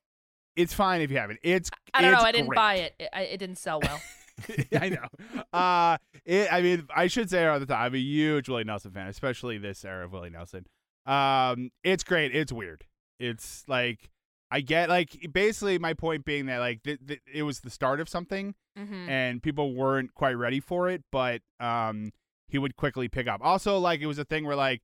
It's 0.56 0.72
fine 0.72 1.02
if 1.02 1.10
you 1.10 1.18
haven't. 1.18 1.38
It's 1.42 1.70
I 1.92 2.02
don't 2.02 2.14
it's 2.14 2.22
know. 2.22 2.28
I 2.28 2.32
didn't 2.32 2.48
great. 2.48 2.56
buy 2.56 2.74
it. 2.76 2.94
It, 2.98 3.08
I, 3.12 3.22
it 3.22 3.38
didn't 3.38 3.58
sell 3.58 3.80
well. 3.80 4.00
I 4.80 4.88
know. 4.88 5.42
Uh, 5.52 5.98
it, 6.24 6.52
I 6.52 6.60
mean, 6.62 6.86
I 6.94 7.06
should 7.06 7.30
say 7.30 7.44
at 7.44 7.58
the 7.58 7.66
time, 7.66 7.86
I'm 7.86 7.94
a 7.94 7.98
huge 7.98 8.48
Willie 8.48 8.64
Nelson 8.64 8.90
fan, 8.92 9.08
especially 9.08 9.58
this 9.58 9.84
era 9.84 10.04
of 10.04 10.12
Willie 10.12 10.30
Nelson. 10.30 10.66
Um, 11.06 11.70
it's 11.82 12.04
great. 12.04 12.34
It's 12.34 12.52
weird. 12.52 12.84
It's 13.18 13.64
like 13.66 14.10
I 14.50 14.60
get 14.60 14.88
like 14.88 15.28
basically 15.32 15.78
my 15.78 15.94
point 15.94 16.24
being 16.24 16.46
that 16.46 16.58
like 16.58 16.82
th- 16.82 17.00
th- 17.06 17.20
it 17.32 17.42
was 17.42 17.60
the 17.60 17.70
start 17.70 18.00
of 18.00 18.08
something 18.08 18.54
hmm 18.76 19.08
and 19.08 19.42
people 19.42 19.74
weren't 19.74 20.14
quite 20.14 20.34
ready 20.34 20.60
for 20.60 20.88
it, 20.88 21.02
but 21.10 21.40
um, 21.60 22.12
he 22.46 22.58
would 22.58 22.76
quickly 22.76 23.08
pick 23.08 23.26
up. 23.26 23.40
Also, 23.42 23.78
like 23.78 24.00
it 24.00 24.06
was 24.06 24.18
a 24.18 24.24
thing 24.24 24.44
where 24.46 24.56
like 24.56 24.82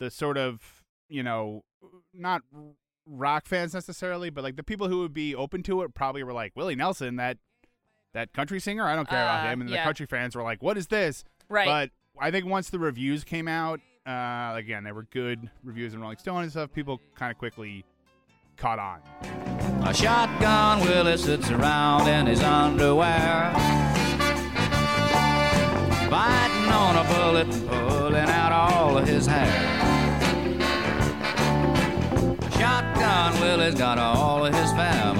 the 0.00 0.10
sort 0.10 0.36
of 0.36 0.82
you 1.08 1.22
know 1.22 1.62
not 2.12 2.42
rock 3.06 3.46
fans 3.46 3.74
necessarily, 3.74 4.30
but 4.30 4.42
like 4.44 4.56
the 4.56 4.62
people 4.62 4.88
who 4.88 5.00
would 5.00 5.14
be 5.14 5.34
open 5.34 5.62
to 5.64 5.82
it 5.82 5.94
probably 5.94 6.22
were 6.22 6.32
like 6.32 6.52
Willie 6.56 6.74
Nelson, 6.76 7.16
that 7.16 7.38
that 8.12 8.32
country 8.32 8.60
singer. 8.60 8.84
I 8.86 8.94
don't 8.96 9.08
care 9.08 9.22
about 9.22 9.46
Uh, 9.46 9.50
him, 9.52 9.60
and 9.62 9.70
yeah. 9.70 9.78
the 9.78 9.82
country 9.84 10.06
fans 10.06 10.34
were 10.34 10.42
like, 10.42 10.62
"What 10.62 10.76
is 10.76 10.86
this?" 10.88 11.24
Right. 11.48 11.66
But 11.66 11.90
I 12.22 12.30
think 12.30 12.46
once 12.46 12.70
the 12.70 12.78
reviews 12.78 13.24
came 13.24 13.48
out, 13.48 13.80
uh, 14.06 14.52
again, 14.56 14.84
they 14.84 14.92
were 14.92 15.04
good 15.04 15.48
reviews 15.64 15.94
in 15.94 16.00
Rolling 16.00 16.18
Stone 16.18 16.42
and 16.42 16.50
stuff. 16.50 16.72
People 16.72 17.00
kind 17.14 17.30
of 17.30 17.38
quickly 17.38 17.84
caught 18.56 18.78
on. 18.78 19.00
A 19.86 19.94
shotgun 19.94 20.80
Willie 20.80 21.16
sits 21.16 21.50
around 21.50 22.08
in 22.08 22.26
his 22.26 22.42
underwear. 22.42 23.52
Biting 26.10 26.68
on 26.72 26.96
a 26.96 27.04
bullet 27.14 27.46
and 27.54 27.68
pulling 27.68 28.14
out 28.28 28.52
all 28.52 28.98
of 28.98 29.06
his 29.06 29.26
hair. 29.26 29.46
Shotgun 32.58 33.40
Willie's 33.40 33.74
got 33.76 33.96
all 33.98 34.44
of 34.44 34.52
his 34.54 34.70
family 34.72 34.88
there. 34.90 35.16
So 35.16 35.19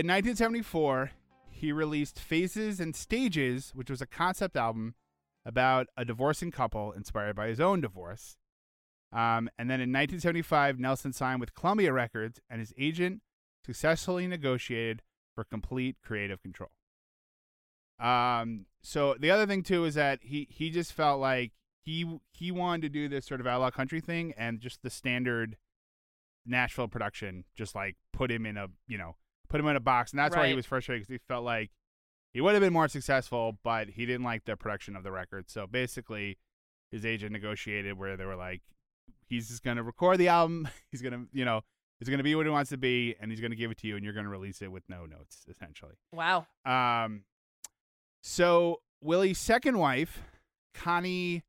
in 0.00 0.06
1974, 0.06 1.10
he 1.50 1.72
released 1.72 2.18
Phases 2.18 2.80
and 2.80 2.94
Stages, 2.94 3.72
which 3.74 3.90
was 3.90 4.00
a 4.00 4.06
concept 4.06 4.56
album 4.56 4.94
about 5.44 5.86
a 5.96 6.04
divorcing 6.04 6.50
couple 6.50 6.92
inspired 6.92 7.36
by 7.36 7.48
his 7.48 7.60
own 7.60 7.80
divorce. 7.80 8.36
Um, 9.12 9.48
and 9.58 9.70
then 9.70 9.80
in 9.80 9.92
1975, 9.92 10.78
Nelson 10.78 11.12
signed 11.12 11.40
with 11.40 11.54
Columbia 11.54 11.92
Records, 11.92 12.40
and 12.50 12.60
his 12.60 12.72
agent 12.78 13.22
successfully 13.64 14.26
negotiated 14.26 15.02
for 15.34 15.44
complete 15.44 15.96
creative 16.02 16.42
control. 16.42 16.70
Um, 18.00 18.66
so 18.82 19.14
the 19.18 19.30
other 19.30 19.46
thing 19.46 19.62
too 19.62 19.84
is 19.84 19.94
that 19.94 20.18
he 20.22 20.48
he 20.50 20.70
just 20.70 20.92
felt 20.92 21.20
like 21.20 21.52
he 21.80 22.18
he 22.32 22.50
wanted 22.50 22.82
to 22.82 22.88
do 22.88 23.08
this 23.08 23.24
sort 23.26 23.40
of 23.40 23.46
outlaw 23.46 23.70
country 23.70 24.00
thing, 24.00 24.34
and 24.36 24.60
just 24.60 24.82
the 24.82 24.90
standard 24.90 25.56
Nashville 26.44 26.88
production 26.88 27.44
just 27.54 27.74
like 27.74 27.96
put 28.12 28.30
him 28.30 28.44
in 28.46 28.56
a 28.56 28.66
you 28.88 28.98
know 28.98 29.16
put 29.48 29.60
him 29.60 29.66
in 29.68 29.76
a 29.76 29.80
box, 29.80 30.12
and 30.12 30.18
that's 30.18 30.34
why 30.36 30.48
he 30.48 30.54
was 30.54 30.66
frustrated 30.66 31.02
because 31.06 31.14
he 31.14 31.26
felt 31.28 31.44
like 31.44 31.70
he 32.32 32.40
would 32.40 32.54
have 32.54 32.60
been 32.62 32.72
more 32.72 32.88
successful, 32.88 33.58
but 33.62 33.88
he 33.90 34.06
didn't 34.06 34.24
like 34.24 34.44
the 34.44 34.56
production 34.56 34.96
of 34.96 35.04
the 35.04 35.12
record. 35.12 35.48
So 35.48 35.66
basically, 35.66 36.38
his 36.90 37.06
agent 37.06 37.32
negotiated 37.32 37.96
where 37.98 38.16
they 38.16 38.24
were 38.24 38.36
like, 38.36 38.62
he's 39.26 39.48
just 39.48 39.62
gonna 39.62 39.82
record 39.82 40.18
the 40.18 40.28
album, 40.28 40.68
he's 40.90 41.02
gonna 41.02 41.26
you 41.32 41.44
know 41.44 41.62
it's 42.00 42.10
gonna 42.10 42.22
be 42.22 42.34
what 42.34 42.46
he 42.46 42.50
wants 42.50 42.70
to 42.70 42.76
be, 42.76 43.14
and 43.20 43.30
he's 43.30 43.40
gonna 43.40 43.54
give 43.54 43.70
it 43.70 43.78
to 43.78 43.86
you, 43.86 43.96
and 43.96 44.04
you're 44.04 44.14
gonna 44.14 44.28
release 44.28 44.62
it 44.62 44.70
with 44.72 44.82
no 44.88 45.06
notes 45.06 45.44
essentially. 45.48 45.94
wow. 46.12 46.46
Um, 46.64 47.22
so 48.22 48.80
Willie's 49.00 49.38
second 49.38 49.78
wife, 49.78 50.22
Connie. 50.74 51.42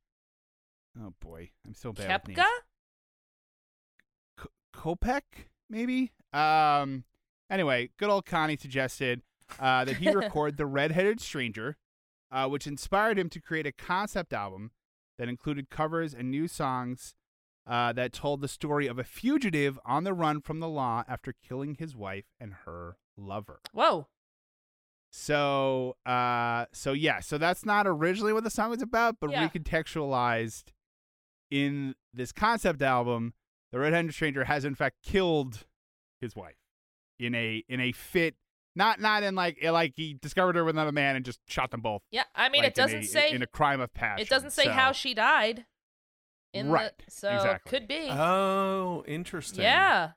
Oh 1.02 1.14
boy, 1.20 1.50
I'm 1.66 1.74
so 1.74 1.92
bad. 1.92 2.22
with 2.28 2.36
Kepka? 2.36 2.38
names. 2.38 2.50
K- 4.40 4.50
Kopek, 4.76 5.22
maybe. 5.70 6.12
Um. 6.34 7.06
Anyway, 7.50 7.90
good 7.98 8.10
old 8.10 8.26
Connie 8.26 8.58
suggested 8.58 9.22
uh, 9.60 9.86
that 9.86 9.98
he 9.98 10.10
record 10.16 10.58
the 10.58 10.66
Redheaded 10.66 11.22
Stranger, 11.22 11.78
uh, 12.32 12.48
which 12.48 12.66
inspired 12.68 13.20
him 13.20 13.30
to 13.30 13.40
create 13.40 13.68
a 13.68 13.72
concept 13.72 14.34
album 14.34 14.72
that 15.18 15.30
included 15.30 15.70
covers 15.70 16.14
and 16.14 16.30
new 16.32 16.48
songs 16.48 17.14
uh, 17.68 17.94
that 17.94 18.14
told 18.14 18.42
the 18.42 18.48
story 18.48 18.88
of 18.88 19.00
a 19.00 19.04
fugitive 19.04 19.80
on 19.86 20.04
the 20.04 20.14
run 20.14 20.42
from 20.42 20.60
the 20.60 20.68
law 20.68 21.04
after 21.08 21.34
killing 21.34 21.76
his 21.76 21.96
wife 21.96 22.26
and 22.40 22.54
her 22.66 22.98
lover. 23.18 23.60
Whoa. 23.72 24.08
So, 25.12 25.96
uh, 26.06 26.66
so 26.74 26.92
yeah, 26.92 27.22
so 27.22 27.38
that's 27.38 27.66
not 27.66 27.88
originally 27.88 28.34
what 28.34 28.44
the 28.44 28.50
song 28.50 28.70
was 28.72 28.82
about, 28.82 29.18
but 29.22 29.32
Yeah. 29.32 29.48
recontextualized 29.48 30.66
in 31.50 31.96
this 32.14 32.32
concept 32.32 32.82
album, 32.82 33.34
the 33.72 33.80
Red-Handed 33.80 34.14
Stranger 34.14 34.44
has 34.44 34.66
in 34.66 34.76
fact 34.76 34.98
killed 35.04 35.66
his 36.20 36.36
wife 36.36 36.58
in 37.20 37.34
a 37.36 37.64
in 37.68 37.80
a 37.80 37.92
fit, 37.92 38.36
not 38.76 39.00
not 39.00 39.24
in 39.24 39.36
like 39.36 39.58
like 39.64 39.94
he 39.96 40.14
discovered 40.22 40.56
her 40.56 40.64
with 40.64 40.76
another 40.76 40.92
man 40.92 41.16
and 41.16 41.24
just 41.26 41.40
shot 41.48 41.72
them 41.72 41.82
both. 41.82 42.02
Yeah. 42.12 42.24
I 42.36 42.50
mean, 42.50 42.62
like, 42.64 42.70
it 42.72 42.76
doesn't 42.76 42.98
in 43.00 43.04
a, 43.04 43.08
say. 43.08 43.32
in 43.32 43.42
a 43.42 43.48
crime 43.48 43.80
of 43.82 43.94
passion. 43.94 44.22
it 44.22 44.30
doesn't 44.30 44.52
say 44.52 44.66
So- 44.66 44.72
how 44.72 44.92
she 44.92 45.14
died. 45.14 45.66
In 46.54 46.70
Right, 46.70 46.92
The, 47.04 47.12
so 47.12 47.36
exactly. 47.36 47.70
could 47.70 47.86
be. 47.88 48.08
Oh, 48.10 49.04
interesting. 49.08 49.62
yeah. 49.64 50.12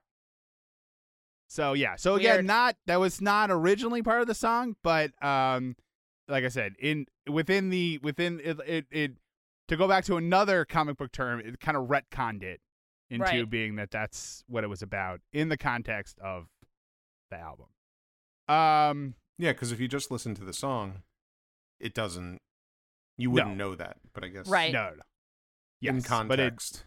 So 1.48 1.72
yeah, 1.72 1.96
so 1.96 2.14
again, 2.14 2.34
Weird. 2.36 2.44
not 2.46 2.76
that 2.86 3.00
was 3.00 3.20
not 3.20 3.50
originally 3.50 4.02
part 4.02 4.20
of 4.20 4.26
the 4.26 4.34
song, 4.34 4.76
but 4.82 5.10
um, 5.24 5.76
like 6.28 6.44
I 6.44 6.48
said, 6.48 6.74
in 6.78 7.06
within 7.28 7.70
the 7.70 7.98
within 8.02 8.40
it 8.44 8.58
it, 8.66 8.86
it 8.90 9.12
to 9.68 9.76
go 9.76 9.88
back 9.88 10.04
to 10.04 10.16
another 10.16 10.64
comic 10.66 10.98
book 10.98 11.10
term, 11.10 11.40
it 11.40 11.58
kind 11.58 11.76
of 11.76 11.88
retconned 11.88 12.42
it 12.42 12.60
into 13.10 13.24
Right. 13.24 13.48
being 13.50 13.76
that 13.76 13.90
that's 13.90 14.44
what 14.46 14.62
it 14.62 14.66
was 14.68 14.82
about 14.82 15.20
in 15.32 15.48
the 15.48 15.56
context 15.56 16.18
of 16.20 16.48
the 17.30 17.38
album. 17.38 17.66
Um, 18.48 19.14
Yeah, 19.38 19.52
because 19.52 19.72
if 19.72 19.80
you 19.80 19.88
just 19.88 20.10
listen 20.10 20.34
to 20.36 20.44
the 20.44 20.52
song, 20.52 21.02
it 21.80 21.94
doesn't. 21.94 22.40
You 23.16 23.30
wouldn't 23.30 23.56
know 23.56 23.74
that, 23.74 23.98
but 24.14 24.24
I 24.24 24.28
guess 24.28 24.48
Right. 24.48 24.72
No, 24.72 24.90
no. 24.96 25.02
Yes, 25.80 26.10
in 26.10 26.28
but 26.28 26.40
it- 26.40 26.84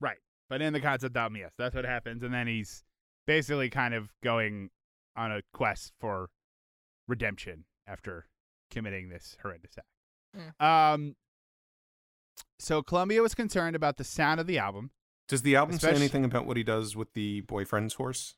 right. 0.00 0.18
But 0.48 0.60
in 0.62 0.72
the 0.72 0.80
concept 0.80 1.16
album, 1.16 1.36
yes, 1.36 1.52
that's 1.56 1.74
what 1.74 1.84
happens, 1.84 2.22
and 2.22 2.32
then 2.34 2.46
he's 2.46 2.84
basically 3.26 3.70
kind 3.70 3.94
of 3.94 4.12
going 4.22 4.70
on 5.16 5.32
a 5.32 5.42
quest 5.52 5.92
for 5.98 6.30
redemption 7.08 7.64
after 7.86 8.28
committing 8.70 9.08
this 9.08 9.36
horrendous 9.42 9.76
act. 9.78 10.60
Um. 10.60 11.16
So 12.58 12.82
Columbia 12.82 13.22
was 13.22 13.34
concerned 13.34 13.74
about 13.76 13.96
the 13.96 14.04
sound 14.04 14.40
of 14.40 14.46
the 14.46 14.58
album. 14.58 14.90
Does 15.28 15.42
the 15.42 15.56
album 15.56 15.78
say 15.78 15.90
anything 15.94 16.24
about 16.24 16.46
what 16.46 16.56
he 16.56 16.62
does 16.62 16.94
with 16.96 17.12
the 17.14 17.40
boyfriend's 17.42 17.94
horse? 17.94 18.36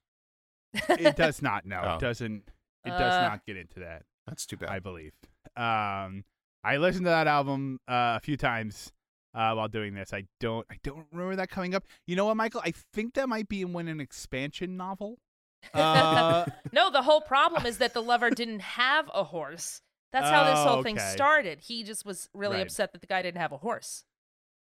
It 0.88 1.16
does 1.16 1.40
not. 1.42 1.64
No, 1.66 1.80
Oh. 1.84 1.94
it 1.96 2.00
doesn't. 2.00 2.44
It 2.84 2.90
does 2.90 3.14
Uh. 3.14 3.22
not 3.28 3.44
get 3.46 3.56
into 3.56 3.80
that. 3.80 4.02
That's 4.26 4.46
too 4.46 4.56
bad. 4.56 4.70
I 4.70 4.78
believe. 4.80 5.12
Um, 5.56 6.24
I 6.64 6.76
listened 6.78 7.04
to 7.06 7.10
that 7.10 7.26
album 7.26 7.78
uh, 7.88 8.14
a 8.16 8.20
few 8.20 8.36
times 8.36 8.92
uh, 9.34 9.52
while 9.54 9.68
doing 9.68 9.94
this. 9.94 10.12
I 10.12 10.24
don't. 10.40 10.66
I 10.70 10.76
don't 10.82 11.06
remember 11.12 11.36
that 11.36 11.50
coming 11.50 11.74
up. 11.74 11.84
You 12.06 12.16
know 12.16 12.24
what, 12.26 12.36
Michael? 12.36 12.62
I 12.64 12.72
think 12.92 13.14
that 13.14 13.28
might 13.28 13.48
be 13.48 13.62
in 13.62 13.88
an 13.88 14.00
expansion 14.00 14.76
novel. 14.76 15.18
Uh, 15.72 16.44
no, 16.72 16.90
the 16.90 17.00
whole 17.02 17.22
problem 17.22 17.64
is 17.64 17.78
that 17.78 17.94
the 17.94 18.02
lover 18.02 18.28
didn't 18.28 18.60
have 18.60 19.10
a 19.14 19.24
horse. 19.24 19.80
That's 20.12 20.28
how 20.28 20.44
this 20.44 20.58
Oh, 20.58 20.74
whole 20.74 20.82
thing 20.82 20.98
started. 20.98 21.60
He 21.60 21.84
just 21.84 22.04
was 22.04 22.28
really 22.34 22.56
Right. 22.56 22.66
upset 22.66 22.92
that 22.92 23.00
the 23.00 23.06
guy 23.06 23.22
didn't 23.22 23.40
have 23.40 23.50
a 23.52 23.56
horse. 23.56 24.04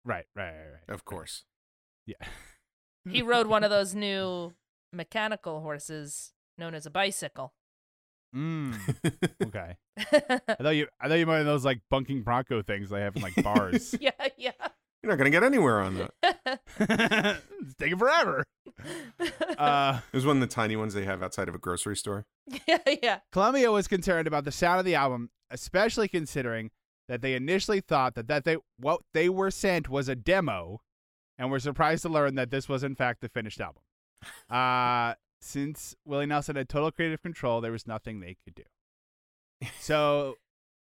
right, 0.03 0.25
right, 0.35 0.51
right, 0.51 0.71
right. 0.71 0.89
of 0.95 1.05
course. 1.05 1.43
Yeah. 2.07 2.15
He 3.07 3.21
rode 3.21 3.45
one 3.45 3.63
of 3.63 3.69
those 3.77 3.93
new 3.93 4.53
mechanical 4.93 5.61
horses 5.61 6.33
known 6.57 6.73
as 6.73 6.85
a 6.85 6.89
bicycle. 6.89 7.53
Mm, 8.35 8.75
okay. 9.45 9.77
I 9.97 10.55
thought 10.61 10.75
you. 10.75 10.87
I 10.99 11.07
thought 11.07 11.15
you 11.15 11.25
might 11.25 11.37
have 11.37 11.45
those 11.45 11.65
like 11.65 11.79
bunking 11.89 12.23
bronco 12.23 12.61
things 12.61 12.89
they 12.89 13.01
have 13.01 13.15
in 13.15 13.21
like 13.21 13.35
bars. 13.43 13.95
yeah, 13.99 14.11
yeah. 14.37 14.51
You're 15.03 15.11
not 15.11 15.17
gonna 15.17 15.29
get 15.29 15.43
anywhere 15.43 15.79
on 15.79 15.95
that. 15.95 16.11
it's 17.61 17.75
taking 17.79 17.97
forever. 17.97 18.43
Uh, 19.57 19.99
It 20.11 20.15
was 20.15 20.25
one 20.25 20.37
of 20.37 20.41
the 20.41 20.53
tiny 20.53 20.75
ones 20.75 20.93
they 20.93 21.05
have 21.05 21.23
outside 21.23 21.47
of 21.47 21.55
a 21.55 21.59
grocery 21.59 21.95
store. 21.95 22.25
yeah, 22.67 22.77
yeah. 23.01 23.19
Columbia 23.31 23.71
was 23.71 23.87
concerned 23.87 24.27
about 24.27 24.43
the 24.43 24.51
sound 24.51 24.79
of 24.79 24.85
the 24.85 24.95
album, 24.95 25.29
especially 25.51 26.07
considering 26.07 26.71
that 27.07 27.21
they 27.21 27.35
initially 27.35 27.79
thought 27.79 28.15
that, 28.15 28.27
that 28.27 28.43
they 28.43 28.57
what 28.77 29.01
they 29.13 29.29
were 29.29 29.51
sent 29.51 29.87
was 29.87 30.09
a 30.09 30.15
demo, 30.15 30.81
and 31.37 31.49
were 31.49 31.59
surprised 31.59 32.01
to 32.01 32.09
learn 32.09 32.35
that 32.35 32.51
this 32.51 32.67
was 32.67 32.83
in 32.83 32.95
fact 32.95 33.21
the 33.21 33.29
finished 33.29 33.61
album. 33.61 33.83
Uh, 34.49 35.13
since 35.41 35.95
Willie 36.05 36.25
Nelson 36.25 36.55
had 36.55 36.67
total 36.69 36.91
creative 36.91 37.21
control, 37.21 37.61
there 37.61 37.71
was 37.71 37.85
nothing 37.87 38.19
they 38.19 38.37
could 38.43 38.55
do. 38.55 38.63
So, 39.79 40.35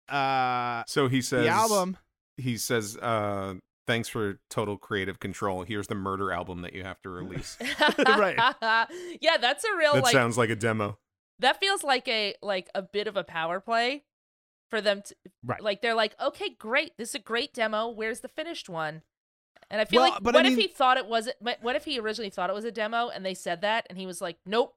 uh, 0.09 0.83
So 0.87 1.09
he 1.09 1.21
says 1.23 1.45
the 1.45 1.49
album. 1.51 1.97
He 2.37 2.57
says, 2.57 2.97
uh, 2.97 3.55
"Thanks 3.87 4.09
for 4.09 4.39
total 4.51 4.77
creative 4.79 5.19
control. 5.21 5.63
Here's 5.65 5.87
the 5.89 5.95
murder 5.95 6.33
album 6.33 6.63
that 6.63 6.73
you 6.73 6.85
have 6.85 7.01
to 7.03 7.09
release." 7.09 7.57
Right. 7.99 8.37
yeah, 9.21 9.37
that's 9.41 9.65
a 9.65 9.77
real 9.77 9.95
that 9.95 10.05
like 10.05 10.13
sounds 10.13 10.39
like 10.39 10.51
a 10.51 10.57
demo. 10.57 10.99
that 11.41 11.61
feels 11.61 11.83
like 11.85 12.07
a 12.09 12.35
like 12.43 12.69
a 12.75 12.83
bit 12.83 13.07
of 13.07 13.17
a 13.17 13.25
power 13.25 13.61
play 13.61 14.05
for 14.71 14.81
them 14.81 15.03
to 15.03 15.15
Right. 15.45 15.63
like 15.63 15.81
they're 15.83 15.95
like 15.95 16.15
okay 16.21 16.51
great 16.59 16.93
this 16.99 17.11
is 17.11 17.15
a 17.15 17.19
great 17.21 17.55
demo 17.55 17.89
where's 17.89 18.21
the 18.21 18.29
finished 18.29 18.69
one 18.69 19.03
and 19.71 19.81
i 19.81 19.85
feel 19.85 20.03
Well, 20.03 20.11
like 20.13 20.23
what 20.25 20.37
I 20.37 20.47
if 20.47 20.57
he 20.57 20.67
thought 20.69 20.97
it 20.97 21.07
was 21.07 21.29
what 21.41 21.59
what 21.63 21.77
if 21.77 21.85
he 21.85 21.99
originally 21.99 22.31
thought 22.31 22.51
it 22.51 22.55
was 22.55 22.65
a 22.65 22.73
demo 22.73 23.09
and 23.09 23.25
they 23.25 23.35
said 23.35 23.61
that 23.63 23.87
and 23.89 23.99
he 23.99 24.07
was 24.07 24.21
like 24.21 24.37
nope 24.47 24.75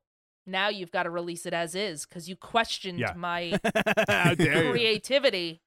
now 0.47 0.69
you've 0.69 0.91
got 0.91 1.03
to 1.03 1.09
release 1.09 1.45
it 1.45 1.53
as 1.53 1.75
is 1.75 2.05
because 2.05 2.27
you 2.27 2.35
questioned 2.35 2.99
Yeah. 2.99 3.13
my 3.15 3.59
How 4.09 4.33
dare 4.35 4.65
you. 4.65 4.71
creativity 4.71 5.61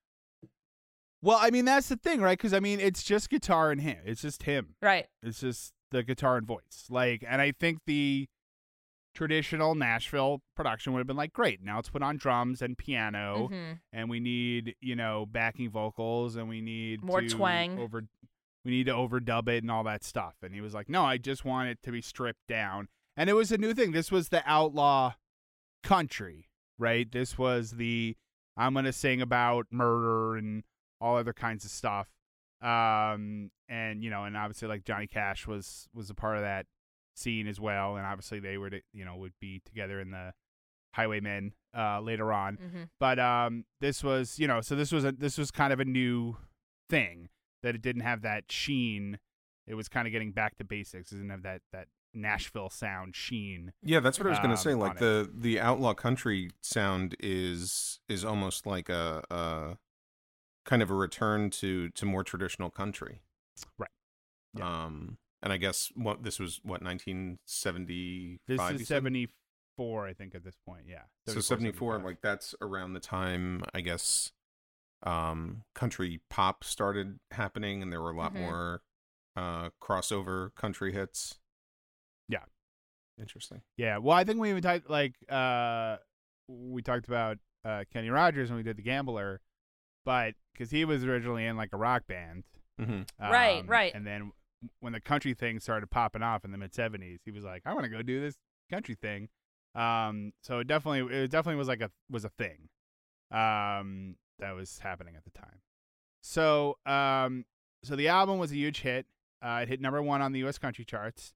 Well, 1.23 1.39
I 1.41 1.51
mean 1.51 1.65
that's 1.65 1.89
the 1.89 1.97
thing, 1.97 2.21
right? 2.21 2.37
Because 2.37 2.53
I 2.53 2.61
mean 2.61 2.81
it's 2.81 3.03
just 3.03 3.31
guitar 3.31 3.71
and 3.71 3.81
him. 3.81 3.99
It's 4.05 4.21
just 4.23 4.43
him. 4.43 4.75
right 4.83 5.07
It's 5.23 5.41
just 5.41 5.73
the 5.91 6.03
guitar 6.03 6.37
and 6.37 6.47
voice. 6.47 6.87
Like, 6.91 7.25
and 7.27 7.41
I 7.41 7.53
think 7.53 7.79
the 7.87 8.27
traditional 9.15 9.75
Nashville 9.77 10.43
production 10.57 10.93
would 10.93 10.99
have 10.99 11.07
been 11.07 11.17
like, 11.17 11.33
great. 11.33 11.63
Now 11.63 11.77
let's 11.77 11.89
put 11.89 12.03
on 12.03 12.17
drums 12.17 12.61
and 12.61 12.77
piano, 12.77 13.49
Mhm. 13.53 13.79
and 13.93 14.11
we 14.11 14.19
need 14.21 14.75
you 14.81 14.97
know 14.97 15.25
backing 15.25 15.71
vocals, 15.71 16.35
and 16.37 16.49
we 16.49 16.61
need 16.61 17.03
More 17.03 17.23
twang. 17.23 17.79
Over, 17.79 18.05
we 18.65 18.71
need 18.71 18.87
to 18.87 18.93
overdub 18.93 19.49
it 19.49 19.63
and 19.63 19.71
all 19.71 19.85
that 19.85 20.03
stuff. 20.05 20.35
And 20.43 20.55
he 20.55 20.61
was 20.61 20.75
like, 20.75 20.89
no, 20.89 21.05
I 21.05 21.19
just 21.19 21.45
want 21.45 21.69
it 21.69 21.79
to 21.83 21.93
be 21.93 22.01
stripped 22.01 22.47
down. 22.49 22.89
And 23.17 23.29
it 23.31 23.35
was 23.35 23.53
a 23.53 23.59
new 23.59 23.75
thing. 23.75 23.93
This 23.93 24.11
was 24.11 24.31
the 24.31 24.43
outlaw 24.47 25.15
country, 25.83 26.49
right? 26.79 27.11
This 27.11 27.39
was 27.39 27.73
the 27.73 28.17
I'm 28.57 28.75
gonna 28.75 28.93
sing 28.93 29.21
about 29.21 29.67
murder 29.71 30.37
and 30.37 30.63
all 31.01 31.17
other 31.17 31.33
kinds 31.33 31.65
of 31.65 31.71
stuff. 31.71 32.09
Um, 32.63 33.51
and 33.69 34.03
you 34.03 34.11
know, 34.11 34.25
and 34.25 34.37
obviously 34.37 34.69
like 34.69 34.85
Johnny 34.85 35.07
Cash 35.07 35.47
was 35.47 35.89
was 35.95 36.11
a 36.11 36.15
part 36.15 36.37
of 36.37 36.43
that 36.43 36.67
scene 37.15 37.47
as 37.47 37.61
well, 37.61 37.97
and 37.97 38.07
obviously 38.07 38.41
they 38.41 38.57
were 38.59 38.71
to, 38.71 38.81
you 38.93 39.05
know 39.05 39.17
would 39.17 39.35
be 39.41 39.61
together 39.65 40.01
in 40.01 40.11
the 40.11 40.33
Highwaymen 40.95 41.53
uh 41.77 42.01
later 42.01 42.33
on. 42.33 42.57
Mhm. 42.57 42.89
But 42.99 43.19
um, 43.19 43.65
this 43.81 44.03
was 44.03 44.39
you 44.39 44.47
know 44.47 44.61
so 44.61 44.75
this 44.77 44.93
was 44.93 45.05
a 45.05 45.13
this 45.13 45.37
was 45.37 45.51
kind 45.51 45.73
of 45.73 45.81
a 45.81 45.85
new 45.85 46.37
thing 46.89 47.29
that 47.65 47.75
it 47.75 47.83
didn't 47.83 48.03
have 48.03 48.23
that 48.23 48.45
sheen. 48.51 49.19
It 49.67 49.75
was 49.75 49.89
kind 49.89 50.07
of 50.07 50.13
getting 50.13 50.33
back 50.33 50.57
to 50.59 50.65
basics. 50.65 51.11
It 51.11 51.17
didn't 51.17 51.31
have 51.31 51.43
that 51.43 51.63
that 51.73 51.89
Nashville 52.13 52.71
sound 52.71 53.17
sheen. 53.17 53.73
Yeah, 53.83 54.01
that's 54.01 54.19
what 54.19 54.27
I 54.27 54.31
was 54.31 54.39
going 54.39 54.51
um, 54.51 54.57
to 54.57 54.63
say. 54.63 54.73
on 54.73 54.79
Like 54.79 54.97
it. 54.97 55.01
the 55.01 55.31
the 55.35 55.61
outlaw 55.61 55.95
country 55.95 56.51
sound 56.61 57.17
is 57.19 57.99
is 58.09 58.25
almost 58.25 58.67
like 58.67 58.89
a, 58.89 59.25
a 59.31 59.79
kind 60.65 60.83
of 60.83 60.91
a 60.91 60.95
return 60.95 61.51
to 61.51 61.89
to 61.91 62.07
more 62.07 62.23
traditional 62.23 62.71
country. 62.71 63.23
Right. 63.79 63.91
Yeah. 64.57 64.85
Um, 64.85 65.17
and 65.43 65.53
I 65.53 65.57
guess 65.57 65.91
what 65.95 66.23
this 66.23 66.39
was 66.39 66.61
what 66.63 66.83
1975. 66.83 68.39
This 68.47 68.83
is 68.83 68.89
seventy 68.89 69.29
four, 69.77 70.07
I 70.07 70.13
think, 70.13 70.35
at 70.35 70.45
this 70.45 70.55
point. 70.67 70.83
Yeah. 70.87 71.03
so 71.27 71.41
74 71.41 71.99
like 71.99 72.21
that's 72.21 72.55
around 72.61 72.93
the 72.93 73.01
time 73.01 73.65
i 73.75 73.81
guess 73.81 74.31
um 75.05 75.63
country 75.75 76.21
pop 76.31 76.65
started 76.65 77.19
happening 77.31 77.83
and 77.83 77.93
there 77.93 78.01
were 78.01 78.11
a 78.11 78.17
lot 78.17 78.33
Mhm. 78.35 78.41
more 78.41 78.83
uh 79.37 79.71
crossover 79.83 80.55
country 80.55 80.93
hits 80.93 81.39
Yeah. 82.29 82.45
interesting 83.19 83.63
Yeah, 83.77 83.99
well, 83.99 84.17
I 84.17 84.25
think 84.25 84.41
we 84.41 84.51
even 84.51 84.63
talked 84.63 84.89
like 84.91 85.15
uh, 85.29 85.99
we 86.49 86.83
talked 86.83 87.07
about 87.07 87.39
uh, 87.65 87.85
Kenny 87.93 88.11
Rogers 88.11 88.51
when 88.51 88.57
we 88.59 88.63
did 88.63 88.77
the 88.77 88.83
Gambler, 88.83 89.41
but 90.05 90.35
because 90.53 90.71
he 90.71 90.85
was 90.85 91.05
originally 91.05 91.47
in 91.47 91.57
like 91.57 91.71
a 91.73 91.77
rock 91.77 92.07
band, 92.07 92.45
mm-hmm. 92.81 93.03
Right, 93.23 93.61
um, 93.61 93.67
right. 93.67 93.95
and 93.95 94.07
then 94.07 94.33
when 94.81 94.93
the 94.93 95.01
country 95.01 95.33
thing 95.35 95.61
started 95.61 95.91
popping 95.91 96.23
off 96.23 96.45
in 96.45 96.51
the 96.53 96.59
mid 96.59 96.73
'70s, 96.73 97.21
he 97.25 97.31
was 97.31 97.45
like, 97.45 97.63
"I 97.65 97.73
want 97.73 97.85
to 97.85 97.91
go 97.91 98.03
do 98.03 98.21
this 98.21 98.37
country 98.71 98.95
thing." 98.97 99.29
Um, 99.75 100.33
so 100.43 100.59
it 100.59 100.67
definitely, 100.67 101.17
it 101.17 101.31
definitely 101.31 101.59
was 101.59 101.69
like 101.69 101.81
a 101.81 101.91
was 102.11 102.25
a 102.25 102.31
thing, 102.31 102.69
um, 103.31 104.17
that 104.39 104.53
was 104.55 104.79
happening 104.81 105.15
at 105.17 105.25
the 105.25 105.31
time. 105.31 105.61
So, 106.23 106.79
um, 106.87 107.45
so 107.83 107.97
the 107.97 108.09
album 108.09 108.39
was 108.39 108.51
a 108.51 108.57
huge 108.57 108.81
hit. 108.81 109.07
Uh, 109.43 109.61
it 109.63 109.69
hit 109.69 109.81
number 109.81 110.03
one 110.03 110.23
on 110.23 110.33
the 110.33 110.39
U.S. 110.41 110.59
country 110.59 110.85
charts. 110.85 111.35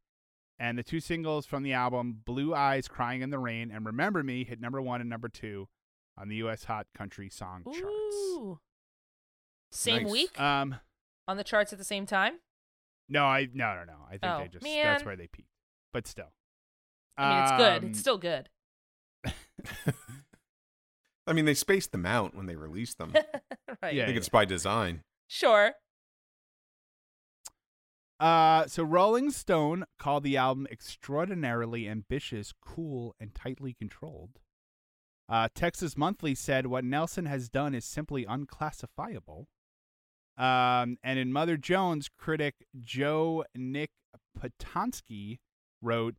And 0.58 0.76
the 0.76 0.82
two 0.82 0.98
singles 0.98 1.46
from 1.46 1.62
the 1.62 1.72
album, 1.74 2.20
Blue 2.24 2.52
Eyes, 2.54 2.88
Crying 2.88 3.22
in 3.22 3.30
the 3.30 3.38
Rain, 3.38 3.70
and 3.70 3.86
Remember 3.86 4.22
Me, 4.24 4.44
hit 4.44 4.60
number 4.60 4.82
one 4.82 5.00
and 5.00 5.08
number 5.08 5.28
two 5.28 5.68
on 6.16 6.28
the 6.28 6.36
U.S. 6.36 6.64
Hot 6.64 6.86
Country 6.96 7.28
Song 7.28 7.62
charts. 7.64 8.60
Same 9.70 10.02
Nice. 10.04 10.12
week 10.12 10.40
Um, 10.40 10.76
on 11.28 11.36
the 11.36 11.44
charts 11.44 11.72
at 11.72 11.78
the 11.78 11.84
same 11.84 12.06
time 12.06 12.38
no, 13.10 13.24
I 13.24 13.48
no 13.54 13.74
no 13.74 13.84
no. 13.84 13.94
I 14.06 14.12
think 14.18 14.22
Oh, 14.24 14.38
they 14.40 14.48
just 14.48 14.62
man. 14.64 14.84
that's 14.84 15.04
where 15.04 15.16
they 15.16 15.28
peaked. 15.28 15.48
But 15.92 16.06
still, 16.06 16.32
i 17.16 17.28
mean 17.34 17.42
it's 17.42 17.52
good 17.52 17.84
Um, 17.84 17.90
it's 17.90 17.98
still 18.00 18.18
good 18.18 18.48
i 21.28 21.32
mean 21.32 21.44
they 21.44 21.54
spaced 21.54 21.92
them 21.92 22.04
out 22.06 22.34
when 22.34 22.46
they 22.46 22.56
released 22.56 22.98
them 22.98 23.12
right 23.82 23.94
Yeah. 23.94 24.02
i 24.02 24.06
think 24.06 24.16
it's 24.18 24.28
by 24.28 24.44
design 24.44 25.02
sure 25.28 25.72
Uh, 28.20 28.66
so 28.66 28.82
Rolling 28.82 29.30
Stone 29.30 29.84
called 29.96 30.24
the 30.24 30.36
album 30.36 30.66
extraordinarily 30.72 31.88
ambitious, 31.88 32.52
cool, 32.60 33.14
and 33.20 33.32
tightly 33.32 33.74
controlled. 33.74 34.40
Uh, 35.28 35.48
Texas 35.54 35.96
Monthly 35.96 36.34
said 36.34 36.66
what 36.66 36.82
Nelson 36.84 37.26
has 37.26 37.48
done 37.48 37.76
is 37.76 37.84
simply 37.84 38.24
unclassifiable. 38.24 39.46
Um, 40.36 40.98
and 41.04 41.18
in 41.20 41.32
Mother 41.32 41.56
Jones, 41.56 42.08
critic 42.18 42.66
Joe 42.80 43.44
Nick 43.54 43.90
Patoski 44.36 45.38
wrote, 45.80 46.16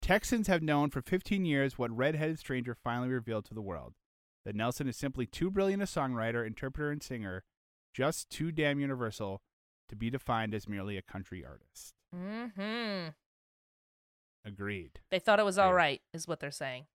Texans 0.00 0.46
have 0.46 0.62
known 0.62 0.90
for 0.90 1.02
15 1.02 1.44
years 1.44 1.76
what 1.76 1.90
Redheaded 1.90 2.38
Stranger 2.38 2.76
finally 2.76 3.08
revealed 3.08 3.44
to 3.46 3.54
the 3.54 3.60
world 3.62 3.94
that 4.50 4.56
Nelson 4.56 4.88
is 4.88 4.96
simply 4.96 5.26
too 5.26 5.48
brilliant 5.48 5.80
a 5.80 5.86
songwriter, 5.86 6.44
interpreter, 6.44 6.90
and 6.90 7.00
singer, 7.00 7.44
just 7.94 8.28
too 8.30 8.50
damn 8.50 8.80
universal 8.80 9.42
to 9.88 9.94
be 9.94 10.10
defined 10.10 10.54
as 10.54 10.68
merely 10.68 10.96
a 10.96 11.02
country 11.02 11.44
artist. 11.44 11.94
hmm 12.12 13.10
Agreed. 14.44 14.98
they 15.12 15.20
thought 15.20 15.38
it 15.38 15.44
was 15.44 15.56
all 15.56 15.68
Yeah. 15.68 15.74
right 15.76 16.02
is 16.12 16.26
what 16.26 16.40
they're 16.40 16.50
saying 16.50 16.86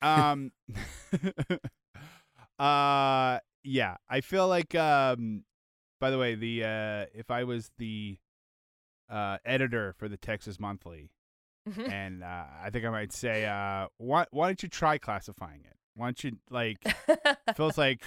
Um, 0.00 0.52
uh, 2.58 3.38
yeah, 3.62 3.96
I 4.08 4.20
feel 4.22 4.48
like. 4.48 4.74
Um, 4.74 5.44
by 6.00 6.10
the 6.10 6.16
way, 6.16 6.34
the 6.34 6.64
uh, 6.64 7.06
if 7.14 7.30
I 7.30 7.44
was 7.44 7.70
the 7.76 8.16
uh, 9.10 9.36
editor 9.44 9.92
for 9.98 10.08
the 10.08 10.16
Texas 10.16 10.58
Monthly, 10.58 11.10
Mm-hmm. 11.68 11.90
and 11.90 12.24
uh, 12.24 12.44
I 12.64 12.70
think 12.70 12.86
I 12.86 12.90
might 12.90 13.12
say, 13.12 13.44
uh, 13.44 13.88
why 13.98 14.24
why 14.30 14.46
don't 14.48 14.62
you 14.62 14.68
try 14.70 14.96
classifying 14.96 15.60
it? 15.66 15.76
Why 15.96 16.06
don't 16.06 16.24
you 16.24 16.32
like? 16.50 16.78
feels 17.56 17.76
like 17.76 18.02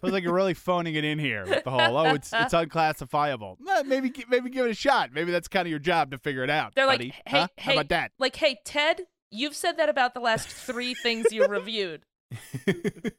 feels 0.00 0.12
like 0.12 0.22
you're 0.22 0.32
really 0.32 0.54
phoning 0.54 0.94
it 0.94 1.04
in 1.04 1.18
here 1.18 1.44
with 1.46 1.64
the 1.64 1.70
whole 1.70 1.96
oh 1.96 2.14
it's 2.14 2.32
it's 2.32 2.54
unclassifiable. 2.54 3.58
Maybe 3.84 4.12
maybe 4.28 4.48
give 4.50 4.66
it 4.66 4.70
a 4.70 4.74
shot. 4.74 5.10
Maybe 5.12 5.32
that's 5.32 5.48
kind 5.48 5.66
of 5.66 5.70
your 5.70 5.78
job 5.80 6.12
to 6.12 6.18
figure 6.18 6.44
it 6.44 6.50
out. 6.50 6.74
They're 6.74 6.86
buddy. 6.86 7.06
like, 7.06 7.14
hey, 7.26 7.38
Huh? 7.40 7.48
hey, 7.56 7.62
how 7.64 7.72
about 7.80 7.88
that? 7.90 8.12
Like, 8.18 8.36
hey, 8.36 8.58
Ted, 8.64 9.02
you've 9.30 9.54
said 9.56 9.76
that 9.78 9.88
about 9.88 10.14
the 10.14 10.20
last 10.20 10.48
three 10.48 10.94
things 10.94 11.26
you 11.32 11.46
reviewed. 11.46 12.02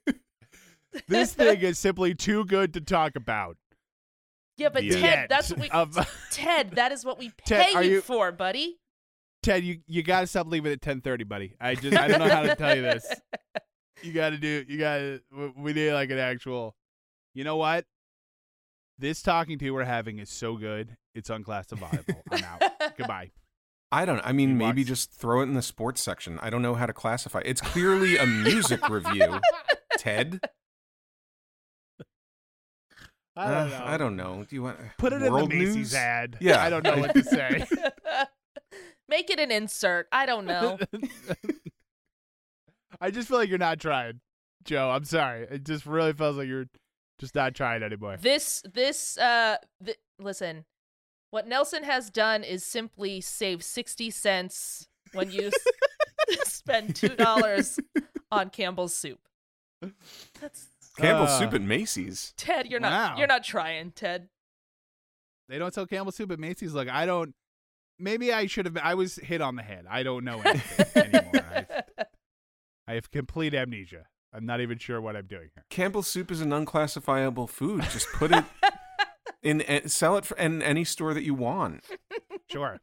This 1.07 1.33
thing 1.33 1.59
is 1.61 1.77
simply 1.77 2.15
too 2.15 2.43
good 2.45 2.73
to 2.73 2.81
talk 2.81 3.15
about. 3.15 3.57
Yeah, 4.57 4.69
but 4.69 4.81
Ted, 4.81 4.95
end 5.03 5.27
that's 5.29 5.51
what 5.51 5.59
we. 5.59 5.69
of- 5.69 5.95
Ted, 6.31 6.71
that 6.71 6.91
is 6.91 7.05
what 7.05 7.19
we 7.19 7.31
pay 7.45 7.73
are 7.75 7.83
you 7.83 7.91
you- 7.95 8.01
for, 8.01 8.31
buddy. 8.31 8.77
Ted, 9.43 9.63
you 9.63 9.79
you 9.85 10.01
got 10.01 10.21
to 10.21 10.27
stop 10.27 10.47
leaving 10.47 10.71
at 10.71 10.81
ten 10.81 11.01
thirty, 11.01 11.23
buddy. 11.23 11.53
I 11.61 11.75
just 11.75 11.95
I 11.95 12.07
don't 12.07 12.19
know 12.19 12.29
how 12.29 12.41
to 12.41 12.55
tell 12.55 12.75
you 12.75 12.81
this. 12.81 13.05
You 14.03 14.13
got 14.13 14.29
to 14.31 14.37
do. 14.37 14.63
You 14.67 14.77
got 14.77 14.97
to. 14.97 15.21
We 15.57 15.73
need 15.73 15.91
like 15.93 16.09
an 16.11 16.19
actual. 16.19 16.75
You 17.33 17.43
know 17.43 17.57
what? 17.57 17.85
This 18.99 19.21
talking 19.21 19.59
to 19.59 19.71
we're 19.71 19.83
having 19.83 20.17
is 20.19 20.29
so 20.29 20.55
good. 20.57 20.97
It's 21.13 21.29
unclassifiable. 21.29 22.23
I'm 22.31 22.43
out. 22.43 22.61
Goodbye. 22.97 23.31
I 23.91 24.05
don't. 24.05 24.19
I 24.25 24.33
mean, 24.33 24.57
maybe 24.57 24.83
just 24.83 25.11
throw 25.13 25.39
it 25.41 25.43
in 25.43 25.53
the 25.53 25.61
sports 25.61 26.01
section. 26.01 26.39
I 26.41 26.49
don't 26.49 26.61
know 26.61 26.75
how 26.75 26.85
to 26.87 26.93
classify. 26.93 27.41
It's 27.45 27.61
clearly 27.61 28.17
a 28.17 28.25
music 28.25 28.87
review. 28.89 29.39
Ted, 29.97 30.41
I 33.35 33.45
don't 33.49 33.53
Uh, 33.53 33.67
know. 33.79 33.85
I 33.85 33.97
don't 33.97 34.15
know. 34.15 34.45
Do 34.49 34.55
you 34.55 34.63
want 34.63 34.77
Put 34.97 35.13
it 35.13 35.21
world 35.31 35.53
in 35.53 35.59
the 35.59 35.65
Macy's 35.65 35.75
news? 35.75 35.93
ad. 35.95 36.37
Yeah. 36.41 36.61
I 36.63 36.69
don't 36.69 36.83
know 36.83 36.97
what 36.97 37.13
to 37.13 37.23
say. 37.23 37.65
Make 39.09 39.29
it 39.29 39.39
an 39.39 39.51
insert. 39.51 40.07
I 40.11 40.25
don't 40.25 40.45
know. 40.45 40.77
I 43.01 43.11
just 43.11 43.27
feel 43.27 43.37
like 43.37 43.49
you're 43.49 43.57
not 43.57 43.79
trying, 43.79 44.19
Joe. 44.63 44.89
I'm 44.89 45.03
sorry. 45.05 45.47
It 45.49 45.63
just 45.65 45.85
really 45.85 46.13
feels 46.13 46.37
like 46.37 46.47
you're 46.47 46.67
just 47.19 47.35
not 47.35 47.55
trying 47.55 47.83
anymore. 47.83 48.17
this 48.21 48.61
this 48.73 49.17
uh 49.17 49.57
th- 49.83 49.97
listen 50.19 50.65
what 51.31 51.47
nelson 51.47 51.83
has 51.83 52.09
done 52.11 52.43
is 52.43 52.63
simply 52.63 53.19
save 53.21 53.63
60 53.63 54.11
cents 54.11 54.87
when 55.13 55.31
you 55.31 55.47
s- 55.47 56.43
spend 56.47 56.95
two 56.95 57.15
dollars 57.15 57.79
on 58.31 58.51
campbell's 58.51 58.93
soup 58.95 59.19
that's 60.39 60.67
Campbell's 60.97 61.29
Uh, 61.29 61.39
soup 61.39 61.53
at 61.55 61.61
Macy's. 61.61 62.33
ted 62.37 62.67
you're 62.67 62.79
not 62.79 62.91
Wow. 62.91 63.15
you're 63.17 63.27
not 63.27 63.43
trying 63.43 63.91
ted 63.91 64.29
They 65.49 65.57
don't 65.57 65.73
sell 65.73 65.85
Campbell's 65.87 66.15
soup 66.15 66.31
at 66.31 66.39
Macy's. 66.39 66.73
Look, 66.73 66.87
I 66.89 67.05
don't. 67.05 67.33
Maybe 67.99 68.31
I 68.33 68.45
should 68.47 68.65
have. 68.65 68.77
I 68.77 68.93
was 68.95 69.15
hit 69.15 69.41
on 69.41 69.55
the 69.55 69.63
head. 69.63 69.85
I 69.89 70.03
don't 70.03 70.23
know 70.25 70.39
anything 70.41 70.85
anymore. 71.13 71.45
I, 72.87 72.91
I 72.91 72.95
have 72.95 73.11
complete 73.11 73.53
amnesia. 73.53 74.05
I'm 74.33 74.45
not 74.45 74.61
even 74.61 74.77
sure 74.77 74.99
what 75.01 75.15
I'm 75.15 75.25
doing 75.27 75.49
here. 75.53 75.65
Campbell's 75.69 76.07
soup 76.07 76.31
is 76.31 76.41
an 76.41 76.51
unclassifiable 76.51 77.47
food. 77.47 77.83
Just 77.91 78.07
put 78.13 78.31
it 78.31 78.43
in, 79.43 79.61
eh, 79.63 79.81
sell 79.87 80.17
it 80.17 80.25
for, 80.25 80.37
in 80.37 80.61
any 80.61 80.83
store 80.83 81.13
that 81.13 81.23
you 81.23 81.33
want. 81.33 81.83
Sure. 82.51 82.79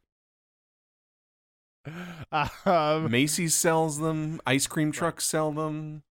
Um, 2.31 2.49
Macy's 3.11 3.53
sells 3.53 3.99
them. 3.99 4.41
Ice 4.45 4.67
cream 4.67 4.91
trucks 4.91 5.25
sell 5.25 5.51
them. 5.51 6.03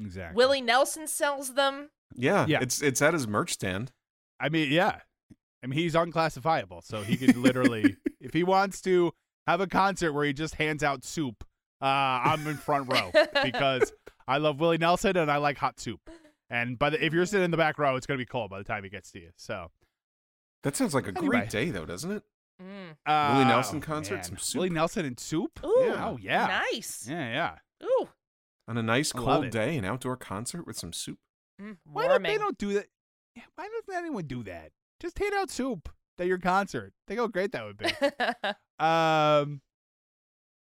exactly. 0.00 0.36
willie 0.36 0.60
nelson 0.60 1.08
sells 1.08 1.54
them 1.54 1.88
Yeah, 2.14 2.46
Yeah. 2.46 2.60
It's 2.60 2.80
it's 2.82 3.02
at 3.02 3.14
his 3.14 3.26
merch 3.26 3.52
stand. 3.52 3.92
I 4.38 4.48
mean, 4.48 4.70
yeah. 4.70 5.00
I 5.62 5.66
mean, 5.66 5.78
he's 5.78 5.94
unclassifiable, 5.94 6.82
so 6.82 7.02
he 7.02 7.16
could 7.16 7.36
literally, 7.36 7.96
if 8.20 8.32
he 8.32 8.44
wants 8.44 8.80
to 8.82 9.12
have 9.46 9.60
a 9.60 9.66
concert 9.66 10.12
where 10.12 10.24
he 10.24 10.32
just 10.32 10.56
hands 10.56 10.82
out 10.84 11.02
soup, 11.04 11.44
uh, 11.80 11.84
I'm 11.84 12.46
in 12.46 12.56
front 12.56 12.90
row 12.92 13.10
because 13.42 13.92
I 14.28 14.38
love 14.38 14.60
Willie 14.60 14.78
Nelson 14.78 15.16
and 15.16 15.30
I 15.30 15.36
like 15.36 15.58
hot 15.58 15.78
soup. 15.80 16.00
And 16.48 16.78
by 16.78 16.90
the, 16.90 17.04
if 17.04 17.12
you're 17.12 17.26
sitting 17.26 17.44
in 17.44 17.50
the 17.50 17.56
back 17.56 17.78
row, 17.78 17.96
it's 17.96 18.06
gonna 18.06 18.18
be 18.18 18.24
cold 18.26 18.50
by 18.50 18.58
the 18.58 18.64
time 18.64 18.84
he 18.84 18.90
gets 18.90 19.10
to 19.12 19.20
you. 19.20 19.30
So 19.36 19.70
That 20.62 20.76
sounds 20.76 20.94
like 20.94 21.04
a 21.06 21.08
Anyway. 21.16 21.26
great 21.38 21.50
day, 21.50 21.70
though, 21.70 21.86
doesn't 21.86 22.10
it? 22.10 22.22
mm. 22.62 22.92
uh, 23.04 23.32
Willie 23.34 23.44
Nelson 23.46 23.80
concert, 23.80 24.14
man. 24.16 24.24
some 24.24 24.38
soup? 24.38 24.58
Willie 24.58 24.70
Nelson 24.70 25.04
and 25.04 25.18
soup. 25.20 25.60
Ooh, 25.64 25.84
Yeah. 25.84 26.06
Oh 26.08 26.16
yeah. 26.20 26.62
nice 26.72 27.06
Yeah, 27.08 27.28
yeah. 27.82 27.86
ooh 27.86 28.08
On 28.68 28.78
a 28.78 28.82
nice 28.82 29.12
cold 29.12 29.50
day, 29.50 29.76
an 29.76 29.84
outdoor 29.84 30.16
concert 30.16 30.66
with 30.66 30.76
some 30.78 30.92
soup. 30.92 31.18
mm, 31.60 31.76
Why 31.84 32.06
don't 32.08 32.22
they 32.22 32.38
don't 32.38 32.56
do 32.58 32.72
that? 32.74 32.86
Why 33.56 33.68
doesn't 33.68 33.94
anyone 34.02 34.24
do 34.26 34.42
that? 34.44 34.70
Just 35.00 35.18
hand 35.18 35.34
out 35.36 35.50
soup 35.50 35.90
at 36.18 36.26
your 36.26 36.38
concert. 36.38 36.94
Think 37.06 37.20
how 37.20 37.26
great 37.26 37.52
that 37.52 37.64
would 37.64 37.76
be. 37.76 37.86
Um, 38.84 39.60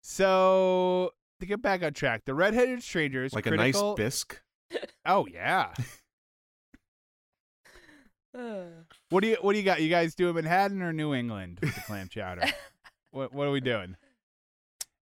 so 0.01 1.11
to 1.39 1.45
get 1.45 1.61
back 1.61 1.83
on 1.83 1.93
track, 1.93 2.23
the 2.25 2.33
redheaded 2.33 2.83
stranger 2.83 3.23
is 3.23 3.33
Like 3.33 3.45
critical. 3.45 3.63
a 3.63 3.91
nice 3.91 3.95
bisque. 3.97 4.41
Oh 5.05 5.27
yeah. 5.27 5.73
What 9.09 9.21
do 9.21 9.27
you 9.27 9.37
What 9.41 9.51
do 9.53 9.57
you 9.59 9.65
got? 9.65 9.81
You 9.81 9.89
guys 9.89 10.15
doing 10.15 10.35
Manhattan 10.35 10.81
or 10.81 10.93
New 10.93 11.13
England 11.13 11.59
with 11.61 11.75
the 11.75 11.81
clam 11.81 12.07
chowder? 12.07 12.43
what 13.11 13.33
What 13.33 13.47
are 13.47 13.51
we 13.51 13.59
doing? 13.59 13.95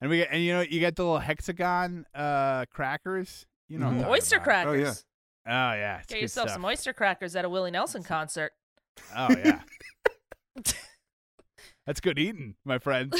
And 0.00 0.08
we 0.10 0.18
get 0.18 0.28
and 0.32 0.42
you 0.42 0.52
know 0.54 0.60
you 0.62 0.80
get 0.80 0.96
the 0.96 1.02
little 1.02 1.18
hexagon 1.18 2.06
uh 2.14 2.64
crackers. 2.72 3.44
You 3.68 3.78
know 3.78 3.86
what 3.86 3.94
I'm 3.96 4.02
Mhm. 4.04 4.08
oyster 4.08 4.36
about. 4.36 4.44
crackers 4.44 5.04
Oh, 5.46 5.50
yeah. 5.50 5.72
Oh 5.72 5.74
yeah, 5.76 5.98
it's 5.98 6.06
get 6.06 6.22
yourself 6.22 6.48
stuff. 6.48 6.54
some 6.56 6.64
oyster 6.64 6.92
crackers 6.94 7.36
at 7.36 7.44
a 7.44 7.48
willie 7.50 7.70
nelson 7.70 8.02
concert 8.02 8.52
Oh 9.14 9.28
yeah. 9.36 9.60
That's 11.86 12.00
good 12.00 12.18
eating, 12.18 12.54
my 12.64 12.78
friends. 12.78 13.14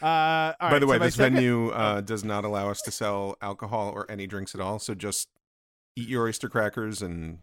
Uh, 0.00 0.04
all 0.06 0.54
By 0.60 0.70
right, 0.72 0.78
the 0.78 0.86
way, 0.86 0.96
so 0.98 1.04
this 1.04 1.14
second- 1.16 1.34
venue 1.34 1.68
uh, 1.72 2.00
does 2.00 2.22
not 2.24 2.44
allow 2.44 2.70
us 2.70 2.80
to 2.82 2.90
sell 2.90 3.36
alcohol 3.42 3.90
or 3.94 4.10
any 4.10 4.26
drinks 4.26 4.54
at 4.54 4.60
all. 4.60 4.78
So 4.78 4.94
just 4.94 5.28
eat 5.96 6.08
your 6.08 6.26
oyster 6.26 6.48
crackers 6.48 7.02
and 7.02 7.38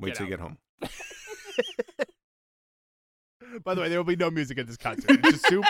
wait 0.00 0.08
Get 0.10 0.16
till 0.16 0.26
you 0.26 0.30
get 0.30 0.40
home. 0.40 0.58
By 3.64 3.74
the 3.74 3.82
way, 3.82 3.88
there 3.88 3.98
will 3.98 4.04
be 4.04 4.16
no 4.16 4.30
music 4.30 4.58
at 4.58 4.66
this 4.66 4.76
concert. 4.76 5.10
It's 5.24 5.30
just 5.30 5.46
soup. 5.48 5.64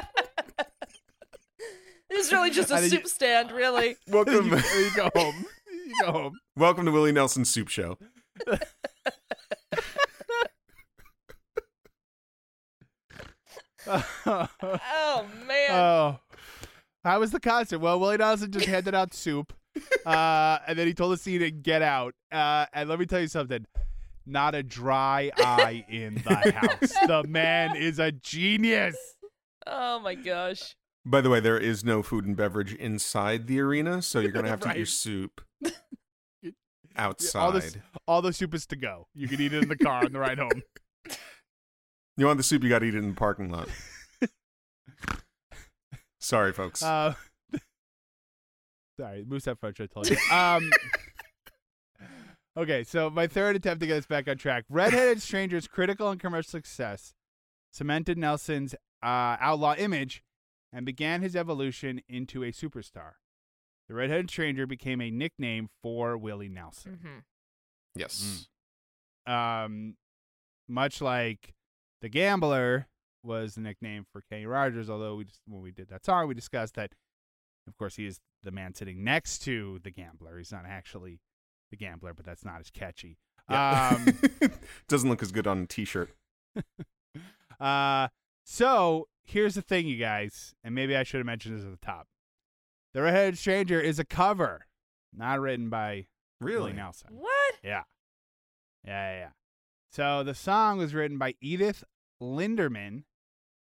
It's 2.10 2.30
really 2.32 2.50
just 2.50 2.70
a 2.70 2.74
I 2.76 2.80
think 2.80 2.92
you- 2.92 2.98
soup 3.00 3.08
stand, 3.08 3.50
really. 3.52 3.96
Welcome, 4.06 4.50
you, 4.50 4.56
you 4.56 4.90
go 4.94 5.10
home. 5.14 5.44
You 5.70 5.94
go 6.04 6.12
home. 6.12 6.38
welcome 6.56 6.84
to 6.86 6.92
Willie 6.92 7.12
Nelson's 7.12 7.50
Soup 7.50 7.68
Show. 7.68 7.98
Oh 14.26 15.26
man. 15.46 15.70
Oh, 15.70 16.18
how 17.04 17.20
was 17.20 17.30
the 17.32 17.40
concert? 17.40 17.78
Well, 17.80 17.98
Willie 17.98 18.16
Nelson 18.18 18.50
just 18.52 18.66
handed 18.66 18.94
out 18.94 19.12
soup, 19.14 19.52
uh, 20.06 20.58
and 20.66 20.78
then 20.78 20.86
he 20.86 20.94
told 20.94 21.18
the 21.18 21.30
he 21.30 21.38
didn't 21.38 21.62
get 21.62 21.82
out. 21.82 22.14
Uh, 22.30 22.66
and 22.72 22.88
let 22.88 22.98
me 22.98 23.06
tell 23.06 23.20
you 23.20 23.28
something: 23.28 23.66
not 24.26 24.54
a 24.54 24.62
dry 24.62 25.30
eye 25.36 25.84
in 25.88 26.14
the 26.14 26.52
house. 26.56 26.92
The 27.06 27.24
man 27.28 27.74
is 27.76 27.98
a 27.98 28.12
genius. 28.12 28.96
oh 29.66 29.98
my 30.00 30.14
gosh. 30.14 30.76
By 31.04 31.20
the 31.20 31.30
way, 31.30 31.40
there 31.40 31.58
is 31.58 31.84
no 31.84 32.02
food 32.04 32.24
and 32.26 32.36
beverage 32.36 32.72
inside 32.74 33.48
the 33.48 33.58
arena, 33.60 34.00
so 34.02 34.20
you're 34.20 34.30
gonna 34.30 34.48
have 34.48 34.60
to 34.60 34.68
eat 34.70 34.76
your 34.76 34.84
Right. 34.84 34.88
soup 34.88 35.40
All 36.44 36.52
outside. 36.96 37.62
the 37.62 37.80
all 38.06 38.22
the 38.22 38.32
soup 38.32 38.54
is 38.54 38.66
to 38.66 38.76
go. 38.76 39.08
You 39.14 39.26
can 39.26 39.40
eat 39.40 39.52
it 39.52 39.64
in 39.64 39.68
the 39.68 39.76
car 39.76 40.04
on 40.04 40.12
the 40.12 40.20
ride 40.20 40.38
home. 40.38 40.62
You 42.16 42.26
want 42.26 42.36
the 42.36 42.42
soup? 42.42 42.62
You 42.62 42.68
got 42.68 42.80
to 42.80 42.84
eat 42.86 42.94
it 42.94 42.98
in 42.98 43.08
the 43.10 43.14
parking 43.14 43.50
lot. 43.50 43.68
Sorry, 46.20 46.52
folks. 46.52 46.82
Uh, 46.82 47.14
sorry, 49.00 49.24
Moose 49.26 49.44
that 49.44 49.58
French. 49.58 49.80
I 49.80 49.86
told 49.86 50.08
you. 50.08 50.16
Um. 50.30 50.70
Okay, 52.54 52.84
so 52.84 53.08
my 53.08 53.26
third 53.26 53.56
attempt 53.56 53.80
to 53.80 53.86
get 53.86 53.96
us 53.96 54.04
back 54.04 54.28
on 54.28 54.36
track. 54.36 54.66
Redheaded 54.68 55.22
Stranger's 55.22 55.66
critical 55.66 56.10
and 56.10 56.20
commercial 56.20 56.50
success 56.50 57.14
cemented 57.70 58.18
Nelson's 58.18 58.74
uh, 59.02 59.38
outlaw 59.40 59.74
image 59.78 60.22
and 60.70 60.84
began 60.84 61.22
his 61.22 61.34
evolution 61.34 62.02
into 62.10 62.42
a 62.44 62.52
superstar. 62.52 63.12
The 63.88 63.94
Redheaded 63.94 64.28
Stranger 64.28 64.66
became 64.66 65.00
a 65.00 65.10
nickname 65.10 65.70
for 65.82 66.18
Willie 66.18 66.50
Nelson. 66.50 66.98
hmm 67.02 67.18
yes. 67.94 68.48
Um, 69.26 69.94
much 70.68 71.00
like 71.00 71.54
the 72.02 72.08
Gambler 72.08 72.88
was 73.22 73.54
the 73.54 73.60
nickname 73.60 74.04
for 74.12 74.22
Kenny 74.28 74.44
Rogers, 74.44 74.90
although 74.90 75.14
we 75.14 75.24
just, 75.24 75.40
when 75.46 75.62
we 75.62 75.70
did 75.70 75.88
that 75.88 76.04
song, 76.04 76.28
we 76.28 76.34
discussed 76.34 76.74
that, 76.74 76.92
of 77.66 77.78
course, 77.78 77.96
he 77.96 78.06
is 78.06 78.20
the 78.42 78.50
man 78.50 78.74
sitting 78.74 79.04
next 79.04 79.38
to 79.44 79.78
the 79.82 79.90
Gambler. 79.90 80.36
He's 80.36 80.52
not 80.52 80.64
actually 80.66 81.20
the 81.70 81.76
Gambler, 81.76 82.12
but 82.12 82.26
that's 82.26 82.44
not 82.44 82.60
as 82.60 82.70
catchy. 82.70 83.16
Yeah. 83.48 83.98
Um, 84.04 84.18
Doesn't 84.88 85.08
look 85.08 85.22
as 85.22 85.32
good 85.32 85.46
on 85.46 85.62
a 85.62 85.66
t-shirt. 85.66 86.10
uh, 87.60 88.08
so 88.44 89.08
here's 89.24 89.54
the 89.54 89.62
thing, 89.62 89.86
you 89.86 89.96
guys, 89.96 90.54
and 90.64 90.74
maybe 90.74 90.96
I 90.96 91.04
should 91.04 91.18
have 91.18 91.26
mentioned 91.26 91.56
this 91.56 91.64
at 91.64 91.70
the 91.70 91.86
top. 91.86 92.08
The 92.94 93.02
Redheaded 93.02 93.38
Stranger 93.38 93.80
is 93.80 94.00
a 94.00 94.04
cover, 94.04 94.66
not 95.16 95.40
written 95.40 95.70
by 95.70 96.06
Willie 96.40 96.54
Really? 96.54 96.72
Nelson. 96.72 97.10
What? 97.12 97.54
Yeah. 97.62 97.84
Yeah, 98.84 99.12
yeah, 99.12 99.18
yeah. 99.18 99.28
So 99.92 100.22
the 100.22 100.34
song 100.34 100.78
was 100.78 100.94
written 100.94 101.18
by 101.18 101.34
Edith 101.40 101.84
Lindeman 102.22 103.02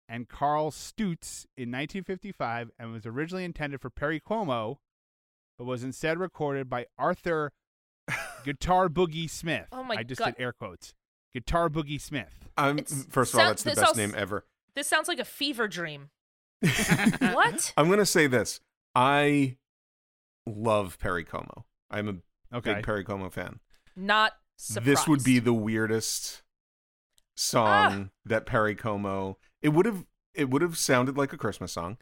and 0.10 0.28
Carl 0.28 0.72
Stutz 0.72 1.46
in 1.56 1.70
1955 1.72 2.72
and 2.78 2.92
was 2.92 3.06
originally 3.06 3.46
intended 3.46 3.80
for 3.82 3.90
Perry 3.90 4.20
Como, 4.20 4.80
but 5.58 5.64
was 5.66 5.84
instead 5.84 6.20
recorded 6.20 6.70
by 6.70 6.86
Arthur 6.98 7.54
Guitar 8.44 8.90
Boogie 8.90 9.30
Smith. 9.30 9.68
Oh 9.72 9.84
my 9.84 9.96
god. 9.96 10.00
I 10.00 10.04
just 10.04 10.20
God. 10.20 10.36
did 10.36 10.44
air 10.44 10.52
quotes. 10.54 10.94
Guitar 11.34 11.70
Boogie 11.70 12.02
Smith. 12.02 12.50
Um, 12.58 12.78
It's- 12.80 13.06
first 13.10 13.34
of 13.34 13.40
all, 13.40 13.46
sound- 13.46 13.52
that's 13.52 13.64
the 13.64 13.70
best 13.72 13.88
all- 13.88 13.96
name 13.96 14.14
ever. 14.18 14.46
This 14.76 14.88
sounds 14.88 15.08
like 15.08 15.20
a 15.20 15.26
fever 15.26 15.68
dream. 15.68 16.10
what? 16.62 17.74
I'm 17.78 17.90
gonna 17.90 18.06
say 18.06 18.28
this. 18.28 18.60
I 18.94 19.58
love 20.46 21.00
Perry 21.00 21.24
Como. 21.24 21.66
I'm 21.90 22.08
a 22.10 22.56
Okay. 22.58 22.76
big 22.76 22.86
Perry 22.86 23.04
Como 23.04 23.30
fan. 23.30 23.60
Not 23.96 24.34
surprised. 24.58 24.86
This 24.88 25.08
would 25.08 25.24
be 25.24 25.40
the 25.40 25.54
weirdest 25.54 26.44
song 27.42 28.12
that 28.26 28.46
Perry 28.46 28.76
Como. 28.76 29.38
It 29.62 29.70
would 29.70 29.86
have. 29.86 30.06
It 30.34 30.50
would 30.50 30.62
have 30.62 30.78
sounded 30.78 31.18
like 31.18 31.34
a 31.34 31.38
Christmas 31.38 31.74
song. 31.74 31.98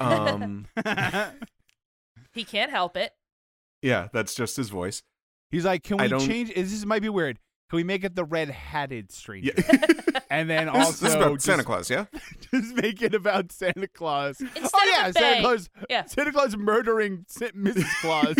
Um, 0.00 0.66
He 2.32 2.44
can't 2.44 2.70
help 2.70 2.96
it. 2.96 3.12
yeah, 3.82 4.08
that's 4.12 4.34
just 4.34 4.56
his 4.56 4.68
voice. 4.68 5.02
He's 5.50 5.64
like, 5.64 5.82
can 5.82 5.96
we 5.96 6.08
change? 6.24 6.50
Is 6.50 6.70
this 6.70 6.84
might 6.84 7.02
be 7.02 7.08
weird? 7.08 7.38
Can 7.70 7.78
we 7.78 7.84
make 7.84 8.04
it 8.04 8.14
the 8.14 8.24
red 8.24 8.48
hatted 8.50 9.10
stranger? 9.12 9.52
Yeah. 9.56 9.86
And 10.30 10.48
then 10.48 10.68
also 10.68 10.90
this 10.90 11.02
is 11.02 11.14
about 11.14 11.32
just, 11.36 11.46
Santa 11.46 11.64
Claus, 11.64 11.88
yeah. 11.88 12.04
just 12.52 12.76
make 12.76 13.00
it 13.00 13.14
about 13.14 13.50
Santa 13.50 13.88
Claus. 13.88 14.38
Instead 14.40 14.62
oh 14.62 14.78
of 14.78 14.88
yeah, 14.90 15.06
a 15.06 15.12
Santa 15.14 15.36
bay. 15.36 15.40
Claus. 15.40 15.70
Yeah. 15.88 16.04
Santa 16.04 16.32
Claus 16.32 16.54
murdering 16.54 17.24
Mrs. 17.30 17.86
Claus. 18.02 18.36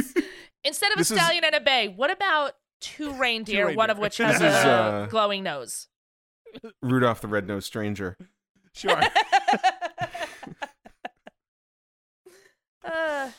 Instead 0.64 0.92
of 0.92 0.98
This 0.98 1.10
a 1.10 1.14
is- 1.14 1.20
stallion 1.20 1.44
and 1.44 1.54
a 1.54 1.60
bay, 1.60 1.88
what 1.88 2.10
about 2.10 2.52
two 2.82 3.12
reindeer, 3.14 3.72
one 3.72 3.88
of 3.88 3.98
which 3.98 4.18
has 4.18 4.36
is, 4.36 4.42
a 4.42 4.46
uh, 4.46 5.06
glowing 5.06 5.42
nose? 5.42 5.88
Rudolph 6.82 7.20
the 7.20 7.28
Red-Nosed 7.28 7.66
Stranger. 7.66 8.16
sure. 8.72 9.00
Uh, 12.84 13.30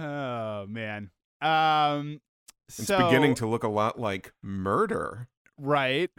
oh 0.00 0.66
man. 0.66 1.10
Um. 1.40 2.20
It's 2.66 2.86
so, 2.86 3.04
beginning 3.04 3.34
to 3.36 3.46
look 3.46 3.62
a 3.62 3.68
lot 3.68 4.00
like 4.00 4.32
murder. 4.42 5.28
right. 5.58 6.10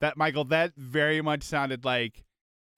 That 0.00 0.16
Michael, 0.16 0.44
that 0.44 0.72
very 0.76 1.20
much 1.20 1.42
sounded 1.42 1.84
like 1.84 2.24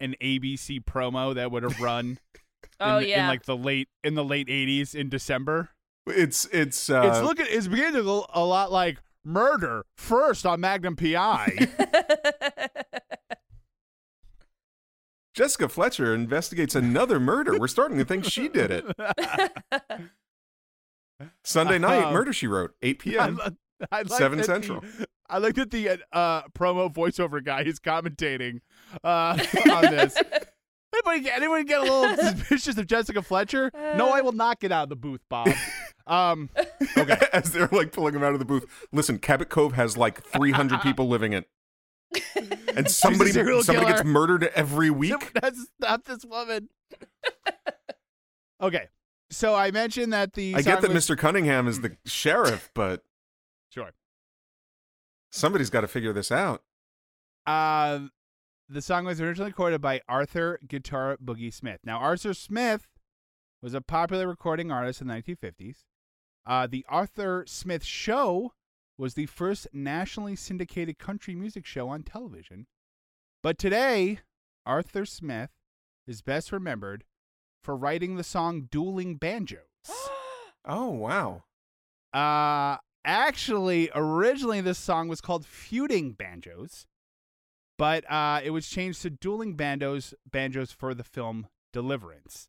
an 0.01 0.17
ABC 0.21 0.85
promo 0.85 1.35
that 1.35 1.53
would 1.53 1.63
have 1.63 1.81
run. 1.81 2.19
oh 2.81 2.99
in, 2.99 3.09
yeah. 3.09 3.23
in 3.23 3.29
like 3.29 3.45
the 3.45 3.57
late 3.57 3.89
in 4.03 4.15
the 4.15 4.25
late 4.25 4.49
'80s 4.49 4.95
in 4.95 5.09
December. 5.09 5.71
It's 6.07 6.47
it's 6.47 6.91
uh, 6.91 7.03
it's 7.05 7.23
looking. 7.23 7.47
It's 7.49 7.69
beginning 7.69 7.95
to 7.95 8.03
look 8.03 8.31
a 8.33 8.45
lot 8.45 8.73
like 8.73 8.99
murder 9.25 9.85
first 9.97 10.45
on 10.45 10.61
Magnum 10.61 10.97
PI. 10.97 11.69
Jessica 15.35 15.69
Fletcher 15.69 16.15
investigates 16.15 16.75
another 16.75 17.19
murder. 17.19 17.59
We're 17.59 17.69
starting 17.69 17.97
to 17.99 18.05
think 18.05 18.25
she 18.25 18.49
did 18.49 18.71
it. 18.71 18.85
Sunday 21.43 21.79
night, 21.81 22.05
Um, 22.05 22.13
Murder 22.13 22.33
She 22.33 22.47
Wrote, 22.47 22.75
8 22.83 22.97
I, 23.01 23.03
p.m. 23.03 23.41
I 23.91 24.03
like 24.03 24.09
7 24.09 24.39
that 24.39 24.45
Central. 24.45 24.81
The, 24.83 25.07
I 25.31 25.39
like 25.39 25.55
that 25.55 25.71
the 25.71 26.01
uh, 26.13 26.43
promo 26.49 26.93
voiceover 26.93 27.43
guy 27.43 27.63
is 27.63 27.81
commentating 27.81 28.61
uh, 29.03 29.39
on 29.73 29.83
this. 29.85 30.15
Anybody, 30.95 31.21
get- 31.25 31.37
anyone 31.39 31.65
get 31.65 31.81
a 31.81 31.83
little 31.85 32.17
suspicious 32.33 32.77
of 32.77 32.87
Jessica 32.87 33.23
Fletcher? 33.23 33.71
No, 33.97 34.11
I 34.11 34.21
will 34.21 34.33
not 34.33 34.61
get 34.61 34.71
out 34.71 34.83
of 34.85 34.89
the 34.91 34.97
booth, 34.97 35.23
Bob. 35.31 35.49
Um, 36.07 36.51
okay. 36.99 37.17
As 37.33 37.53
they're 37.53 37.69
like 37.73 37.93
pulling 37.93 38.15
him 38.15 38.23
out 38.23 38.35
of 38.35 38.39
the 38.39 38.45
booth. 38.45 38.67
Listen, 38.93 39.19
Cabot 39.19 39.49
Cove 39.49 39.73
has 39.73 39.97
like 39.97 40.23
300 40.25 40.83
people 40.83 41.09
living 41.09 41.33
in. 41.33 41.47
And 42.77 42.91
somebody 42.91 43.33
serial 43.33 43.63
somebody 43.63 43.87
gets 43.89 44.05
murdered 44.05 44.45
every 44.55 44.89
week. 45.03 45.33
That's 45.35 45.67
stop 45.81 46.05
this 46.05 46.25
woman. 46.25 46.69
okay, 48.63 48.89
so 49.31 49.55
I 49.55 49.71
mentioned 49.71 50.13
that 50.13 50.33
the 50.35 50.55
I 50.55 50.63
get 50.63 50.81
that 50.81 50.91
was- 50.91 51.07
Mr. 51.07 51.17
Cunningham 51.19 51.69
is 51.69 51.81
the 51.81 51.97
sheriff, 52.07 52.71
but 52.75 53.03
Sure. 53.71 53.91
somebody's 55.31 55.71
got 55.71 55.83
to 55.83 55.89
figure 55.89 56.13
this 56.13 56.31
out. 56.33 56.63
Um, 57.47 58.11
the 58.69 58.83
song 58.83 59.05
was 59.05 59.21
originally 59.21 59.51
recorded 59.51 59.81
by 59.81 60.01
Arthur 60.09 60.59
Guitar 60.67 61.17
Boogie 61.23 61.53
Smith. 61.53 61.81
Now, 61.85 61.99
Arthur 61.99 62.35
Smith 62.35 62.87
was 63.63 63.75
a 63.75 63.81
popular 63.81 64.29
recording 64.29 64.71
artist 64.71 65.01
in 65.01 65.09
the 65.09 65.15
1950s. 65.15 65.85
Uh, 66.47 66.67
the 66.67 66.85
Arthur 66.89 67.45
Smith 67.47 67.85
Show 67.85 68.53
was 69.03 69.15
the 69.15 69.27
first 69.27 69.67
nationally 69.73 70.37
syndicated 70.37 70.97
country 70.97 71.35
music 71.35 71.67
show 71.67 71.89
on 71.89 72.05
television. 72.05 72.69
But 73.43 73.59
today, 73.59 74.21
Arthur 74.65 75.05
Smith 75.05 75.51
is 76.07 76.23
best 76.23 76.53
remembered 76.53 77.03
for 77.65 77.77
writing 77.77 78.15
the 78.15 78.23
song 78.23 78.69
Dueling 78.71 79.17
Banjos. 79.17 79.63
Oh, 80.65 80.91
wow. 80.91 81.43
Uh, 82.15 82.77
actually, 83.05 83.91
originally 83.97 84.61
this 84.61 84.79
song 84.79 85.09
was 85.09 85.21
called 85.21 85.45
Feuding 85.45 86.13
Banjos, 86.13 86.87
but 87.77 88.09
uh, 88.09 88.41
it 88.45 88.51
was 88.51 88.69
changed 88.69 89.03
to 89.03 89.11
Dueling 89.11 89.57
Banjos, 89.57 90.15
banjos 90.31 90.71
for 90.71 90.95
the 90.95 91.03
film 91.03 91.49
Deliverance. 91.73 92.49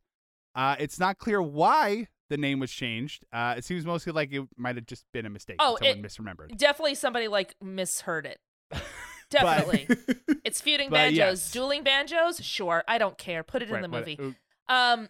Uh, 0.54 0.76
it's 0.78 1.00
not 1.00 1.18
clear 1.18 1.42
why 1.42 2.10
the 2.30 2.38
name 2.38 2.60
was 2.60 2.72
changed. 2.72 3.26
Uh, 3.32 3.56
it 3.58 3.66
seems 3.66 3.86
mostly 3.86 4.12
like 4.14 4.32
it 4.34 4.44
might 4.58 4.76
have 4.76 4.86
just 4.86 5.06
been 5.14 5.26
a 5.26 5.30
mistake. 5.30 5.58
Oh, 5.60 5.78
someone 5.82 5.98
it- 6.00 6.04
misremembered. 6.04 6.58
Definitely 6.58 6.96
somebody 6.96 7.28
like 7.28 7.56
misheard 7.62 8.26
it. 8.26 8.40
Definitely. 9.30 9.88
it's 10.44 10.62
feuding 10.62 10.90
banjos. 10.90 11.18
yes. 11.18 11.52
Dueling 11.52 11.84
banjos? 11.84 12.44
Sure. 12.44 12.84
I 12.88 12.98
don't 12.98 13.18
care. 13.18 13.44
Put 13.44 13.62
it 13.62 13.70
in 13.70 13.76
Right, 13.76 13.82
the 13.82 13.88
but, 13.90 14.00
movie. 14.08 14.36
uh, 14.70 14.74
Um 14.74 15.10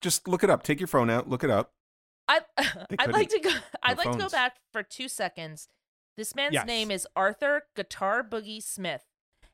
Just 0.00 0.28
look 0.28 0.44
it 0.44 0.50
up. 0.50 0.62
Take 0.62 0.80
your 0.80 0.86
phone 0.86 1.10
out, 1.10 1.28
look 1.28 1.42
it 1.44 1.50
up. 1.50 1.72
I 2.28 2.40
I'd 2.98 3.12
like 3.12 3.28
to 3.30 3.40
go 3.40 3.50
I'd 3.82 3.98
like 3.98 4.12
to 4.12 4.18
go 4.18 4.28
back 4.28 4.56
for 4.72 4.82
2 4.82 5.08
seconds. 5.08 5.68
This 6.16 6.34
man's 6.34 6.54
Yes. 6.54 6.66
name 6.66 6.90
is 6.90 7.06
Arthur 7.16 7.64
Guitar 7.74 8.22
Boogie 8.22 8.62
Smith 8.62 9.02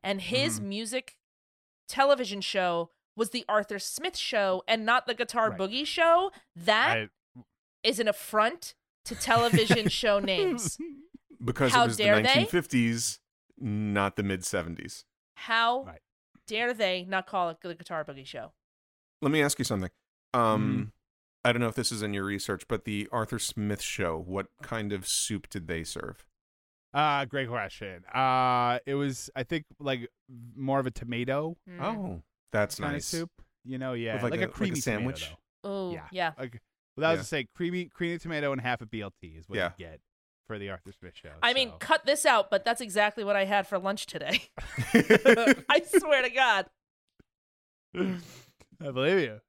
and 0.05 0.20
his 0.20 0.59
Mm-hmm. 0.61 0.69
music 0.69 1.16
television 1.89 2.41
show 2.41 2.91
was 3.21 3.31
the 3.31 3.45
Arthur 3.49 3.79
Smith 3.79 4.17
show 4.17 4.63
and 4.67 4.85
not 4.85 5.07
the 5.07 5.15
Guitar 5.15 5.51
Right. 5.51 5.59
Boogie 5.61 5.87
show. 5.87 6.33
That 6.57 7.11
is 7.85 8.01
I- 8.01 8.03
an 8.03 8.09
affront 8.09 8.75
to 9.05 9.15
television 9.15 9.89
show 10.01 10.19
names. 10.19 10.77
Because 11.45 11.73
How 11.73 11.85
it 11.85 11.89
was 11.89 11.97
the 11.99 12.05
dare 12.05 12.23
they? 12.23 12.29
1950s, 12.47 13.19
not 13.59 14.17
the 14.17 14.23
mid 14.23 14.41
70s. 14.41 15.05
How 15.37 15.85
Right. 15.85 16.01
dare 16.47 16.75
they 16.75 17.05
not 17.09 17.27
call 17.27 17.51
it 17.51 17.59
the 17.63 17.75
Guitar 17.75 18.05
Boogie 18.05 18.27
show? 18.27 18.53
Let 19.23 19.31
me 19.33 19.43
ask 19.43 19.59
you 19.59 19.65
something. 19.65 19.91
Um, 20.35 20.93
I 21.45 21.53
don't 21.53 21.61
know 21.61 21.69
if 21.69 21.75
this 21.75 21.91
is 21.93 22.03
in 22.03 22.13
your 22.15 22.25
research, 22.25 22.65
but 22.69 22.85
the 22.85 23.09
Arthur 23.13 23.39
Smith 23.39 23.81
show, 23.83 24.19
what 24.19 24.47
kind 24.63 24.93
of 24.93 25.05
soup 25.07 25.49
did 25.49 25.67
they 25.67 25.85
serve? 25.85 26.25
Uh, 26.93 27.25
great 27.25 27.49
question. 27.49 28.05
Uh, 28.13 28.79
it 28.85 28.95
was, 28.95 29.31
I 29.37 29.43
think, 29.45 29.65
like 29.79 30.09
more 30.57 30.81
of 30.81 30.87
a 30.87 30.91
tomato 30.91 31.57
Mm. 31.69 31.81
Oh, 31.83 32.23
that's 32.53 32.79
kind 32.79 32.93
nice. 32.95 33.13
of 33.13 33.19
soup. 33.21 33.31
You 33.65 33.79
know, 33.79 33.93
yeah, 33.93 34.15
like 34.15 34.23
like, 34.23 34.33
a- 34.33 34.37
a, 34.37 34.41
like 34.41 34.49
a 34.49 34.53
creamy 34.53 34.81
tomato, 34.81 34.99
sandwich? 34.99 35.31
Oh, 35.65 35.93
Yeah. 35.93 36.07
yeah. 36.13 36.33
Like, 36.39 36.61
well, 36.97 37.03
that 37.03 37.11
was 37.11 37.19
Yeah. 37.19 37.23
to 37.23 37.25
say 37.29 37.49
creamy, 37.55 37.85
creamy 37.87 38.19
tomato 38.19 38.53
and 38.53 38.61
half 38.61 38.81
a 38.81 38.87
BLT 38.87 39.37
is 39.39 39.49
what 39.49 39.57
Yeah. 39.59 39.73
you 39.79 39.85
get 39.87 40.01
for 40.47 40.59
the 40.59 40.71
Arthur 40.71 40.93
Smith 40.93 41.15
show. 41.15 41.31
I 41.43 41.53
mean, 41.53 41.73
cut 41.79 42.07
this 42.07 42.25
out, 42.27 42.51
but 42.51 42.65
that's 42.65 42.81
exactly 42.81 43.23
what 43.23 43.37
I 43.37 43.45
had 43.45 43.67
for 43.67 43.79
lunch 43.79 44.07
today. 44.07 44.41
I 44.95 45.83
swear 45.87 46.23
to 46.23 46.31
God. 46.31 46.67
I 47.95 48.91
believe 48.93 49.21
you. 49.21 49.41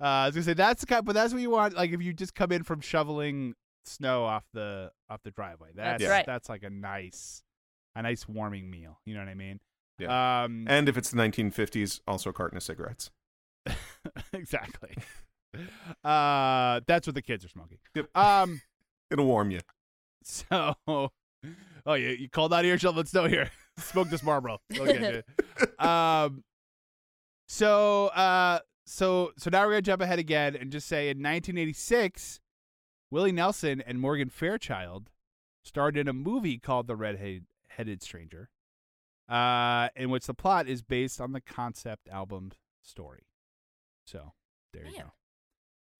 Uh, 0.00 0.04
I 0.04 0.26
was 0.26 0.34
gonna 0.34 0.44
say 0.44 0.54
that's 0.54 0.80
the 0.80 0.86
kind, 0.86 1.04
but 1.04 1.14
that's 1.14 1.32
what 1.32 1.42
you 1.42 1.50
want. 1.50 1.74
Like 1.74 1.90
if 1.90 2.00
you 2.02 2.12
just 2.12 2.34
come 2.34 2.52
in 2.52 2.62
from 2.62 2.80
shoveling 2.80 3.54
snow 3.84 4.24
off 4.24 4.44
the 4.54 4.92
off 5.10 5.20
the 5.24 5.30
driveway, 5.30 5.70
that's 5.74 6.02
That's 6.02 6.10
right. 6.10 6.26
that's 6.26 6.48
like 6.48 6.62
a 6.62 6.70
nice, 6.70 7.42
a 7.94 8.02
nice 8.02 8.26
warming 8.28 8.70
meal. 8.70 8.98
You 9.04 9.14
know 9.14 9.20
what 9.20 9.28
I 9.28 9.34
mean? 9.34 9.60
Yeah. 10.00 10.42
Um, 10.44 10.66
and 10.68 10.88
if 10.88 10.96
it's 10.96 11.10
the 11.10 11.16
1950s, 11.16 12.00
also 12.06 12.30
a 12.30 12.32
carton 12.32 12.56
of 12.56 12.62
cigarettes. 12.62 13.10
exactly. 14.32 14.96
Uh, 16.04 16.78
that's 16.86 17.08
what 17.08 17.14
the 17.16 17.22
kids 17.22 17.44
are 17.44 17.48
smoking. 17.48 17.78
Yep. 17.96 18.16
Um. 18.16 18.60
It'll 19.10 19.26
warm 19.26 19.50
you. 19.50 19.58
So, 20.22 20.76
oh, 20.86 21.10
you 21.94 22.10
you 22.10 22.28
called 22.28 22.54
out 22.54 22.64
here, 22.64 22.78
shoveling 22.78 23.06
snow 23.06 23.26
here. 23.26 23.50
Smoke 23.76 24.10
this 24.10 24.22
Marlboro. 24.22 24.60
You. 24.70 25.22
um. 25.80 26.44
So, 27.48 28.06
uh, 28.08 28.60
so 28.86 29.32
so 29.36 29.50
now 29.50 29.64
we're 29.64 29.72
gonna 29.72 29.82
jump 29.82 30.02
ahead 30.02 30.20
again 30.20 30.54
and 30.54 30.70
just 30.70 30.86
say 30.86 31.06
in 31.08 31.18
1986, 31.18 32.38
Willie 33.10 33.32
Nelson 33.32 33.80
and 33.84 34.00
Morgan 34.00 34.28
Fairchild 34.28 35.10
starred 35.64 35.96
in 35.96 36.06
a 36.06 36.12
movie 36.12 36.58
called 36.58 36.86
The 36.86 36.96
Red-Headed 36.96 38.02
Stranger, 38.02 38.50
uh, 39.30 39.88
in 39.96 40.10
which 40.10 40.26
the 40.26 40.34
plot 40.34 40.66
is 40.68 40.82
based 40.82 41.20
on 41.20 41.32
the 41.32 41.40
concept 41.40 42.08
album 42.08 42.50
story. 42.82 43.22
So 44.06 44.32
there 44.72 44.84
you 44.86 44.96
go. 44.98 45.12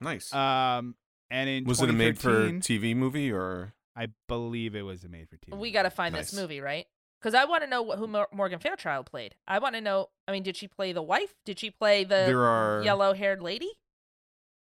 Nice. 0.01 0.33
Um, 0.35 0.97
And 1.31 1.49
in 1.49 1.65
Was 1.65 1.81
it 1.83 1.91
a 1.91 1.93
made 1.93 2.19
for 2.19 2.51
TV 2.51 2.97
movie 2.97 3.31
or? 3.31 3.75
I 3.97 4.09
believe 4.29 4.75
it 4.75 4.83
was 4.83 5.05
a 5.05 5.09
made 5.09 5.29
for 5.29 5.37
TV. 5.37 5.57
We 5.59 5.71
got 5.71 5.83
to 5.83 5.91
find 5.91 6.15
this 6.15 6.33
movie, 6.33 6.61
right? 6.61 6.87
Because 7.21 7.35
I 7.35 7.45
want 7.45 7.63
to 7.65 7.69
know 7.69 7.83
what, 7.83 7.99
who 7.99 8.07
Mor- 8.07 8.29
Morgan 8.33 8.59
Fairchild 8.59 9.05
played. 9.07 9.35
I 9.47 9.59
want 9.59 9.75
to 9.75 9.81
know. 9.83 10.09
I 10.27 10.33
mean, 10.33 10.43
did 10.43 10.57
she 10.57 10.67
play 10.69 10.93
the 10.93 11.03
wife? 11.03 11.35
Did 11.45 11.59
she 11.59 11.71
play 11.71 12.03
the 12.05 12.25
There 12.27 12.45
are- 12.45 12.83
yellow-haired 12.83 13.43
lady? 13.43 13.71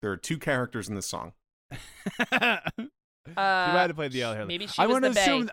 There 0.03 0.11
are 0.11 0.17
two 0.17 0.37
characters 0.37 0.87
in 0.87 0.95
this 0.95 1.07
song. 1.07 1.33
she 1.71 1.77
might 2.31 2.89
Uh, 3.35 3.77
have 3.87 3.95
played 3.95 4.11
the 4.11 4.19
yellow 4.19 4.35
hair. 4.35 4.45
maybe 4.45 4.67
she 4.67 4.81
I'm 4.81 4.89
was 4.89 4.95
gonna 4.97 5.09
the 5.09 5.15
bae. 5.15 5.21
assume. 5.21 5.49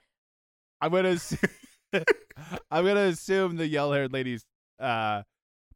I'm 0.80 0.90
gonna. 0.92 1.08
ass- 1.10 1.36
I'm 2.70 2.84
gonna 2.84 3.00
assume 3.06 3.56
the 3.56 3.66
yellow 3.66 3.92
haired 3.94 4.12
lady's 4.12 4.44
uh, 4.78 5.22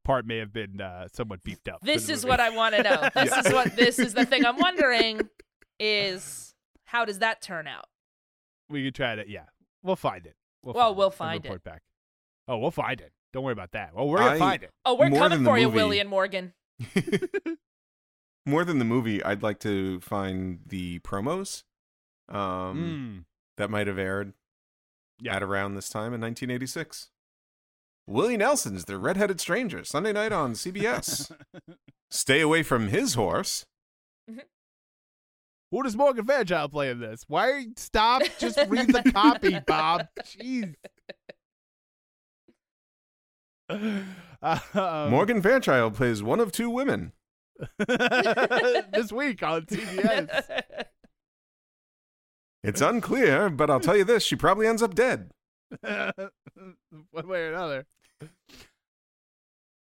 part 0.05 0.27
may 0.27 0.39
have 0.39 0.53
been 0.53 0.81
uh, 0.81 1.09
somewhat 1.13 1.43
beefed 1.45 1.69
up. 1.69 1.81
This 1.83 2.09
is 2.09 2.23
movie. 2.25 2.29
what 2.31 2.41
I 2.41 2.51
want 2.51 2.75
to 2.77 2.83
know. 2.83 3.09
This 3.15 3.31
Yeah. 3.31 3.41
is 3.41 3.53
what. 3.53 3.77
This 3.77 3.99
is 3.99 4.15
the 4.15 4.25
thing 4.25 4.45
I'm 4.47 4.59
wondering. 4.59 5.29
Is 5.81 6.55
how 6.87 7.05
does 7.05 7.19
that 7.21 7.43
turn 7.43 7.67
out? 7.67 7.87
we 8.71 8.85
could 8.85 8.95
try 8.95 9.15
to. 9.17 9.29
Yeah, 9.29 9.45
we'll 9.83 9.97
find 9.97 10.25
it. 10.27 10.37
We'll 10.63 10.75
Well, 10.75 10.87
find 10.89 10.97
we'll 10.97 11.07
it 11.07 11.11
and 11.11 11.15
find 11.19 11.45
it. 11.45 11.49
report 11.49 11.65
back. 11.65 11.83
Oh, 12.49 12.59
we'll 12.59 12.71
find 12.71 13.01
it. 13.01 13.13
Don't 13.33 13.43
worry 13.45 13.53
about 13.53 13.73
that. 13.73 13.95
Well, 13.95 14.07
we're 14.09 14.19
gonna 14.19 14.37
I- 14.37 14.39
find 14.39 14.63
it. 14.63 14.71
Oh, 14.85 14.95
we're 14.95 15.11
More 15.11 15.19
coming 15.19 15.39
than 15.39 15.45
the 15.45 15.51
for 15.51 15.59
you, 15.59 15.67
movie. 15.67 15.77
Willie 15.77 15.99
and 16.01 16.09
Morgan. 16.09 16.53
More 18.47 18.65
than 18.65 18.79
the 18.79 18.85
movie, 18.85 19.23
I'd 19.23 19.43
like 19.43 19.59
to 19.61 20.01
find 20.01 20.61
the 20.67 20.99
promos 21.01 21.63
um, 22.29 22.37
Mm. 22.37 23.25
that 23.57 23.71
might 23.71 23.87
have 23.87 23.97
aired 23.99 24.35
Yeah. 25.21 25.37
at 25.37 25.43
around 25.43 25.75
this 25.75 25.89
time 25.89 26.13
in 26.15 26.21
1986. 26.21 27.09
Willie 28.07 28.37
Nelson's 28.37 28.85
The 28.85 28.99
Redheaded 28.99 29.41
Stranger, 29.41 29.85
Sunday 29.85 30.13
night 30.13 30.33
on 30.33 30.53
CBS. 30.53 31.31
Stay 32.11 32.41
away 32.41 32.63
from 32.63 32.89
his 32.89 33.15
horse. 33.15 33.65
Who 35.71 35.83
does 35.83 35.97
Morgan 35.97 36.25
Fairchild 36.27 36.71
play 36.71 36.91
in 36.91 37.01
this? 37.01 37.25
Why 37.27 37.67
stop? 37.77 38.23
Just 38.39 38.59
read 38.69 38.89
the 38.89 39.11
copy, 39.11 39.59
Bob. 39.67 40.07
Jeez. 40.23 40.75
Um, 43.71 45.11
Morgan 45.11 45.43
Fairchild 45.43 45.95
plays 45.95 46.23
one 46.23 46.39
of 46.39 46.53
two 46.53 46.71
women. 46.71 47.13
this 47.89 49.11
week 49.11 49.43
on 49.43 49.63
CBS. 49.63 50.63
It's 52.65 52.81
unclear, 52.81 53.51
but 53.51 53.71
I'll 53.71 53.79
tell 53.81 53.97
you 53.97 54.05
this: 54.05 54.23
she 54.25 54.37
probably 54.37 54.67
ends 54.67 54.83
up 54.83 54.95
dead. 54.95 55.31
One 55.83 57.29
way 57.29 57.43
or 57.43 57.53
another. 57.53 57.87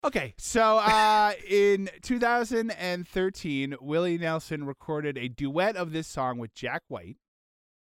Okay, 0.04 0.34
so 0.38 0.78
uh, 0.78 1.32
in 1.48 1.88
2013, 2.02 3.76
Willie 3.80 4.18
Nelson 4.18 4.64
recorded 4.64 5.16
a 5.16 5.28
duet 5.28 5.76
of 5.76 5.92
this 5.92 6.08
song 6.08 6.38
with 6.38 6.54
Jack 6.54 6.82
White, 6.88 7.18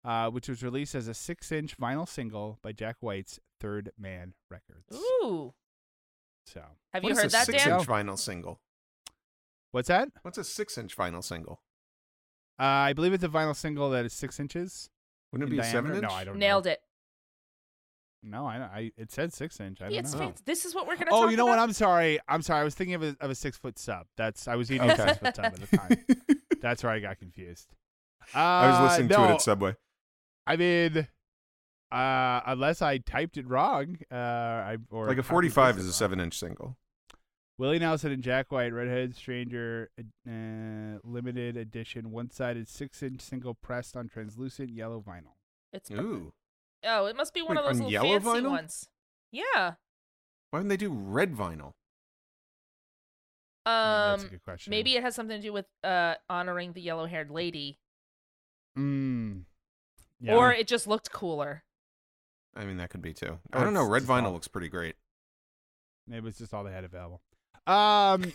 uh, 0.04 0.28
which 0.28 0.48
was 0.48 0.62
released 0.62 0.94
as 0.94 1.08
a 1.08 1.14
six-inch 1.14 1.78
vinyl 1.78 2.06
single 2.08 2.58
by 2.62 2.72
Jack 2.72 2.96
White's 3.00 3.38
Third 3.58 3.92
Man 3.98 4.34
Records. 4.50 4.94
Ooh, 4.94 5.54
So, 6.46 6.62
have 6.92 7.02
What 7.02 7.08
you 7.08 7.12
is 7.12 7.18
heard 7.18 7.26
a 7.26 7.30
that, 7.30 7.46
Dan? 7.46 7.58
six-inch 7.60 7.86
vinyl 7.86 8.18
single? 8.18 8.60
what's 9.70 9.88
that? 9.88 10.08
What's 10.22 10.36
a 10.36 10.44
six-inch 10.44 10.94
vinyl 10.96 11.24
single? 11.24 11.62
Uh, 12.60 12.64
I 12.64 12.92
believe 12.92 13.12
it's 13.14 13.24
a 13.24 13.28
vinyl 13.28 13.56
single 13.56 13.90
that 13.90 14.04
is 14.04 14.12
six 14.12 14.38
inches. 14.38 14.90
Wouldn't 15.32 15.48
it 15.48 15.50
be 15.50 15.56
diameter? 15.56 15.76
seven-inch? 15.88 16.02
No, 16.02 16.14
I 16.14 16.24
don't 16.24 16.34
know. 16.34 16.46
Nailed 16.46 16.64
know. 16.66 16.72
it. 16.72 16.80
No, 18.22 18.46
I, 18.46 18.56
I 18.58 18.92
it 18.98 19.10
said 19.10 19.32
six 19.32 19.58
inch. 19.60 19.80
I 19.80 19.88
don't 19.88 19.94
It's 19.98 20.12
know. 20.12 20.18
fancy. 20.18 20.42
This 20.44 20.66
is 20.66 20.74
what 20.74 20.86
we're 20.86 20.96
gonna. 20.96 21.10
Oh, 21.10 21.22
talk 21.22 21.30
you 21.30 21.38
know 21.38 21.46
what? 21.46 21.58
I'm 21.58 21.72
sorry. 21.72 22.18
I'm 22.28 22.42
sorry. 22.42 22.60
I 22.60 22.64
was 22.64 22.74
thinking 22.74 22.94
of 22.94 23.02
a, 23.02 23.16
of 23.20 23.30
a 23.30 23.34
six 23.34 23.56
foot 23.56 23.78
sub. 23.78 24.06
That's 24.18 24.46
I 24.46 24.56
was 24.56 24.70
eating 24.70 24.90
a 24.90 24.92
Okay. 24.92 25.06
six 25.06 25.18
foot 25.18 25.36
sub 25.36 25.44
at 25.46 25.54
the 25.56 25.76
time. 25.76 25.96
That's 26.60 26.82
where 26.84 26.92
I 26.92 26.98
got 27.00 27.18
confused. 27.18 27.68
Uh, 28.34 28.38
I 28.38 28.70
was 28.82 28.90
listening 28.90 29.08
to 29.08 29.24
it 29.24 29.30
at 29.30 29.40
Subway. 29.40 29.74
I 30.46 30.56
mean, 30.56 31.08
uh, 31.90 32.40
unless 32.44 32.82
I 32.82 32.98
typed 32.98 33.38
it 33.38 33.48
wrong, 33.48 33.96
uh, 34.12 34.14
I 34.14 34.76
or 34.90 35.06
Like 35.06 35.16
a 35.18 35.22
45 35.22 35.78
is 35.78 35.86
a 35.86 35.92
seven-inch 35.92 36.38
single. 36.38 36.76
Willie 37.60 37.78
Nelson 37.78 38.10
and 38.10 38.22
Jack 38.22 38.50
White, 38.50 38.72
Redheaded 38.72 39.14
Stranger, 39.14 39.90
uh, 40.26 40.98
limited 41.04 41.58
edition, 41.58 42.10
one 42.10 42.30
sided 42.30 42.66
six 42.68 43.02
inch 43.02 43.20
single 43.20 43.52
pressed 43.52 43.98
on 43.98 44.08
translucent 44.08 44.70
yellow 44.70 45.04
vinyl. 45.06 45.34
It's 45.70 45.90
Ooh, 45.90 46.32
oh, 46.84 47.04
it 47.04 47.16
must 47.16 47.34
be 47.34 47.42
one 47.42 47.56
Wait, 47.56 47.58
of 47.58 47.64
those 47.66 47.80
on 47.80 47.86
little 47.86 47.92
yellow 47.92 48.18
fancy 48.18 48.40
vinyl? 48.46 48.50
ones. 48.50 48.88
Yeah. 49.30 49.74
why 50.50 50.60
didn't 50.60 50.70
they 50.70 50.78
do 50.78 50.90
red 50.90 51.34
vinyl? 51.34 51.74
Mm, 53.66 54.12
That's 54.12 54.22
a 54.22 54.24
Um, 54.24 54.30
good 54.30 54.42
question. 54.42 54.70
maybe 54.70 54.96
it 54.96 55.02
has 55.02 55.14
something 55.14 55.36
to 55.36 55.42
do 55.46 55.52
with 55.52 55.66
uh 55.84 56.14
honoring 56.30 56.72
the 56.72 56.80
yellow-haired 56.80 57.30
lady, 57.30 57.78
Mm, 58.74 59.44
yeah. 60.18 60.34
or 60.34 60.50
it 60.50 60.66
just 60.66 60.86
looked 60.86 61.12
cooler. 61.12 61.62
I 62.56 62.64
mean, 62.64 62.78
that 62.78 62.88
could 62.88 63.02
be 63.02 63.12
too. 63.12 63.38
Or 63.52 63.60
I 63.60 63.64
don't 63.64 63.74
know. 63.74 63.86
Red 63.86 64.04
vinyl 64.04 64.24
all- 64.28 64.32
looks 64.32 64.48
pretty 64.48 64.70
great. 64.70 64.96
maybe 66.06 66.26
it's 66.28 66.38
just 66.38 66.54
all 66.54 66.64
they 66.64 66.72
had 66.72 66.84
available. 66.84 67.20
Um. 67.66 68.32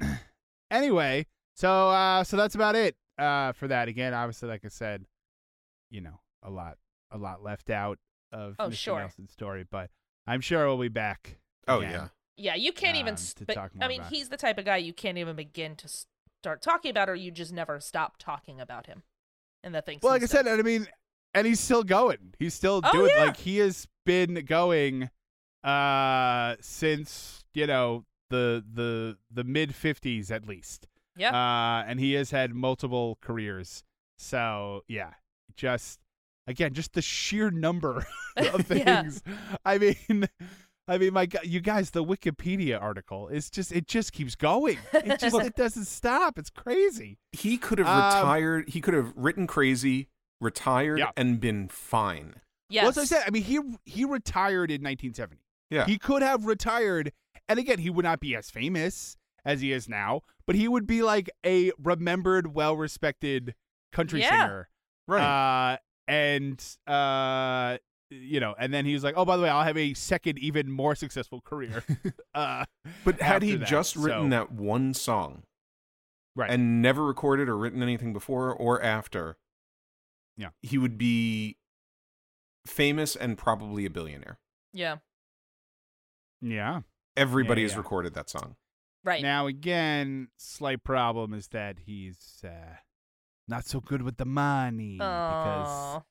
anyway, 0.70 1.26
so 1.54 1.90
uh, 1.90 2.24
so 2.24 2.36
that's 2.36 2.54
about 2.54 2.74
it 2.76 2.96
uh 3.18 3.52
for 3.52 3.68
that. 3.68 3.88
Again, 3.88 4.14
obviously, 4.14 4.48
like 4.48 4.64
I 4.64 4.68
said, 4.68 5.04
you 5.90 6.00
know, 6.00 6.20
a 6.42 6.50
lot, 6.50 6.78
a 7.10 7.18
lot 7.18 7.42
left 7.42 7.70
out 7.70 7.98
of 8.32 8.56
Oh, 8.58 8.68
Mr. 8.68 8.74
sure. 8.74 8.98
Nelson's 9.00 9.32
story, 9.32 9.64
but 9.70 9.90
I'm 10.26 10.40
sure 10.40 10.66
we'll 10.66 10.78
be 10.78 10.88
back. 10.88 11.38
oh 11.68 11.78
again. 11.78 11.92
yeah. 11.92 12.08
Yeah, 12.38 12.54
you 12.54 12.72
can't 12.72 12.96
even. 12.96 13.10
Um, 13.10 13.14
s- 13.14 13.34
to 13.34 13.44
but- 13.44 13.54
talk 13.54 13.72
I 13.80 13.88
mean, 13.88 14.00
about. 14.00 14.10
he's 14.12 14.30
the 14.30 14.36
type 14.38 14.58
of 14.58 14.64
guy 14.64 14.78
you 14.78 14.92
can't 14.94 15.18
even 15.18 15.36
begin 15.36 15.76
to 15.76 15.88
start 16.40 16.62
talking 16.62 16.90
about, 16.90 17.08
or 17.10 17.14
you 17.14 17.30
just 17.30 17.52
never 17.52 17.78
stop 17.78 18.16
talking 18.18 18.58
about 18.60 18.86
him 18.86 19.02
and 19.62 19.74
the 19.74 19.82
things. 19.82 20.00
Well, 20.02 20.12
he 20.14 20.16
like 20.16 20.22
I 20.22 20.26
said, 20.26 20.46
says. 20.46 20.58
I 20.58 20.62
mean, 20.62 20.88
and 21.34 21.46
he's 21.46 21.60
still 21.60 21.84
going. 21.84 22.32
He's 22.38 22.54
still 22.54 22.80
Oh, 22.82 22.90
doing 22.90 23.12
yeah. 23.14 23.24
like 23.26 23.36
he 23.36 23.58
has 23.58 23.86
been 24.06 24.44
going 24.46 25.10
uh 25.62 26.56
since 26.60 27.44
you 27.54 27.66
know 27.66 28.04
the 28.32 28.64
the 28.74 29.16
the 29.30 29.44
mid 29.44 29.70
50s 29.70 30.30
at 30.32 30.46
least. 30.48 30.88
yeah, 31.16 31.30
Uh, 31.30 31.84
and 31.86 32.00
he 32.00 32.14
has 32.14 32.30
had 32.32 32.54
multiple 32.54 33.18
careers. 33.20 33.84
So 34.18 34.82
yeah, 34.88 35.12
just 35.56 36.00
again, 36.46 36.72
just 36.74 36.94
the 36.94 37.02
sheer 37.02 37.50
number 37.50 38.06
of 38.36 38.68
Yeah. 38.70 39.02
things. 39.02 39.22
I 39.64 39.78
mean, 39.78 40.28
I 40.88 40.98
mean, 40.98 41.12
my 41.12 41.26
God, 41.26 41.44
you 41.44 41.60
guys, 41.60 41.90
the 41.90 42.04
Wikipedia 42.04 42.80
article 42.80 43.28
is 43.28 43.50
just 43.50 43.70
it 43.72 43.86
just 43.86 44.12
keeps 44.12 44.34
going. 44.34 44.78
It 44.92 45.20
just 45.20 45.36
it 45.48 45.54
doesn't 45.54 45.84
stop. 45.86 46.38
It's 46.38 46.50
crazy. 46.50 47.18
He 47.32 47.56
could 47.58 47.78
have 47.78 47.86
Um, 47.88 47.96
retired. 48.26 48.68
He 48.70 48.80
could 48.80 48.94
have 48.94 49.12
written 49.16 49.46
crazy, 49.46 50.08
retired, 50.40 50.98
Yeah. 50.98 51.10
and 51.16 51.40
been 51.40 51.68
fine. 51.68 52.34
yes. 52.68 52.82
Well, 52.82 52.90
as 52.90 52.98
I 52.98 53.04
said, 53.04 53.24
I 53.26 53.30
mean, 53.30 53.44
he 53.44 53.58
he 53.84 54.04
retired 54.04 54.70
in 54.70 54.82
1970. 54.82 55.38
Yeah. 55.70 55.86
He 55.86 55.98
could 55.98 56.22
have 56.22 56.44
retired, 56.46 57.12
and 57.52 57.60
again, 57.60 57.78
he 57.78 57.88
would 57.90 58.04
not 58.04 58.18
be 58.20 58.34
as 58.34 58.50
famous 58.50 59.16
as 59.44 59.60
he 59.60 59.72
is 59.72 59.88
now, 59.88 60.20
but 60.46 60.56
he 60.56 60.66
would 60.68 60.86
be 60.86 61.02
like 61.02 61.30
a 61.46 61.72
remembered, 61.82 62.54
well-respected 62.54 63.54
country 63.92 64.20
Yeah. 64.20 64.30
singer. 64.30 64.68
right. 65.06 65.72
Uh, 65.74 65.76
and 66.08 66.62
uh, 66.86 67.78
you 68.10 68.40
know, 68.40 68.54
and 68.58 68.74
then 68.74 68.84
he 68.84 68.92
was 68.92 69.02
like, 69.04 69.14
"Oh, 69.16 69.24
by 69.24 69.36
the 69.36 69.42
way, 69.44 69.48
I'll 69.48 69.62
have 69.64 69.78
a 69.78 69.94
second, 69.94 70.38
even 70.38 70.70
more 70.70 70.94
successful 70.94 71.40
career." 71.40 71.82
uh, 72.34 72.64
but 73.04 73.20
had 73.22 73.42
he 73.42 73.56
that, 73.56 73.66
just 73.68 73.96
written 73.96 74.24
so- 74.26 74.30
that 74.30 74.52
one 74.52 74.92
song 74.94 75.44
right? 76.36 76.50
and 76.50 76.82
never 76.82 77.04
recorded 77.04 77.48
or 77.48 77.56
written 77.56 77.82
anything 77.82 78.12
before 78.12 78.52
or 78.52 78.82
after, 78.82 79.36
Yeah. 80.36 80.50
he 80.60 80.76
would 80.76 80.98
be 80.98 81.56
famous 82.66 83.16
and 83.16 83.38
probably 83.38 83.86
a 83.86 83.90
billionaire. 83.90 84.38
yeah, 84.72 84.96
yeah. 86.40 86.80
Everybody 87.16 87.60
Yeah, 87.62 87.66
has 87.66 87.72
yeah. 87.72 87.78
recorded 87.78 88.14
that 88.14 88.30
song. 88.30 88.56
right. 89.04 89.22
Now, 89.22 89.46
again, 89.46 90.28
slight 90.38 90.82
problem 90.84 91.34
is 91.34 91.48
that 91.48 91.78
he's 91.84 92.42
uh, 92.44 92.76
not 93.48 93.64
so 93.66 93.80
good 93.80 94.02
with 94.02 94.16
the 94.16 94.24
money 94.24 94.94
because. 94.98 96.02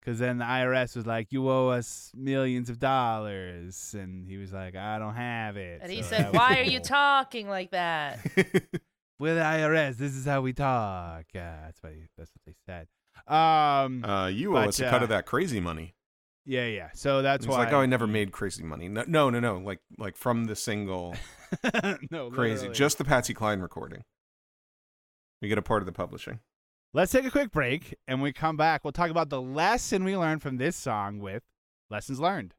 Because 0.00 0.18
then 0.18 0.38
the 0.38 0.44
IRS 0.44 0.96
was 0.96 1.06
like, 1.06 1.28
"You 1.30 1.48
owe 1.48 1.68
us 1.68 2.10
millions 2.12 2.68
of 2.68 2.80
dollars," 2.80 3.94
and 3.96 4.26
he 4.26 4.36
was 4.36 4.52
like, 4.52 4.74
"I 4.74 4.98
don't 4.98 5.14
have 5.14 5.56
it." 5.56 5.78
and 5.80 5.92
he 5.92 6.02
said, 6.02 6.22
that 6.24 6.32
was 6.32 6.38
"Why 6.40 6.58
are 6.58 6.64
you 6.64 6.80
talking 6.80 7.48
like 7.48 7.70
that?" 7.70 8.18
We're 9.20 9.36
the 9.36 9.42
IRS. 9.42 9.98
This 9.98 10.16
is 10.16 10.24
how 10.24 10.40
we 10.40 10.54
talk. 10.54 11.26
Yeah, 11.32 11.56
that's 11.66 11.80
what 11.84 11.92
he, 11.92 12.00
that's 12.18 12.32
what 12.32 12.42
they 12.44 12.54
said. 12.66 12.88
Um, 13.32 14.04
uh, 14.04 14.26
you 14.26 14.50
owe 14.56 14.62
But, 14.62 14.68
us 14.70 14.80
a 14.80 14.90
cut 14.90 15.02
uh, 15.02 15.04
of 15.04 15.08
that 15.10 15.24
crazy 15.24 15.60
money. 15.60 15.94
Yeah, 16.44 16.66
yeah. 16.66 16.88
So 16.94 17.22
that's 17.22 17.46
why. 17.46 17.58
like, 17.58 17.72
oh, 17.72 17.80
I 17.80 17.86
never 17.86 18.06
made 18.06 18.32
crazy 18.32 18.62
money. 18.62 18.88
No, 18.88 19.04
no, 19.06 19.30
no, 19.30 19.40
no. 19.40 19.58
Like, 19.58 19.80
like 19.98 20.16
from 20.16 20.44
the 20.44 20.56
single 20.56 21.14
no, 22.10 22.30
crazy, 22.30 22.54
literally. 22.54 22.74
just 22.74 22.98
the 22.98 23.04
Patsy 23.04 23.34
Cline 23.34 23.60
recording. 23.60 24.04
We 25.40 25.48
get 25.48 25.58
a 25.58 25.62
part 25.62 25.82
of 25.82 25.86
the 25.86 25.92
publishing. 25.92 26.40
Let's 26.94 27.10
take 27.10 27.24
a 27.24 27.30
quick 27.30 27.50
break, 27.50 27.94
and 28.06 28.20
we 28.20 28.32
come 28.32 28.56
back, 28.56 28.84
we'll 28.84 28.92
talk 28.92 29.10
about 29.10 29.30
the 29.30 29.40
lesson 29.40 30.04
we 30.04 30.16
learned 30.16 30.42
from 30.42 30.58
this 30.58 30.76
song 30.76 31.20
with 31.20 31.42
lessons 31.90 32.20
learned. 32.20 32.54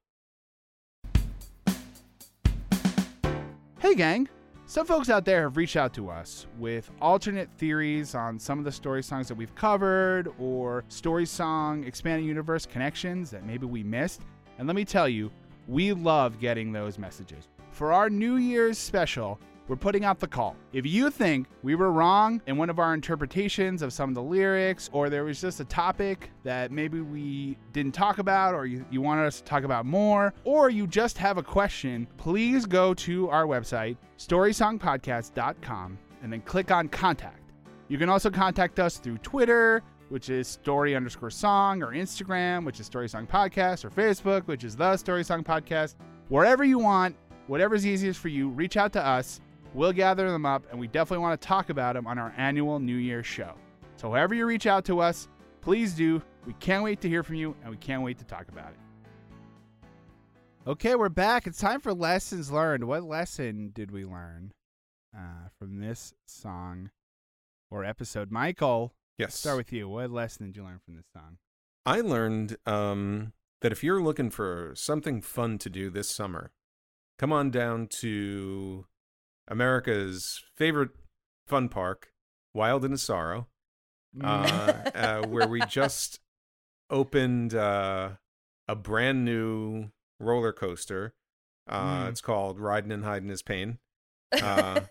Hey, 3.80 3.95
gang. 3.95 4.27
Some 4.65 4.85
folks 4.85 5.10
out 5.10 5.26
there 5.26 5.44
have 5.44 5.57
reached 5.57 5.76
out 5.76 5.94
to 5.95 6.10
us 6.10 6.48
with 6.57 6.90
alternate 7.02 7.52
theories 7.57 8.15
on 8.15 8.40
some 8.40 8.60
of 8.60 8.65
the 8.65 8.72
story 8.72 9.03
songs 9.03 9.27
that 9.27 9.35
we've 9.35 9.53
covered 9.56 10.30
or 10.40 10.85
story 10.88 11.26
song 11.26 11.84
expanded 11.84 12.26
universe 12.26 12.65
connections 12.65 13.30
that 13.31 13.45
maybe 13.45 13.65
we 13.65 13.84
missed. 13.84 14.22
And 14.57 14.65
let 14.65 14.76
me 14.76 14.85
tell 14.85 15.07
you, 15.07 15.31
we 15.68 15.91
love 15.91 16.40
getting 16.40 16.72
those 16.72 16.98
messages. 16.98 17.49
For 17.72 17.91
our 17.91 18.10
New 18.10 18.38
Year's 18.38 18.77
special, 18.77 19.38
we're 19.68 19.76
putting 19.76 20.03
out 20.03 20.19
the 20.19 20.27
call. 20.27 20.56
If 20.73 20.85
you 20.85 21.10
think 21.10 21.48
we 21.61 21.76
were 21.76 21.91
wrong 21.91 22.41
in 22.48 22.57
one 22.57 22.69
of 22.69 22.80
our 22.80 22.94
interpretations 22.94 23.81
of 23.81 23.94
some 23.94 24.10
of 24.10 24.15
the 24.15 24.22
lyrics, 24.22 24.90
or 24.91 25.10
there 25.10 25.23
was 25.23 25.40
just 25.40 25.60
a 25.60 25.65
topic 25.65 26.31
that 26.44 26.72
maybe 26.72 27.02
we 27.02 27.57
didn't 27.72 27.94
talk 27.94 28.18
about, 28.18 28.53
or 28.53 28.65
you, 28.65 28.85
you 28.91 29.02
wanted 29.02 29.26
us 29.26 29.38
to 29.38 29.44
talk 29.44 29.64
about 29.64 29.85
more, 29.85 30.34
or 30.44 30.69
you 30.69 30.85
just 30.85 31.18
have 31.18 31.38
a 31.38 31.44
question, 31.44 32.07
please 32.18 32.65
go 32.65 32.94
to 32.94 33.30
our 33.30 33.45
website, 33.45 33.98
storysongpodcast.com, 34.18 35.98
and 36.22 36.34
then 36.34 36.41
click 36.41 36.72
on 36.72 36.88
contact. 36.90 37.40
You 37.88 37.98
can 37.98 38.10
also 38.10 38.30
contact 38.30 38.80
us 38.80 38.98
through 38.98 39.19
Twitter, 39.19 39.81
which 40.10 40.30
is 40.30 40.48
story 40.48 40.95
underscore 40.95 41.30
song, 41.30 41.81
or 41.81 41.91
Instagram, 41.91 42.65
which 42.65 42.80
is 42.80 42.85
story 42.85 43.10
song 43.10 43.27
podcast, 43.27 43.85
or 43.85 43.90
Facebook, 43.90 44.45
which 44.48 44.64
is 44.64 44.76
the 44.76 44.98
story 44.98 45.23
song 45.23 45.44
podcast. 45.44 45.95
Wherever 46.30 46.64
you 46.64 46.80
want, 46.80 47.15
whatever's 47.48 47.85
easiest 47.85 48.19
for 48.19 48.30
you, 48.30 48.49
reach 48.49 48.77
out 48.77 48.94
to 48.94 49.06
us. 49.06 49.41
We'll 49.74 49.94
gather 49.94 50.30
them 50.30 50.45
up, 50.45 50.64
and 50.70 50.80
we 50.80 50.88
definitely 50.88 51.24
want 51.24 51.40
to 51.41 51.48
talk 51.48 51.70
about 51.70 51.95
them 51.95 52.06
on 52.06 52.20
our 52.20 52.34
annual 52.38 52.80
New 52.80 52.98
Year's 52.98 53.26
show. 53.26 53.54
So, 53.95 54.10
however 54.10 54.36
you 54.36 54.45
reach 54.45 54.68
out 54.68 54.86
to 54.86 55.00
us, 55.00 55.28
please 55.62 55.94
do. 55.94 56.22
We 56.45 56.54
can't 56.60 56.84
wait 56.84 57.02
to 57.02 57.10
hear 57.10 57.24
from 57.24 57.36
you, 57.36 57.56
and 57.64 57.72
we 57.72 57.78
can't 57.78 58.04
wait 58.04 58.18
to 58.20 58.26
talk 58.26 58.48
about 58.50 58.70
it. 58.72 58.78
Okay, 60.68 60.95
we're 60.95 61.10
back. 61.10 61.48
It's 61.48 61.60
time 61.60 61.80
for 61.80 61.94
lessons 61.94 62.52
learned. 62.52 62.84
What 62.86 63.04
lesson 63.04 63.72
did 63.74 63.91
we 63.91 64.06
learn 64.06 64.54
uh, 65.18 65.50
from 65.58 65.80
this 65.80 66.14
song 66.26 66.91
or 67.72 67.84
episode? 67.84 68.32
Michael, 68.32 68.94
Yes. 69.18 69.36
start 69.36 69.58
with 69.58 69.74
you. 69.74 69.90
What 69.90 70.12
lesson 70.12 70.45
did 70.48 70.56
you 70.58 70.64
learn 70.64 70.80
from 70.86 70.95
this 70.95 71.06
song? 71.14 71.38
I 71.86 72.02
learned 72.02 72.58
um, 72.66 73.34
that 73.62 73.72
if 73.72 73.84
you're 73.84 74.02
looking 74.02 74.30
for 74.30 74.72
something 74.76 75.22
fun 75.22 75.58
to 75.60 75.70
do 75.70 75.90
this 75.90 76.10
summer, 76.10 76.52
come 77.20 77.32
on 77.34 77.52
down 77.52 77.88
to 78.00 78.86
America's 79.48 80.41
favorite 80.56 80.91
fun 81.48 81.70
park, 81.70 82.11
Wild 82.53 82.86
and 82.86 82.99
Sorrow, 82.99 83.48
uh, 84.24 84.74
uh, 84.95 85.28
where 85.28 85.48
we 85.48 85.61
just 85.68 86.20
opened 86.90 87.53
uh, 87.53 88.11
a 88.68 88.76
brand 88.76 89.26
new 89.26 89.90
roller 90.20 90.53
coaster. 90.53 91.14
Uh, 91.68 92.06
Mm. 92.06 92.10
It's 92.10 92.22
called 92.22 92.60
Riding 92.60 92.91
and 92.91 93.06
Hiding 93.06 93.30
His 93.30 93.41
Pain. 93.41 93.78
Uh, 94.34 94.82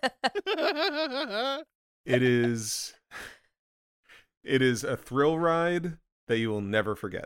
it 2.05 2.23
is 2.23 2.93
it 4.43 4.61
is 4.61 4.83
a 4.83 4.97
thrill 4.97 5.37
ride 5.37 5.97
that 6.27 6.37
you 6.39 6.49
will 6.49 6.61
never 6.61 6.95
forget. 6.95 7.25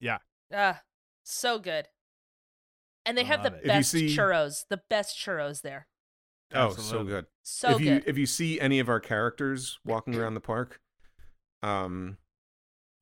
Yeah, 0.00 0.18
ah, 0.54 0.82
so 1.24 1.58
good. 1.58 1.88
And 3.04 3.16
they 3.16 3.22
I 3.22 3.26
have 3.26 3.42
the 3.42 3.54
it. 3.54 3.64
Best 3.66 3.90
see- 3.90 4.14
churros, 4.16 4.64
the 4.68 4.80
best 4.88 5.16
churros 5.18 5.62
there. 5.62 5.88
Oh, 6.54 6.70
so 6.74 7.04
good. 7.04 7.26
So 7.42 7.70
if 7.70 7.80
you 7.80 7.86
good. 7.86 8.04
if 8.06 8.18
you 8.18 8.26
see 8.26 8.60
any 8.60 8.78
of 8.78 8.88
our 8.88 9.00
characters 9.00 9.78
walking 9.84 10.14
around 10.20 10.34
the 10.34 10.40
park, 10.40 10.80
um, 11.62 12.18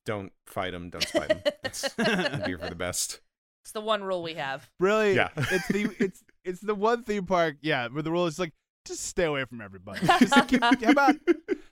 don't 0.06 0.32
fight 0.46 0.72
them. 0.72 0.90
Don't 0.90 1.06
spite 1.06 1.28
them. 1.28 1.40
It's 1.64 1.84
it'd 1.98 2.44
be 2.44 2.56
for 2.56 2.68
the 2.68 2.74
best. 2.74 3.20
It's 3.64 3.72
the 3.72 3.80
one 3.80 4.04
rule 4.04 4.22
we 4.22 4.34
have. 4.34 4.68
Really? 4.78 5.14
Yeah. 5.14 5.28
it's 5.36 5.68
the 5.68 5.90
it's 5.98 6.22
it's 6.44 6.60
the 6.60 6.74
one 6.74 7.02
theme 7.04 7.26
park. 7.26 7.56
Yeah, 7.62 7.88
where 7.88 8.02
the 8.02 8.10
rule 8.10 8.26
is 8.26 8.38
like 8.38 8.52
just 8.86 9.04
stay 9.06 9.24
away 9.24 9.44
from 9.46 9.60
everybody. 9.62 10.06
Just 10.20 10.48
keep, 10.48 10.62
how 10.62 10.72
about 10.90 11.14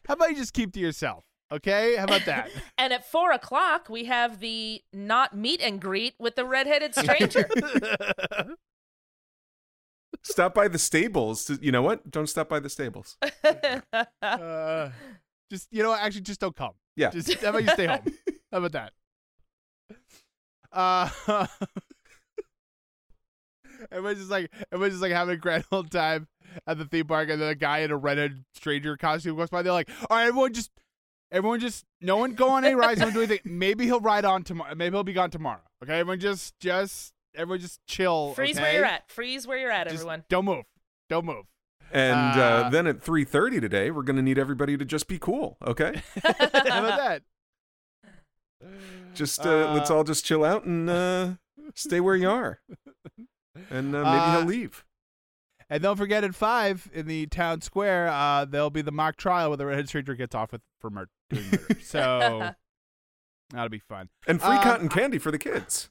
how 0.08 0.14
about 0.14 0.30
you 0.30 0.36
just 0.36 0.54
keep 0.54 0.72
to 0.72 0.80
yourself? 0.80 1.24
Okay, 1.52 1.94
how 1.96 2.04
about 2.04 2.24
that? 2.24 2.50
And 2.78 2.90
at 2.90 3.04
four 3.04 3.32
o'clock, 3.32 3.90
we 3.90 4.04
have 4.06 4.40
the 4.40 4.80
not 4.94 5.36
meet 5.36 5.60
and 5.60 5.78
greet 5.78 6.14
with 6.18 6.36
the 6.36 6.46
redheaded 6.46 6.94
stranger. 6.94 7.46
Stop 10.22 10.54
by 10.54 10.68
the 10.68 10.78
stables. 10.78 11.44
to- 11.46 11.58
You 11.60 11.72
know 11.72 11.82
what? 11.82 12.10
Don't 12.10 12.28
stop 12.28 12.48
by 12.48 12.60
the 12.60 12.68
stables. 12.70 13.16
uh, 14.22 14.90
just 15.50 15.68
you 15.70 15.82
know, 15.82 15.90
what? 15.90 16.00
actually, 16.00 16.22
just 16.22 16.40
don't 16.40 16.54
come. 16.56 16.72
Yeah. 16.96 17.10
Just 17.10 17.32
how 17.42 17.50
about 17.50 17.62
you 17.64 17.70
stay 17.70 17.86
home? 17.86 18.00
How 18.52 18.58
about 18.58 18.72
that? 18.72 18.92
Uh, 20.70 21.08
everyone's 23.90 24.18
just 24.18 24.30
like 24.30 24.50
everyone's 24.72 24.94
just 24.94 25.02
like 25.02 25.12
having 25.12 25.34
a 25.34 25.38
grand 25.38 25.64
old 25.72 25.90
time 25.90 26.28
at 26.66 26.78
the 26.78 26.84
theme 26.84 27.06
park, 27.06 27.30
and 27.30 27.40
then 27.40 27.48
a 27.48 27.54
guy 27.54 27.78
in 27.78 27.90
a 27.90 27.96
redhead 27.96 28.44
stranger 28.54 28.96
costume 28.96 29.36
goes 29.36 29.50
by. 29.50 29.62
They're 29.62 29.72
like, 29.72 29.88
"All 30.10 30.16
right, 30.18 30.26
everyone, 30.26 30.52
just 30.52 30.70
everyone, 31.30 31.60
just 31.60 31.84
no 32.00 32.16
one 32.18 32.34
go 32.34 32.50
on 32.50 32.64
any 32.64 32.74
rides, 32.74 33.00
no 33.00 33.06
one 33.06 33.14
do 33.14 33.20
anything. 33.22 33.40
Maybe 33.44 33.84
he'll 33.86 34.00
ride 34.00 34.24
on 34.24 34.44
tomorrow. 34.44 34.74
Maybe 34.74 34.94
he'll 34.94 35.02
be 35.04 35.12
gone 35.14 35.30
tomorrow. 35.30 35.62
Okay, 35.82 35.98
everyone, 36.00 36.20
just 36.20 36.58
just 36.60 37.12
everyone, 37.34 37.60
just 37.60 37.80
chill. 37.86 38.34
Freeze 38.34 38.56
okay? 38.56 38.62
where 38.62 38.74
you're 38.74 38.84
at. 38.84 39.10
Freeze 39.10 39.46
where 39.46 39.58
you're 39.58 39.70
at, 39.70 39.84
Just 39.86 39.94
everyone. 39.96 40.24
don't 40.28 40.44
move. 40.44 40.64
Don't 41.08 41.24
move. 41.24 41.44
And 41.92 42.40
uh, 42.40 42.42
Uh, 42.44 42.68
then 42.70 42.86
at 42.86 43.02
three 43.02 43.24
thirty 43.24 43.60
today, 43.60 43.90
we're 43.90 44.02
gonna 44.02 44.22
need 44.22 44.38
everybody 44.38 44.76
to 44.78 44.84
just 44.84 45.08
be 45.08 45.18
cool. 45.18 45.58
Okay, 45.66 46.02
how 46.22 46.30
about 46.30 46.98
that? 46.98 47.22
just 49.14 49.44
uh, 49.44 49.72
let's 49.74 49.90
Uh, 49.90 49.96
all 49.96 50.04
just 50.04 50.24
chill 50.24 50.44
out 50.44 50.64
and 50.64 50.88
uh, 50.88 51.32
stay 51.74 52.00
where 52.00 52.16
you 52.16 52.30
are, 52.30 52.60
and 53.70 53.94
uh, 53.94 53.98
maybe 53.98 54.08
Uh, 54.08 54.38
he'll 54.38 54.46
leave. 54.46 54.84
And 55.68 55.82
don't 55.82 55.96
forget 55.96 56.22
at 56.22 56.34
five 56.34 56.90
in 56.92 57.06
the 57.06 57.26
town 57.26 57.62
square, 57.62 58.08
uh, 58.08 58.44
there'll 58.44 58.68
be 58.70 58.82
the 58.82 58.92
mock 58.92 59.16
trial 59.16 59.48
where 59.50 59.56
the 59.56 59.64
redhead 59.66 59.88
stranger 59.88 60.14
gets 60.14 60.34
off 60.34 60.52
with 60.52 60.60
for 60.80 60.90
murder. 60.90 61.10
Doing 61.30 61.46
murder. 61.50 61.78
so 61.82 62.50
that'll 63.50 63.68
be 63.70 63.78
fun. 63.78 64.08
And 64.26 64.40
free 64.40 64.58
cotton 64.58 64.88
candy 64.90 65.16
for 65.18 65.30
the 65.30 65.38
kids. 65.38 65.88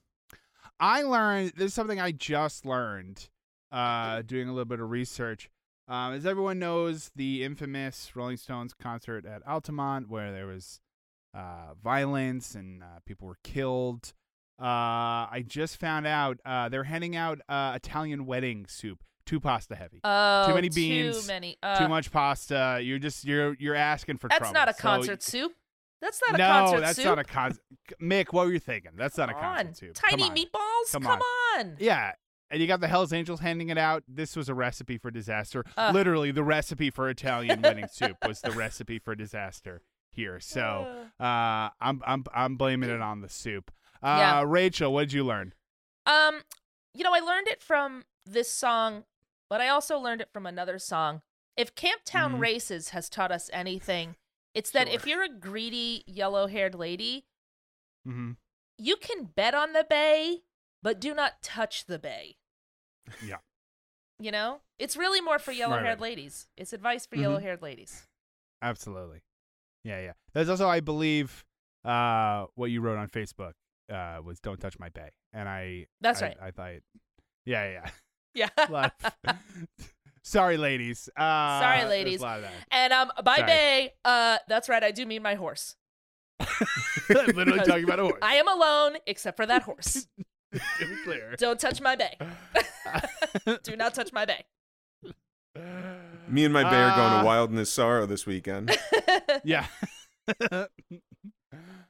I 0.81 1.03
learned 1.03 1.53
this 1.55 1.67
is 1.67 1.73
something 1.75 1.99
I 1.99 2.11
just 2.11 2.65
learned 2.65 3.29
uh, 3.71 4.23
doing 4.23 4.49
a 4.49 4.51
little 4.51 4.65
bit 4.65 4.79
of 4.79 4.89
research. 4.89 5.49
Um, 5.87 6.13
as 6.13 6.25
everyone 6.25 6.57
knows, 6.57 7.11
the 7.15 7.43
infamous 7.43 8.15
Rolling 8.15 8.37
Stones 8.37 8.73
concert 8.73 9.25
at 9.25 9.45
Altamont, 9.47 10.09
where 10.09 10.31
there 10.31 10.47
was 10.47 10.79
uh, 11.35 11.73
violence 11.83 12.55
and 12.55 12.81
uh, 12.81 12.85
people 13.05 13.27
were 13.27 13.37
killed. 13.43 14.13
Uh, 14.59 15.29
I 15.29 15.43
just 15.47 15.79
found 15.79 16.07
out 16.07 16.39
uh, 16.45 16.69
they're 16.69 16.83
handing 16.85 17.15
out 17.15 17.41
uh, 17.47 17.73
Italian 17.75 18.25
wedding 18.25 18.65
soup, 18.67 19.03
too 19.25 19.39
pasta 19.39 19.75
heavy. 19.75 19.99
Oh, 20.03 20.47
too 20.47 20.55
many 20.55 20.69
beans, 20.69 21.21
Too 21.21 21.27
many. 21.27 21.57
Uh, 21.61 21.77
too 21.79 21.89
much 21.89 22.11
pasta. 22.11 22.79
You're 22.81 22.99
just 22.99 23.23
you're 23.25 23.55
you're 23.59 23.75
asking 23.75 24.17
for 24.17 24.29
trouble. 24.29 24.45
That's 24.45 24.51
trouble. 24.51 24.65
not 24.65 24.69
a 24.69 24.73
So- 24.73 24.81
concert 24.81 25.23
soup. 25.23 25.51
That's 26.01 26.19
not 26.27 26.35
a 26.35 26.37
no, 26.39 26.47
concert 26.47 26.79
that's 26.81 26.95
soup. 26.95 27.05
not 27.05 27.19
a 27.19 27.23
concert. 27.23 27.63
Mick, 28.01 28.33
what 28.33 28.47
were 28.47 28.51
you 28.51 28.59
thinking? 28.59 28.91
That's 28.95 29.17
not 29.17 29.29
a 29.29 29.33
Come 29.33 29.41
concert 29.41 29.67
on. 29.67 29.73
soup. 29.75 29.93
Tiny 29.93 30.23
Come 30.23 30.31
on. 30.31 30.37
meatballs? 30.37 30.91
Come 30.91 31.03
Come, 31.03 31.21
on. 31.21 31.59
on. 31.67 31.75
Yeah. 31.79 32.13
And 32.49 32.59
you 32.59 32.67
got 32.67 32.81
the 32.81 32.87
Hells 32.87 33.13
Angels 33.13 33.39
handing 33.39 33.69
it 33.69 33.77
out. 33.77 34.03
This 34.07 34.35
was 34.35 34.49
a 34.49 34.53
recipe 34.53 34.97
for 34.97 35.09
disaster. 35.11 35.63
Ugh. 35.77 35.93
Literally, 35.93 36.31
the 36.31 36.43
recipe 36.43 36.89
for 36.89 37.09
Italian 37.09 37.61
wedding 37.61 37.87
soup 37.91 38.17
was 38.27 38.41
the 38.41 38.51
recipe 38.51 38.99
for 38.99 39.15
disaster 39.15 39.81
here. 40.11 40.39
So, 40.41 41.05
uh, 41.19 41.69
I'm 41.79 42.01
I'm 42.05 42.25
I'm 42.33 42.57
blaming 42.57 42.89
it 42.89 42.99
on 43.01 43.21
the 43.21 43.29
soup. 43.29 43.71
Uh, 44.03 44.17
Yeah. 44.19 44.43
Rachel, 44.45 44.91
what 44.93 45.01
did 45.03 45.13
you 45.13 45.23
learn? 45.23 45.53
Um, 46.05 46.41
you 46.93 47.03
know, 47.05 47.13
I 47.13 47.19
learned 47.19 47.47
it 47.47 47.61
from 47.61 48.03
this 48.25 48.51
song, 48.51 49.05
but 49.49 49.61
I 49.61 49.69
also 49.69 49.97
learned 49.97 50.19
it 50.21 50.29
from 50.33 50.45
another 50.45 50.77
song. 50.79 51.21
If 51.55 51.73
Camptown 51.75 52.35
Mhm. 52.35 52.39
Races 52.39 52.89
has 52.89 53.07
taught 53.09 53.31
us 53.31 53.49
anything, 53.53 54.15
it's 54.53 54.71
that 54.71 54.87
if 54.87 55.05
you're 55.07 55.23
a 55.23 55.29
greedy 55.29 56.03
yellow-haired 56.07 56.75
lady, 56.75 57.25
Mm-hmm. 58.07 58.31
you 58.77 58.95
can 58.95 59.25
bet 59.35 59.53
on 59.53 59.73
the 59.73 59.85
bay, 59.87 60.39
but 60.81 60.99
do 60.99 61.13
not 61.13 61.41
touch 61.43 61.85
the 61.85 61.99
bay. 61.99 62.37
Yeah. 63.23 63.37
You 64.19 64.31
know, 64.31 64.61
it's 64.79 64.95
really 64.97 65.21
more 65.21 65.37
for 65.39 65.51
yellow-haired 65.51 65.99
right. 65.99 66.09
ladies. 66.09 66.47
It's 66.57 66.73
advice 66.73 67.05
for 67.05 67.15
Mhm. 67.15 67.21
yellow-haired 67.21 67.61
ladies. 67.61 68.07
Absolutely. 68.61 69.21
Yeah, 69.83 70.01
yeah. 70.01 70.13
There's 70.33 70.49
also, 70.49 70.67
I 70.67 70.79
believe, 70.79 71.43
uh, 71.83 72.45
what 72.55 72.71
you 72.71 72.81
wrote 72.81 72.97
on 72.99 73.07
Facebook 73.09 73.53
uh, 73.89 74.21
was 74.23 74.39
"Don't 74.39 74.59
touch 74.61 74.77
my 74.79 74.89
bay," 74.89 75.09
and 75.33 75.49
I. 75.49 75.87
That's 76.01 76.21
I- 76.21 76.27
right. 76.27 76.37
I 76.41 76.51
thought. 76.51 76.73
Yeah, 77.45 77.69
yeah. 77.71 77.89
Yeah. 78.33 78.49
A 78.57 78.71
lot 78.71 78.93
of- 79.25 79.35
Sorry, 80.23 80.57
ladies. 80.57 81.09
Uh, 81.17 81.59
Sorry, 81.59 81.85
ladies. 81.85 82.19
A 82.19 82.23
lot 82.23 82.37
of 82.37 82.43
that. 82.43 82.53
And 82.71 82.93
um, 82.93 83.11
by 83.23 83.37
Sorry. 83.37 83.47
bay, 83.47 83.93
uh, 84.05 84.37
that's 84.47 84.69
right. 84.69 84.83
I 84.83 84.91
do 84.91 85.05
mean 85.05 85.21
my 85.23 85.35
horse. 85.35 85.75
Literally 87.09 87.59
talking 87.59 87.83
about 87.83 87.99
a 87.99 88.03
horse. 88.03 88.19
I 88.21 88.35
am 88.35 88.47
alone, 88.47 88.97
except 89.07 89.37
for 89.37 89.45
that 89.45 89.63
horse. 89.63 90.07
to 90.53 90.59
be 90.85 90.95
clear. 91.03 91.35
Don't 91.37 91.59
touch 91.59 91.81
my 91.81 91.95
bay. 91.95 92.17
do 93.63 93.75
not 93.75 93.93
touch 93.93 94.11
my 94.13 94.25
bay. 94.25 94.45
Me 96.27 96.45
and 96.45 96.53
my 96.53 96.63
bear 96.69 96.85
are 96.89 96.95
going 96.95 97.13
Uh, 97.13 97.19
to 97.21 97.25
Wild 97.25 97.51
in 97.51 97.57
His 97.57 97.71
Sorrow 97.71 98.05
this 98.05 98.25
weekend. 98.25 98.75
Yeah. 99.43 99.65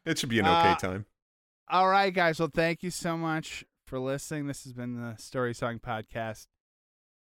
It 0.05 0.17
should 0.17 0.29
be 0.29 0.39
an 0.39 0.45
okay 0.47 0.71
Uh, 0.71 0.75
time. 0.75 1.05
All 1.69 1.87
right, 1.87 2.13
guys. 2.13 2.39
Well, 2.39 2.49
thank 2.53 2.81
you 2.83 2.89
so 2.91 3.17
much 3.17 3.63
for 3.85 3.99
listening. 3.99 4.47
This 4.47 4.63
has 4.63 4.73
been 4.73 4.95
the 4.95 5.15
Story 5.17 5.53
Song 5.53 5.79
Podcast 5.79 6.47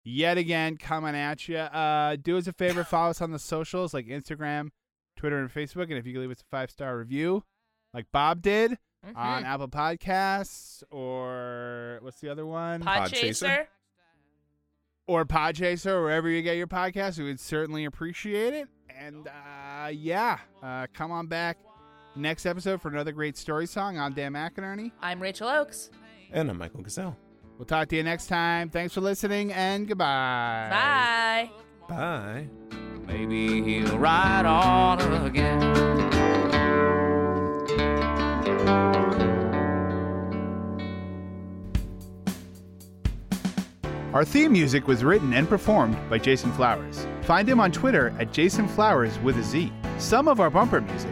yet 0.09 0.37
again 0.37 0.77
coming 0.77 1.15
at 1.15 1.47
you. 1.47 1.57
Uh, 1.57 2.15
do 2.21 2.37
us 2.37 2.47
a 2.47 2.53
favor, 2.53 2.83
follow 2.89 3.11
us 3.11 3.21
on 3.21 3.31
the 3.31 3.39
socials 3.39 3.93
like 3.93 4.07
Instagram, 4.07 4.69
Twitter, 5.15 5.39
and 5.39 5.53
Facebook. 5.53 5.83
And 5.83 5.93
if 5.93 6.05
you 6.05 6.13
could 6.13 6.21
leave 6.21 6.31
us 6.31 6.41
a 6.41 6.49
five 6.49 6.71
star 6.71 6.97
review, 6.97 7.43
like 7.93 8.07
Bob 8.11 8.41
did 8.41 8.77
on 9.15 9.45
Apple 9.45 9.69
Podcasts, 9.69 10.83
or 10.91 11.99
what's 12.01 12.19
the 12.19 12.29
other 12.29 12.45
one? 12.45 12.83
Podchaser. 12.83 13.67
or 15.07 15.25
Podchaser, 15.25 15.91
or 15.91 16.03
wherever 16.03 16.29
you 16.29 16.41
get 16.41 16.57
your 16.57 16.67
podcasts. 16.67 17.17
We 17.17 17.25
would 17.25 17.39
certainly 17.39 17.85
appreciate 17.85 18.53
it. 18.53 18.67
And 18.99 19.27
uh, 19.27 19.87
yeah, 19.87 20.39
uh, 20.61 20.87
come 20.93 21.11
on 21.11 21.27
back 21.27 21.57
next 22.15 22.45
episode 22.45 22.81
for 22.81 22.89
another 22.89 23.11
great 23.13 23.37
story 23.37 23.65
song. 23.65 23.97
I'm 23.97 24.13
Dan 24.13 24.33
McInerney. 24.33 24.91
I'm 25.01 25.21
Rachel 25.21 25.47
Oakes. 25.47 25.89
And 26.31 26.49
I'm 26.49 26.57
Michael 26.57 26.81
Gazelle. 26.81 27.15
We'll 27.59 27.65
talk 27.65 27.89
to 27.89 27.97
you 27.97 28.03
next 28.03 28.27
time. 28.27 28.69
Thanks 28.69 28.93
for 28.93 29.01
listening, 29.01 29.51
and 29.51 29.85
goodbye. 29.85 30.69
Bye. 30.71 31.51
Bye. 31.89 32.47
Maybe 33.05 33.61
he'll 33.61 33.99
ride 33.99 34.45
on 34.45 35.01
again. 35.25 35.61
Our 44.13 44.23
theme 44.23 44.53
music 44.53 44.87
was 44.87 45.03
written 45.03 45.33
and 45.33 45.49
performed 45.49 45.97
by 46.09 46.17
Jason 46.17 46.53
Flowers. 46.53 47.05
Find 47.23 47.47
him 47.47 47.59
on 47.59 47.73
Twitter 47.73 48.15
at 48.19 48.31
Jason 48.31 48.69
Flowers 48.69 49.19
with 49.19 49.37
a 49.37 49.43
Z. 49.43 49.69
Some 49.97 50.29
of 50.29 50.39
our 50.39 50.49
bumper 50.49 50.79
music 50.79 51.11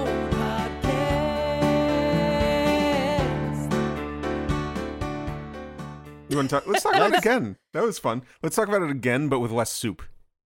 You 6.31 6.37
want 6.37 6.49
to 6.49 6.55
talk? 6.55 6.65
Let's 6.65 6.83
talk 6.83 6.95
about 6.95 7.11
it 7.11 7.17
again. 7.17 7.57
That 7.73 7.83
was 7.83 7.99
fun. 7.99 8.21
Let's 8.41 8.55
talk 8.55 8.69
about 8.69 8.83
it 8.83 8.89
again, 8.89 9.27
but 9.27 9.41
with 9.41 9.51
less 9.51 9.69
soup. 9.69 10.01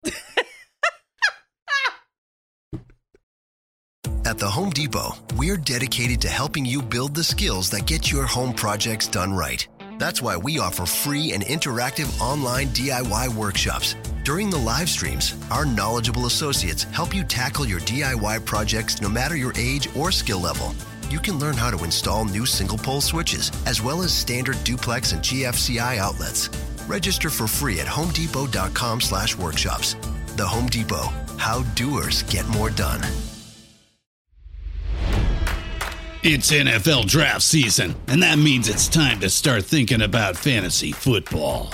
At 4.25 4.37
the 4.37 4.49
Home 4.49 4.69
Depot, 4.69 5.15
we're 5.37 5.55
dedicated 5.55 6.19
to 6.21 6.27
helping 6.27 6.65
you 6.65 6.81
build 6.81 7.15
the 7.15 7.23
skills 7.23 7.69
that 7.69 7.85
get 7.85 8.11
your 8.11 8.25
home 8.25 8.51
projects 8.53 9.07
done 9.07 9.33
right. 9.33 9.65
That's 9.97 10.21
why 10.21 10.35
we 10.35 10.59
offer 10.59 10.85
free 10.85 11.31
and 11.31 11.41
interactive 11.43 12.19
online 12.19 12.67
DIY 12.69 13.33
workshops. 13.33 13.95
During 14.25 14.49
the 14.49 14.57
live 14.57 14.89
streams, 14.89 15.35
our 15.49 15.65
knowledgeable 15.65 16.25
associates 16.25 16.83
help 16.83 17.15
you 17.15 17.23
tackle 17.23 17.65
your 17.65 17.79
DIY 17.79 18.43
projects 18.45 19.01
no 19.01 19.07
matter 19.07 19.37
your 19.37 19.53
age 19.57 19.87
or 19.95 20.11
skill 20.11 20.41
level. 20.41 20.75
You 21.11 21.19
can 21.19 21.39
learn 21.39 21.57
how 21.57 21.69
to 21.69 21.83
install 21.83 22.23
new 22.23 22.45
single 22.45 22.77
pole 22.77 23.01
switches, 23.01 23.51
as 23.65 23.81
well 23.81 24.01
as 24.01 24.13
standard 24.13 24.63
duplex 24.63 25.11
and 25.11 25.21
GFCI 25.21 25.97
outlets. 25.97 26.49
Register 26.87 27.29
for 27.29 27.47
free 27.47 27.81
at 27.81 27.85
homedepot.com 27.85 29.01
slash 29.01 29.37
workshops. 29.37 29.97
The 30.37 30.47
Home 30.47 30.67
Depot, 30.67 31.09
how 31.37 31.63
doers 31.75 32.23
get 32.23 32.47
more 32.47 32.69
done. 32.69 33.01
It's 36.23 36.49
NFL 36.49 37.07
draft 37.07 37.41
season, 37.41 37.93
and 38.07 38.23
that 38.23 38.39
means 38.39 38.69
it's 38.69 38.87
time 38.87 39.19
to 39.19 39.29
start 39.29 39.65
thinking 39.65 40.03
about 40.03 40.37
fantasy 40.37 40.93
football. 40.93 41.73